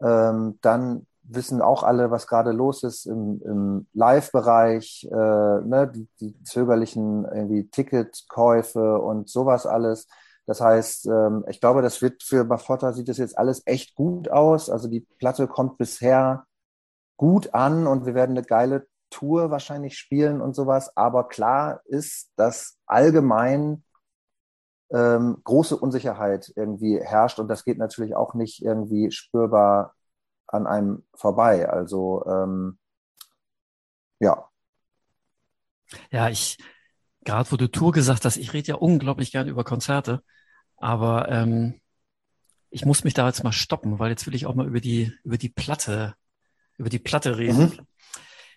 Ähm, 0.00 0.58
dann 0.62 1.06
wissen 1.22 1.60
auch 1.60 1.82
alle, 1.82 2.10
was 2.10 2.26
gerade 2.26 2.52
los 2.52 2.82
ist 2.82 3.06
im, 3.06 3.40
im 3.44 3.86
Live-Bereich, 3.92 5.06
äh, 5.10 5.14
ne, 5.14 5.90
die, 5.94 6.08
die, 6.20 6.42
zögerlichen 6.42 7.24
irgendwie 7.26 7.68
Ticketkäufe 7.68 8.98
und 8.98 9.28
sowas 9.28 9.66
alles. 9.66 10.08
Das 10.46 10.60
heißt, 10.62 11.06
ähm, 11.06 11.44
ich 11.48 11.60
glaube, 11.60 11.82
das 11.82 12.00
wird 12.00 12.22
für 12.22 12.44
Bafotta 12.44 12.92
sieht 12.92 13.08
das 13.08 13.18
jetzt 13.18 13.36
alles 13.36 13.62
echt 13.66 13.94
gut 13.94 14.30
aus. 14.30 14.70
Also 14.70 14.88
die 14.88 15.06
Platte 15.18 15.46
kommt 15.46 15.76
bisher 15.76 16.46
gut 17.18 17.54
an 17.54 17.86
und 17.86 18.06
wir 18.06 18.14
werden 18.14 18.36
eine 18.36 18.46
geile 18.46 18.86
Tour 19.10 19.50
wahrscheinlich 19.50 19.98
spielen 19.98 20.40
und 20.40 20.54
sowas. 20.54 20.96
Aber 20.96 21.28
klar 21.28 21.82
ist, 21.84 22.30
dass 22.36 22.78
allgemein 22.86 23.84
ähm, 24.90 25.38
große 25.44 25.76
Unsicherheit 25.76 26.52
irgendwie 26.56 27.00
herrscht 27.00 27.38
und 27.38 27.48
das 27.48 27.64
geht 27.64 27.78
natürlich 27.78 28.16
auch 28.16 28.34
nicht 28.34 28.62
irgendwie 28.62 29.10
spürbar 29.10 29.94
an 30.46 30.66
einem 30.66 31.04
vorbei. 31.14 31.68
Also 31.68 32.24
ähm, 32.26 32.78
ja. 34.18 34.48
Ja, 36.10 36.28
ich, 36.28 36.58
gerade 37.24 37.50
wo 37.52 37.56
du 37.56 37.70
Tour 37.70 37.92
gesagt 37.92 38.24
hast, 38.24 38.36
ich 38.36 38.52
rede 38.52 38.68
ja 38.68 38.74
unglaublich 38.76 39.32
gerne 39.32 39.50
über 39.50 39.64
Konzerte, 39.64 40.22
aber 40.76 41.28
ähm, 41.28 41.80
ich 42.70 42.84
muss 42.84 43.04
mich 43.04 43.14
da 43.14 43.26
jetzt 43.26 43.44
mal 43.44 43.52
stoppen, 43.52 43.98
weil 43.98 44.10
jetzt 44.10 44.26
will 44.26 44.34
ich 44.34 44.46
auch 44.46 44.54
mal 44.54 44.66
über 44.66 44.80
die, 44.80 45.12
über 45.24 45.38
die 45.38 45.48
Platte, 45.48 46.14
über 46.76 46.88
die 46.88 46.98
Platte 46.98 47.38
reden. 47.38 47.60
Mhm. 47.60 47.86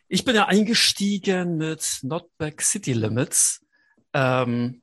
Ich 0.08 0.26
bin 0.26 0.36
ja 0.36 0.48
eingestiegen 0.48 1.58
mit 1.58 2.00
Not 2.04 2.30
Back 2.38 2.62
City 2.62 2.92
Limits. 2.94 3.66
Ähm, 4.14 4.82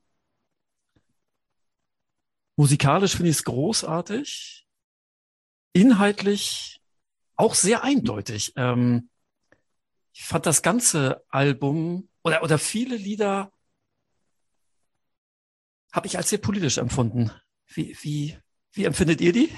musikalisch 2.59 3.15
finde 3.15 3.29
ich 3.29 3.37
es 3.37 3.45
großartig. 3.45 4.67
Inhaltlich 5.71 6.81
auch 7.37 7.55
sehr 7.55 7.85
eindeutig. 7.85 8.51
Ähm, 8.57 9.09
ich 10.11 10.25
fand 10.25 10.45
das 10.45 10.61
ganze 10.61 11.23
Album 11.29 12.09
oder, 12.21 12.43
oder 12.43 12.59
viele 12.59 12.97
Lieder 12.97 13.53
habe 15.93 16.07
ich 16.07 16.17
als 16.17 16.29
sehr 16.31 16.39
politisch 16.39 16.77
empfunden. 16.79 17.31
Wie, 17.67 17.97
wie, 18.01 18.37
wie 18.73 18.83
empfindet 18.83 19.21
ihr 19.21 19.31
die? 19.31 19.49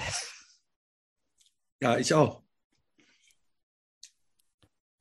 Ja, 1.80 1.98
ich 1.98 2.14
auch. 2.14 2.40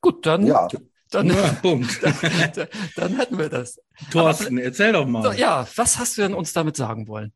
Gut, 0.01 0.25
dann, 0.25 0.47
ja. 0.47 0.67
dann, 1.11 1.27
ja, 1.27 1.53
Punkt. 1.61 2.01
Dann, 2.55 2.67
dann, 2.95 3.15
hätten 3.17 3.37
wir 3.37 3.49
das. 3.49 3.79
Thorsten, 4.09 4.57
Aber, 4.57 4.65
erzähl 4.65 4.91
doch 4.93 5.05
mal. 5.05 5.37
Ja, 5.37 5.67
was 5.75 5.99
hast 5.99 6.17
du 6.17 6.23
denn 6.23 6.33
uns 6.33 6.53
damit 6.53 6.75
sagen 6.75 7.07
wollen? 7.07 7.31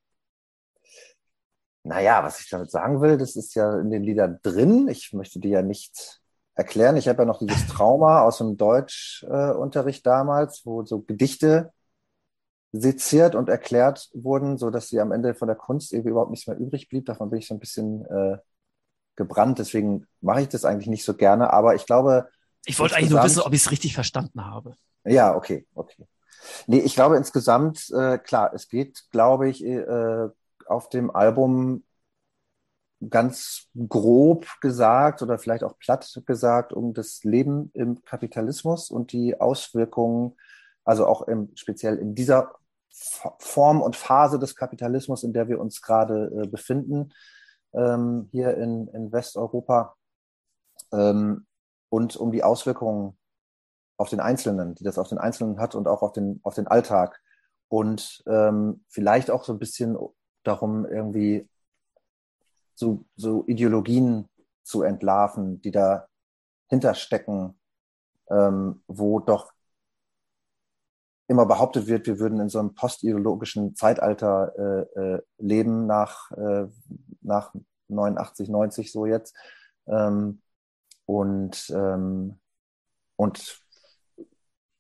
Naja, 1.86 2.24
was 2.24 2.40
ich 2.40 2.50
damit 2.50 2.72
sagen 2.72 3.00
will, 3.00 3.16
das 3.16 3.36
ist 3.36 3.54
ja 3.54 3.80
in 3.80 3.92
den 3.92 4.02
Liedern 4.02 4.40
drin. 4.42 4.88
Ich 4.88 5.14
möchte 5.14 5.40
die 5.40 5.50
ja 5.50 5.62
nicht 5.62 6.20
erklären. 6.56 6.98
Ich 6.98 7.08
habe 7.08 7.22
ja 7.22 7.26
noch 7.26 7.38
dieses 7.38 7.68
Trauma 7.68 8.22
aus 8.22 8.40
dem 8.40 8.58
Deutschunterricht 8.58 10.00
äh, 10.00 10.10
damals, 10.10 10.66
wo 10.66 10.84
so 10.84 11.02
Gedichte 11.02 11.72
seziert 12.72 13.36
und 13.36 13.50
erklärt 13.50 14.10
wurden, 14.16 14.58
so 14.58 14.72
dass 14.72 14.90
sie 14.90 15.00
am 15.00 15.12
Ende 15.12 15.36
von 15.36 15.48
der 15.48 15.56
Kunst 15.56 15.94
irgendwie 15.94 16.10
überhaupt 16.10 16.32
nichts 16.32 16.48
mehr 16.48 16.58
übrig 16.58 16.90
blieb. 16.90 17.06
Davon 17.06 17.30
bin 17.30 17.38
ich 17.38 17.48
so 17.48 17.54
ein 17.54 17.60
bisschen 17.60 18.04
äh, 18.08 18.38
gebrannt. 19.16 19.60
Deswegen 19.60 20.08
mache 20.22 20.42
ich 20.42 20.50
das 20.50 20.66
eigentlich 20.66 20.88
nicht 20.88 21.06
so 21.06 21.14
gerne. 21.14 21.54
Aber 21.54 21.76
ich 21.76 21.86
glaube. 21.86 22.28
Ich 22.66 22.80
wollte 22.80 22.96
eigentlich 22.96 23.12
nur 23.12 23.24
wissen, 23.24 23.42
ob 23.42 23.54
ich 23.54 23.62
es 23.62 23.70
richtig 23.70 23.94
verstanden 23.94 24.44
habe. 24.44 24.74
Ja, 25.04 25.36
okay, 25.36 25.68
okay. 25.76 26.08
Nee, 26.66 26.80
ich 26.80 26.96
glaube 26.96 27.16
insgesamt, 27.16 27.92
äh, 27.92 28.18
klar, 28.18 28.54
es 28.56 28.70
geht, 28.70 29.04
glaube 29.12 29.50
ich, 29.50 29.64
äh, 29.64 30.30
auf 30.68 30.90
dem 30.90 31.10
Album 31.12 31.84
ganz 33.10 33.68
grob 33.90 34.48
gesagt 34.62 35.22
oder 35.22 35.38
vielleicht 35.38 35.64
auch 35.64 35.78
platt 35.78 36.22
gesagt 36.26 36.74
um 36.74 36.94
das 36.94 37.24
Leben 37.24 37.70
im 37.74 38.04
Kapitalismus 38.04 38.90
und 38.90 39.12
die 39.12 39.40
Auswirkungen, 39.40 40.36
also 40.84 41.06
auch 41.06 41.24
im, 41.24 41.52
speziell 41.56 41.98
in 41.98 42.16
dieser 42.16 42.54
Form 43.40 43.82
und 43.82 43.96
Phase 43.96 44.40
des 44.40 44.56
Kapitalismus, 44.56 45.24
in 45.24 45.34
der 45.34 45.48
wir 45.50 45.60
uns 45.60 45.82
gerade 45.82 46.32
äh, 46.44 46.48
befinden, 46.48 47.14
ähm, 47.74 48.30
hier 48.32 48.56
in, 48.56 48.88
in 48.88 49.12
Westeuropa, 49.12 49.96
ähm, 50.92 51.46
und 51.90 52.16
um 52.16 52.32
die 52.32 52.44
Auswirkungen 52.44 53.18
auf 53.98 54.10
den 54.10 54.20
Einzelnen, 54.20 54.76
die 54.76 54.84
das 54.84 54.98
auf 54.98 55.10
den 55.10 55.18
Einzelnen 55.18 55.60
hat 55.60 55.76
und 55.76 55.88
auch 55.88 56.02
auf 56.02 56.12
den, 56.12 56.40
auf 56.44 56.56
den 56.56 56.68
Alltag. 56.68 57.22
Und 57.68 58.24
ähm, 58.28 58.84
vielleicht 58.90 59.32
auch 59.32 59.44
so 59.44 59.54
ein 59.54 59.60
bisschen 59.60 59.98
darum, 60.48 60.86
irgendwie 60.86 61.48
so, 62.76 63.06
so 63.16 63.46
Ideologien 63.48 64.30
zu 64.64 64.84
entlarven, 64.84 65.62
die 65.62 65.72
dahinter 65.72 66.94
stecken, 66.94 67.60
ähm, 68.30 68.84
wo 68.88 69.20
doch 69.20 69.54
immer 71.28 71.46
behauptet 71.46 71.88
wird, 71.88 72.06
wir 72.06 72.20
würden 72.20 72.40
in 72.40 72.50
so 72.50 72.60
einem 72.60 72.76
postideologischen 72.76 73.76
Zeitalter 73.76 74.54
äh, 74.96 75.00
äh, 75.00 75.22
leben 75.38 75.88
nach, 75.88 76.32
äh, 76.32 76.68
nach 77.22 77.54
89, 77.88 78.50
90 78.50 78.92
so 78.92 79.06
jetzt. 79.06 79.36
Ähm, 79.88 80.42
und, 81.06 81.70
ähm, 81.76 82.40
und 83.16 83.65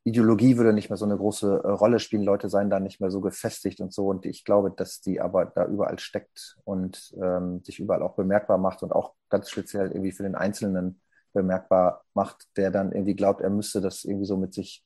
Ideologie 0.05 0.55
würde 0.57 0.71
nicht 0.71 0.89
mehr 0.89 0.97
so 0.97 1.05
eine 1.05 1.17
große 1.17 1.61
äh, 1.63 1.67
Rolle 1.67 1.99
spielen, 1.99 2.23
Leute 2.23 2.47
seien 2.47 2.69
da 2.69 2.79
nicht 2.79 3.01
mehr 3.01 3.09
so 3.09 3.21
gefestigt 3.21 3.81
und 3.81 3.91
so. 3.91 4.07
Und 4.07 4.25
ich 4.27 4.45
glaube, 4.45 4.71
dass 4.71 5.01
die 5.01 5.19
aber 5.19 5.45
da 5.45 5.65
überall 5.65 5.97
steckt 5.97 6.57
und 6.63 7.13
ähm, 7.21 7.63
sich 7.63 7.79
überall 7.79 8.03
auch 8.03 8.15
bemerkbar 8.15 8.59
macht 8.59 8.83
und 8.83 8.91
auch 8.91 9.15
ganz 9.29 9.49
speziell 9.49 9.87
irgendwie 9.87 10.11
für 10.11 10.23
den 10.23 10.35
Einzelnen 10.35 11.01
bemerkbar 11.33 12.05
macht, 12.13 12.47
der 12.55 12.69
dann 12.69 12.91
irgendwie 12.91 13.15
glaubt, 13.15 13.41
er 13.41 13.49
müsste 13.49 13.81
das 13.81 14.03
irgendwie 14.03 14.27
so 14.27 14.37
mit 14.37 14.53
sich 14.53 14.85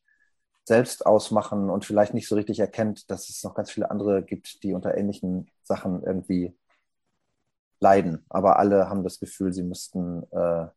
selbst 0.66 1.06
ausmachen 1.06 1.70
und 1.70 1.84
vielleicht 1.84 2.14
nicht 2.14 2.28
so 2.28 2.36
richtig 2.36 2.60
erkennt, 2.60 3.12
dass 3.12 3.28
es 3.30 3.44
noch 3.44 3.56
ganz 3.56 3.72
viele 3.72 3.92
andere 3.92 4.24
gibt, 4.24 4.64
die 4.64 4.74
unter 4.74 4.96
ähnlichen 4.98 5.52
Sachen 5.64 6.02
irgendwie 6.04 6.56
leiden. 7.82 8.26
Aber 8.30 8.58
alle 8.60 8.90
haben 8.90 9.04
das 9.04 9.20
Gefühl, 9.20 9.52
sie 9.52 9.64
müssten 9.64 10.24
äh, 10.32 10.68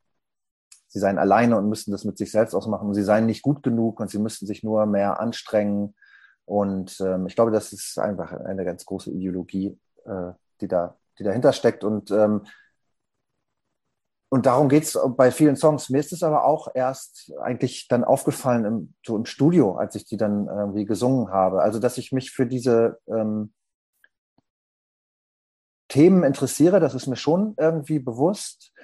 sie 0.93 0.99
seien 0.99 1.19
alleine 1.19 1.57
und 1.57 1.71
müssten 1.71 1.91
das 1.91 2.05
mit 2.05 2.19
sich 2.19 2.31
selbst 2.31 2.55
ausmachen 2.55 2.87
und 2.87 2.95
sie 2.95 3.03
seien 3.03 3.25
nicht 3.25 3.43
gut 3.43 3.63
genug 3.63 3.99
und 3.99 4.11
sie 4.11 4.19
müssten 4.19 4.47
sich 4.47 4.63
nur 4.63 4.85
mehr 4.85 5.21
anstrengen. 5.21 5.95
Und 6.45 7.01
ähm, 7.01 7.27
ich 7.27 7.35
glaube, 7.35 7.51
das 7.51 7.73
ist 7.73 7.99
einfach 7.99 8.33
eine 8.33 8.65
ganz 8.67 8.85
große 8.85 9.11
Ideologie, 9.11 9.79
äh, 10.05 10.33
die, 10.61 10.69
da, 10.69 10.99
die 11.19 11.25
dahinter 11.25 11.55
steckt. 11.55 11.83
Und, 11.83 12.11
ähm, 12.11 12.43
und 14.29 14.45
darum 14.45 14.69
geht 14.69 14.83
es 14.83 14.99
bei 15.17 15.31
vielen 15.31 15.57
Songs. 15.57 15.89
Mir 15.89 15.99
ist 16.01 16.13
es 16.13 16.23
aber 16.23 16.45
auch 16.45 16.69
erst 16.75 17.33
eigentlich 17.41 17.89
dann 17.89 18.05
aufgefallen 18.05 18.65
im, 18.67 18.95
so 19.07 19.17
im 19.17 19.25
Studio, 19.25 19.77
als 19.77 19.95
ich 19.95 20.05
die 20.05 20.19
dann 20.19 20.47
irgendwie 20.47 20.85
gesungen 20.85 21.31
habe. 21.31 21.63
Also, 21.63 21.79
dass 21.79 21.97
ich 21.97 22.13
mich 22.13 22.33
für 22.33 22.47
diese 22.47 22.99
ähm, 23.07 23.55
Themen 25.89 26.23
interessiere, 26.23 26.81
das 26.81 26.95
ist 26.95 27.07
mir 27.07 27.17
schon 27.17 27.55
irgendwie 27.57 27.99
bewusst. 27.99 28.75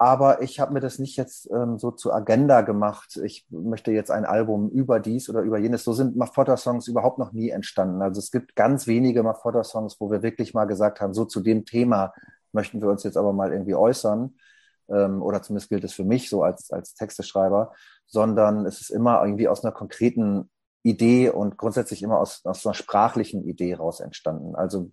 Aber 0.00 0.42
ich 0.42 0.60
habe 0.60 0.72
mir 0.72 0.80
das 0.80 1.00
nicht 1.00 1.16
jetzt 1.16 1.50
ähm, 1.50 1.76
so 1.76 1.90
zur 1.90 2.14
Agenda 2.14 2.60
gemacht. 2.60 3.16
Ich 3.24 3.46
möchte 3.50 3.90
jetzt 3.90 4.12
ein 4.12 4.24
Album 4.24 4.70
über 4.70 5.00
dies 5.00 5.28
oder 5.28 5.40
über 5.40 5.58
jenes. 5.58 5.82
So 5.82 5.92
sind 5.92 6.16
Mafotta-Songs 6.16 6.86
überhaupt 6.86 7.18
noch 7.18 7.32
nie 7.32 7.50
entstanden. 7.50 8.00
Also 8.00 8.20
es 8.20 8.30
gibt 8.30 8.54
ganz 8.54 8.86
wenige 8.86 9.24
Mafotta-Songs, 9.24 9.96
wo 9.98 10.08
wir 10.08 10.22
wirklich 10.22 10.54
mal 10.54 10.66
gesagt 10.66 11.00
haben, 11.00 11.14
so 11.14 11.24
zu 11.24 11.40
dem 11.40 11.64
Thema 11.64 12.14
möchten 12.52 12.80
wir 12.80 12.88
uns 12.88 13.02
jetzt 13.02 13.16
aber 13.16 13.32
mal 13.32 13.52
irgendwie 13.52 13.74
äußern. 13.74 14.36
Ähm, 14.88 15.20
oder 15.20 15.42
zumindest 15.42 15.68
gilt 15.68 15.82
es 15.82 15.94
für 15.94 16.04
mich 16.04 16.30
so 16.30 16.44
als, 16.44 16.70
als 16.70 16.94
Texteschreiber. 16.94 17.72
Sondern 18.06 18.66
es 18.66 18.80
ist 18.80 18.90
immer 18.90 19.20
irgendwie 19.20 19.48
aus 19.48 19.64
einer 19.64 19.72
konkreten 19.72 20.48
Idee 20.84 21.30
und 21.30 21.56
grundsätzlich 21.56 22.04
immer 22.04 22.20
aus, 22.20 22.44
aus 22.44 22.64
einer 22.64 22.74
sprachlichen 22.74 23.42
Idee 23.42 23.74
raus 23.74 23.98
entstanden. 23.98 24.54
Also 24.54 24.92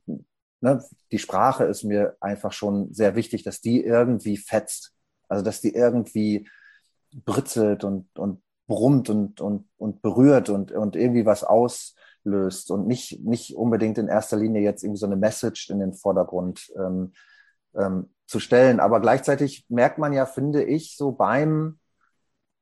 ne, 0.62 0.84
die 1.12 1.20
Sprache 1.20 1.66
ist 1.66 1.84
mir 1.84 2.18
einfach 2.20 2.54
schon 2.54 2.92
sehr 2.92 3.16
wichtig, 3.16 3.44
dass 3.44 3.62
die 3.62 3.84
irgendwie 3.84 4.38
fetzt 4.38 4.95
also, 5.30 5.44
dass 5.44 5.62
die 5.62 5.74
irgendwie 5.74 6.48
britzelt 7.14 7.84
und, 7.84 8.08
und 8.18 8.42
brummt 8.68 9.10
und, 9.10 9.42
und, 9.42 9.68
und 9.78 10.02
berührt 10.02 10.50
und, 10.50 10.72
und 10.72 10.96
irgendwie 10.96 11.26
was 11.26 11.44
auslöst 11.44 12.72
und 12.72 12.88
nicht, 12.88 13.24
nicht 13.24 13.56
unbedingt 13.56 13.98
in 13.98 14.08
erster 14.08 14.38
Linie 14.38 14.62
jetzt 14.62 14.84
irgendwie 14.84 15.00
so 15.00 15.06
eine 15.06 15.16
Message 15.16 15.70
in 15.70 15.80
den 15.80 15.94
Vordergrund 15.94 16.72
ähm, 16.78 17.14
ähm, 17.76 18.10
zu 18.26 18.40
stellen. 18.40 18.80
Aber 18.80 19.00
gleichzeitig 19.02 19.66
merkt 19.70 19.98
man 19.98 20.14
ja, 20.14 20.26
finde 20.26 20.64
ich, 20.64 20.98
so 20.98 21.12
beim, 21.12 21.80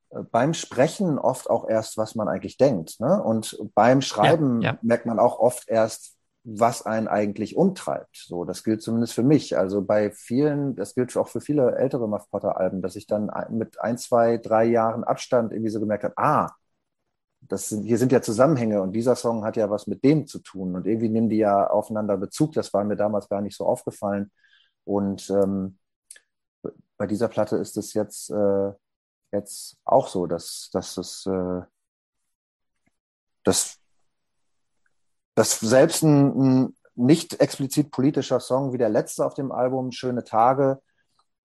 äh, 0.10 0.23
beim 0.31 0.53
Sprechen 0.53 1.18
oft 1.18 1.49
auch 1.49 1.68
erst, 1.68 1.98
was 1.98 2.15
man 2.15 2.27
eigentlich 2.27 2.57
denkt. 2.57 2.99
Ne? 2.99 3.22
Und 3.23 3.57
beim 3.73 4.02
Schreiben 4.02 4.61
ja, 4.61 4.73
ja. 4.73 4.80
merkt 4.81 5.06
man 5.06 5.19
auch 5.19 5.40
oft 5.40 5.69
erst, 5.69 6.12
was 6.44 6.86
einen 6.86 7.07
eigentlich 7.07 7.56
umtreibt. 7.56 8.18
So, 8.18 8.44
das 8.45 8.64
gilt 8.64 8.82
zumindest 8.82 9.14
für 9.14 9.24
mich. 9.24 9.57
Also 9.57 9.82
bei 9.82 10.11
vielen, 10.11 10.76
das 10.76 10.94
gilt 10.95 11.15
auch 11.18 11.30
für 11.30 11.41
viele 11.41 11.76
ältere 11.76 12.07
Muff 12.07 12.30
Potter 12.30 12.57
Alben, 12.57 12.82
dass 12.82 12.95
ich 12.95 13.07
dann 13.07 13.32
mit 13.49 13.80
ein, 13.82 13.98
zwei, 13.98 14.38
drei 14.38 14.65
Jahren 14.65 15.03
Abstand 15.03 15.53
irgendwie 15.53 15.72
so 15.72 15.80
gemerkt 15.80 16.03
habe, 16.03 16.18
ah, 16.18 16.52
das 17.41 17.70
sind, 17.70 17.84
hier 17.84 17.98
sind 17.98 18.11
ja 18.11 18.22
Zusammenhänge 18.22 18.82
und 18.82 18.94
dieser 18.94 19.15
Song 19.15 19.44
hat 19.44 19.57
ja 19.57 19.70
was 19.70 19.88
mit 19.88 20.03
dem 20.03 20.28
zu 20.28 20.40
tun 20.40 20.76
und 20.76 20.88
irgendwie 20.88 21.10
nehmen 21.10 21.30
die 21.30 21.38
ja 21.38 21.70
aufeinander 21.70 22.18
Bezug. 22.18 22.53
Das 22.53 22.74
war 22.74 22.84
mir 22.84 22.95
damals 22.95 23.30
gar 23.30 23.41
nicht 23.41 23.56
so 23.57 23.65
aufgefallen. 23.65 24.32
Und 24.86 25.30
ähm, 25.30 25.78
bei 26.98 27.07
dieser 27.07 27.28
Platte 27.28 27.57
ist 27.57 27.78
es 27.78 27.94
jetzt, 27.94 28.30
äh, 28.32 28.72
jetzt 29.32 29.78
auch 29.86 30.07
so, 30.07 30.26
dass, 30.28 30.70
dass 30.74 30.98
es, 30.98 31.26
äh, 31.26 31.61
dass 33.44 33.82
dass 35.35 35.60
selbst 35.60 36.03
ein, 36.03 36.64
ein, 36.64 36.76
nicht 36.95 37.39
explizit 37.39 37.91
politischer 37.91 38.39
Song 38.39 38.72
wie 38.73 38.77
der 38.77 38.89
letzte 38.89 39.26
auf 39.26 39.34
dem 39.34 39.51
Album, 39.51 39.91
Schöne 39.91 40.23
Tage, 40.23 40.81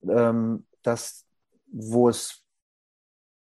ähm, 0.02 0.66
das, 0.82 1.24
wo 1.72 2.08
es 2.08 2.42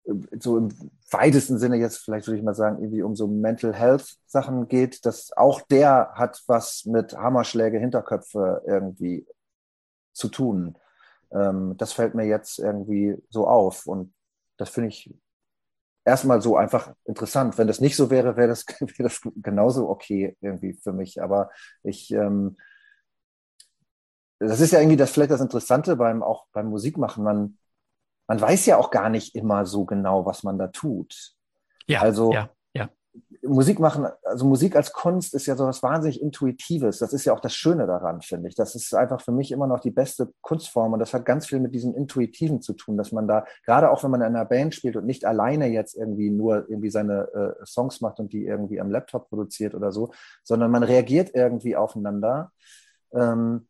äh, 0.06 0.14
so 0.40 0.58
im 0.58 0.70
weitesten 1.10 1.58
Sinne 1.58 1.78
jetzt 1.78 2.00
vielleicht 2.00 2.28
würde 2.28 2.38
ich 2.38 2.44
mal 2.44 2.54
sagen, 2.54 2.80
irgendwie 2.80 3.02
um 3.02 3.16
so 3.16 3.28
Mental 3.28 3.74
Health 3.74 4.18
Sachen 4.26 4.68
geht, 4.68 5.06
dass 5.06 5.36
auch 5.36 5.62
der 5.62 6.12
hat 6.14 6.44
was 6.48 6.86
mit 6.86 7.14
Hammerschläge, 7.14 7.80
Hinterköpfe 7.80 8.62
irgendwie 8.66 9.26
zu 10.14 10.30
tun. 10.30 10.78
Ähm, 11.32 11.76
das 11.78 11.94
fällt 11.94 12.16
mir 12.16 12.26
jetzt 12.26 12.60
irgendwie 12.60 13.16
so 13.30 13.48
auf 13.48 13.88
und 13.88 14.14
das 14.58 14.70
finde 14.70 14.90
ich 14.90 15.14
erstmal 16.08 16.42
so 16.42 16.56
einfach 16.56 16.94
interessant. 17.04 17.58
Wenn 17.58 17.68
das 17.68 17.82
nicht 17.82 17.98
so 17.98 18.10
wäre, 18.10 18.38
wäre 18.38 18.48
das, 18.48 18.66
wäre 18.80 19.04
das 19.04 19.22
genauso 19.36 19.90
okay 19.90 20.38
irgendwie 20.42 20.74
für 20.74 20.94
mich. 20.94 21.22
Aber 21.22 21.52
ich, 21.84 22.12
ähm, 22.12 22.58
das 24.40 24.62
ist 24.62 24.72
ja 24.72 24.80
irgendwie 24.80 24.98
das 24.98 25.12
vielleicht 25.12 25.32
das 25.32 25.42
Interessante 25.42 25.96
beim 25.98 26.24
auch 26.24 26.48
beim 26.54 26.68
Musikmachen. 26.68 27.24
Man, 27.24 27.58
man 28.28 28.40
weiß 28.40 28.66
ja 28.68 28.78
auch 28.78 28.90
gar 28.90 29.10
nicht 29.10 29.36
immer 29.36 29.66
so 29.66 29.86
genau, 29.86 30.26
was 30.26 30.44
man 30.44 30.58
da 30.58 30.68
tut. 30.68 31.34
Ja, 31.88 32.02
also 32.02 32.32
ja. 32.32 32.50
Musik 33.48 33.80
machen, 33.80 34.08
also 34.24 34.46
Musik 34.46 34.76
als 34.76 34.92
Kunst 34.92 35.34
ist 35.34 35.46
ja 35.46 35.56
so 35.56 35.66
was 35.66 35.82
wahnsinnig 35.84 36.22
Intuitives. 36.22 37.00
Das 37.00 37.14
ist 37.14 37.26
ja 37.26 37.34
auch 37.34 37.40
das 37.40 37.54
Schöne 37.54 37.88
daran, 37.88 38.22
finde 38.22 38.50
ich. 38.50 38.56
Das 38.56 38.76
ist 38.76 38.94
einfach 38.94 39.22
für 39.22 39.32
mich 39.32 39.52
immer 39.52 39.68
noch 39.68 39.80
die 39.80 39.92
beste 39.92 40.32
Kunstform 40.42 40.94
und 40.94 41.00
das 41.00 41.14
hat 41.14 41.26
ganz 41.26 41.48
viel 41.48 41.60
mit 41.60 41.74
diesem 41.74 41.96
Intuitiven 41.96 42.62
zu 42.62 42.74
tun, 42.74 42.98
dass 42.98 43.12
man 43.12 43.28
da, 43.28 43.46
gerade 43.66 43.92
auch 43.92 44.04
wenn 44.04 44.12
man 44.12 44.22
in 44.22 44.28
einer 44.28 44.46
Band 44.46 44.76
spielt 44.76 44.96
und 44.96 45.06
nicht 45.06 45.26
alleine 45.26 45.68
jetzt 45.68 45.96
irgendwie 45.96 46.30
nur 46.30 46.70
irgendwie 46.70 46.90
seine 46.90 47.56
äh, 47.62 47.66
Songs 47.66 48.02
macht 48.02 48.20
und 48.20 48.34
die 48.34 48.46
irgendwie 48.46 48.80
am 48.80 48.92
Laptop 48.92 49.30
produziert 49.30 49.76
oder 49.76 49.92
so, 49.92 50.12
sondern 50.44 50.72
man 50.72 50.84
reagiert 50.84 51.32
irgendwie 51.34 51.76
aufeinander. 51.76 52.52
Ähm, 53.14 53.68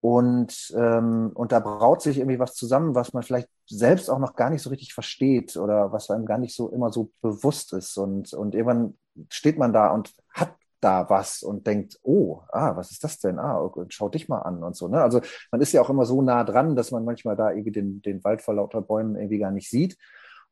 und, 0.00 0.72
ähm, 0.76 1.30
und 1.34 1.52
da 1.52 1.60
braut 1.60 2.00
sich 2.00 2.18
irgendwie 2.18 2.38
was 2.38 2.54
zusammen, 2.54 2.94
was 2.94 3.12
man 3.12 3.22
vielleicht 3.22 3.48
selbst 3.66 4.08
auch 4.08 4.18
noch 4.18 4.34
gar 4.34 4.48
nicht 4.48 4.62
so 4.62 4.70
richtig 4.70 4.94
versteht 4.94 5.56
oder 5.56 5.92
was 5.92 6.10
einem 6.10 6.24
gar 6.24 6.38
nicht 6.38 6.54
so 6.54 6.70
immer 6.70 6.90
so 6.90 7.10
bewusst 7.20 7.74
ist. 7.74 7.98
Und, 7.98 8.32
und 8.32 8.54
irgendwann 8.54 8.96
steht 9.28 9.58
man 9.58 9.74
da 9.74 9.90
und 9.90 10.14
hat 10.32 10.54
da 10.80 11.10
was 11.10 11.42
und 11.42 11.66
denkt, 11.66 11.98
oh, 12.02 12.40
ah, 12.48 12.74
was 12.76 12.90
ist 12.90 13.04
das 13.04 13.18
denn? 13.18 13.38
Ah, 13.38 13.60
okay, 13.60 13.84
schau 13.90 14.08
dich 14.08 14.30
mal 14.30 14.38
an 14.38 14.62
und 14.62 14.74
so. 14.74 14.88
Ne? 14.88 15.02
Also 15.02 15.20
man 15.52 15.60
ist 15.60 15.72
ja 15.72 15.82
auch 15.82 15.90
immer 15.90 16.06
so 16.06 16.22
nah 16.22 16.44
dran, 16.44 16.76
dass 16.76 16.90
man 16.90 17.04
manchmal 17.04 17.36
da 17.36 17.50
irgendwie 17.50 17.72
den, 17.72 18.00
den 18.00 18.24
Wald 18.24 18.40
vor 18.40 18.54
lauter 18.54 18.80
Bäumen 18.80 19.16
irgendwie 19.16 19.38
gar 19.38 19.50
nicht 19.50 19.68
sieht. 19.68 19.98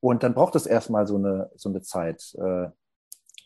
Und 0.01 0.23
dann 0.23 0.35
braucht 0.35 0.55
es 0.57 0.67
erstmal 0.67 1.07
so 1.07 1.17
eine, 1.17 1.51
so 1.57 1.71
eine 1.71 1.81
Zeit. 1.81 2.35
Äh, 2.39 2.69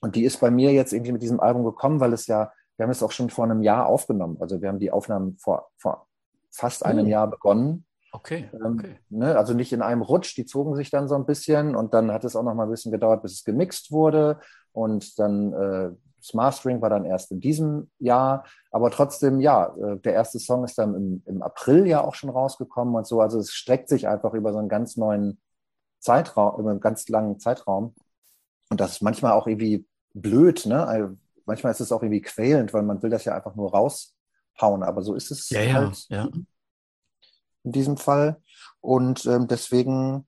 und 0.01 0.17
die 0.17 0.25
ist 0.25 0.41
bei 0.41 0.51
mir 0.51 0.73
jetzt 0.73 0.93
irgendwie 0.93 1.13
mit 1.13 1.23
diesem 1.23 1.39
Album 1.39 1.65
gekommen, 1.65 2.01
weil 2.01 2.13
es 2.13 2.27
ja 2.27 2.51
wir 2.77 2.85
haben 2.85 2.91
es 2.91 3.03
auch 3.03 3.13
schon 3.13 3.31
vor 3.31 3.45
einem 3.45 3.63
Jahr 3.63 3.87
aufgenommen. 3.87 4.39
Also 4.41 4.61
wir 4.61 4.69
haben 4.69 4.79
die 4.79 4.91
Aufnahmen 4.91 5.37
vor, 5.39 5.71
vor 5.77 6.07
fast 6.51 6.85
einem 6.85 7.07
oh. 7.07 7.09
Jahr 7.09 7.29
begonnen. 7.29 7.87
Okay. 8.13 8.51
Ähm, 8.53 8.79
okay. 8.79 8.99
ne, 9.09 9.37
also 9.37 9.55
nicht 9.55 9.73
in 9.73 9.83
einem 9.83 10.03
Rutsch, 10.03 10.37
die 10.37 10.45
zogen 10.45 10.75
sich 10.75 10.91
dann 10.91 11.09
so 11.09 11.15
ein 11.15 11.25
bisschen 11.25 11.75
und 11.75 11.95
dann 11.95 12.13
hat 12.13 12.25
es 12.25 12.37
auch 12.37 12.43
noch 12.43 12.55
mal 12.55 12.65
ein 12.65 12.71
bisschen 12.71 12.93
gedauert, 12.93 13.23
bis 13.23 13.33
es 13.33 13.45
gemixt 13.45 13.91
wurde. 13.91 14.39
Und 14.73 15.19
dann 15.19 15.53
äh, 15.53 15.91
das 16.23 16.35
Mastering 16.35 16.81
war 16.81 16.91
dann 16.91 17.05
erst 17.05 17.33
in 17.33 17.41
diesem 17.41 17.91
Jahr. 17.99 18.45
Aber 18.71 18.91
trotzdem, 18.91 19.41
ja, 19.41 19.75
äh, 19.77 19.99
der 19.99 20.15
erste 20.15 20.39
Song 20.39 20.65
ist 20.65 20.79
dann 20.79 20.95
im, 20.95 21.23
im 21.27 21.43
April 21.43 21.87
ja 21.87 22.05
auch 22.05 22.15
schon 22.15 22.31
rausgekommen 22.31 22.95
und 22.95 23.07
so. 23.07 23.21
Also 23.21 23.39
es 23.39 23.53
streckt 23.53 23.89
sich 23.89 24.07
einfach 24.07 24.33
über 24.33 24.53
so 24.53 24.59
einen 24.59 24.69
ganz 24.69 24.97
neuen 24.97 25.41
Zeitraum, 25.99 26.61
über 26.61 26.71
einen 26.71 26.81
ganz 26.81 27.09
langen 27.09 27.41
Zeitraum. 27.41 27.95
Und 28.71 28.81
das 28.81 28.93
ist 28.93 29.03
manchmal 29.03 29.33
auch 29.33 29.47
irgendwie 29.47 29.85
blöd, 30.15 30.65
ne? 30.67 30.87
Manchmal 31.47 31.73
ist 31.73 31.81
es 31.81 31.93
auch 31.93 32.03
irgendwie 32.03 32.23
quälend, 32.23 32.73
weil 32.73 32.83
man 32.83 33.03
will 33.03 33.11
das 33.11 33.25
ja 33.25 33.35
einfach 33.35 33.55
nur 33.55 33.73
raushauen, 33.73 34.83
aber 34.83 35.03
so 35.03 35.15
ist 35.15 35.31
es 35.31 35.49
ja, 35.51 35.63
ja, 35.63 35.75
halt 35.75 36.07
ja. 36.09 36.29
in 37.65 37.73
diesem 37.73 37.97
Fall. 37.97 38.43
Und 38.81 39.27
ähm, 39.27 39.47
deswegen 39.49 40.27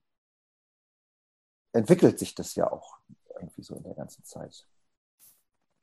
entwickelt 1.73 2.19
sich 2.19 2.35
das 2.35 2.55
ja 2.55 2.71
auch 2.71 2.97
irgendwie 3.39 3.63
so 3.63 3.75
in 3.75 3.83
der 3.83 3.95
ganzen 3.95 4.23
Zeit. 4.23 4.67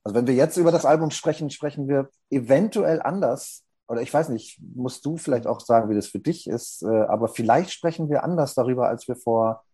Also 0.04 0.16
wenn 0.16 0.26
wir 0.26 0.34
jetzt 0.34 0.56
über 0.56 0.72
das 0.72 0.84
Album 0.84 1.10
sprechen, 1.10 1.50
sprechen 1.50 1.88
wir 1.88 2.10
eventuell 2.30 3.00
anders. 3.02 3.64
Oder 3.88 4.02
ich 4.02 4.12
weiß 4.12 4.30
nicht, 4.30 4.60
musst 4.74 5.04
du 5.04 5.16
vielleicht 5.16 5.46
auch 5.46 5.60
sagen, 5.60 5.90
wie 5.90 5.94
das 5.94 6.08
für 6.08 6.18
dich 6.18 6.46
ist. 6.46 6.82
Äh, 6.82 6.86
aber 6.86 7.28
vielleicht 7.28 7.70
sprechen 7.72 8.08
wir 8.08 8.24
anders 8.24 8.54
darüber, 8.54 8.88
als 8.88 9.06
wir 9.06 9.16
vor 9.16 9.64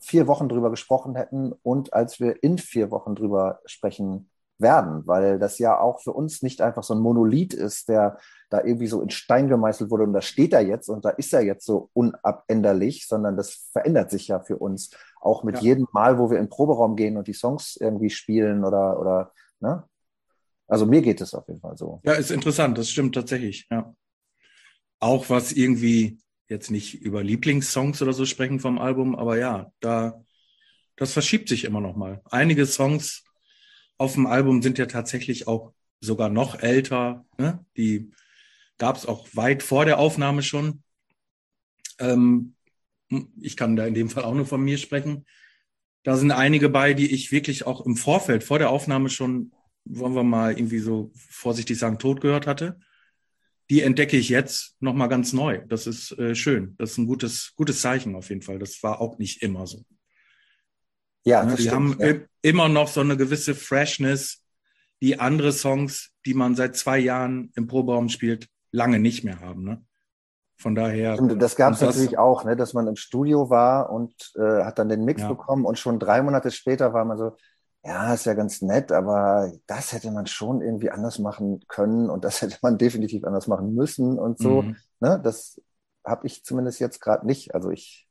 vier 0.00 0.26
Wochen 0.26 0.48
drüber 0.48 0.70
gesprochen 0.70 1.14
hätten 1.14 1.52
und 1.62 1.92
als 1.92 2.20
wir 2.20 2.42
in 2.42 2.58
vier 2.58 2.90
Wochen 2.90 3.14
drüber 3.14 3.60
sprechen 3.66 4.30
werden, 4.60 5.06
weil 5.06 5.38
das 5.38 5.58
ja 5.58 5.78
auch 5.78 6.00
für 6.00 6.12
uns 6.12 6.42
nicht 6.42 6.60
einfach 6.60 6.82
so 6.82 6.94
ein 6.94 7.00
Monolith 7.00 7.54
ist, 7.54 7.88
der 7.88 8.18
da 8.50 8.62
irgendwie 8.62 8.88
so 8.88 9.00
in 9.00 9.10
Stein 9.10 9.48
gemeißelt 9.48 9.90
wurde 9.90 10.04
und 10.04 10.12
da 10.12 10.22
steht 10.22 10.52
er 10.52 10.60
jetzt 10.60 10.88
und 10.88 11.04
da 11.04 11.10
ist 11.10 11.32
er 11.32 11.42
jetzt 11.42 11.64
so 11.64 11.90
unabänderlich, 11.92 13.06
sondern 13.06 13.36
das 13.36 13.68
verändert 13.72 14.10
sich 14.10 14.28
ja 14.28 14.40
für 14.40 14.58
uns 14.58 14.90
auch 15.20 15.44
mit 15.44 15.56
ja. 15.56 15.62
jedem 15.62 15.86
Mal, 15.92 16.18
wo 16.18 16.30
wir 16.30 16.38
in 16.38 16.46
den 16.46 16.50
Proberaum 16.50 16.96
gehen 16.96 17.16
und 17.16 17.28
die 17.28 17.32
Songs 17.32 17.76
irgendwie 17.76 18.10
spielen 18.10 18.64
oder, 18.64 19.00
oder, 19.00 19.32
ne? 19.60 19.84
Also 20.66 20.86
mir 20.86 21.02
geht 21.02 21.20
es 21.20 21.34
auf 21.34 21.48
jeden 21.48 21.60
Fall 21.60 21.76
so. 21.76 22.00
Ja, 22.04 22.12
ist 22.12 22.30
interessant, 22.30 22.78
das 22.78 22.90
stimmt 22.90 23.14
tatsächlich, 23.14 23.66
ja. 23.70 23.94
Auch 24.98 25.30
was 25.30 25.52
irgendwie 25.52 26.18
jetzt 26.48 26.70
nicht 26.70 27.00
über 27.00 27.22
Lieblingssongs 27.22 28.02
oder 28.02 28.12
so 28.12 28.26
sprechen 28.26 28.60
vom 28.60 28.78
Album, 28.78 29.14
aber 29.14 29.38
ja, 29.38 29.72
da, 29.80 30.22
das 30.96 31.12
verschiebt 31.12 31.48
sich 31.48 31.64
immer 31.64 31.80
noch 31.80 31.96
mal. 31.96 32.20
Einige 32.30 32.66
Songs 32.66 33.24
auf 34.00 34.14
dem 34.14 34.26
Album 34.26 34.62
sind 34.62 34.78
ja 34.78 34.86
tatsächlich 34.86 35.46
auch 35.46 35.74
sogar 36.00 36.30
noch 36.30 36.58
älter. 36.58 37.26
Ne? 37.36 37.62
Die 37.76 38.10
gab 38.78 38.96
es 38.96 39.04
auch 39.04 39.28
weit 39.34 39.62
vor 39.62 39.84
der 39.84 39.98
Aufnahme 39.98 40.42
schon. 40.42 40.82
Ähm, 41.98 42.54
ich 43.38 43.58
kann 43.58 43.76
da 43.76 43.84
in 43.84 43.92
dem 43.92 44.08
Fall 44.08 44.24
auch 44.24 44.32
nur 44.32 44.46
von 44.46 44.62
mir 44.62 44.78
sprechen. 44.78 45.26
Da 46.02 46.16
sind 46.16 46.30
einige 46.30 46.70
bei, 46.70 46.94
die 46.94 47.10
ich 47.10 47.30
wirklich 47.30 47.66
auch 47.66 47.84
im 47.84 47.94
Vorfeld, 47.94 48.42
vor 48.42 48.58
der 48.58 48.70
Aufnahme 48.70 49.10
schon, 49.10 49.52
wollen 49.84 50.14
wir 50.14 50.24
mal 50.24 50.52
irgendwie 50.52 50.78
so 50.78 51.12
vorsichtig 51.14 51.78
sagen, 51.78 51.98
tot 51.98 52.22
gehört 52.22 52.46
hatte. 52.46 52.80
Die 53.68 53.82
entdecke 53.82 54.16
ich 54.16 54.30
jetzt 54.30 54.76
nochmal 54.80 55.10
ganz 55.10 55.34
neu. 55.34 55.60
Das 55.68 55.86
ist 55.86 56.12
äh, 56.12 56.34
schön. 56.34 56.74
Das 56.78 56.92
ist 56.92 56.98
ein 56.98 57.06
gutes, 57.06 57.52
gutes 57.54 57.82
Zeichen 57.82 58.14
auf 58.14 58.30
jeden 58.30 58.40
Fall. 58.40 58.58
Das 58.58 58.82
war 58.82 59.02
auch 59.02 59.18
nicht 59.18 59.42
immer 59.42 59.66
so. 59.66 59.84
Ja, 61.24 61.44
ne, 61.44 61.54
die 61.56 61.62
stimmt, 61.62 61.74
haben 61.74 61.96
ja. 62.00 62.14
immer 62.42 62.68
noch 62.68 62.88
so 62.88 63.00
eine 63.00 63.16
gewisse 63.16 63.54
Freshness, 63.54 64.42
die 65.02 65.18
andere 65.18 65.52
Songs, 65.52 66.10
die 66.26 66.34
man 66.34 66.54
seit 66.54 66.76
zwei 66.76 66.98
Jahren 66.98 67.52
im 67.54 67.66
Proberaum 67.66 68.08
spielt, 68.08 68.48
lange 68.70 68.98
nicht 68.98 69.24
mehr 69.24 69.40
haben. 69.40 69.64
Ne? 69.64 69.84
Von 70.56 70.74
daher. 70.74 71.14
Stimmt, 71.14 71.40
das 71.40 71.56
gab 71.56 71.72
es 71.72 71.80
natürlich 71.80 72.18
auch, 72.18 72.44
ne, 72.44 72.56
dass 72.56 72.74
man 72.74 72.86
im 72.86 72.96
Studio 72.96 73.48
war 73.48 73.90
und 73.90 74.14
äh, 74.36 74.64
hat 74.64 74.78
dann 74.78 74.88
den 74.88 75.04
Mix 75.04 75.22
ja. 75.22 75.28
bekommen 75.28 75.64
und 75.64 75.78
schon 75.78 75.98
drei 75.98 76.22
Monate 76.22 76.50
später 76.50 76.92
war 76.92 77.04
man 77.04 77.16
so, 77.16 77.36
ja, 77.82 78.12
ist 78.12 78.26
ja 78.26 78.34
ganz 78.34 78.60
nett, 78.60 78.92
aber 78.92 79.50
das 79.66 79.94
hätte 79.94 80.10
man 80.10 80.26
schon 80.26 80.60
irgendwie 80.60 80.90
anders 80.90 81.18
machen 81.18 81.60
können 81.66 82.10
und 82.10 82.24
das 82.24 82.42
hätte 82.42 82.58
man 82.62 82.76
definitiv 82.76 83.24
anders 83.24 83.46
machen 83.46 83.74
müssen 83.74 84.18
und 84.18 84.38
so. 84.38 84.62
Mhm. 84.62 84.76
Ne, 85.00 85.20
das 85.22 85.60
habe 86.04 86.26
ich 86.26 86.44
zumindest 86.44 86.78
jetzt 86.78 87.00
gerade 87.00 87.26
nicht. 87.26 87.54
Also 87.54 87.70
ich 87.70 88.06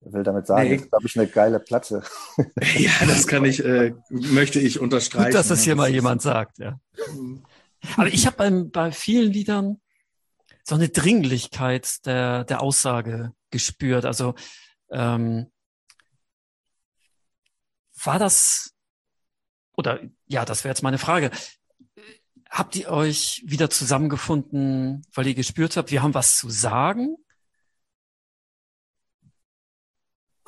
will 0.00 0.22
damit 0.22 0.46
sagen, 0.46 0.68
nee. 0.68 0.76
ist, 0.76 0.90
glaube 0.90 1.06
ich, 1.06 1.18
eine 1.18 1.28
geile 1.28 1.60
Platte. 1.60 2.02
Ja, 2.76 3.06
das 3.06 3.26
kann 3.26 3.44
ich, 3.44 3.64
äh, 3.64 3.94
möchte 4.10 4.60
ich 4.60 4.78
unterstreichen. 4.78 5.26
Gut, 5.26 5.34
dass 5.34 5.48
das 5.48 5.62
hier 5.62 5.74
mal 5.74 5.88
jemand 5.88 6.22
sagt, 6.22 6.58
ja. 6.58 6.78
Mhm. 7.14 7.42
Aber 7.96 8.08
ich 8.08 8.26
habe 8.26 8.64
bei 8.64 8.92
vielen 8.92 9.32
Liedern 9.32 9.80
so 10.64 10.74
eine 10.74 10.88
Dringlichkeit 10.88 12.04
der, 12.06 12.44
der 12.44 12.60
Aussage 12.60 13.32
gespürt. 13.50 14.04
Also 14.04 14.34
ähm, 14.90 15.50
war 18.04 18.18
das, 18.18 18.74
oder 19.76 20.00
ja, 20.26 20.44
das 20.44 20.64
wäre 20.64 20.72
jetzt 20.72 20.82
meine 20.82 20.98
Frage. 20.98 21.30
Habt 22.50 22.76
ihr 22.76 22.90
euch 22.90 23.42
wieder 23.46 23.70
zusammengefunden, 23.70 25.02
weil 25.14 25.26
ihr 25.26 25.34
gespürt 25.34 25.76
habt, 25.76 25.90
wir 25.90 26.02
haben 26.02 26.14
was 26.14 26.36
zu 26.36 26.50
sagen? 26.50 27.16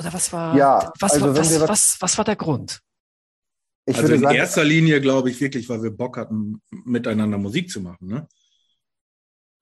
Oder 0.01 0.15
was 0.15 0.33
war, 0.33 0.57
ja, 0.57 0.93
was, 0.99 1.13
also 1.13 1.37
was, 1.37 1.61
was, 1.61 1.69
was, 1.69 1.97
was 2.01 2.19
war 2.19 2.25
der 2.25 2.37
Grund? 2.37 2.81
Ich 3.85 3.99
also 3.99 4.15
in 4.15 4.23
sagen, 4.23 4.35
erster 4.35 4.65
Linie 4.65 4.99
glaube 5.03 5.29
ich 5.29 5.39
wirklich, 5.43 5.69
weil 5.69 5.83
wir 5.83 5.91
Bock 5.91 6.17
hatten, 6.17 6.63
miteinander 6.71 7.37
Musik 7.37 7.69
zu 7.69 7.83
machen. 7.83 8.09
Ne? 8.09 8.27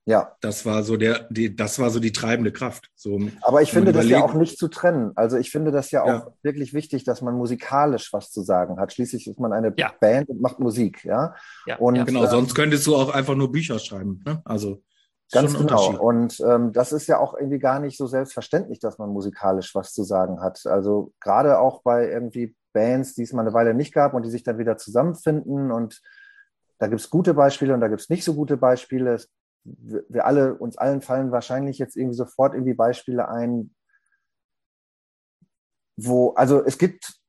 Ja. 0.05 0.37
Das 0.39 0.65
war 0.65 0.83
so 0.83 0.95
der, 0.95 1.27
die, 1.29 1.53
das 1.53 1.77
war 1.77 1.89
so 1.89 1.99
die 1.99 2.13
treibende 2.13 2.53
Kraft. 2.53 2.89
So, 2.95 3.19
Aber 3.41 3.61
ich 3.61 3.71
finde 3.71 3.91
das 3.91 4.07
ja 4.07 4.23
auch 4.23 4.33
nicht 4.33 4.57
zu 4.57 4.69
trennen. 4.69 5.11
Also 5.15 5.35
ich 5.35 5.51
finde 5.51 5.71
das 5.71 5.91
ja 5.91 6.03
auch 6.03 6.07
ja. 6.07 6.33
wirklich 6.41 6.73
wichtig, 6.73 7.03
dass 7.03 7.21
man 7.21 7.35
musikalisch 7.35 8.13
was 8.13 8.31
zu 8.31 8.41
sagen 8.41 8.79
hat. 8.79 8.93
Schließlich 8.93 9.27
ist 9.27 9.39
man 9.41 9.51
eine 9.51 9.73
ja. 9.77 9.91
Band 9.99 10.29
und 10.29 10.39
macht 10.39 10.59
Musik, 10.59 11.03
ja. 11.03 11.35
ja. 11.65 11.77
Und, 11.79 12.05
genau, 12.05 12.23
ähm, 12.23 12.29
sonst 12.29 12.55
könntest 12.55 12.87
du 12.87 12.95
auch 12.95 13.09
einfach 13.09 13.35
nur 13.35 13.51
Bücher 13.51 13.77
schreiben. 13.77 14.23
Ne? 14.25 14.41
Also 14.45 14.83
Ganz 15.31 15.57
genau. 15.57 15.97
Und 15.99 16.39
ähm, 16.39 16.73
das 16.73 16.91
ist 16.91 17.07
ja 17.07 17.19
auch 17.19 17.35
irgendwie 17.35 17.59
gar 17.59 17.79
nicht 17.79 17.97
so 17.97 18.07
selbstverständlich, 18.07 18.79
dass 18.79 18.97
man 18.97 19.09
musikalisch 19.09 19.75
was 19.75 19.93
zu 19.93 20.03
sagen 20.03 20.41
hat. 20.41 20.65
Also 20.65 21.13
gerade 21.19 21.59
auch 21.59 21.83
bei 21.83 22.09
irgendwie 22.09 22.55
Bands, 22.73 23.13
die 23.13 23.23
es 23.23 23.33
mal 23.33 23.41
eine 23.41 23.53
Weile 23.53 23.73
nicht 23.73 23.93
gab 23.93 24.13
und 24.13 24.25
die 24.25 24.31
sich 24.31 24.43
dann 24.43 24.57
wieder 24.57 24.77
zusammenfinden. 24.77 25.71
Und 25.71 26.01
da 26.79 26.87
gibt 26.87 27.01
es 27.01 27.09
gute 27.09 27.33
Beispiele 27.33 27.73
und 27.73 27.81
da 27.81 27.87
gibt 27.87 28.01
es 28.01 28.09
nicht 28.09 28.23
so 28.23 28.33
gute 28.33 28.57
Beispiele. 28.57 29.13
Es, 29.13 29.29
wir 29.63 30.25
alle, 30.25 30.55
uns 30.55 30.77
allen 30.77 31.01
fallen 31.01 31.31
wahrscheinlich 31.31 31.77
jetzt 31.77 31.95
irgendwie 31.95 32.15
sofort 32.15 32.55
irgendwie 32.55 32.73
Beispiele 32.73 33.29
ein, 33.29 33.75
wo, 35.95 36.31
also 36.31 36.63
es 36.63 36.77
gibt 36.77 37.19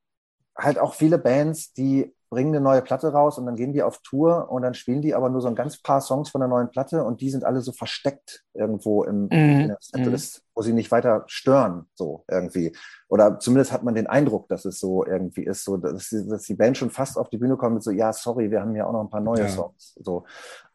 halt 0.57 0.79
auch 0.79 0.95
viele 0.95 1.17
Bands, 1.17 1.73
die 1.73 2.15
bringen 2.31 2.55
eine 2.55 2.63
neue 2.63 2.81
Platte 2.81 3.11
raus 3.11 3.37
und 3.37 3.45
dann 3.45 3.57
gehen 3.57 3.73
die 3.73 3.83
auf 3.83 3.99
Tour 4.03 4.49
und 4.49 4.61
dann 4.61 4.73
spielen 4.73 5.01
die 5.01 5.13
aber 5.13 5.29
nur 5.29 5.41
so 5.41 5.49
ein 5.49 5.55
ganz 5.55 5.81
paar 5.81 5.99
Songs 5.99 6.29
von 6.29 6.39
der 6.39 6.47
neuen 6.47 6.69
Platte 6.69 7.03
und 7.03 7.19
die 7.19 7.29
sind 7.29 7.43
alle 7.43 7.59
so 7.59 7.73
versteckt 7.73 8.45
irgendwo 8.53 9.03
im, 9.03 9.25
mm. 9.25 9.31
in 9.31 9.67
der 9.67 9.77
Setlist, 9.81 10.37
mm. 10.37 10.41
wo 10.55 10.61
sie 10.61 10.71
nicht 10.71 10.91
weiter 10.91 11.25
stören, 11.27 11.87
so 11.93 12.23
irgendwie. 12.29 12.73
Oder 13.09 13.37
zumindest 13.39 13.73
hat 13.73 13.83
man 13.83 13.95
den 13.95 14.07
Eindruck, 14.07 14.47
dass 14.47 14.63
es 14.63 14.79
so 14.79 15.05
irgendwie 15.05 15.43
ist, 15.43 15.65
so 15.65 15.75
dass, 15.75 16.07
dass 16.09 16.43
die 16.43 16.53
Band 16.53 16.77
schon 16.77 16.89
fast 16.89 17.17
auf 17.17 17.29
die 17.29 17.37
Bühne 17.37 17.57
kommt 17.57 17.73
mit 17.73 17.83
so, 17.83 17.91
ja, 17.91 18.13
sorry, 18.13 18.49
wir 18.49 18.61
haben 18.61 18.77
ja 18.77 18.85
auch 18.85 18.93
noch 18.93 19.01
ein 19.01 19.09
paar 19.09 19.19
neue 19.19 19.41
ja. 19.41 19.49
Songs. 19.49 19.99
So. 20.01 20.23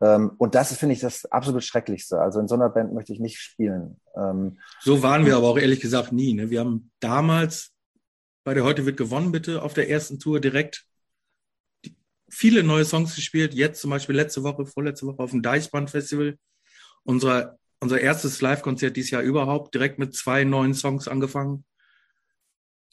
Ähm, 0.03 0.33
und 0.37 0.55
das 0.55 0.77
finde 0.77 0.93
ich 0.93 1.01
das 1.01 1.25
absolut 1.25 1.65
Schrecklichste. 1.65 2.21
Also 2.21 2.39
in 2.39 2.49
so 2.49 2.55
einer 2.55 2.69
Band 2.69 2.93
möchte 2.93 3.15
ich 3.15 3.19
nicht 3.19 3.39
spielen. 3.39 3.99
Ähm, 4.15 4.59
so 4.81 5.03
waren 5.03 5.25
wir 5.25 5.39
aber 5.39 5.49
auch 5.49 5.59
ehrlich 5.59 5.81
gesagt 5.81 6.13
nie. 6.13 6.35
Ne? 6.35 6.51
Wir 6.51 6.61
haben 6.61 6.91
damals 7.01 7.73
bei 8.45 8.53
der 8.53 8.63
Heute 8.63 8.85
wird 8.85 8.99
gewonnen, 8.99 9.33
bitte, 9.33 9.63
auf 9.63 9.73
der 9.73 9.89
ersten 9.89 10.19
Tour 10.19 10.39
direkt 10.39 10.85
viele 12.29 12.63
neue 12.63 12.85
Songs 12.85 13.15
gespielt. 13.15 13.55
Jetzt 13.55 13.81
zum 13.81 13.91
Beispiel 13.91 14.15
letzte 14.15 14.43
Woche, 14.43 14.67
vorletzte 14.67 15.07
Woche 15.07 15.23
auf 15.23 15.31
dem 15.31 15.43
Deichbrand 15.43 15.91
Festival. 15.91 16.39
Unser, 17.05 17.59
unser 17.81 18.01
erstes 18.01 18.41
Live-Konzert 18.41 18.97
dieses 18.97 19.11
Jahr 19.11 19.23
überhaupt, 19.23 19.75
direkt 19.75 19.99
mit 19.99 20.15
zwei 20.15 20.45
neuen 20.45 20.75
Songs 20.75 21.09
angefangen. 21.09 21.65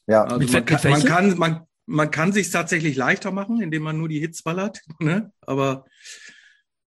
Ja, 0.05 0.23
also 0.23 0.51
man, 0.51 0.65
kann, 0.65 0.91
man 0.91 1.03
kann, 1.03 1.37
man, 1.37 1.67
man 1.85 2.11
kann 2.11 2.33
sich 2.33 2.51
tatsächlich 2.51 2.95
leichter 2.95 3.31
machen, 3.31 3.61
indem 3.61 3.83
man 3.83 3.97
nur 3.97 4.09
die 4.09 4.19
Hits 4.19 4.43
ballert, 4.43 4.81
ne? 4.99 5.31
aber 5.41 5.85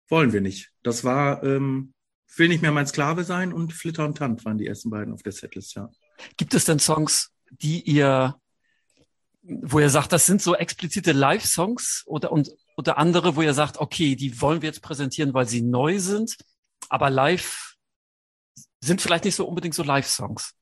wollen 0.09 0.33
wir 0.33 0.41
nicht. 0.41 0.71
Das 0.83 1.05
war, 1.05 1.43
ähm, 1.43 1.95
will 2.37 2.49
nicht 2.49 2.63
mehr 2.63 2.73
mein 2.73 2.87
Sklave 2.87 3.25
sein 3.25 3.53
und 3.53 3.73
Flitter 3.73 4.05
und 4.05 4.19
Tant 4.19 4.45
waren 4.45 4.59
die 4.59 4.67
ersten 4.67 4.91
beiden 4.91 5.15
auf 5.15 5.23
der 5.23 5.33
Setlist, 5.33 5.75
ja. 5.75 5.91
Gibt 6.37 6.55
es 6.55 6.65
denn 6.65 6.79
Songs, 6.79 7.33
die 7.51 7.81
ihr 7.83 8.37
wo 9.47 9.79
ihr 9.79 9.91
sagt, 9.91 10.13
das 10.13 10.27
sind 10.27 10.41
so 10.41 10.55
explizite 10.55 11.13
Live-Songs 11.13 12.05
oder, 12.07 12.33
und, 12.33 12.51
oder 12.77 12.99
andere, 12.99 13.37
wo 13.37 13.43
ihr 13.43 13.55
sagt, 13.55 13.79
okay, 13.79 14.17
die 14.17 14.41
wollen 14.41 14.63
wir 14.63 14.69
jetzt 14.69 14.83
präsentieren, 14.83 15.35
weil 15.35 15.47
sie 15.47 15.63
neu 15.63 15.99
sind, 15.99 16.37
aber 16.89 17.11
live 17.11 17.75
sind 18.83 19.01
vielleicht 19.01 19.25
nicht 19.25 19.35
so 19.35 19.47
unbedingt 19.47 19.75
so 19.75 19.83
Live-Songs. 19.83 20.55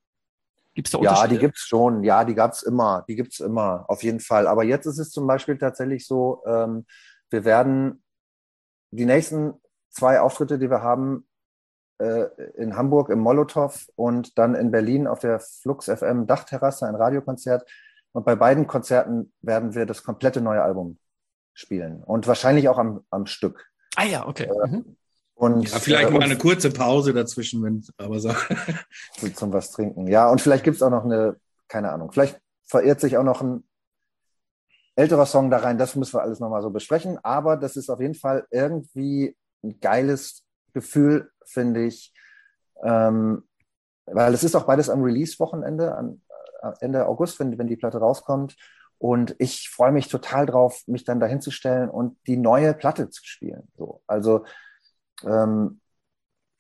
Gibt's 0.75 0.91
da 0.91 0.99
Ja, 1.01 1.27
die 1.27 1.39
gibt's 1.39 1.61
schon. 1.61 2.03
Ja, 2.03 2.25
die 2.25 2.35
gab's 2.35 2.63
immer. 2.63 3.05
Die 3.09 3.15
gibt's 3.15 3.41
immer, 3.41 3.85
auf 3.89 4.03
jeden 4.03 4.21
Fall. 4.21 4.47
Aber 4.47 4.65
jetzt 4.65 4.87
ist 4.87 4.99
es 4.99 5.11
zum 5.11 5.27
Beispiel 5.27 5.59
tatsächlich 5.59 6.07
so, 6.07 6.43
ähm, 6.47 6.87
wir 7.31 7.45
werden 7.45 8.03
die 8.91 9.05
nächsten 9.05 9.55
zwei 9.91 10.21
Auftritte, 10.21 10.59
die 10.59 10.71
wir 10.71 10.83
haben, 10.83 11.29
äh, 11.99 12.27
in 12.57 12.77
Hamburg 12.77 13.11
im 13.11 13.19
Molotow 13.19 13.87
und 13.97 14.39
dann 14.39 14.55
in 14.55 14.71
Berlin 14.71 15.07
auf 15.07 15.21
der 15.21 15.41
Flux 15.41 15.87
FM 15.87 16.27
Dachterrasse, 16.27 16.87
ein 16.87 16.95
Radiokonzert, 16.95 17.69
und 18.13 18.25
bei 18.25 18.37
beiden 18.37 18.67
Konzerten 18.67 19.33
werden 19.41 19.75
wir 19.75 19.87
das 19.87 20.03
komplette 20.03 20.41
neue 20.41 20.63
Album 20.63 20.99
spielen 21.55 22.03
und 22.03 22.27
wahrscheinlich 22.27 22.69
auch 22.69 22.79
am, 22.79 23.05
am 23.11 23.27
Stück. 23.27 23.67
Ah 23.97 24.05
ja, 24.05 24.27
okay. 24.27 24.45
Äh, 24.45 24.69
mhm. 24.69 24.97
Und, 25.35 25.71
ja, 25.71 25.79
vielleicht 25.79 26.11
äh, 26.11 26.13
mal 26.13 26.23
eine 26.23 26.39
kurze 26.39 26.71
Pause 26.71 27.13
dazwischen, 27.13 27.63
wenn 27.63 27.85
aber 27.97 28.21
so. 28.21 28.33
zum 29.35 29.53
was 29.53 29.73
trinken. 29.73 30.07
Ja, 30.07 30.31
und 30.31 30.41
vielleicht 30.41 30.65
gibt 30.65 30.77
es 30.77 30.83
auch 30.83 30.91
noch 30.91 31.05
eine, 31.05 31.37
keine 31.69 31.91
Ahnung, 31.91 32.13
vielleicht 32.13 32.41
verirrt 32.65 33.01
sich 33.01 33.17
auch 33.17 33.25
noch 33.25 33.43
ein 33.43 33.65
älterer 34.97 35.27
Song 35.27 35.51
da 35.51 35.59
rein. 35.59 35.79
Das 35.79 35.97
müssen 35.97 36.15
wir 36.15 36.23
alles 36.23 36.41
nochmal 36.41 36.63
so 36.63 36.71
besprechen. 36.71 37.19
Aber 37.23 37.57
das 37.57 37.77
ist 37.77 37.91
auf 37.91 38.01
jeden 38.01 38.15
Fall 38.15 38.47
irgendwie 38.51 39.37
ein 39.63 39.79
geiles 39.81 40.45
Gefühl, 40.73 41.31
finde 41.45 41.85
ich. 41.85 42.13
Ähm, 42.83 43.45
weil 44.07 44.35
es 44.35 44.43
ist 44.43 44.57
auch 44.57 44.65
beides 44.65 44.91
am 44.91 45.03
Release-Wochenende, 45.03 45.95
an, 45.95 46.22
Ende 46.81 47.07
August, 47.07 47.41
wenn, 47.41 47.57
wenn 47.59 47.67
die 47.67 47.77
Platte 47.77 47.99
rauskommt. 47.99 48.57
Und 48.99 49.35
ich 49.39 49.69
freue 49.69 49.93
mich 49.93 50.09
total 50.09 50.47
drauf, 50.47 50.83
mich 50.87 51.05
dann 51.05 51.19
dahin 51.19 51.41
zu 51.41 51.51
stellen 51.51 51.91
und 51.91 52.17
die 52.27 52.37
neue 52.37 52.73
Platte 52.73 53.11
zu 53.11 53.25
spielen. 53.25 53.69
So, 53.77 54.01
also 54.07 54.45
ähm, 55.25 55.81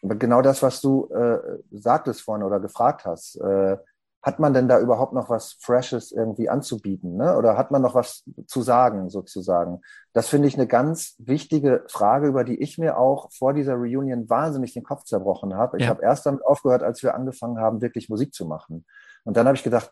genau 0.02 0.42
das, 0.42 0.62
was 0.62 0.80
du 0.80 1.06
äh, 1.10 1.38
sagtest 1.70 2.22
vorhin 2.22 2.44
oder 2.44 2.58
gefragt 2.58 3.04
hast. 3.04 3.36
Äh, 3.36 3.76
hat 4.22 4.38
man 4.38 4.54
denn 4.54 4.68
da 4.68 4.78
überhaupt 4.78 5.12
noch 5.14 5.28
was 5.28 5.58
Freshes 5.60 6.12
irgendwie 6.12 6.48
anzubieten? 6.48 7.16
Ne? 7.16 7.36
Oder 7.36 7.56
hat 7.58 7.72
man 7.72 7.82
noch 7.82 7.96
was 7.96 8.22
zu 8.46 8.62
sagen, 8.62 9.10
sozusagen? 9.10 9.80
Das 10.12 10.28
finde 10.28 10.46
ich 10.46 10.54
eine 10.54 10.68
ganz 10.68 11.16
wichtige 11.18 11.84
Frage, 11.88 12.28
über 12.28 12.44
die 12.44 12.60
ich 12.62 12.78
mir 12.78 12.98
auch 12.98 13.32
vor 13.32 13.52
dieser 13.52 13.74
Reunion 13.74 14.30
wahnsinnig 14.30 14.74
den 14.74 14.84
Kopf 14.84 15.02
zerbrochen 15.04 15.54
habe. 15.54 15.78
Ich 15.78 15.84
ja. 15.84 15.90
habe 15.90 16.04
erst 16.04 16.24
damit 16.24 16.46
aufgehört, 16.46 16.84
als 16.84 17.02
wir 17.02 17.16
angefangen 17.16 17.58
haben, 17.58 17.82
wirklich 17.82 18.08
Musik 18.08 18.32
zu 18.32 18.46
machen. 18.46 18.86
Und 19.24 19.36
dann 19.36 19.46
habe 19.46 19.56
ich 19.56 19.62
gedacht, 19.62 19.90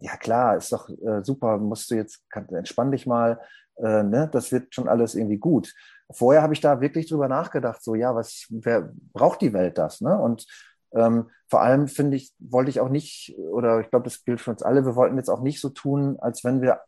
ja 0.00 0.16
klar, 0.16 0.56
ist 0.56 0.72
doch 0.72 0.88
äh, 0.88 1.22
super, 1.22 1.58
musst 1.58 1.90
du 1.90 1.96
jetzt, 1.96 2.28
kann, 2.30 2.48
entspann 2.50 2.90
dich 2.90 3.06
mal, 3.06 3.40
äh, 3.76 4.02
ne? 4.02 4.28
das 4.30 4.52
wird 4.52 4.74
schon 4.74 4.88
alles 4.88 5.14
irgendwie 5.14 5.38
gut. 5.38 5.74
Vorher 6.10 6.42
habe 6.42 6.54
ich 6.54 6.60
da 6.60 6.80
wirklich 6.80 7.08
drüber 7.08 7.28
nachgedacht, 7.28 7.82
so 7.82 7.94
ja, 7.94 8.14
was, 8.14 8.46
wer 8.50 8.92
braucht 9.12 9.40
die 9.40 9.52
Welt 9.52 9.78
das? 9.78 10.00
Ne? 10.00 10.18
Und 10.18 10.46
ähm, 10.92 11.30
vor 11.48 11.60
allem 11.60 11.86
finde 11.88 12.16
ich, 12.16 12.32
wollte 12.38 12.70
ich 12.70 12.80
auch 12.80 12.88
nicht, 12.88 13.36
oder 13.38 13.80
ich 13.80 13.90
glaube, 13.90 14.04
das 14.04 14.24
gilt 14.24 14.40
für 14.40 14.50
uns 14.50 14.62
alle, 14.62 14.84
wir 14.84 14.96
wollten 14.96 15.16
jetzt 15.16 15.28
auch 15.28 15.42
nicht 15.42 15.60
so 15.60 15.68
tun, 15.68 16.16
als 16.20 16.44
wenn 16.44 16.62
wir, 16.62 16.80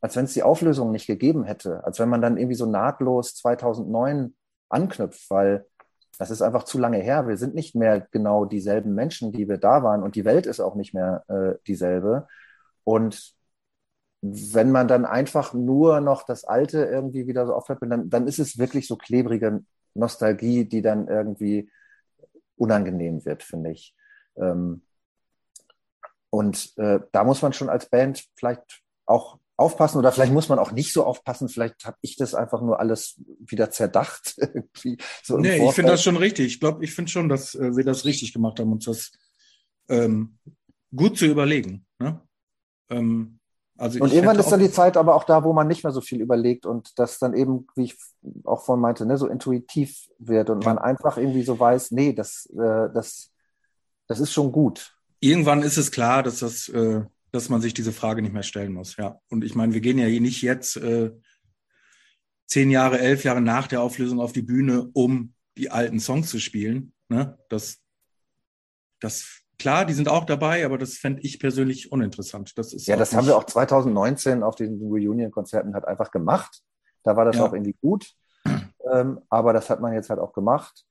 als 0.00 0.16
wenn 0.16 0.24
es 0.24 0.32
die 0.32 0.42
Auflösung 0.42 0.90
nicht 0.90 1.06
gegeben 1.06 1.44
hätte, 1.44 1.84
als 1.84 1.98
wenn 1.98 2.08
man 2.08 2.22
dann 2.22 2.36
irgendwie 2.36 2.56
so 2.56 2.66
nahtlos 2.66 3.34
2009 3.36 4.34
anknüpft, 4.68 5.30
weil 5.30 5.66
das 6.18 6.30
ist 6.30 6.42
einfach 6.42 6.64
zu 6.64 6.78
lange 6.78 6.98
her. 6.98 7.26
Wir 7.26 7.36
sind 7.36 7.54
nicht 7.54 7.74
mehr 7.74 8.06
genau 8.10 8.44
dieselben 8.44 8.94
Menschen, 8.94 9.32
die 9.32 9.48
wir 9.48 9.58
da 9.58 9.82
waren 9.82 10.02
und 10.02 10.14
die 10.14 10.24
Welt 10.24 10.46
ist 10.46 10.60
auch 10.60 10.74
nicht 10.74 10.94
mehr 10.94 11.24
äh, 11.28 11.54
dieselbe. 11.66 12.28
Und 12.84 13.34
wenn 14.20 14.70
man 14.70 14.88
dann 14.88 15.04
einfach 15.04 15.52
nur 15.52 16.00
noch 16.00 16.22
das 16.24 16.44
Alte 16.44 16.84
irgendwie 16.84 17.26
wieder 17.26 17.46
so 17.46 17.54
aufhört, 17.54 17.80
dann, 17.82 18.08
dann 18.08 18.26
ist 18.28 18.38
es 18.38 18.58
wirklich 18.58 18.86
so 18.86 18.96
klebrige 18.96 19.64
Nostalgie, 19.94 20.64
die 20.64 20.80
dann 20.80 21.08
irgendwie 21.08 21.70
unangenehm 22.56 23.24
wird, 23.24 23.42
finde 23.42 23.72
ich. 23.72 23.94
Ähm, 24.36 24.82
und 26.30 26.72
äh, 26.78 27.00
da 27.10 27.24
muss 27.24 27.42
man 27.42 27.52
schon 27.52 27.68
als 27.68 27.90
Band 27.90 28.24
vielleicht 28.36 28.82
auch 29.06 29.38
aufpassen 29.56 29.98
oder 29.98 30.12
vielleicht 30.12 30.32
muss 30.32 30.48
man 30.48 30.58
auch 30.58 30.72
nicht 30.72 30.92
so 30.92 31.04
aufpassen. 31.04 31.48
Vielleicht 31.48 31.84
habe 31.84 31.96
ich 32.00 32.16
das 32.16 32.34
einfach 32.34 32.62
nur 32.62 32.80
alles 32.80 33.20
wieder 33.38 33.70
zerdacht. 33.70 34.36
so 35.22 35.38
nee, 35.38 35.64
ich 35.64 35.74
finde 35.74 35.92
das 35.92 36.02
schon 36.02 36.16
richtig. 36.16 36.46
Ich 36.46 36.60
glaube, 36.60 36.84
ich 36.84 36.94
finde 36.94 37.10
schon, 37.10 37.28
dass 37.28 37.54
äh, 37.54 37.76
wir 37.76 37.84
das 37.84 38.04
richtig 38.04 38.32
gemacht 38.32 38.58
haben, 38.58 38.72
uns 38.72 38.86
das 38.86 39.12
ähm, 39.88 40.38
gut 40.94 41.18
zu 41.18 41.26
überlegen. 41.26 41.86
Ne? 41.98 42.20
Ähm, 42.90 43.38
also 43.78 44.00
und 44.00 44.12
irgendwann 44.12 44.38
ist 44.38 44.50
dann 44.50 44.60
die 44.60 44.70
Zeit 44.70 44.96
aber 44.96 45.14
auch 45.14 45.24
da, 45.24 45.44
wo 45.44 45.52
man 45.52 45.66
nicht 45.66 45.82
mehr 45.82 45.92
so 45.92 46.00
viel 46.00 46.20
überlegt 46.20 46.66
und 46.66 46.98
das 46.98 47.18
dann 47.18 47.34
eben, 47.34 47.66
wie 47.74 47.84
ich 47.84 47.96
auch 48.44 48.64
vorhin 48.64 48.82
meinte, 48.82 49.06
ne, 49.06 49.16
so 49.16 49.26
intuitiv 49.26 50.08
wird 50.18 50.50
und 50.50 50.62
ja. 50.62 50.72
man 50.72 50.78
einfach 50.78 51.16
irgendwie 51.16 51.42
so 51.42 51.58
weiß, 51.58 51.90
nee, 51.90 52.12
das, 52.12 52.46
äh, 52.54 52.92
das, 52.92 53.32
das 54.06 54.20
ist 54.20 54.32
schon 54.32 54.52
gut. 54.52 54.94
Irgendwann 55.20 55.62
ist 55.62 55.78
es 55.78 55.90
klar, 55.90 56.22
dass 56.22 56.40
das 56.40 56.68
äh, 56.68 57.02
dass 57.32 57.48
man 57.48 57.60
sich 57.60 57.74
diese 57.74 57.92
Frage 57.92 58.22
nicht 58.22 58.34
mehr 58.34 58.42
stellen 58.42 58.74
muss. 58.74 58.96
Ja. 58.96 59.18
Und 59.30 59.42
ich 59.42 59.54
meine, 59.54 59.72
wir 59.74 59.80
gehen 59.80 59.98
ja 59.98 60.06
hier 60.06 60.20
nicht 60.20 60.42
jetzt 60.42 60.76
äh, 60.76 61.10
zehn 62.46 62.70
Jahre, 62.70 63.00
elf 63.00 63.24
Jahre 63.24 63.40
nach 63.40 63.66
der 63.66 63.82
Auflösung 63.82 64.20
auf 64.20 64.32
die 64.32 64.42
Bühne, 64.42 64.90
um 64.92 65.34
die 65.56 65.70
alten 65.70 65.98
Songs 65.98 66.28
zu 66.28 66.38
spielen. 66.38 66.92
Ne? 67.08 67.38
Das, 67.48 67.78
das, 69.00 69.40
klar, 69.58 69.86
die 69.86 69.94
sind 69.94 70.08
auch 70.08 70.26
dabei, 70.26 70.64
aber 70.64 70.76
das 70.76 70.94
fände 70.94 71.22
ich 71.22 71.40
persönlich 71.40 71.90
uninteressant. 71.90 72.56
Das 72.58 72.74
ist 72.74 72.86
ja, 72.86 72.96
das 72.96 73.14
haben 73.14 73.26
wir 73.26 73.36
auch 73.36 73.44
2019 73.44 74.42
auf 74.42 74.54
den 74.54 74.78
Reunion-Konzerten 74.80 75.74
halt 75.74 75.86
einfach 75.86 76.10
gemacht. 76.10 76.62
Da 77.02 77.16
war 77.16 77.24
das 77.24 77.36
ja. 77.36 77.44
auch 77.44 77.52
irgendwie 77.54 77.76
gut. 77.80 78.12
Ähm, 78.92 79.20
aber 79.30 79.52
das 79.52 79.70
hat 79.70 79.80
man 79.80 79.94
jetzt 79.94 80.10
halt 80.10 80.20
auch 80.20 80.32
gemacht. 80.32 80.84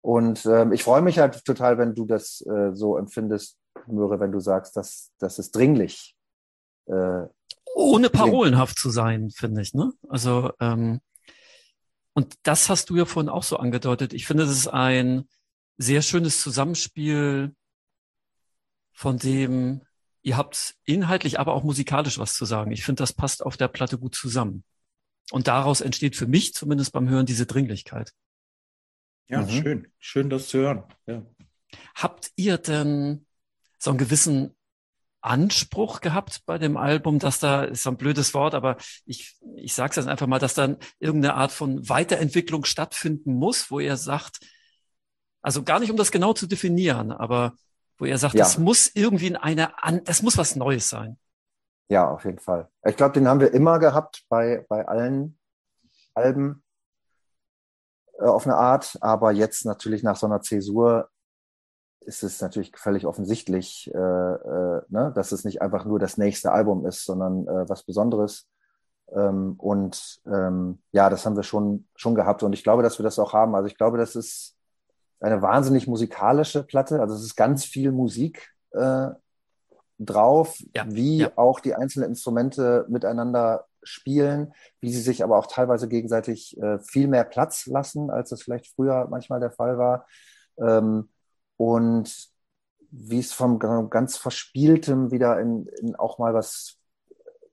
Und 0.00 0.46
ähm, 0.46 0.72
ich 0.72 0.84
freue 0.84 1.02
mich 1.02 1.18
halt 1.18 1.44
total, 1.44 1.78
wenn 1.78 1.94
du 1.94 2.06
das 2.06 2.40
äh, 2.46 2.70
so 2.72 2.96
empfindest, 2.96 3.58
Möhre, 3.86 4.20
wenn 4.20 4.32
du 4.32 4.40
sagst, 4.40 4.76
dass 4.76 5.12
das 5.18 5.38
ist 5.38 5.54
dringlich. 5.54 6.16
Äh, 6.86 7.26
Ohne 7.74 8.10
parolenhaft 8.10 8.78
zu 8.78 8.90
sein, 8.90 9.30
finde 9.30 9.62
ich. 9.62 9.74
Ne? 9.74 9.92
Also 10.08 10.50
ähm, 10.60 11.00
und 12.14 12.34
das 12.44 12.70
hast 12.70 12.88
du 12.88 12.96
ja 12.96 13.04
vorhin 13.04 13.28
auch 13.28 13.42
so 13.42 13.58
angedeutet. 13.58 14.14
Ich 14.14 14.26
finde, 14.26 14.46
das 14.46 14.56
ist 14.56 14.68
ein 14.68 15.28
sehr 15.76 16.00
schönes 16.00 16.40
Zusammenspiel, 16.40 17.54
von 18.94 19.18
dem 19.18 19.82
ihr 20.22 20.36
habt 20.36 20.76
inhaltlich, 20.84 21.38
aber 21.38 21.52
auch 21.52 21.62
musikalisch 21.62 22.18
was 22.18 22.34
zu 22.34 22.46
sagen. 22.46 22.72
Ich 22.72 22.84
finde, 22.84 23.02
das 23.02 23.12
passt 23.12 23.44
auf 23.44 23.58
der 23.58 23.68
Platte 23.68 23.98
gut 23.98 24.14
zusammen. 24.14 24.64
Und 25.30 25.46
daraus 25.46 25.82
entsteht 25.82 26.16
für 26.16 26.26
mich 26.26 26.54
zumindest 26.54 26.92
beim 26.92 27.08
Hören 27.08 27.26
diese 27.26 27.44
Dringlichkeit. 27.44 28.12
Ja, 29.28 29.42
mhm. 29.42 29.50
schön. 29.50 29.92
Schön, 29.98 30.30
das 30.30 30.48
zu 30.48 30.58
hören. 30.58 30.84
Ja. 31.06 31.22
Habt 31.94 32.30
ihr 32.36 32.56
denn 32.58 33.25
so 33.86 33.90
einen 33.92 33.98
gewissen 33.98 34.56
Anspruch 35.20 36.00
gehabt 36.00 36.42
bei 36.44 36.58
dem 36.58 36.76
Album, 36.76 37.20
dass 37.20 37.38
da, 37.38 37.64
ist 37.64 37.84
so 37.84 37.90
ein 37.90 37.96
blödes 37.96 38.34
Wort, 38.34 38.54
aber 38.54 38.76
ich, 39.04 39.36
ich 39.54 39.74
sage 39.74 39.90
es 39.90 39.96
jetzt 39.96 40.08
einfach 40.08 40.26
mal, 40.26 40.40
dass 40.40 40.54
dann 40.54 40.76
irgendeine 40.98 41.34
Art 41.34 41.52
von 41.52 41.88
Weiterentwicklung 41.88 42.64
stattfinden 42.64 43.34
muss, 43.34 43.70
wo 43.70 43.78
ihr 43.78 43.96
sagt, 43.96 44.40
also 45.40 45.62
gar 45.62 45.78
nicht 45.78 45.90
um 45.90 45.96
das 45.96 46.10
genau 46.10 46.32
zu 46.32 46.48
definieren, 46.48 47.12
aber 47.12 47.54
wo 47.96 48.06
ihr 48.06 48.18
sagt, 48.18 48.34
ja. 48.34 48.42
das 48.42 48.58
muss 48.58 48.90
irgendwie 48.92 49.28
in 49.28 49.36
einer, 49.36 49.72
das 50.04 50.22
muss 50.22 50.36
was 50.36 50.56
Neues 50.56 50.88
sein. 50.88 51.16
Ja, 51.88 52.10
auf 52.10 52.24
jeden 52.24 52.40
Fall. 52.40 52.68
Ich 52.84 52.96
glaube, 52.96 53.14
den 53.14 53.28
haben 53.28 53.38
wir 53.38 53.54
immer 53.54 53.78
gehabt 53.78 54.24
bei, 54.28 54.66
bei 54.68 54.86
allen 54.88 55.38
Alben 56.14 56.64
äh, 58.18 58.24
auf 58.24 58.46
eine 58.46 58.56
Art, 58.56 58.98
aber 59.00 59.30
jetzt 59.30 59.64
natürlich 59.64 60.02
nach 60.02 60.16
so 60.16 60.26
einer 60.26 60.40
Zäsur 60.40 61.08
ist 62.06 62.22
es 62.22 62.40
natürlich 62.40 62.72
völlig 62.76 63.06
offensichtlich, 63.06 63.90
äh, 63.94 63.98
äh, 63.98 64.82
ne, 64.88 65.12
dass 65.14 65.32
es 65.32 65.44
nicht 65.44 65.60
einfach 65.60 65.84
nur 65.84 65.98
das 65.98 66.16
nächste 66.18 66.52
Album 66.52 66.86
ist, 66.86 67.04
sondern 67.04 67.46
äh, 67.46 67.68
was 67.68 67.82
Besonderes. 67.82 68.48
Ähm, 69.12 69.54
und 69.58 70.20
ähm, 70.26 70.78
ja, 70.92 71.10
das 71.10 71.26
haben 71.26 71.36
wir 71.36 71.42
schon, 71.42 71.86
schon 71.94 72.14
gehabt 72.14 72.42
und 72.42 72.52
ich 72.52 72.62
glaube, 72.64 72.82
dass 72.82 72.98
wir 72.98 73.04
das 73.04 73.18
auch 73.18 73.32
haben. 73.32 73.54
Also 73.54 73.66
ich 73.68 73.76
glaube, 73.76 73.98
das 73.98 74.16
ist 74.16 74.56
eine 75.20 75.42
wahnsinnig 75.42 75.86
musikalische 75.86 76.62
Platte. 76.62 77.00
Also 77.00 77.14
es 77.14 77.22
ist 77.22 77.36
ganz 77.36 77.64
viel 77.64 77.92
Musik 77.92 78.50
äh, 78.72 79.08
drauf, 79.98 80.58
ja, 80.74 80.84
wie 80.88 81.18
ja. 81.18 81.32
auch 81.36 81.60
die 81.60 81.74
einzelnen 81.74 82.10
Instrumente 82.10 82.84
miteinander 82.88 83.66
spielen, 83.82 84.52
wie 84.80 84.92
sie 84.92 85.00
sich 85.00 85.22
aber 85.22 85.38
auch 85.38 85.46
teilweise 85.46 85.88
gegenseitig 85.88 86.60
äh, 86.60 86.78
viel 86.80 87.08
mehr 87.08 87.24
Platz 87.24 87.66
lassen, 87.66 88.10
als 88.10 88.32
es 88.32 88.42
vielleicht 88.42 88.74
früher 88.74 89.06
manchmal 89.08 89.40
der 89.40 89.52
Fall 89.52 89.78
war. 89.78 90.06
Ähm, 90.58 91.08
und 91.56 92.30
wie 92.90 93.18
es 93.18 93.32
vom 93.32 93.58
ganz 93.58 94.16
Verspieltem 94.16 95.10
wieder 95.10 95.40
in, 95.40 95.66
in 95.80 95.96
auch 95.96 96.18
mal 96.18 96.34
was 96.34 96.78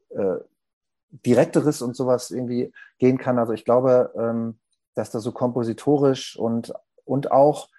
äh, 0.09 0.37
Direkteres 1.25 1.81
und 1.81 1.95
sowas 1.95 2.31
irgendwie 2.31 2.73
gehen 2.97 3.17
kann. 3.17 3.37
Also 3.37 3.53
ich 3.53 3.65
glaube, 3.65 4.13
ähm, 4.17 4.59
dass 4.95 5.11
da 5.11 5.19
so 5.19 5.31
kompositorisch 5.31 6.37
und, 6.37 6.73
und 7.05 7.31
auch 7.31 7.69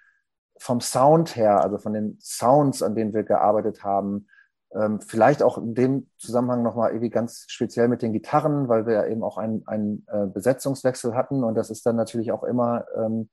vom 0.57 0.79
Sound 0.79 1.35
her, 1.35 1.61
also 1.61 1.77
von 1.77 1.93
den 1.93 2.17
Sounds, 2.21 2.81
an 2.81 2.95
denen 2.95 3.13
wir 3.13 3.23
gearbeitet 3.23 3.83
haben, 3.83 4.27
ähm, 4.73 5.01
vielleicht 5.01 5.43
auch 5.43 5.57
in 5.57 5.75
dem 5.75 6.09
Zusammenhang 6.17 6.63
nochmal 6.63 6.91
irgendwie 6.91 7.09
ganz 7.09 7.45
speziell 7.47 7.87
mit 7.87 8.01
den 8.01 8.13
Gitarren, 8.13 8.67
weil 8.67 8.85
wir 8.85 8.93
ja 8.93 9.05
eben 9.07 9.23
auch 9.23 9.37
einen, 9.37 9.65
einen 9.67 10.05
äh, 10.07 10.27
Besetzungswechsel 10.27 11.15
hatten 11.15 11.43
und 11.43 11.55
das 11.55 11.69
ist 11.69 11.85
dann 11.85 11.95
natürlich 11.95 12.31
auch 12.31 12.43
immer 12.43 12.85
ähm, 12.95 13.29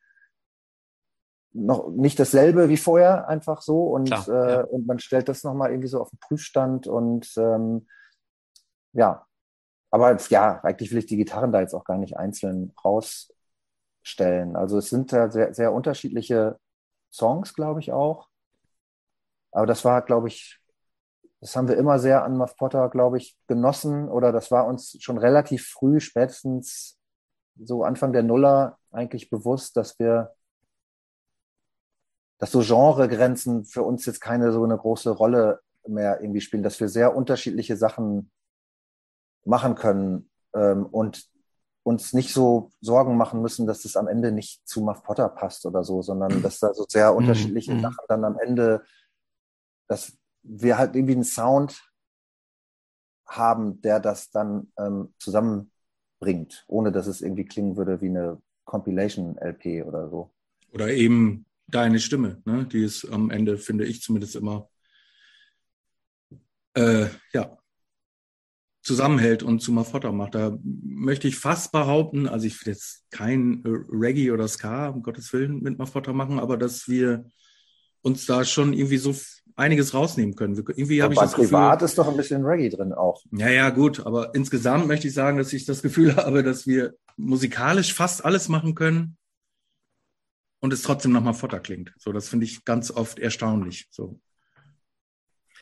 noch 1.55 1.91
nicht 1.91 2.19
dasselbe 2.19 2.69
wie 2.69 2.77
vorher, 2.77 3.29
einfach 3.29 3.63
so. 3.63 3.85
Und, 3.85 4.07
Klar, 4.07 4.29
äh, 4.29 4.53
ja. 4.53 4.61
und 4.63 4.87
man 4.87 4.99
stellt 4.99 5.29
das 5.29 5.45
nochmal 5.45 5.71
irgendwie 5.71 5.89
so 5.89 6.01
auf 6.01 6.11
den 6.11 6.19
Prüfstand 6.19 6.87
und 6.87 7.33
ähm, 7.37 7.87
ja, 8.93 9.27
aber 9.91 10.17
ja, 10.31 10.61
eigentlich 10.63 10.91
will 10.91 10.99
ich 10.99 11.07
die 11.07 11.17
Gitarren 11.17 11.53
da 11.53 11.61
jetzt 11.61 11.75
auch 11.75 11.85
gar 11.85 11.99
nicht 11.99 12.17
einzeln 12.17 12.73
rausstellen. 12.83 14.57
Also 14.57 14.79
es 14.79 14.89
sind 14.89 15.13
da 15.13 15.31
sehr, 15.31 15.53
sehr 15.55 15.73
unterschiedliche 15.73 16.59
Songs, 17.13 17.55
glaube 17.55 17.81
ich 17.81 17.93
auch. 17.93 18.29
Aber 19.51 19.67
das 19.67 19.85
war, 19.85 20.01
glaube 20.03 20.29
ich, 20.29 20.59
das 21.41 21.57
haben 21.57 21.69
wir 21.69 21.77
immer 21.77 21.99
sehr 21.99 22.25
an 22.25 22.39
Muff 22.39 22.57
Potter, 22.57 22.89
glaube 22.89 23.19
ich, 23.19 23.37
genossen 23.49 24.09
oder 24.09 24.33
das 24.33 24.51
war 24.51 24.67
uns 24.67 24.97
schon 25.01 25.19
relativ 25.19 25.67
früh, 25.67 26.01
spätestens 26.01 26.99
so 27.63 27.85
Anfang 27.85 28.13
der 28.15 28.23
Nuller 28.23 28.79
eigentlich 28.93 29.29
bewusst, 29.29 29.77
dass 29.77 29.99
wir 29.99 30.33
dass 32.43 32.51
so 32.51 32.59
Genregrenzen 32.59 33.65
für 33.65 33.85
uns 33.85 34.05
jetzt 34.05 34.21
keine 34.21 34.51
so 34.51 34.65
eine 34.65 34.77
große 34.77 35.11
Rolle 35.11 35.61
mehr 35.87 36.21
irgendwie 36.21 36.41
spielen, 36.41 36.65
dass 36.65 36.81
wir 36.81 36.89
sehr 36.89 37.15
unterschiedliche 37.15 37.77
Sachen 37.77 38.33
machen 39.45 39.77
können 39.77 40.29
ähm, 40.53 40.87
und 40.87 41.31
uns 41.85 42.13
nicht 42.13 42.35
so 42.35 42.73
Sorgen 42.81 43.17
machen 43.17 43.43
müssen, 43.43 43.69
dass 43.69 43.83
das 43.83 43.95
am 43.95 44.09
Ende 44.09 44.33
nicht 44.33 44.67
zu 44.67 44.83
Muff 44.83 45.05
Potter 45.05 45.29
passt 45.29 45.67
oder 45.67 45.85
so, 45.85 46.03
sondern 46.03 46.43
dass 46.43 46.59
da 46.59 46.75
so 46.75 46.85
sehr 46.89 47.13
mhm. 47.13 47.19
unterschiedliche 47.19 47.75
mhm. 47.75 47.81
Sachen 47.83 48.05
dann 48.09 48.25
am 48.25 48.37
Ende, 48.41 48.83
dass 49.87 50.19
wir 50.43 50.79
halt 50.79 50.97
irgendwie 50.97 51.15
einen 51.15 51.23
Sound 51.23 51.81
haben, 53.25 53.81
der 53.83 54.01
das 54.01 54.33
dann 54.33 54.73
ähm, 54.81 55.15
zusammenbringt, 55.21 56.65
ohne 56.67 56.91
dass 56.91 57.07
es 57.07 57.21
irgendwie 57.21 57.45
klingen 57.45 57.77
würde 57.77 58.01
wie 58.01 58.09
eine 58.09 58.43
Compilation-LP 58.65 59.87
oder 59.87 60.11
so. 60.11 60.33
Oder 60.73 60.89
eben 60.89 61.47
deine 61.75 61.99
Stimme, 61.99 62.41
ne? 62.45 62.67
die 62.67 62.83
ist 62.83 63.05
am 63.11 63.31
Ende, 63.31 63.59
finde 63.59 63.85
ich 63.85 64.03
zumindest 64.03 64.37
immer, 64.37 64.69
äh, 66.75 67.07
ja, 67.33 67.59
zusammenhält 68.83 69.43
und 69.43 69.61
zu 69.61 69.73
Mafotta 69.73 70.11
macht. 70.11 70.35
Da 70.35 70.59
möchte 70.63 71.29
ich 71.29 71.39
fast 71.39 71.73
behaupten, 71.73 72.27
also 72.27 72.47
ich 72.47 72.65
will 72.65 72.73
jetzt 72.73 73.05
kein 73.11 73.63
Reggae 73.65 74.33
oder 74.33 74.49
Ska, 74.49 74.89
um 74.89 75.03
Gottes 75.03 75.33
Willen, 75.33 75.63
mit 75.63 75.79
Mafotta 75.79 76.13
machen, 76.13 76.41
aber 76.41 76.57
dass 76.57 76.89
wir 76.89 77.25
uns 78.03 78.27
da 78.27 78.45
schon 78.45 78.73
irgendwie 78.73 78.97
so 78.97 79.15
einiges 79.55 79.95
rausnehmen 79.95 80.35
können. 80.35 80.55
Irgendwie 80.57 81.03
habe 81.03 81.15
ich 81.15 81.21
das 81.21 81.35
privat 81.35 81.79
Gefühl, 81.79 81.85
ist 81.87 81.99
doch 81.99 82.09
ein 82.09 82.17
bisschen 82.17 82.45
Reggae 82.45 82.71
drin 82.71 82.93
auch. 82.93 83.23
Ja, 83.31 83.49
ja, 83.49 83.71
gut, 83.71 84.05
aber 84.05 84.35
insgesamt 84.35 84.89
möchte 84.89 85.07
ich 85.07 85.15
sagen, 85.15 85.39
dass 85.39 85.53
ich 85.53 85.65
das 85.65 85.83
Gefühl 85.83 86.17
habe, 86.17 86.43
dass 86.43 86.67
wir 86.67 86.95
musikalisch 87.17 87.95
fast 87.95 88.25
alles 88.25 88.49
machen 88.49 88.75
können, 88.75 89.17
und 90.63 90.73
es 90.73 90.83
trotzdem 90.83 91.13
nochmal 91.13 91.35
Futter 91.35 91.61
klingt. 91.61 91.93
So, 91.99 92.13
das 92.13 92.29
finde 92.29 92.47
ich 92.47 92.65
ganz 92.65 92.91
oft 92.91 93.19
erstaunlich. 93.19 93.89
So. 93.91 94.21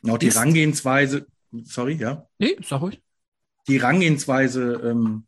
Auch 0.06 0.18
die 0.18 0.26
Ist 0.26 0.36
Rangehensweise, 0.36 1.26
sorry, 1.64 1.94
ja? 1.94 2.28
Nee, 2.38 2.56
sag 2.62 2.82
ruhig. 2.82 3.02
Die 3.66 3.78
Rangehensweise, 3.78 4.74
ähm, 4.84 5.26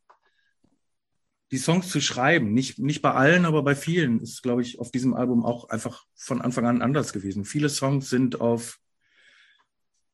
die 1.50 1.58
Songs 1.58 1.88
zu 1.88 2.00
schreiben, 2.02 2.52
nicht, 2.52 2.78
nicht 2.78 3.00
bei 3.00 3.12
allen, 3.12 3.46
aber 3.46 3.62
bei 3.62 3.74
vielen, 3.74 4.20
ist, 4.20 4.42
glaube 4.42 4.60
ich, 4.60 4.78
auf 4.78 4.90
diesem 4.90 5.14
Album 5.14 5.44
auch 5.44 5.70
einfach 5.70 6.04
von 6.14 6.42
Anfang 6.42 6.66
an 6.66 6.82
anders 6.82 7.14
gewesen. 7.14 7.46
Viele 7.46 7.70
Songs 7.70 8.10
sind 8.10 8.42
auf, 8.42 8.78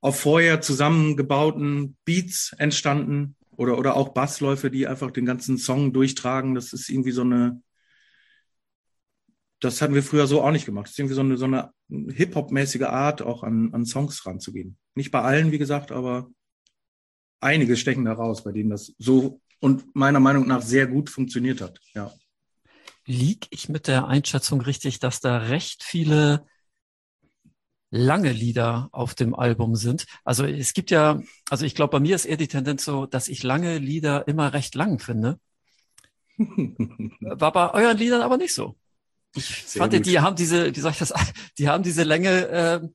auf 0.00 0.20
vorher 0.20 0.60
zusammengebauten 0.60 1.96
Beats 2.04 2.54
entstanden 2.58 3.34
oder, 3.50 3.76
oder 3.76 3.96
auch 3.96 4.10
Bassläufe, 4.10 4.70
die 4.70 4.86
einfach 4.86 5.10
den 5.10 5.26
ganzen 5.26 5.58
Song 5.58 5.92
durchtragen. 5.92 6.54
Das 6.54 6.72
ist 6.72 6.88
irgendwie 6.88 7.12
so 7.12 7.22
eine, 7.22 7.60
das 9.60 9.82
hatten 9.82 9.94
wir 9.94 10.02
früher 10.02 10.26
so 10.26 10.42
auch 10.42 10.50
nicht 10.50 10.66
gemacht. 10.66 10.86
Das 10.86 10.92
ist 10.92 10.98
irgendwie 10.98 11.14
so 11.14 11.20
eine, 11.20 11.36
so 11.36 11.44
eine 11.46 11.72
Hip-Hop-mäßige 11.88 12.82
Art, 12.82 13.22
auch 13.22 13.42
an, 13.42 13.72
an 13.72 13.84
Songs 13.84 14.24
ranzugehen. 14.24 14.78
Nicht 14.94 15.10
bei 15.10 15.20
allen, 15.20 15.52
wie 15.52 15.58
gesagt, 15.58 15.90
aber 15.90 16.30
einige 17.40 17.76
stechen 17.76 18.04
da 18.04 18.12
raus, 18.12 18.44
bei 18.44 18.52
denen 18.52 18.70
das 18.70 18.94
so 18.98 19.40
und 19.60 19.94
meiner 19.94 20.20
Meinung 20.20 20.46
nach 20.46 20.62
sehr 20.62 20.86
gut 20.86 21.10
funktioniert 21.10 21.60
hat. 21.60 21.80
Ja. 21.94 22.12
Lieg 23.04 23.46
ich 23.50 23.68
mit 23.68 23.88
der 23.88 24.06
Einschätzung 24.06 24.60
richtig, 24.60 25.00
dass 25.00 25.20
da 25.20 25.38
recht 25.38 25.82
viele 25.82 26.46
lange 27.90 28.32
Lieder 28.32 28.88
auf 28.92 29.14
dem 29.14 29.34
Album 29.34 29.74
sind? 29.74 30.06
Also 30.24 30.44
es 30.44 30.74
gibt 30.74 30.90
ja, 30.90 31.20
also 31.50 31.64
ich 31.64 31.74
glaube, 31.74 31.92
bei 31.92 32.00
mir 32.00 32.14
ist 32.14 32.26
eher 32.26 32.36
die 32.36 32.48
Tendenz 32.48 32.84
so, 32.84 33.06
dass 33.06 33.28
ich 33.28 33.42
lange 33.42 33.78
Lieder 33.78 34.28
immer 34.28 34.52
recht 34.52 34.74
lang 34.74 34.98
finde. 35.00 35.40
War 36.38 37.52
bei 37.52 37.74
euren 37.74 37.96
Liedern 37.96 38.20
aber 38.20 38.36
nicht 38.36 38.54
so. 38.54 38.76
Ich 39.34 39.64
Sehr 39.66 39.80
fand, 39.80 39.92
gut. 39.92 40.06
die 40.06 40.20
haben 40.20 40.36
diese, 40.36 40.74
wie 40.74 40.80
sag 40.80 40.92
ich 40.92 40.98
das, 40.98 41.12
die 41.58 41.68
haben 41.68 41.82
diese 41.82 42.02
Länge, 42.02 42.48
äh, 42.48 42.88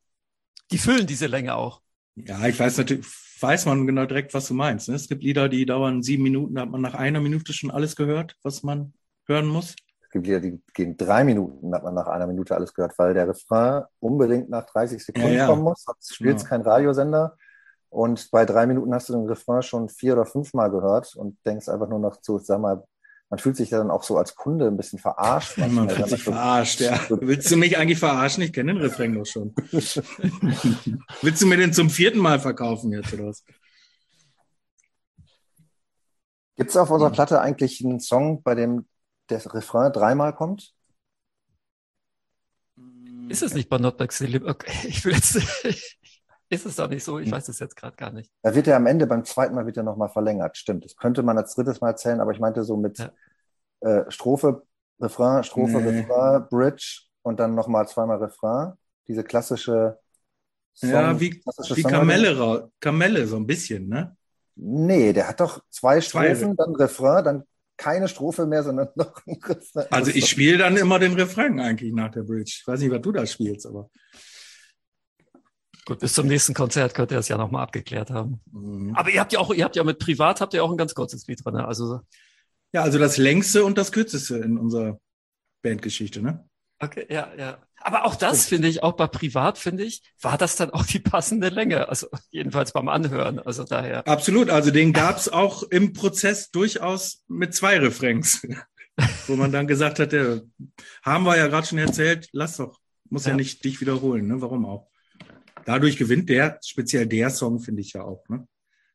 die 0.72 0.78
füllen 0.78 1.08
diese 1.08 1.28
Länge 1.28 1.56
auch. 1.56 1.82
Ja, 2.16 2.46
ich 2.46 2.60
weiß 2.60 2.78
natürlich, 2.78 3.06
weiß 3.40 3.66
man 3.66 3.86
genau 3.86 4.06
direkt, 4.06 4.34
was 4.34 4.48
du 4.48 4.54
meinst. 4.54 4.90
Ne? 4.90 4.96
Es 4.96 5.08
gibt 5.08 5.24
Lieder, 5.24 5.50
die 5.50 5.66
dauern 5.66 6.02
sieben 6.02 6.24
Minuten, 6.24 6.56
da 6.56 6.62
hat 6.62 6.70
man 6.70 6.82
nach 6.82 6.94
einer 6.94 7.20
Minute 7.20 7.54
schon 7.54 7.72
alles 7.72 7.96
gehört, 7.96 8.36
was 8.44 8.64
man 8.64 8.94
hören 9.28 9.48
muss. 9.48 9.76
Es 10.02 10.10
gibt 10.10 10.28
Lieder, 10.28 10.40
die 10.40 10.62
gehen 10.74 10.96
drei 10.96 11.24
Minuten, 11.24 11.72
da 11.72 11.78
hat 11.78 11.84
man 11.84 11.96
nach 11.96 12.08
einer 12.08 12.28
Minute 12.28 12.56
alles 12.56 12.74
gehört, 12.74 12.98
weil 12.98 13.14
der 13.14 13.28
Refrain 13.28 13.84
unbedingt 14.00 14.50
nach 14.50 14.66
30 14.66 15.04
Sekunden 15.04 15.30
ja, 15.30 15.40
ja. 15.40 15.48
kommen 15.48 15.64
muss. 15.64 15.86
Du 15.86 15.94
spielst 16.02 16.44
ja. 16.44 16.50
kein 16.50 16.62
Radiosender. 16.62 17.36
Und 17.90 18.32
bei 18.32 18.44
drei 18.44 18.66
Minuten 18.66 18.92
hast 18.94 19.10
du 19.10 19.14
den 19.14 19.28
Refrain 19.28 19.62
schon 19.62 19.88
vier 19.88 20.14
oder 20.14 20.26
fünfmal 20.26 20.72
gehört 20.72 21.16
und 21.16 21.38
denkst 21.46 21.70
einfach 21.70 21.88
nur 21.88 22.00
noch 22.00 22.22
zu, 22.22 22.40
sag 22.40 22.60
mal, 22.60 22.84
man 23.34 23.40
fühlt 23.40 23.56
sich 23.56 23.72
dann 23.72 23.90
auch 23.90 24.04
so 24.04 24.16
als 24.16 24.36
Kunde 24.36 24.68
ein 24.68 24.78
bisschen 24.78 25.00
verarscht. 25.00 25.58
Man 25.58 25.90
fühlt 25.90 26.08
sich 26.08 26.22
verarscht, 26.22 26.82
ja. 26.82 27.00
Willst 27.10 27.50
du 27.50 27.58
mich 27.58 27.80
eigentlich 27.80 27.98
verarschen? 27.98 28.44
Ich 28.44 28.54
kenne 28.54 28.76
den 28.76 28.82
Refrain 28.84 29.16
doch 29.16 29.26
schon. 29.26 29.56
Willst 31.24 31.42
du 31.42 31.48
mir 31.48 31.58
den 31.58 31.74
zum 31.74 31.90
vierten 31.90 32.20
Mal 32.20 32.40
verkaufen 32.40 32.92
jetzt 32.92 33.12
oder 33.12 33.26
was? 33.26 33.44
Gibt 36.58 36.70
es 36.70 36.78
auf 36.78 36.92
unserer 36.92 37.10
Platte 37.10 37.42
eigentlich 37.42 37.84
einen 37.84 38.00
Song, 38.00 38.44
bei 38.44 38.54
dem 38.54 38.86
der 39.32 39.44
Refrain 39.52 39.92
dreimal 39.92 40.36
kommt? 40.36 40.72
Ist 43.30 43.42
es 43.42 43.56
nicht 43.56 43.68
bei 43.68 43.80
Not 43.80 43.98
Back 43.98 44.14
Okay, 44.14 44.74
ich 44.88 45.04
will 45.04 45.14
jetzt. 45.14 45.42
Ist 46.54 46.68
es 46.68 46.76
doch 46.76 46.88
nicht 46.88 47.04
so? 47.04 47.18
Ich 47.18 47.32
weiß 47.32 47.50
es 47.50 47.58
jetzt 47.58 47.76
gerade 47.76 47.96
gar 47.96 48.12
nicht. 48.12 48.32
Da 48.44 48.54
wird 48.54 48.68
er 48.68 48.76
am 48.76 48.86
Ende 48.86 49.08
beim 49.08 49.26
zweiten 49.26 49.56
Mal 49.56 49.66
wird 49.66 49.78
er 49.78 49.84
nochmal 49.84 50.10
verlängert. 50.10 50.56
Stimmt. 50.56 50.86
Das 50.86 50.96
könnte 50.96 51.24
man 51.24 51.36
als 51.38 51.56
drittes 51.56 51.82
Mal 51.82 51.90
erzählen, 51.90 52.20
aber 52.20 52.32
ich 52.32 52.40
meinte 52.40 52.64
so 52.64 52.78
mit 52.78 53.00
ja. 53.00 53.12
äh, 53.80 54.12
Strophe, 54.12 54.62
Refrain, 55.02 55.44
Strophe, 55.44 55.82
nee. 55.82 56.02
Refrain, 56.02 56.48
Bridge 56.50 57.02
und 57.24 57.40
dann 57.40 57.56
nochmal 57.56 57.88
zweimal 57.88 58.18
Refrain. 58.18 58.74
Diese 59.08 59.24
klassische 59.24 59.98
Song, 60.76 60.90
Ja, 60.92 61.20
wie, 61.20 61.42
wie 61.76 61.84
Kamelle, 61.84 62.70
Kamelle, 62.80 63.26
so 63.26 63.38
ein 63.38 63.48
bisschen, 63.48 63.88
ne? 63.88 64.16
Nee, 64.56 65.12
der 65.12 65.28
hat 65.28 65.40
doch 65.40 65.60
zwei 65.72 66.02
Strophen, 66.02 66.36
zwei. 66.36 66.54
dann 66.56 66.76
Refrain, 66.76 67.24
dann 67.24 67.44
keine 67.78 68.08
Strophe 68.08 68.46
mehr, 68.46 68.62
sondern 68.62 68.90
noch 68.96 69.26
ein 69.26 69.40
Refrain. 69.44 69.88
Also 69.90 70.12
ich 70.12 70.28
spiele 70.30 70.60
dann 70.60 70.78
immer 70.78 71.00
den 71.00 71.14
Refrain 71.14 71.60
eigentlich 71.60 71.94
nach 71.94 72.12
der 72.12 72.22
Bridge. 72.22 72.58
Ich 72.60 72.68
weiß 72.68 72.80
nicht, 72.80 72.92
was 72.92 73.02
du 73.02 73.12
da 73.12 73.26
spielst, 73.26 73.66
aber. 73.66 73.90
Gut, 75.86 76.00
bis 76.00 76.14
zum 76.14 76.28
nächsten 76.28 76.54
Konzert 76.54 76.94
könnt 76.94 77.12
ihr 77.12 77.18
das 77.18 77.28
ja 77.28 77.38
nochmal 77.38 77.64
abgeklärt 77.64 78.10
haben. 78.10 78.42
Mhm. 78.52 78.96
Aber 78.96 79.10
ihr 79.10 79.20
habt 79.20 79.34
ja 79.34 79.40
auch, 79.40 79.54
ihr 79.54 79.66
habt 79.66 79.76
ja 79.76 79.84
mit 79.84 80.00
Privat 80.00 80.40
habt 80.42 80.54
ihr 80.54 80.64
auch 80.64 80.72
ein 80.72 80.78
ganz 80.78 80.96
kurzes 80.96 81.28
Lied 81.28 81.44
drin. 81.44 81.56
Ne? 81.56 81.68
Also 81.68 82.00
ja, 82.74 82.82
also 82.82 82.98
das 82.98 83.18
längste 83.18 83.64
und 83.66 83.78
das 83.78 83.92
kürzeste 83.92 84.38
in 84.38 84.58
unserer 84.58 85.00
Bandgeschichte, 85.62 86.22
ne? 86.22 86.48
Okay, 86.80 87.06
ja, 87.10 87.32
ja. 87.38 87.60
Aber 87.78 88.06
auch 88.06 88.16
das 88.16 88.46
finde 88.46 88.68
ich, 88.68 88.82
auch 88.82 88.94
bei 88.94 89.08
Privat 89.08 89.58
finde 89.58 89.84
ich, 89.84 90.02
war 90.22 90.38
das 90.38 90.56
dann 90.56 90.72
auch 90.72 90.86
die 90.86 91.00
passende 91.00 91.50
Länge. 91.50 91.88
Also 91.88 92.08
jedenfalls 92.32 92.72
beim 92.72 92.88
Anhören. 92.88 93.40
Also 93.40 93.64
daher. 93.64 94.08
Absolut. 94.08 94.50
Also 94.50 94.72
den 94.72 94.92
gab 94.92 95.18
es 95.18 95.30
auch 95.30 95.64
im 95.64 95.94
Prozess 95.94 96.50
durchaus 96.50 97.24
mit 97.28 97.54
zwei 97.54 97.78
Refrains. 97.78 98.46
Wo 99.28 99.36
man 99.36 99.52
dann 99.52 99.68
gesagt 99.68 100.00
hat, 100.00 100.14
ja, 100.14 100.40
haben 101.04 101.26
wir 101.26 101.38
ja 101.38 101.48
gerade 101.48 101.68
schon 101.68 101.78
erzählt, 101.78 102.30
lass 102.32 102.58
doch, 102.58 102.80
muss 103.10 103.26
ja, 103.26 103.32
ja 103.32 103.38
nicht 103.38 103.64
dich 103.64 103.82
wiederholen, 103.82 104.28
ne? 104.28 104.42
Warum 104.42 104.66
auch? 104.66 104.88
Dadurch 105.66 105.98
gewinnt 105.98 106.30
der, 106.30 106.60
speziell 106.64 107.08
der 107.08 107.30
Song, 107.30 107.60
finde 107.60 107.82
ich 107.82 107.94
ja 107.94 108.04
auch, 108.04 108.28
ne? 108.30 108.48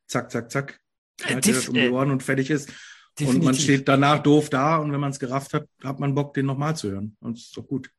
Zack, 0.06 0.30
zack, 0.30 0.50
zack. 0.50 0.80
Das 1.18 1.68
um 1.68 1.74
die 1.74 1.88
Ohren 1.88 2.10
und 2.10 2.22
fertig 2.22 2.50
ist. 2.50 2.70
Definitiv. 3.18 3.40
Und 3.40 3.44
man 3.44 3.54
steht 3.54 3.88
danach 3.88 4.22
doof 4.22 4.48
da 4.48 4.76
und 4.76 4.92
wenn 4.92 5.00
man 5.00 5.10
es 5.10 5.18
gerafft 5.18 5.52
hat, 5.52 5.68
hat 5.82 5.98
man 5.98 6.14
Bock, 6.14 6.34
den 6.34 6.46
nochmal 6.46 6.76
zu 6.76 6.90
hören. 6.90 7.16
Und 7.20 7.36
das 7.36 7.46
ist 7.46 7.56
doch 7.56 7.66
gut. 7.66 7.90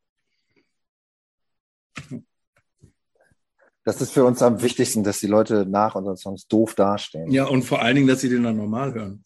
Das 3.83 4.01
ist 4.01 4.11
für 4.11 4.23
uns 4.23 4.41
am 4.41 4.61
wichtigsten, 4.61 5.03
dass 5.03 5.19
die 5.19 5.27
Leute 5.27 5.65
nach 5.65 5.95
unseren 5.95 6.15
Songs 6.15 6.47
doof 6.47 6.75
dastehen. 6.75 7.31
Ja, 7.31 7.45
und 7.45 7.63
vor 7.63 7.81
allen 7.81 7.95
Dingen, 7.95 8.07
dass 8.07 8.21
sie 8.21 8.29
den 8.29 8.43
dann 8.43 8.55
normal 8.55 8.93
hören. 8.93 9.25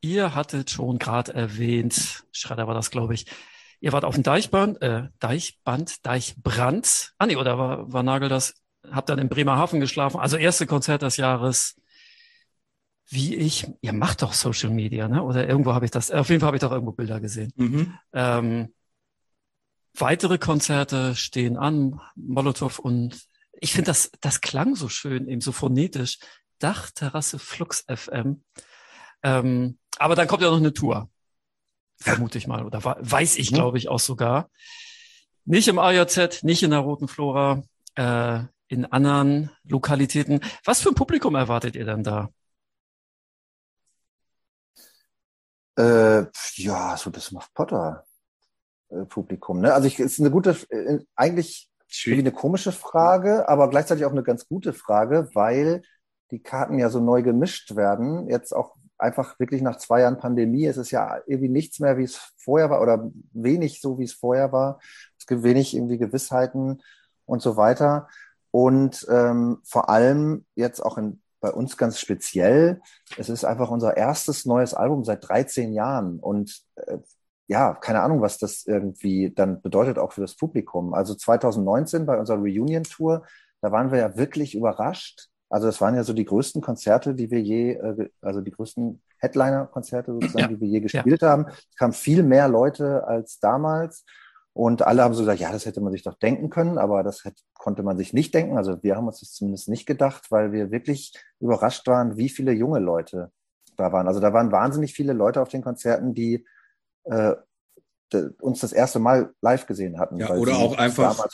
Ihr 0.00 0.34
hattet 0.34 0.70
schon 0.70 0.98
gerade 0.98 1.32
erwähnt, 1.32 2.24
Schredder 2.32 2.66
war 2.66 2.74
das, 2.74 2.90
glaube 2.90 3.14
ich, 3.14 3.26
ihr 3.82 3.92
wart 3.92 4.04
auf 4.04 4.14
dem 4.14 4.22
Deichband, 4.22 4.80
äh, 4.80 5.08
Deichband, 5.18 6.06
Deichbrand. 6.06 7.12
Ah 7.18 7.26
nee, 7.26 7.36
oder 7.36 7.58
war, 7.58 7.92
war 7.92 8.02
Nagel 8.04 8.28
das? 8.28 8.54
Habt 8.90 9.08
dann 9.08 9.18
in 9.18 9.28
Bremerhaven 9.28 9.80
geschlafen. 9.80 10.20
Also 10.20 10.36
erste 10.36 10.66
Konzert 10.66 11.02
des 11.02 11.16
Jahres. 11.16 11.74
Wie 13.08 13.34
ich, 13.34 13.66
ihr 13.80 13.92
macht 13.92 14.22
doch 14.22 14.32
Social 14.32 14.70
Media, 14.70 15.08
ne? 15.08 15.22
Oder 15.22 15.48
irgendwo 15.48 15.74
habe 15.74 15.84
ich 15.84 15.90
das, 15.90 16.10
auf 16.12 16.28
jeden 16.30 16.40
Fall 16.40 16.46
habe 16.46 16.56
ich 16.56 16.62
doch 16.62 16.70
irgendwo 16.70 16.92
Bilder 16.92 17.20
gesehen. 17.20 17.52
Mhm. 17.56 17.98
Ähm, 18.12 18.74
weitere 19.94 20.38
Konzerte 20.38 21.14
stehen 21.16 21.56
an, 21.56 22.00
Molotow 22.14 22.78
und 22.78 23.20
ich 23.60 23.72
finde 23.72 23.90
das, 23.90 24.12
das 24.20 24.40
klang 24.40 24.76
so 24.76 24.88
schön, 24.88 25.28
eben 25.28 25.40
so 25.40 25.52
phonetisch. 25.52 26.18
Dachterrasse 26.60 27.40
Flux 27.40 27.84
FM. 27.88 28.44
Ähm, 29.24 29.78
aber 29.98 30.14
dann 30.14 30.28
kommt 30.28 30.42
ja 30.42 30.50
noch 30.50 30.56
eine 30.56 30.72
Tour. 30.72 31.10
Vermute 32.02 32.38
ich 32.38 32.46
mal. 32.46 32.64
Oder 32.64 32.82
weiß 32.82 33.36
ich, 33.36 33.50
mhm. 33.50 33.56
glaube 33.56 33.78
ich, 33.78 33.88
auch 33.88 34.00
sogar. 34.00 34.48
Nicht 35.44 35.68
im 35.68 35.78
AJZ, 35.78 36.44
nicht 36.44 36.62
in 36.62 36.70
der 36.70 36.80
Roten 36.80 37.08
Flora, 37.08 37.62
äh, 37.96 38.40
in 38.68 38.86
anderen 38.86 39.50
Lokalitäten. 39.64 40.40
Was 40.64 40.80
für 40.80 40.90
ein 40.90 40.94
Publikum 40.94 41.34
erwartet 41.34 41.76
ihr 41.76 41.84
denn 41.84 42.02
da? 42.02 42.30
Äh, 45.76 46.26
ja, 46.54 46.96
so 46.96 47.10
das 47.10 47.32
Muff 47.32 47.52
Potter 47.54 48.04
äh, 48.90 49.04
Publikum. 49.04 49.60
Ne? 49.60 49.72
Also 49.72 49.88
ich 49.88 49.98
ist 49.98 50.20
eine 50.20 50.30
gute, 50.30 50.56
äh, 50.70 50.98
eigentlich 51.16 51.70
eine 52.06 52.32
komische 52.32 52.72
Frage, 52.72 53.48
aber 53.48 53.68
gleichzeitig 53.68 54.04
auch 54.04 54.12
eine 54.12 54.22
ganz 54.22 54.46
gute 54.48 54.72
Frage, 54.72 55.28
weil 55.34 55.82
die 56.30 56.42
Karten 56.42 56.78
ja 56.78 56.88
so 56.88 57.00
neu 57.00 57.22
gemischt 57.22 57.76
werden. 57.76 58.28
Jetzt 58.28 58.54
auch 58.54 58.76
einfach 59.02 59.38
wirklich 59.38 59.62
nach 59.62 59.76
zwei 59.76 60.00
Jahren 60.00 60.18
Pandemie 60.18 60.66
ist 60.66 60.76
es 60.76 60.90
ja 60.90 61.18
irgendwie 61.26 61.48
nichts 61.48 61.80
mehr, 61.80 61.98
wie 61.98 62.04
es 62.04 62.32
vorher 62.38 62.70
war 62.70 62.80
oder 62.80 63.10
wenig 63.32 63.80
so, 63.80 63.98
wie 63.98 64.04
es 64.04 64.12
vorher 64.12 64.52
war. 64.52 64.80
Es 65.18 65.26
gibt 65.26 65.42
wenig 65.42 65.74
irgendwie 65.74 65.98
Gewissheiten 65.98 66.82
und 67.26 67.42
so 67.42 67.56
weiter. 67.56 68.08
Und 68.50 69.06
ähm, 69.10 69.60
vor 69.64 69.88
allem 69.88 70.44
jetzt 70.54 70.80
auch 70.80 70.98
in, 70.98 71.20
bei 71.40 71.50
uns 71.50 71.76
ganz 71.76 71.98
speziell, 71.98 72.80
es 73.16 73.28
ist 73.28 73.44
einfach 73.44 73.70
unser 73.70 73.96
erstes 73.96 74.46
neues 74.46 74.74
Album 74.74 75.04
seit 75.04 75.28
13 75.28 75.72
Jahren. 75.72 76.18
Und 76.20 76.62
äh, 76.76 76.98
ja, 77.48 77.74
keine 77.74 78.02
Ahnung, 78.02 78.20
was 78.20 78.38
das 78.38 78.64
irgendwie 78.66 79.32
dann 79.34 79.60
bedeutet 79.60 79.98
auch 79.98 80.12
für 80.12 80.20
das 80.20 80.36
Publikum. 80.36 80.94
Also 80.94 81.14
2019 81.14 82.06
bei 82.06 82.18
unserer 82.18 82.38
Reunion-Tour, 82.38 83.26
da 83.60 83.72
waren 83.72 83.90
wir 83.90 83.98
ja 83.98 84.16
wirklich 84.16 84.54
überrascht, 84.54 85.28
also 85.52 85.66
das 85.66 85.82
waren 85.82 85.94
ja 85.94 86.02
so 86.02 86.14
die 86.14 86.24
größten 86.24 86.62
Konzerte, 86.62 87.14
die 87.14 87.30
wir 87.30 87.40
je, 87.42 87.72
äh, 87.72 88.08
also 88.22 88.40
die 88.40 88.50
größten 88.50 89.02
Headliner-Konzerte 89.18 90.14
sozusagen, 90.14 90.38
ja. 90.38 90.48
die 90.48 90.60
wir 90.60 90.68
je 90.68 90.80
gespielt 90.80 91.20
ja. 91.20 91.28
haben. 91.28 91.46
Es 91.46 91.76
kamen 91.76 91.92
viel 91.92 92.22
mehr 92.22 92.48
Leute 92.48 93.06
als 93.06 93.38
damals. 93.38 94.06
Und 94.54 94.80
alle 94.80 95.02
haben 95.02 95.12
so 95.12 95.20
gesagt, 95.20 95.40
ja, 95.40 95.52
das 95.52 95.66
hätte 95.66 95.82
man 95.82 95.92
sich 95.92 96.02
doch 96.02 96.14
denken 96.14 96.48
können, 96.48 96.78
aber 96.78 97.02
das 97.02 97.24
hätte, 97.24 97.42
konnte 97.52 97.82
man 97.82 97.98
sich 97.98 98.14
nicht 98.14 98.34
denken. 98.34 98.56
Also 98.56 98.82
wir 98.82 98.96
haben 98.96 99.06
uns 99.06 99.20
das 99.20 99.32
zumindest 99.32 99.68
nicht 99.68 99.84
gedacht, 99.84 100.30
weil 100.30 100.52
wir 100.52 100.70
wirklich 100.70 101.12
überrascht 101.38 101.86
waren, 101.86 102.16
wie 102.16 102.30
viele 102.30 102.52
junge 102.52 102.78
Leute 102.78 103.30
da 103.76 103.92
waren. 103.92 104.08
Also 104.08 104.20
da 104.20 104.32
waren 104.32 104.52
wahnsinnig 104.52 104.94
viele 104.94 105.12
Leute 105.12 105.42
auf 105.42 105.50
den 105.50 105.62
Konzerten, 105.62 106.14
die 106.14 106.46
äh, 107.04 107.34
uns 108.40 108.60
das 108.60 108.72
erste 108.72 108.98
Mal 108.98 109.32
live 109.40 109.66
gesehen 109.66 109.98
hatten. 109.98 110.18
Ja, 110.18 110.30
oder 110.30 110.56
auch 110.56 110.76
einfach, 110.76 111.26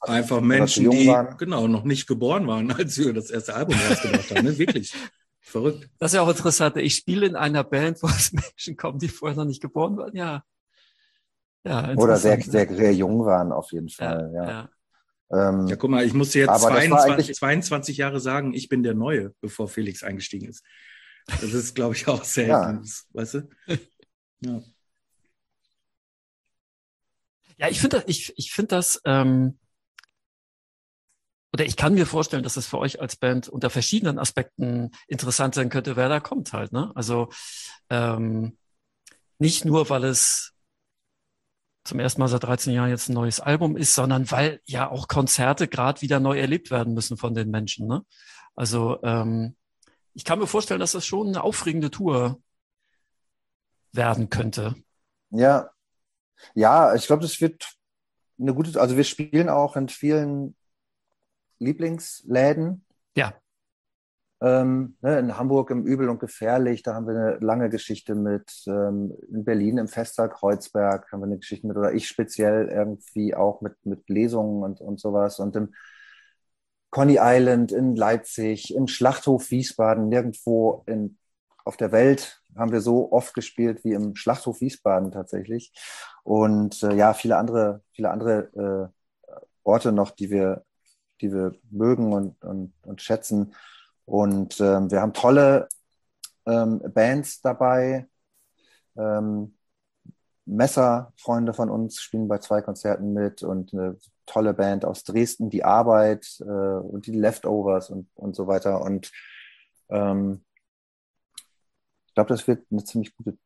einfach 0.00 0.40
Menschen, 0.40 0.90
die 0.90 1.08
waren. 1.08 1.36
genau 1.36 1.68
noch 1.68 1.84
nicht 1.84 2.06
geboren 2.06 2.46
waren, 2.46 2.70
als 2.78 2.98
wir 2.98 3.12
das 3.12 3.30
erste 3.30 3.54
Album 3.54 3.76
rausgebracht 3.88 4.30
haben. 4.30 4.44
Ne? 4.44 4.58
Wirklich. 4.58 4.94
Verrückt. 5.40 5.88
Das 5.98 6.12
ist 6.12 6.16
ja 6.16 6.22
auch 6.22 6.28
interessant. 6.28 6.76
Ich 6.78 6.96
spiele 6.96 7.26
in 7.26 7.36
einer 7.36 7.64
Band, 7.64 8.02
wo 8.02 8.06
es 8.08 8.32
Menschen 8.32 8.76
kommen, 8.76 8.98
die 8.98 9.08
vorher 9.08 9.36
noch 9.36 9.44
nicht 9.44 9.60
geboren 9.60 9.96
waren. 9.96 10.16
Ja. 10.16 10.42
ja 11.64 11.94
oder 11.94 12.16
sehr, 12.16 12.40
sehr, 12.40 12.68
sehr 12.74 12.94
jung 12.94 13.24
waren, 13.24 13.52
auf 13.52 13.70
jeden 13.72 13.88
Fall. 13.88 14.30
Ja, 14.34 14.44
ja. 14.44 14.50
Ja. 15.30 15.48
Ähm, 15.48 15.66
ja 15.66 15.76
guck 15.76 15.90
mal, 15.90 16.04
ich 16.04 16.14
musste 16.14 16.38
jetzt 16.38 16.60
22, 16.60 17.34
22 17.34 17.96
Jahre 17.96 18.20
sagen, 18.20 18.54
ich 18.54 18.68
bin 18.68 18.82
der 18.82 18.94
Neue, 18.94 19.34
bevor 19.40 19.68
Felix 19.68 20.02
eingestiegen 20.02 20.48
ist. 20.48 20.64
Das 21.26 21.54
ist, 21.54 21.74
glaube 21.74 21.94
ich, 21.94 22.06
auch 22.08 22.24
selten. 22.24 22.50
Ja. 22.50 22.82
Weißt 23.12 23.34
du? 23.34 23.48
Ja. 24.40 24.62
Ja, 27.56 27.68
ich 27.68 27.80
finde 27.80 27.98
das, 27.98 28.04
ich, 28.08 28.32
ich 28.36 28.52
finde 28.52 28.76
das, 28.76 29.00
ähm, 29.04 29.58
oder 31.52 31.64
ich 31.64 31.76
kann 31.76 31.94
mir 31.94 32.04
vorstellen, 32.04 32.42
dass 32.42 32.56
es 32.56 32.66
für 32.66 32.78
euch 32.78 33.00
als 33.00 33.14
Band 33.14 33.48
unter 33.48 33.70
verschiedenen 33.70 34.18
Aspekten 34.18 34.90
interessant 35.06 35.54
sein 35.54 35.68
könnte, 35.68 35.94
wer 35.94 36.08
da 36.08 36.18
kommt 36.18 36.52
halt. 36.52 36.72
Ne? 36.72 36.90
Also 36.96 37.28
ähm, 37.90 38.58
nicht 39.38 39.64
nur, 39.64 39.88
weil 39.88 40.02
es 40.02 40.52
zum 41.84 42.00
ersten 42.00 42.20
Mal 42.20 42.28
seit 42.28 42.42
13 42.42 42.72
Jahren 42.72 42.90
jetzt 42.90 43.08
ein 43.08 43.14
neues 43.14 43.38
Album 43.38 43.76
ist, 43.76 43.94
sondern 43.94 44.30
weil 44.32 44.60
ja 44.64 44.90
auch 44.90 45.06
Konzerte 45.06 45.68
gerade 45.68 46.00
wieder 46.00 46.18
neu 46.18 46.40
erlebt 46.40 46.72
werden 46.72 46.92
müssen 46.92 47.16
von 47.16 47.34
den 47.34 47.50
Menschen. 47.50 47.86
Ne? 47.86 48.04
Also 48.56 49.00
ähm, 49.04 49.54
ich 50.12 50.24
kann 50.24 50.40
mir 50.40 50.46
vorstellen, 50.48 50.80
dass 50.80 50.92
das 50.92 51.06
schon 51.06 51.28
eine 51.28 51.44
aufregende 51.44 51.90
Tour 51.90 52.40
werden 53.92 54.28
könnte. 54.28 54.74
Ja, 55.30 55.70
ja, 56.54 56.94
ich 56.94 57.06
glaube, 57.06 57.22
das 57.22 57.40
wird 57.40 57.74
eine 58.38 58.54
gute, 58.54 58.80
also 58.80 58.96
wir 58.96 59.04
spielen 59.04 59.48
auch 59.48 59.76
in 59.76 59.88
vielen 59.88 60.56
Lieblingsläden. 61.58 62.84
Ja. 63.16 63.34
Ähm, 64.40 64.96
ne, 65.00 65.18
in 65.18 65.38
Hamburg 65.38 65.70
im 65.70 65.86
Übel 65.86 66.08
und 66.08 66.18
Gefährlich, 66.18 66.82
da 66.82 66.94
haben 66.94 67.06
wir 67.06 67.14
eine 67.14 67.36
lange 67.38 67.70
Geschichte 67.70 68.14
mit. 68.14 68.64
Ähm, 68.66 69.16
in 69.30 69.44
Berlin 69.44 69.78
im 69.78 69.88
Fester 69.88 70.28
Kreuzberg 70.28 71.10
haben 71.10 71.20
wir 71.20 71.26
eine 71.26 71.38
Geschichte 71.38 71.66
mit, 71.66 71.76
oder 71.76 71.94
ich 71.94 72.08
speziell 72.08 72.68
irgendwie 72.68 73.34
auch 73.34 73.60
mit, 73.60 73.74
mit 73.86 74.08
Lesungen 74.08 74.62
und, 74.62 74.80
und 74.80 75.00
sowas. 75.00 75.38
Und 75.38 75.56
im 75.56 75.74
Conny 76.90 77.18
Island 77.20 77.72
in 77.72 77.96
Leipzig, 77.96 78.74
im 78.74 78.86
Schlachthof 78.86 79.50
Wiesbaden, 79.50 80.08
nirgendwo 80.08 80.84
in, 80.86 81.18
auf 81.64 81.76
der 81.76 81.92
Welt 81.92 82.42
haben 82.56 82.72
wir 82.72 82.80
so 82.80 83.10
oft 83.12 83.34
gespielt 83.34 83.84
wie 83.84 83.94
im 83.94 84.14
Schlachthof 84.14 84.60
Wiesbaden 84.60 85.10
tatsächlich. 85.10 85.72
Und 86.24 86.82
äh, 86.82 86.94
ja, 86.94 87.14
viele 87.14 87.36
andere, 87.36 87.82
viele 87.92 88.10
andere 88.10 88.92
äh, 89.28 89.38
Orte 89.62 89.92
noch, 89.92 90.10
die 90.10 90.30
wir, 90.30 90.64
die 91.20 91.32
wir 91.32 91.54
mögen 91.70 92.12
und, 92.12 92.42
und, 92.44 92.74
und 92.82 93.02
schätzen. 93.02 93.54
Und 94.06 94.60
ähm, 94.60 94.90
wir 94.90 95.00
haben 95.00 95.12
tolle 95.12 95.68
ähm, 96.46 96.80
Bands 96.92 97.40
dabei. 97.40 98.08
Ähm, 98.96 99.54
Messer-Freunde 100.46 101.54
von 101.54 101.70
uns 101.70 102.00
spielen 102.00 102.28
bei 102.28 102.38
zwei 102.38 102.60
Konzerten 102.62 103.12
mit 103.14 103.42
und 103.42 103.72
eine 103.72 103.96
tolle 104.26 104.54
Band 104.54 104.84
aus 104.84 105.04
Dresden, 105.04 105.50
die 105.50 105.64
Arbeit 105.64 106.38
äh, 106.40 106.44
und 106.44 107.06
die 107.06 107.12
Leftovers 107.12 107.90
und, 107.90 108.08
und 108.14 108.36
so 108.36 108.46
weiter. 108.46 108.80
Und 108.82 109.10
ähm, 109.88 110.44
ich 112.08 112.14
glaube, 112.14 112.28
das 112.28 112.46
wird 112.46 112.66
eine 112.70 112.84
ziemlich 112.84 113.16
gute 113.16 113.38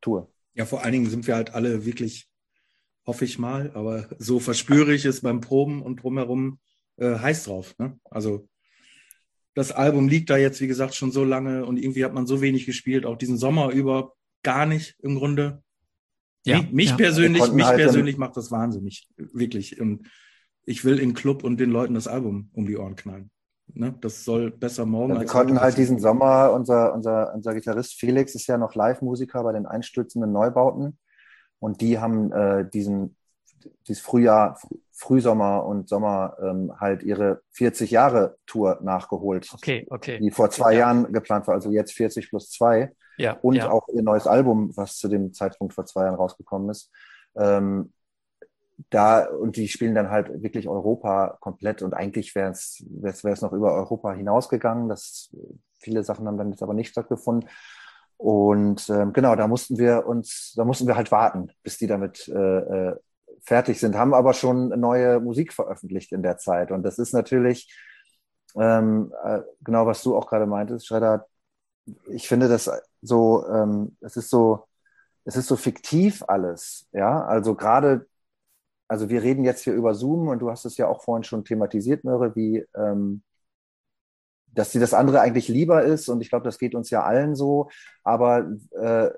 Tour. 0.00 0.30
Ja, 0.54 0.66
vor 0.66 0.82
allen 0.82 0.92
Dingen 0.92 1.10
sind 1.10 1.26
wir 1.26 1.36
halt 1.36 1.54
alle 1.54 1.84
wirklich, 1.84 2.28
hoffe 3.06 3.24
ich 3.24 3.38
mal, 3.38 3.70
aber 3.74 4.08
so 4.18 4.40
verspüre 4.40 4.94
ich 4.94 5.04
es 5.04 5.20
beim 5.20 5.40
Proben 5.40 5.82
und 5.82 6.02
drumherum 6.02 6.58
äh, 6.96 7.18
heiß 7.18 7.44
drauf. 7.44 7.74
Ne? 7.78 7.98
Also 8.04 8.48
das 9.54 9.72
Album 9.72 10.08
liegt 10.08 10.30
da 10.30 10.36
jetzt, 10.36 10.60
wie 10.60 10.66
gesagt, 10.66 10.94
schon 10.94 11.12
so 11.12 11.24
lange 11.24 11.64
und 11.64 11.76
irgendwie 11.76 12.04
hat 12.04 12.14
man 12.14 12.26
so 12.26 12.40
wenig 12.40 12.66
gespielt, 12.66 13.06
auch 13.06 13.16
diesen 13.16 13.36
Sommer 13.36 13.70
über 13.70 14.14
gar 14.42 14.66
nicht 14.66 14.96
im 15.00 15.16
Grunde. 15.16 15.62
Ja, 16.44 16.62
mich, 16.62 16.72
mich 16.72 16.90
ja. 16.90 16.96
persönlich, 16.96 17.52
mich 17.52 17.66
halt 17.66 17.76
persönlich 17.78 18.16
macht 18.16 18.36
das 18.36 18.50
wahnsinnig, 18.50 19.08
wirklich. 19.16 19.80
Und 19.80 20.08
ich 20.64 20.84
will 20.84 20.98
in 20.98 21.14
Club 21.14 21.44
und 21.44 21.58
den 21.58 21.70
Leuten 21.70 21.94
das 21.94 22.08
Album 22.08 22.48
um 22.52 22.66
die 22.66 22.76
Ohren 22.76 22.96
knallen. 22.96 23.30
Ne? 23.74 23.94
Das 24.00 24.24
soll 24.24 24.50
besser 24.50 24.86
morgen. 24.86 25.14
Ja, 25.14 25.20
wir 25.20 25.26
konnten 25.26 25.60
halt 25.60 25.76
diesen 25.76 25.98
Sommer, 25.98 26.52
unser, 26.52 26.94
unser, 26.94 27.34
unser 27.34 27.54
Gitarrist 27.54 27.98
Felix 27.98 28.34
ist 28.34 28.46
ja 28.46 28.58
noch 28.58 28.74
Live-Musiker 28.74 29.42
bei 29.42 29.52
den 29.52 29.66
einstürzenden 29.66 30.32
Neubauten. 30.32 30.98
Und 31.58 31.80
die 31.80 31.98
haben 31.98 32.32
äh, 32.32 32.68
diesen, 32.68 33.16
dieses 33.86 34.02
Frühjahr, 34.02 34.58
Frühsommer 34.92 35.64
und 35.64 35.88
Sommer 35.88 36.36
ähm, 36.42 36.72
halt 36.78 37.02
ihre 37.02 37.42
40 37.52 37.90
Jahre 37.90 38.36
Tour 38.46 38.78
nachgeholt. 38.82 39.48
Okay, 39.52 39.86
okay. 39.90 40.18
Die 40.18 40.30
vor 40.30 40.50
zwei 40.50 40.72
ja. 40.72 40.80
Jahren 40.80 41.12
geplant 41.12 41.46
war, 41.46 41.54
also 41.54 41.70
jetzt 41.70 41.92
40 41.92 42.30
plus 42.30 42.50
zwei. 42.50 42.92
Ja. 43.18 43.38
Und 43.42 43.56
ja. 43.56 43.70
auch 43.70 43.86
ihr 43.88 44.02
neues 44.02 44.26
Album, 44.26 44.74
was 44.76 44.96
zu 44.96 45.08
dem 45.08 45.32
Zeitpunkt 45.32 45.74
vor 45.74 45.84
zwei 45.84 46.04
Jahren 46.04 46.14
rausgekommen 46.14 46.70
ist. 46.70 46.90
Ähm, 47.36 47.92
da, 48.88 49.26
und 49.26 49.56
die 49.56 49.68
spielen 49.68 49.94
dann 49.94 50.10
halt 50.10 50.42
wirklich 50.42 50.68
Europa 50.68 51.36
komplett 51.40 51.82
und 51.82 51.92
eigentlich 51.94 52.34
wäre 52.34 52.50
es 52.50 52.84
wäre 52.88 53.32
es 53.32 53.42
noch 53.42 53.52
über 53.52 53.74
Europa 53.74 54.12
hinausgegangen. 54.12 54.88
Das, 54.88 55.34
viele 55.78 56.02
Sachen 56.02 56.26
haben 56.26 56.38
dann 56.38 56.50
jetzt 56.50 56.62
aber 56.62 56.74
nicht 56.74 56.90
stattgefunden. 56.90 57.48
Und 58.16 58.88
ähm, 58.90 59.12
genau, 59.12 59.34
da 59.34 59.48
mussten 59.48 59.78
wir 59.78 60.06
uns, 60.06 60.52
da 60.56 60.64
mussten 60.64 60.86
wir 60.86 60.96
halt 60.96 61.10
warten, 61.10 61.50
bis 61.62 61.78
die 61.78 61.86
damit 61.86 62.28
äh, 62.28 62.88
äh, 62.90 62.96
fertig 63.42 63.80
sind, 63.80 63.96
haben 63.96 64.12
aber 64.12 64.34
schon 64.34 64.68
neue 64.78 65.20
Musik 65.20 65.52
veröffentlicht 65.54 66.12
in 66.12 66.22
der 66.22 66.36
Zeit. 66.36 66.70
Und 66.70 66.82
das 66.82 66.98
ist 66.98 67.14
natürlich, 67.14 67.74
ähm, 68.56 69.12
äh, 69.24 69.40
genau 69.62 69.86
was 69.86 70.02
du 70.02 70.16
auch 70.16 70.26
gerade 70.26 70.46
meintest, 70.46 70.86
Schredder, 70.86 71.26
ich 72.08 72.28
finde 72.28 72.48
das 72.48 72.70
so, 73.00 73.46
ähm, 73.48 73.96
es 74.00 74.16
ist 74.16 74.30
so, 74.30 74.66
es 75.24 75.36
ist 75.36 75.46
so 75.48 75.56
fiktiv 75.56 76.22
alles, 76.28 76.88
ja. 76.92 77.24
Also 77.24 77.54
gerade 77.54 78.06
also 78.90 79.08
wir 79.08 79.22
reden 79.22 79.44
jetzt 79.44 79.62
hier 79.62 79.72
über 79.72 79.94
Zoom 79.94 80.26
und 80.26 80.40
du 80.40 80.50
hast 80.50 80.64
es 80.64 80.76
ja 80.76 80.88
auch 80.88 81.00
vorhin 81.00 81.22
schon 81.22 81.44
thematisiert, 81.44 82.02
Möre, 82.02 82.34
wie 82.34 82.66
ähm, 82.74 83.22
dass 84.52 84.72
dir 84.72 84.80
das 84.80 84.94
andere 84.94 85.20
eigentlich 85.20 85.46
lieber 85.46 85.84
ist 85.84 86.08
und 86.08 86.20
ich 86.20 86.28
glaube, 86.28 86.44
das 86.44 86.58
geht 86.58 86.74
uns 86.74 86.90
ja 86.90 87.04
allen 87.04 87.36
so, 87.36 87.70
aber 88.02 88.50
äh, 88.72 89.10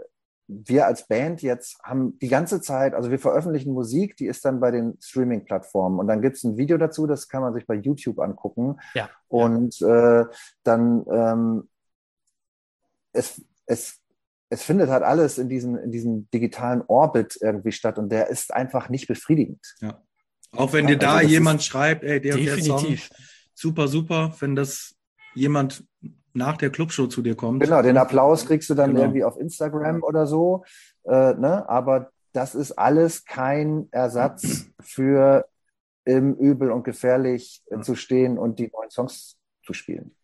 wir 0.46 0.86
als 0.86 1.08
Band 1.08 1.40
jetzt 1.40 1.82
haben 1.82 2.18
die 2.18 2.28
ganze 2.28 2.60
Zeit, 2.60 2.92
also 2.92 3.10
wir 3.10 3.18
veröffentlichen 3.18 3.72
Musik, 3.72 4.14
die 4.18 4.26
ist 4.26 4.44
dann 4.44 4.60
bei 4.60 4.70
den 4.70 4.98
Streaming-Plattformen 5.00 5.98
und 5.98 6.06
dann 6.06 6.20
gibt 6.20 6.36
es 6.36 6.44
ein 6.44 6.58
Video 6.58 6.76
dazu, 6.76 7.06
das 7.06 7.28
kann 7.28 7.40
man 7.40 7.54
sich 7.54 7.66
bei 7.66 7.74
YouTube 7.74 8.18
angucken. 8.18 8.78
Ja. 8.92 9.08
Und 9.28 9.80
äh, 9.80 10.26
dann 10.64 11.06
ähm, 11.10 11.68
es, 13.14 13.42
es 13.64 14.01
es 14.52 14.62
findet 14.62 14.90
halt 14.90 15.02
alles 15.02 15.38
in 15.38 15.48
diesem, 15.48 15.76
in 15.76 15.90
diesem 15.90 16.30
digitalen 16.30 16.82
Orbit 16.86 17.38
irgendwie 17.40 17.72
statt 17.72 17.98
und 17.98 18.10
der 18.10 18.28
ist 18.28 18.52
einfach 18.52 18.90
nicht 18.90 19.08
befriedigend. 19.08 19.64
Ja. 19.80 20.02
Auch 20.54 20.74
wenn 20.74 20.86
dir 20.86 20.98
da 20.98 21.16
also 21.16 21.30
jemand 21.30 21.62
schreibt, 21.62 22.04
ey, 22.04 22.20
der 22.20 22.36
definitiv. 22.36 23.08
Der 23.08 23.16
Song, 23.16 23.26
super, 23.54 23.88
super, 23.88 24.34
wenn 24.40 24.54
das 24.54 24.94
jemand 25.34 25.84
nach 26.34 26.58
der 26.58 26.68
Clubshow 26.68 27.06
zu 27.06 27.22
dir 27.22 27.34
kommt. 27.34 27.62
Genau, 27.62 27.80
den 27.80 27.96
Applaus 27.96 28.44
kriegst 28.44 28.68
du 28.68 28.74
dann 28.74 28.90
genau. 28.90 29.04
irgendwie 29.04 29.24
auf 29.24 29.38
Instagram 29.38 30.02
oder 30.02 30.26
so. 30.26 30.64
Äh, 31.04 31.32
ne? 31.34 31.66
Aber 31.66 32.10
das 32.34 32.54
ist 32.54 32.72
alles 32.72 33.24
kein 33.24 33.88
Ersatz 33.90 34.66
für 34.80 35.46
im 36.04 36.34
Übel 36.34 36.70
und 36.70 36.84
gefährlich 36.84 37.62
äh, 37.70 37.80
zu 37.80 37.94
stehen 37.94 38.36
und 38.36 38.58
die 38.58 38.70
neuen 38.70 38.90
Songs 38.90 39.38
zu 39.64 39.72
spielen. 39.72 40.14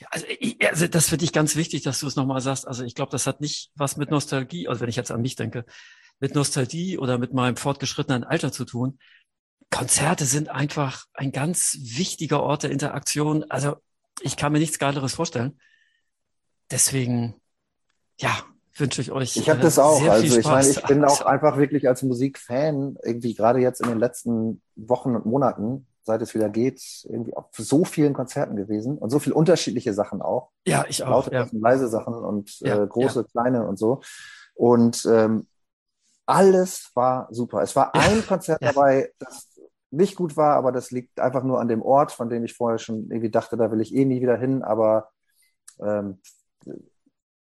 Ja, 0.00 0.08
also, 0.10 0.26
ich, 0.38 0.56
also 0.66 0.86
das 0.86 1.08
finde 1.08 1.24
ich 1.24 1.32
ganz 1.32 1.56
wichtig, 1.56 1.82
dass 1.82 2.00
du 2.00 2.06
es 2.06 2.16
nochmal 2.16 2.40
sagst. 2.40 2.66
Also 2.66 2.84
ich 2.84 2.94
glaube, 2.94 3.12
das 3.12 3.26
hat 3.26 3.40
nicht 3.40 3.70
was 3.74 3.96
mit 3.96 4.10
Nostalgie, 4.10 4.66
also 4.66 4.80
wenn 4.80 4.88
ich 4.88 4.96
jetzt 4.96 5.10
an 5.10 5.20
mich 5.20 5.36
denke, 5.36 5.66
mit 6.20 6.34
Nostalgie 6.34 6.98
oder 6.98 7.18
mit 7.18 7.34
meinem 7.34 7.56
fortgeschrittenen 7.56 8.24
Alter 8.24 8.50
zu 8.50 8.64
tun. 8.64 8.98
Konzerte 9.70 10.24
sind 10.24 10.48
einfach 10.48 11.04
ein 11.12 11.32
ganz 11.32 11.78
wichtiger 11.80 12.42
Ort 12.42 12.62
der 12.62 12.70
Interaktion. 12.70 13.44
Also 13.50 13.76
ich 14.20 14.36
kann 14.36 14.52
mir 14.52 14.58
nichts 14.58 14.78
Geileres 14.78 15.14
vorstellen. 15.14 15.60
Deswegen, 16.70 17.34
ja, 18.18 18.30
wünsche 18.74 19.02
ich 19.02 19.12
euch. 19.12 19.36
Ich 19.36 19.50
habe 19.50 19.60
das 19.60 19.78
auch. 19.78 20.02
also 20.02 20.38
ich 20.38 20.44
meine, 20.44 20.68
ich 20.68 20.82
bin 20.82 21.04
auch 21.04 21.22
einfach 21.22 21.58
wirklich 21.58 21.86
als 21.86 22.02
Musikfan 22.02 22.96
irgendwie 23.04 23.34
gerade 23.34 23.60
jetzt 23.60 23.80
in 23.80 23.88
den 23.88 23.98
letzten 23.98 24.62
Wochen 24.76 25.14
und 25.14 25.26
Monaten 25.26 25.86
seit 26.02 26.22
es 26.22 26.34
wieder 26.34 26.48
geht, 26.48 26.82
irgendwie 27.08 27.34
auf 27.34 27.46
so 27.52 27.84
vielen 27.84 28.14
Konzerten 28.14 28.56
gewesen 28.56 28.98
und 28.98 29.10
so 29.10 29.18
viele 29.18 29.34
unterschiedliche 29.34 29.94
Sachen 29.94 30.22
auch. 30.22 30.50
Ja, 30.66 30.84
ich 30.88 31.02
auch. 31.02 31.10
Laute 31.10 31.32
ja. 31.32 31.44
Sachen, 31.44 31.60
leise 31.60 31.88
Sachen 31.88 32.14
und 32.14 32.60
ja, 32.60 32.82
äh, 32.82 32.86
große, 32.86 33.20
ja. 33.20 33.26
kleine 33.30 33.66
und 33.66 33.78
so. 33.78 34.00
Und 34.54 35.06
ähm, 35.10 35.46
alles 36.26 36.90
war 36.94 37.28
super. 37.30 37.62
Es 37.62 37.74
war 37.76 37.94
ein 37.94 38.26
Konzert 38.26 38.62
dabei, 38.62 39.12
das 39.18 39.48
nicht 39.90 40.16
gut 40.16 40.36
war, 40.36 40.54
aber 40.54 40.72
das 40.72 40.90
liegt 40.90 41.18
einfach 41.18 41.42
nur 41.42 41.60
an 41.60 41.68
dem 41.68 41.82
Ort, 41.82 42.12
von 42.12 42.28
dem 42.28 42.44
ich 42.44 42.54
vorher 42.54 42.78
schon 42.78 43.10
irgendwie 43.10 43.30
dachte, 43.30 43.56
da 43.56 43.70
will 43.72 43.80
ich 43.80 43.94
eh 43.94 44.04
nie 44.04 44.20
wieder 44.20 44.36
hin. 44.36 44.62
Aber 44.62 45.10
ähm, 45.80 46.20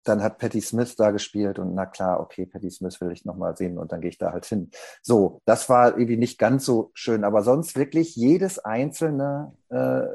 dann 0.03 0.23
hat 0.23 0.37
Patti 0.37 0.61
Smith 0.61 0.95
da 0.95 1.11
gespielt 1.11 1.59
und 1.59 1.75
na 1.75 1.85
klar, 1.85 2.19
okay, 2.19 2.45
Patti 2.45 2.69
Smith 2.71 2.99
will 3.01 3.11
ich 3.11 3.25
nochmal 3.25 3.55
sehen 3.55 3.77
und 3.77 3.91
dann 3.91 4.01
gehe 4.01 4.09
ich 4.09 4.17
da 4.17 4.31
halt 4.31 4.45
hin. 4.45 4.71
So, 5.01 5.41
das 5.45 5.69
war 5.69 5.91
irgendwie 5.91 6.17
nicht 6.17 6.37
ganz 6.37 6.65
so 6.65 6.91
schön, 6.93 7.23
aber 7.23 7.43
sonst 7.43 7.77
wirklich 7.77 8.15
jedes 8.15 8.59
einzelne 8.59 9.53
äh, 9.69 10.05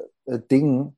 Ding 0.50 0.96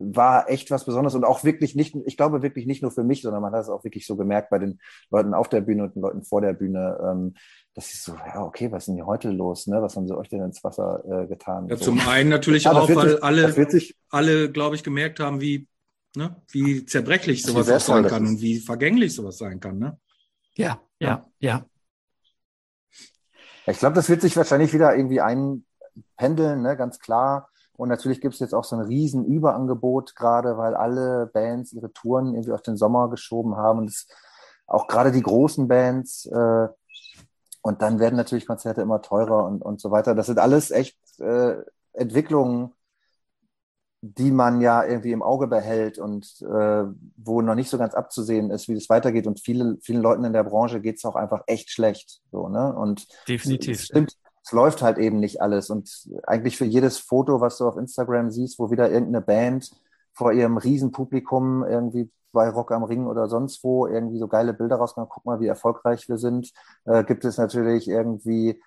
war 0.00 0.48
echt 0.48 0.70
was 0.70 0.86
Besonderes 0.86 1.14
und 1.14 1.24
auch 1.24 1.44
wirklich 1.44 1.74
nicht, 1.76 1.94
ich 2.06 2.16
glaube 2.16 2.42
wirklich 2.42 2.66
nicht 2.66 2.80
nur 2.80 2.90
für 2.90 3.04
mich, 3.04 3.20
sondern 3.20 3.42
man 3.42 3.52
hat 3.52 3.62
es 3.62 3.68
auch 3.68 3.84
wirklich 3.84 4.06
so 4.06 4.16
gemerkt 4.16 4.48
bei 4.48 4.58
den 4.58 4.80
Leuten 5.10 5.34
auf 5.34 5.48
der 5.48 5.60
Bühne 5.60 5.84
und 5.84 5.94
den 5.94 6.00
Leuten 6.00 6.22
vor 6.22 6.40
der 6.40 6.54
Bühne, 6.54 6.98
ähm, 7.04 7.34
dass 7.74 7.90
sie 7.90 7.98
so, 7.98 8.14
ja, 8.14 8.42
okay, 8.42 8.72
was 8.72 8.84
ist 8.84 8.86
denn 8.86 8.94
hier 8.94 9.06
heute 9.06 9.30
los? 9.30 9.66
Ne? 9.66 9.82
Was 9.82 9.96
haben 9.96 10.08
sie 10.08 10.16
euch 10.16 10.28
denn 10.28 10.42
ins 10.42 10.64
Wasser 10.64 11.04
äh, 11.06 11.26
getan? 11.26 11.68
Ja, 11.68 11.76
so. 11.76 11.84
zum 11.84 12.00
einen 12.00 12.30
natürlich 12.30 12.64
ja, 12.64 12.72
auch, 12.72 12.88
weil 12.88 13.10
sich, 13.10 13.22
alle, 13.22 14.32
alle, 14.32 14.50
glaube 14.50 14.74
ich, 14.74 14.82
gemerkt 14.82 15.20
haben, 15.20 15.42
wie 15.42 15.68
Ne? 16.16 16.36
Wie 16.50 16.84
zerbrechlich 16.84 17.42
sowas 17.42 17.70
auch 17.70 17.80
sein 17.80 18.06
kann 18.06 18.26
und 18.26 18.40
wie 18.40 18.58
vergänglich 18.58 19.14
sowas 19.14 19.38
sein 19.38 19.60
kann. 19.60 19.78
Ne? 19.78 19.98
Ja, 20.54 20.80
ja, 20.98 21.24
ja. 21.38 21.64
Ich 23.66 23.78
glaube, 23.78 23.94
das 23.94 24.08
wird 24.08 24.20
sich 24.20 24.36
wahrscheinlich 24.36 24.72
wieder 24.72 24.96
irgendwie 24.96 25.20
einpendeln, 25.20 26.62
ne? 26.62 26.76
ganz 26.76 26.98
klar. 26.98 27.48
Und 27.74 27.88
natürlich 27.88 28.20
gibt 28.20 28.34
es 28.34 28.40
jetzt 28.40 28.54
auch 28.54 28.64
so 28.64 28.76
ein 28.76 28.82
riesen 28.82 29.24
Überangebot, 29.24 30.16
gerade 30.16 30.58
weil 30.58 30.74
alle 30.74 31.30
Bands 31.32 31.72
ihre 31.72 31.92
Touren 31.92 32.34
irgendwie 32.34 32.52
auf 32.52 32.62
den 32.62 32.76
Sommer 32.76 33.08
geschoben 33.08 33.56
haben. 33.56 33.78
Und 33.78 33.86
das, 33.86 34.06
auch 34.66 34.86
gerade 34.86 35.12
die 35.12 35.22
großen 35.22 35.68
Bands. 35.68 36.26
Äh, 36.26 36.68
und 37.62 37.82
dann 37.82 37.98
werden 37.98 38.16
natürlich 38.16 38.46
Konzerte 38.46 38.80
immer 38.80 39.02
teurer 39.02 39.44
und, 39.44 39.62
und 39.62 39.80
so 39.80 39.90
weiter. 39.90 40.14
Das 40.14 40.26
sind 40.26 40.38
alles 40.38 40.70
echt 40.70 40.98
äh, 41.20 41.56
Entwicklungen, 41.92 42.72
die 44.02 44.30
man 44.30 44.60
ja 44.60 44.82
irgendwie 44.84 45.12
im 45.12 45.22
Auge 45.22 45.46
behält 45.46 45.98
und 45.98 46.40
äh, 46.40 46.84
wo 47.16 47.42
noch 47.42 47.54
nicht 47.54 47.68
so 47.68 47.76
ganz 47.76 47.94
abzusehen 47.94 48.50
ist, 48.50 48.68
wie 48.68 48.74
das 48.74 48.88
weitergeht. 48.88 49.26
Und 49.26 49.40
viele, 49.40 49.76
vielen 49.82 50.00
Leuten 50.00 50.24
in 50.24 50.32
der 50.32 50.44
Branche 50.44 50.80
geht 50.80 50.96
es 50.96 51.04
auch 51.04 51.16
einfach 51.16 51.42
echt 51.46 51.70
schlecht. 51.70 52.20
So, 52.32 52.48
ne? 52.48 52.74
Und 52.74 53.06
Definitiv. 53.28 53.78
Es, 53.78 53.86
stimmt, 53.86 54.16
es 54.42 54.52
läuft 54.52 54.80
halt 54.80 54.96
eben 54.96 55.20
nicht 55.20 55.42
alles. 55.42 55.68
Und 55.68 56.08
eigentlich 56.26 56.56
für 56.56 56.64
jedes 56.64 56.98
Foto, 56.98 57.42
was 57.42 57.58
du 57.58 57.66
auf 57.66 57.76
Instagram 57.76 58.30
siehst, 58.30 58.58
wo 58.58 58.70
wieder 58.70 58.90
irgendeine 58.90 59.20
Band 59.20 59.70
vor 60.14 60.32
ihrem 60.32 60.56
Riesenpublikum 60.56 61.64
irgendwie 61.64 62.10
bei 62.32 62.48
Rock 62.48 62.72
am 62.72 62.84
Ring 62.84 63.06
oder 63.06 63.28
sonst 63.28 63.62
wo 63.64 63.86
irgendwie 63.86 64.18
so 64.18 64.28
geile 64.28 64.54
Bilder 64.54 64.76
rauskommen, 64.76 65.08
guck 65.10 65.24
mal, 65.24 65.40
wie 65.40 65.46
erfolgreich 65.46 66.08
wir 66.08 66.16
sind, 66.16 66.52
äh, 66.84 67.04
gibt 67.04 67.24
es 67.24 67.38
natürlich 67.38 67.88
irgendwie 67.88 68.62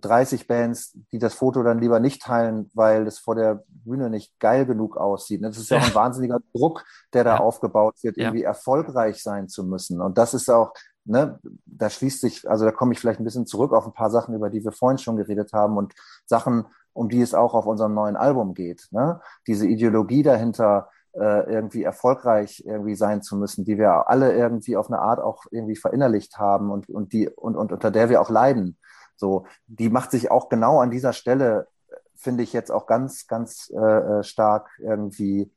30 0.00 0.46
Bands, 0.46 0.98
die 1.12 1.18
das 1.18 1.34
Foto 1.34 1.62
dann 1.62 1.78
lieber 1.78 2.00
nicht 2.00 2.22
teilen, 2.22 2.70
weil 2.74 3.06
es 3.06 3.18
vor 3.18 3.34
der 3.34 3.64
Bühne 3.68 4.10
nicht 4.10 4.38
geil 4.40 4.66
genug 4.66 4.96
aussieht. 4.96 5.42
Das 5.42 5.58
ist 5.58 5.70
ja 5.70 5.78
auch 5.78 5.86
ein 5.86 5.94
wahnsinniger 5.94 6.40
Druck, 6.54 6.84
der 7.12 7.24
da 7.24 7.36
ja. 7.36 7.40
aufgebaut 7.40 7.94
wird, 8.02 8.16
irgendwie 8.16 8.42
ja. 8.42 8.48
erfolgreich 8.48 9.22
sein 9.22 9.48
zu 9.48 9.64
müssen. 9.64 10.00
Und 10.00 10.18
das 10.18 10.34
ist 10.34 10.50
auch, 10.50 10.72
ne, 11.04 11.38
da 11.66 11.90
schließt 11.90 12.20
sich, 12.20 12.48
also 12.48 12.64
da 12.64 12.72
komme 12.72 12.92
ich 12.92 13.00
vielleicht 13.00 13.20
ein 13.20 13.24
bisschen 13.24 13.46
zurück 13.46 13.72
auf 13.72 13.86
ein 13.86 13.92
paar 13.92 14.10
Sachen, 14.10 14.34
über 14.34 14.50
die 14.50 14.64
wir 14.64 14.72
vorhin 14.72 14.98
schon 14.98 15.16
geredet 15.16 15.52
haben 15.52 15.76
und 15.76 15.94
Sachen, 16.24 16.66
um 16.92 17.08
die 17.08 17.20
es 17.20 17.34
auch 17.34 17.54
auf 17.54 17.66
unserem 17.66 17.94
neuen 17.94 18.16
Album 18.16 18.54
geht. 18.54 18.88
Ne? 18.90 19.20
Diese 19.46 19.66
Ideologie 19.66 20.22
dahinter, 20.22 20.88
äh, 21.12 21.50
irgendwie 21.50 21.82
erfolgreich 21.82 22.62
irgendwie 22.66 22.94
sein 22.94 23.22
zu 23.22 23.36
müssen, 23.36 23.64
die 23.64 23.78
wir 23.78 24.08
alle 24.08 24.34
irgendwie 24.34 24.76
auf 24.76 24.90
eine 24.90 24.98
Art 24.98 25.20
auch 25.20 25.44
irgendwie 25.50 25.76
verinnerlicht 25.76 26.38
haben 26.38 26.70
und, 26.70 26.88
und 26.90 27.12
die 27.12 27.28
und, 27.28 27.56
und 27.56 27.72
unter 27.72 27.90
der 27.90 28.10
wir 28.10 28.20
auch 28.20 28.30
leiden. 28.30 28.76
So, 29.16 29.46
die 29.66 29.88
macht 29.88 30.10
sich 30.10 30.30
auch 30.30 30.48
genau 30.48 30.80
an 30.80 30.90
dieser 30.90 31.12
Stelle, 31.12 31.68
finde 32.14 32.42
ich 32.42 32.52
jetzt 32.52 32.70
auch 32.70 32.86
ganz, 32.86 33.26
ganz 33.26 33.70
äh, 33.74 33.78
äh, 33.78 34.22
stark 34.22 34.70
irgendwie 34.78 35.50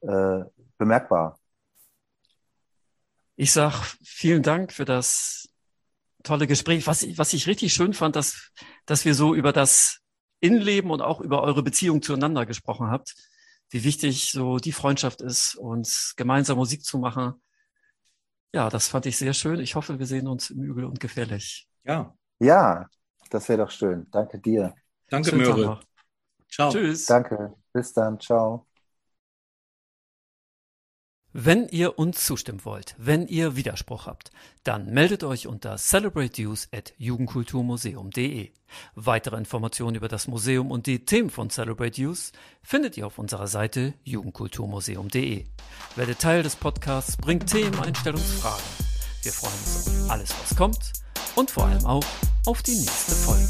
äh, 0.00 0.44
bemerkbar. 0.78 1.38
Ich 3.36 3.52
sag 3.52 3.82
vielen 4.04 4.42
Dank 4.42 4.72
für 4.72 4.84
das 4.84 5.48
tolle 6.22 6.46
Gespräch. 6.46 6.86
Was, 6.86 7.06
was 7.18 7.32
ich 7.32 7.46
richtig 7.46 7.74
schön 7.74 7.94
fand, 7.94 8.16
dass, 8.16 8.52
dass 8.86 9.04
wir 9.04 9.14
so 9.14 9.34
über 9.34 9.52
das 9.52 10.00
Innenleben 10.40 10.90
und 10.90 11.00
auch 11.00 11.20
über 11.20 11.42
eure 11.42 11.62
Beziehung 11.62 12.02
zueinander 12.02 12.46
gesprochen 12.46 12.90
habt. 12.90 13.14
Wie 13.70 13.82
wichtig 13.82 14.30
so 14.30 14.58
die 14.58 14.72
Freundschaft 14.72 15.20
ist 15.20 15.56
und 15.56 16.12
gemeinsam 16.16 16.58
Musik 16.58 16.84
zu 16.84 16.98
machen. 16.98 17.34
Ja, 18.52 18.68
das 18.68 18.86
fand 18.86 19.06
ich 19.06 19.16
sehr 19.16 19.34
schön. 19.34 19.58
Ich 19.58 19.74
hoffe, 19.74 19.98
wir 19.98 20.06
sehen 20.06 20.28
uns 20.28 20.50
im 20.50 20.62
Übel 20.62 20.84
und 20.84 21.00
gefährlich. 21.00 21.66
Ja, 21.82 22.14
ja, 22.44 22.86
Das 23.30 23.48
wäre 23.48 23.64
doch 23.64 23.70
schön. 23.70 24.06
Danke 24.10 24.38
dir. 24.38 24.74
Danke, 25.10 25.30
Schönen 25.30 25.42
Möhre. 25.42 25.80
Ciao. 26.48 26.70
Tschüss. 26.70 27.06
Danke. 27.06 27.54
Bis 27.72 27.92
dann. 27.92 28.20
Ciao. 28.20 28.66
Wenn 31.36 31.66
ihr 31.66 31.98
uns 31.98 32.24
zustimmen 32.24 32.64
wollt, 32.64 32.94
wenn 32.96 33.26
ihr 33.26 33.56
Widerspruch 33.56 34.06
habt, 34.06 34.30
dann 34.62 34.94
meldet 34.94 35.24
euch 35.24 35.48
unter 35.48 35.76
celebrateuse@jugendkulturmuseum.de. 35.76 38.52
Weitere 38.94 39.36
Informationen 39.36 39.96
über 39.96 40.06
das 40.06 40.28
Museum 40.28 40.70
und 40.70 40.86
die 40.86 41.04
Themen 41.04 41.30
von 41.30 41.50
Celebrate 41.50 42.00
Youth 42.00 42.30
findet 42.62 42.96
ihr 42.96 43.08
auf 43.08 43.18
unserer 43.18 43.48
Seite 43.48 43.94
jugendkulturmuseum.de. 44.04 45.46
Werdet 45.96 46.20
Teil 46.20 46.44
des 46.44 46.54
Podcasts, 46.54 47.16
bringt 47.16 47.50
Themen, 47.50 47.80
Einstellungsfragen. 47.80 48.62
Wir 49.22 49.32
freuen 49.32 49.54
uns 49.54 49.88
auf 49.88 50.10
alles, 50.10 50.32
was 50.40 50.54
kommt 50.54 51.03
und 51.34 51.50
vor 51.50 51.66
allem 51.66 51.84
auch 51.86 52.04
auf 52.46 52.62
die 52.62 52.74
nächste 52.74 53.14
Folge. 53.14 53.48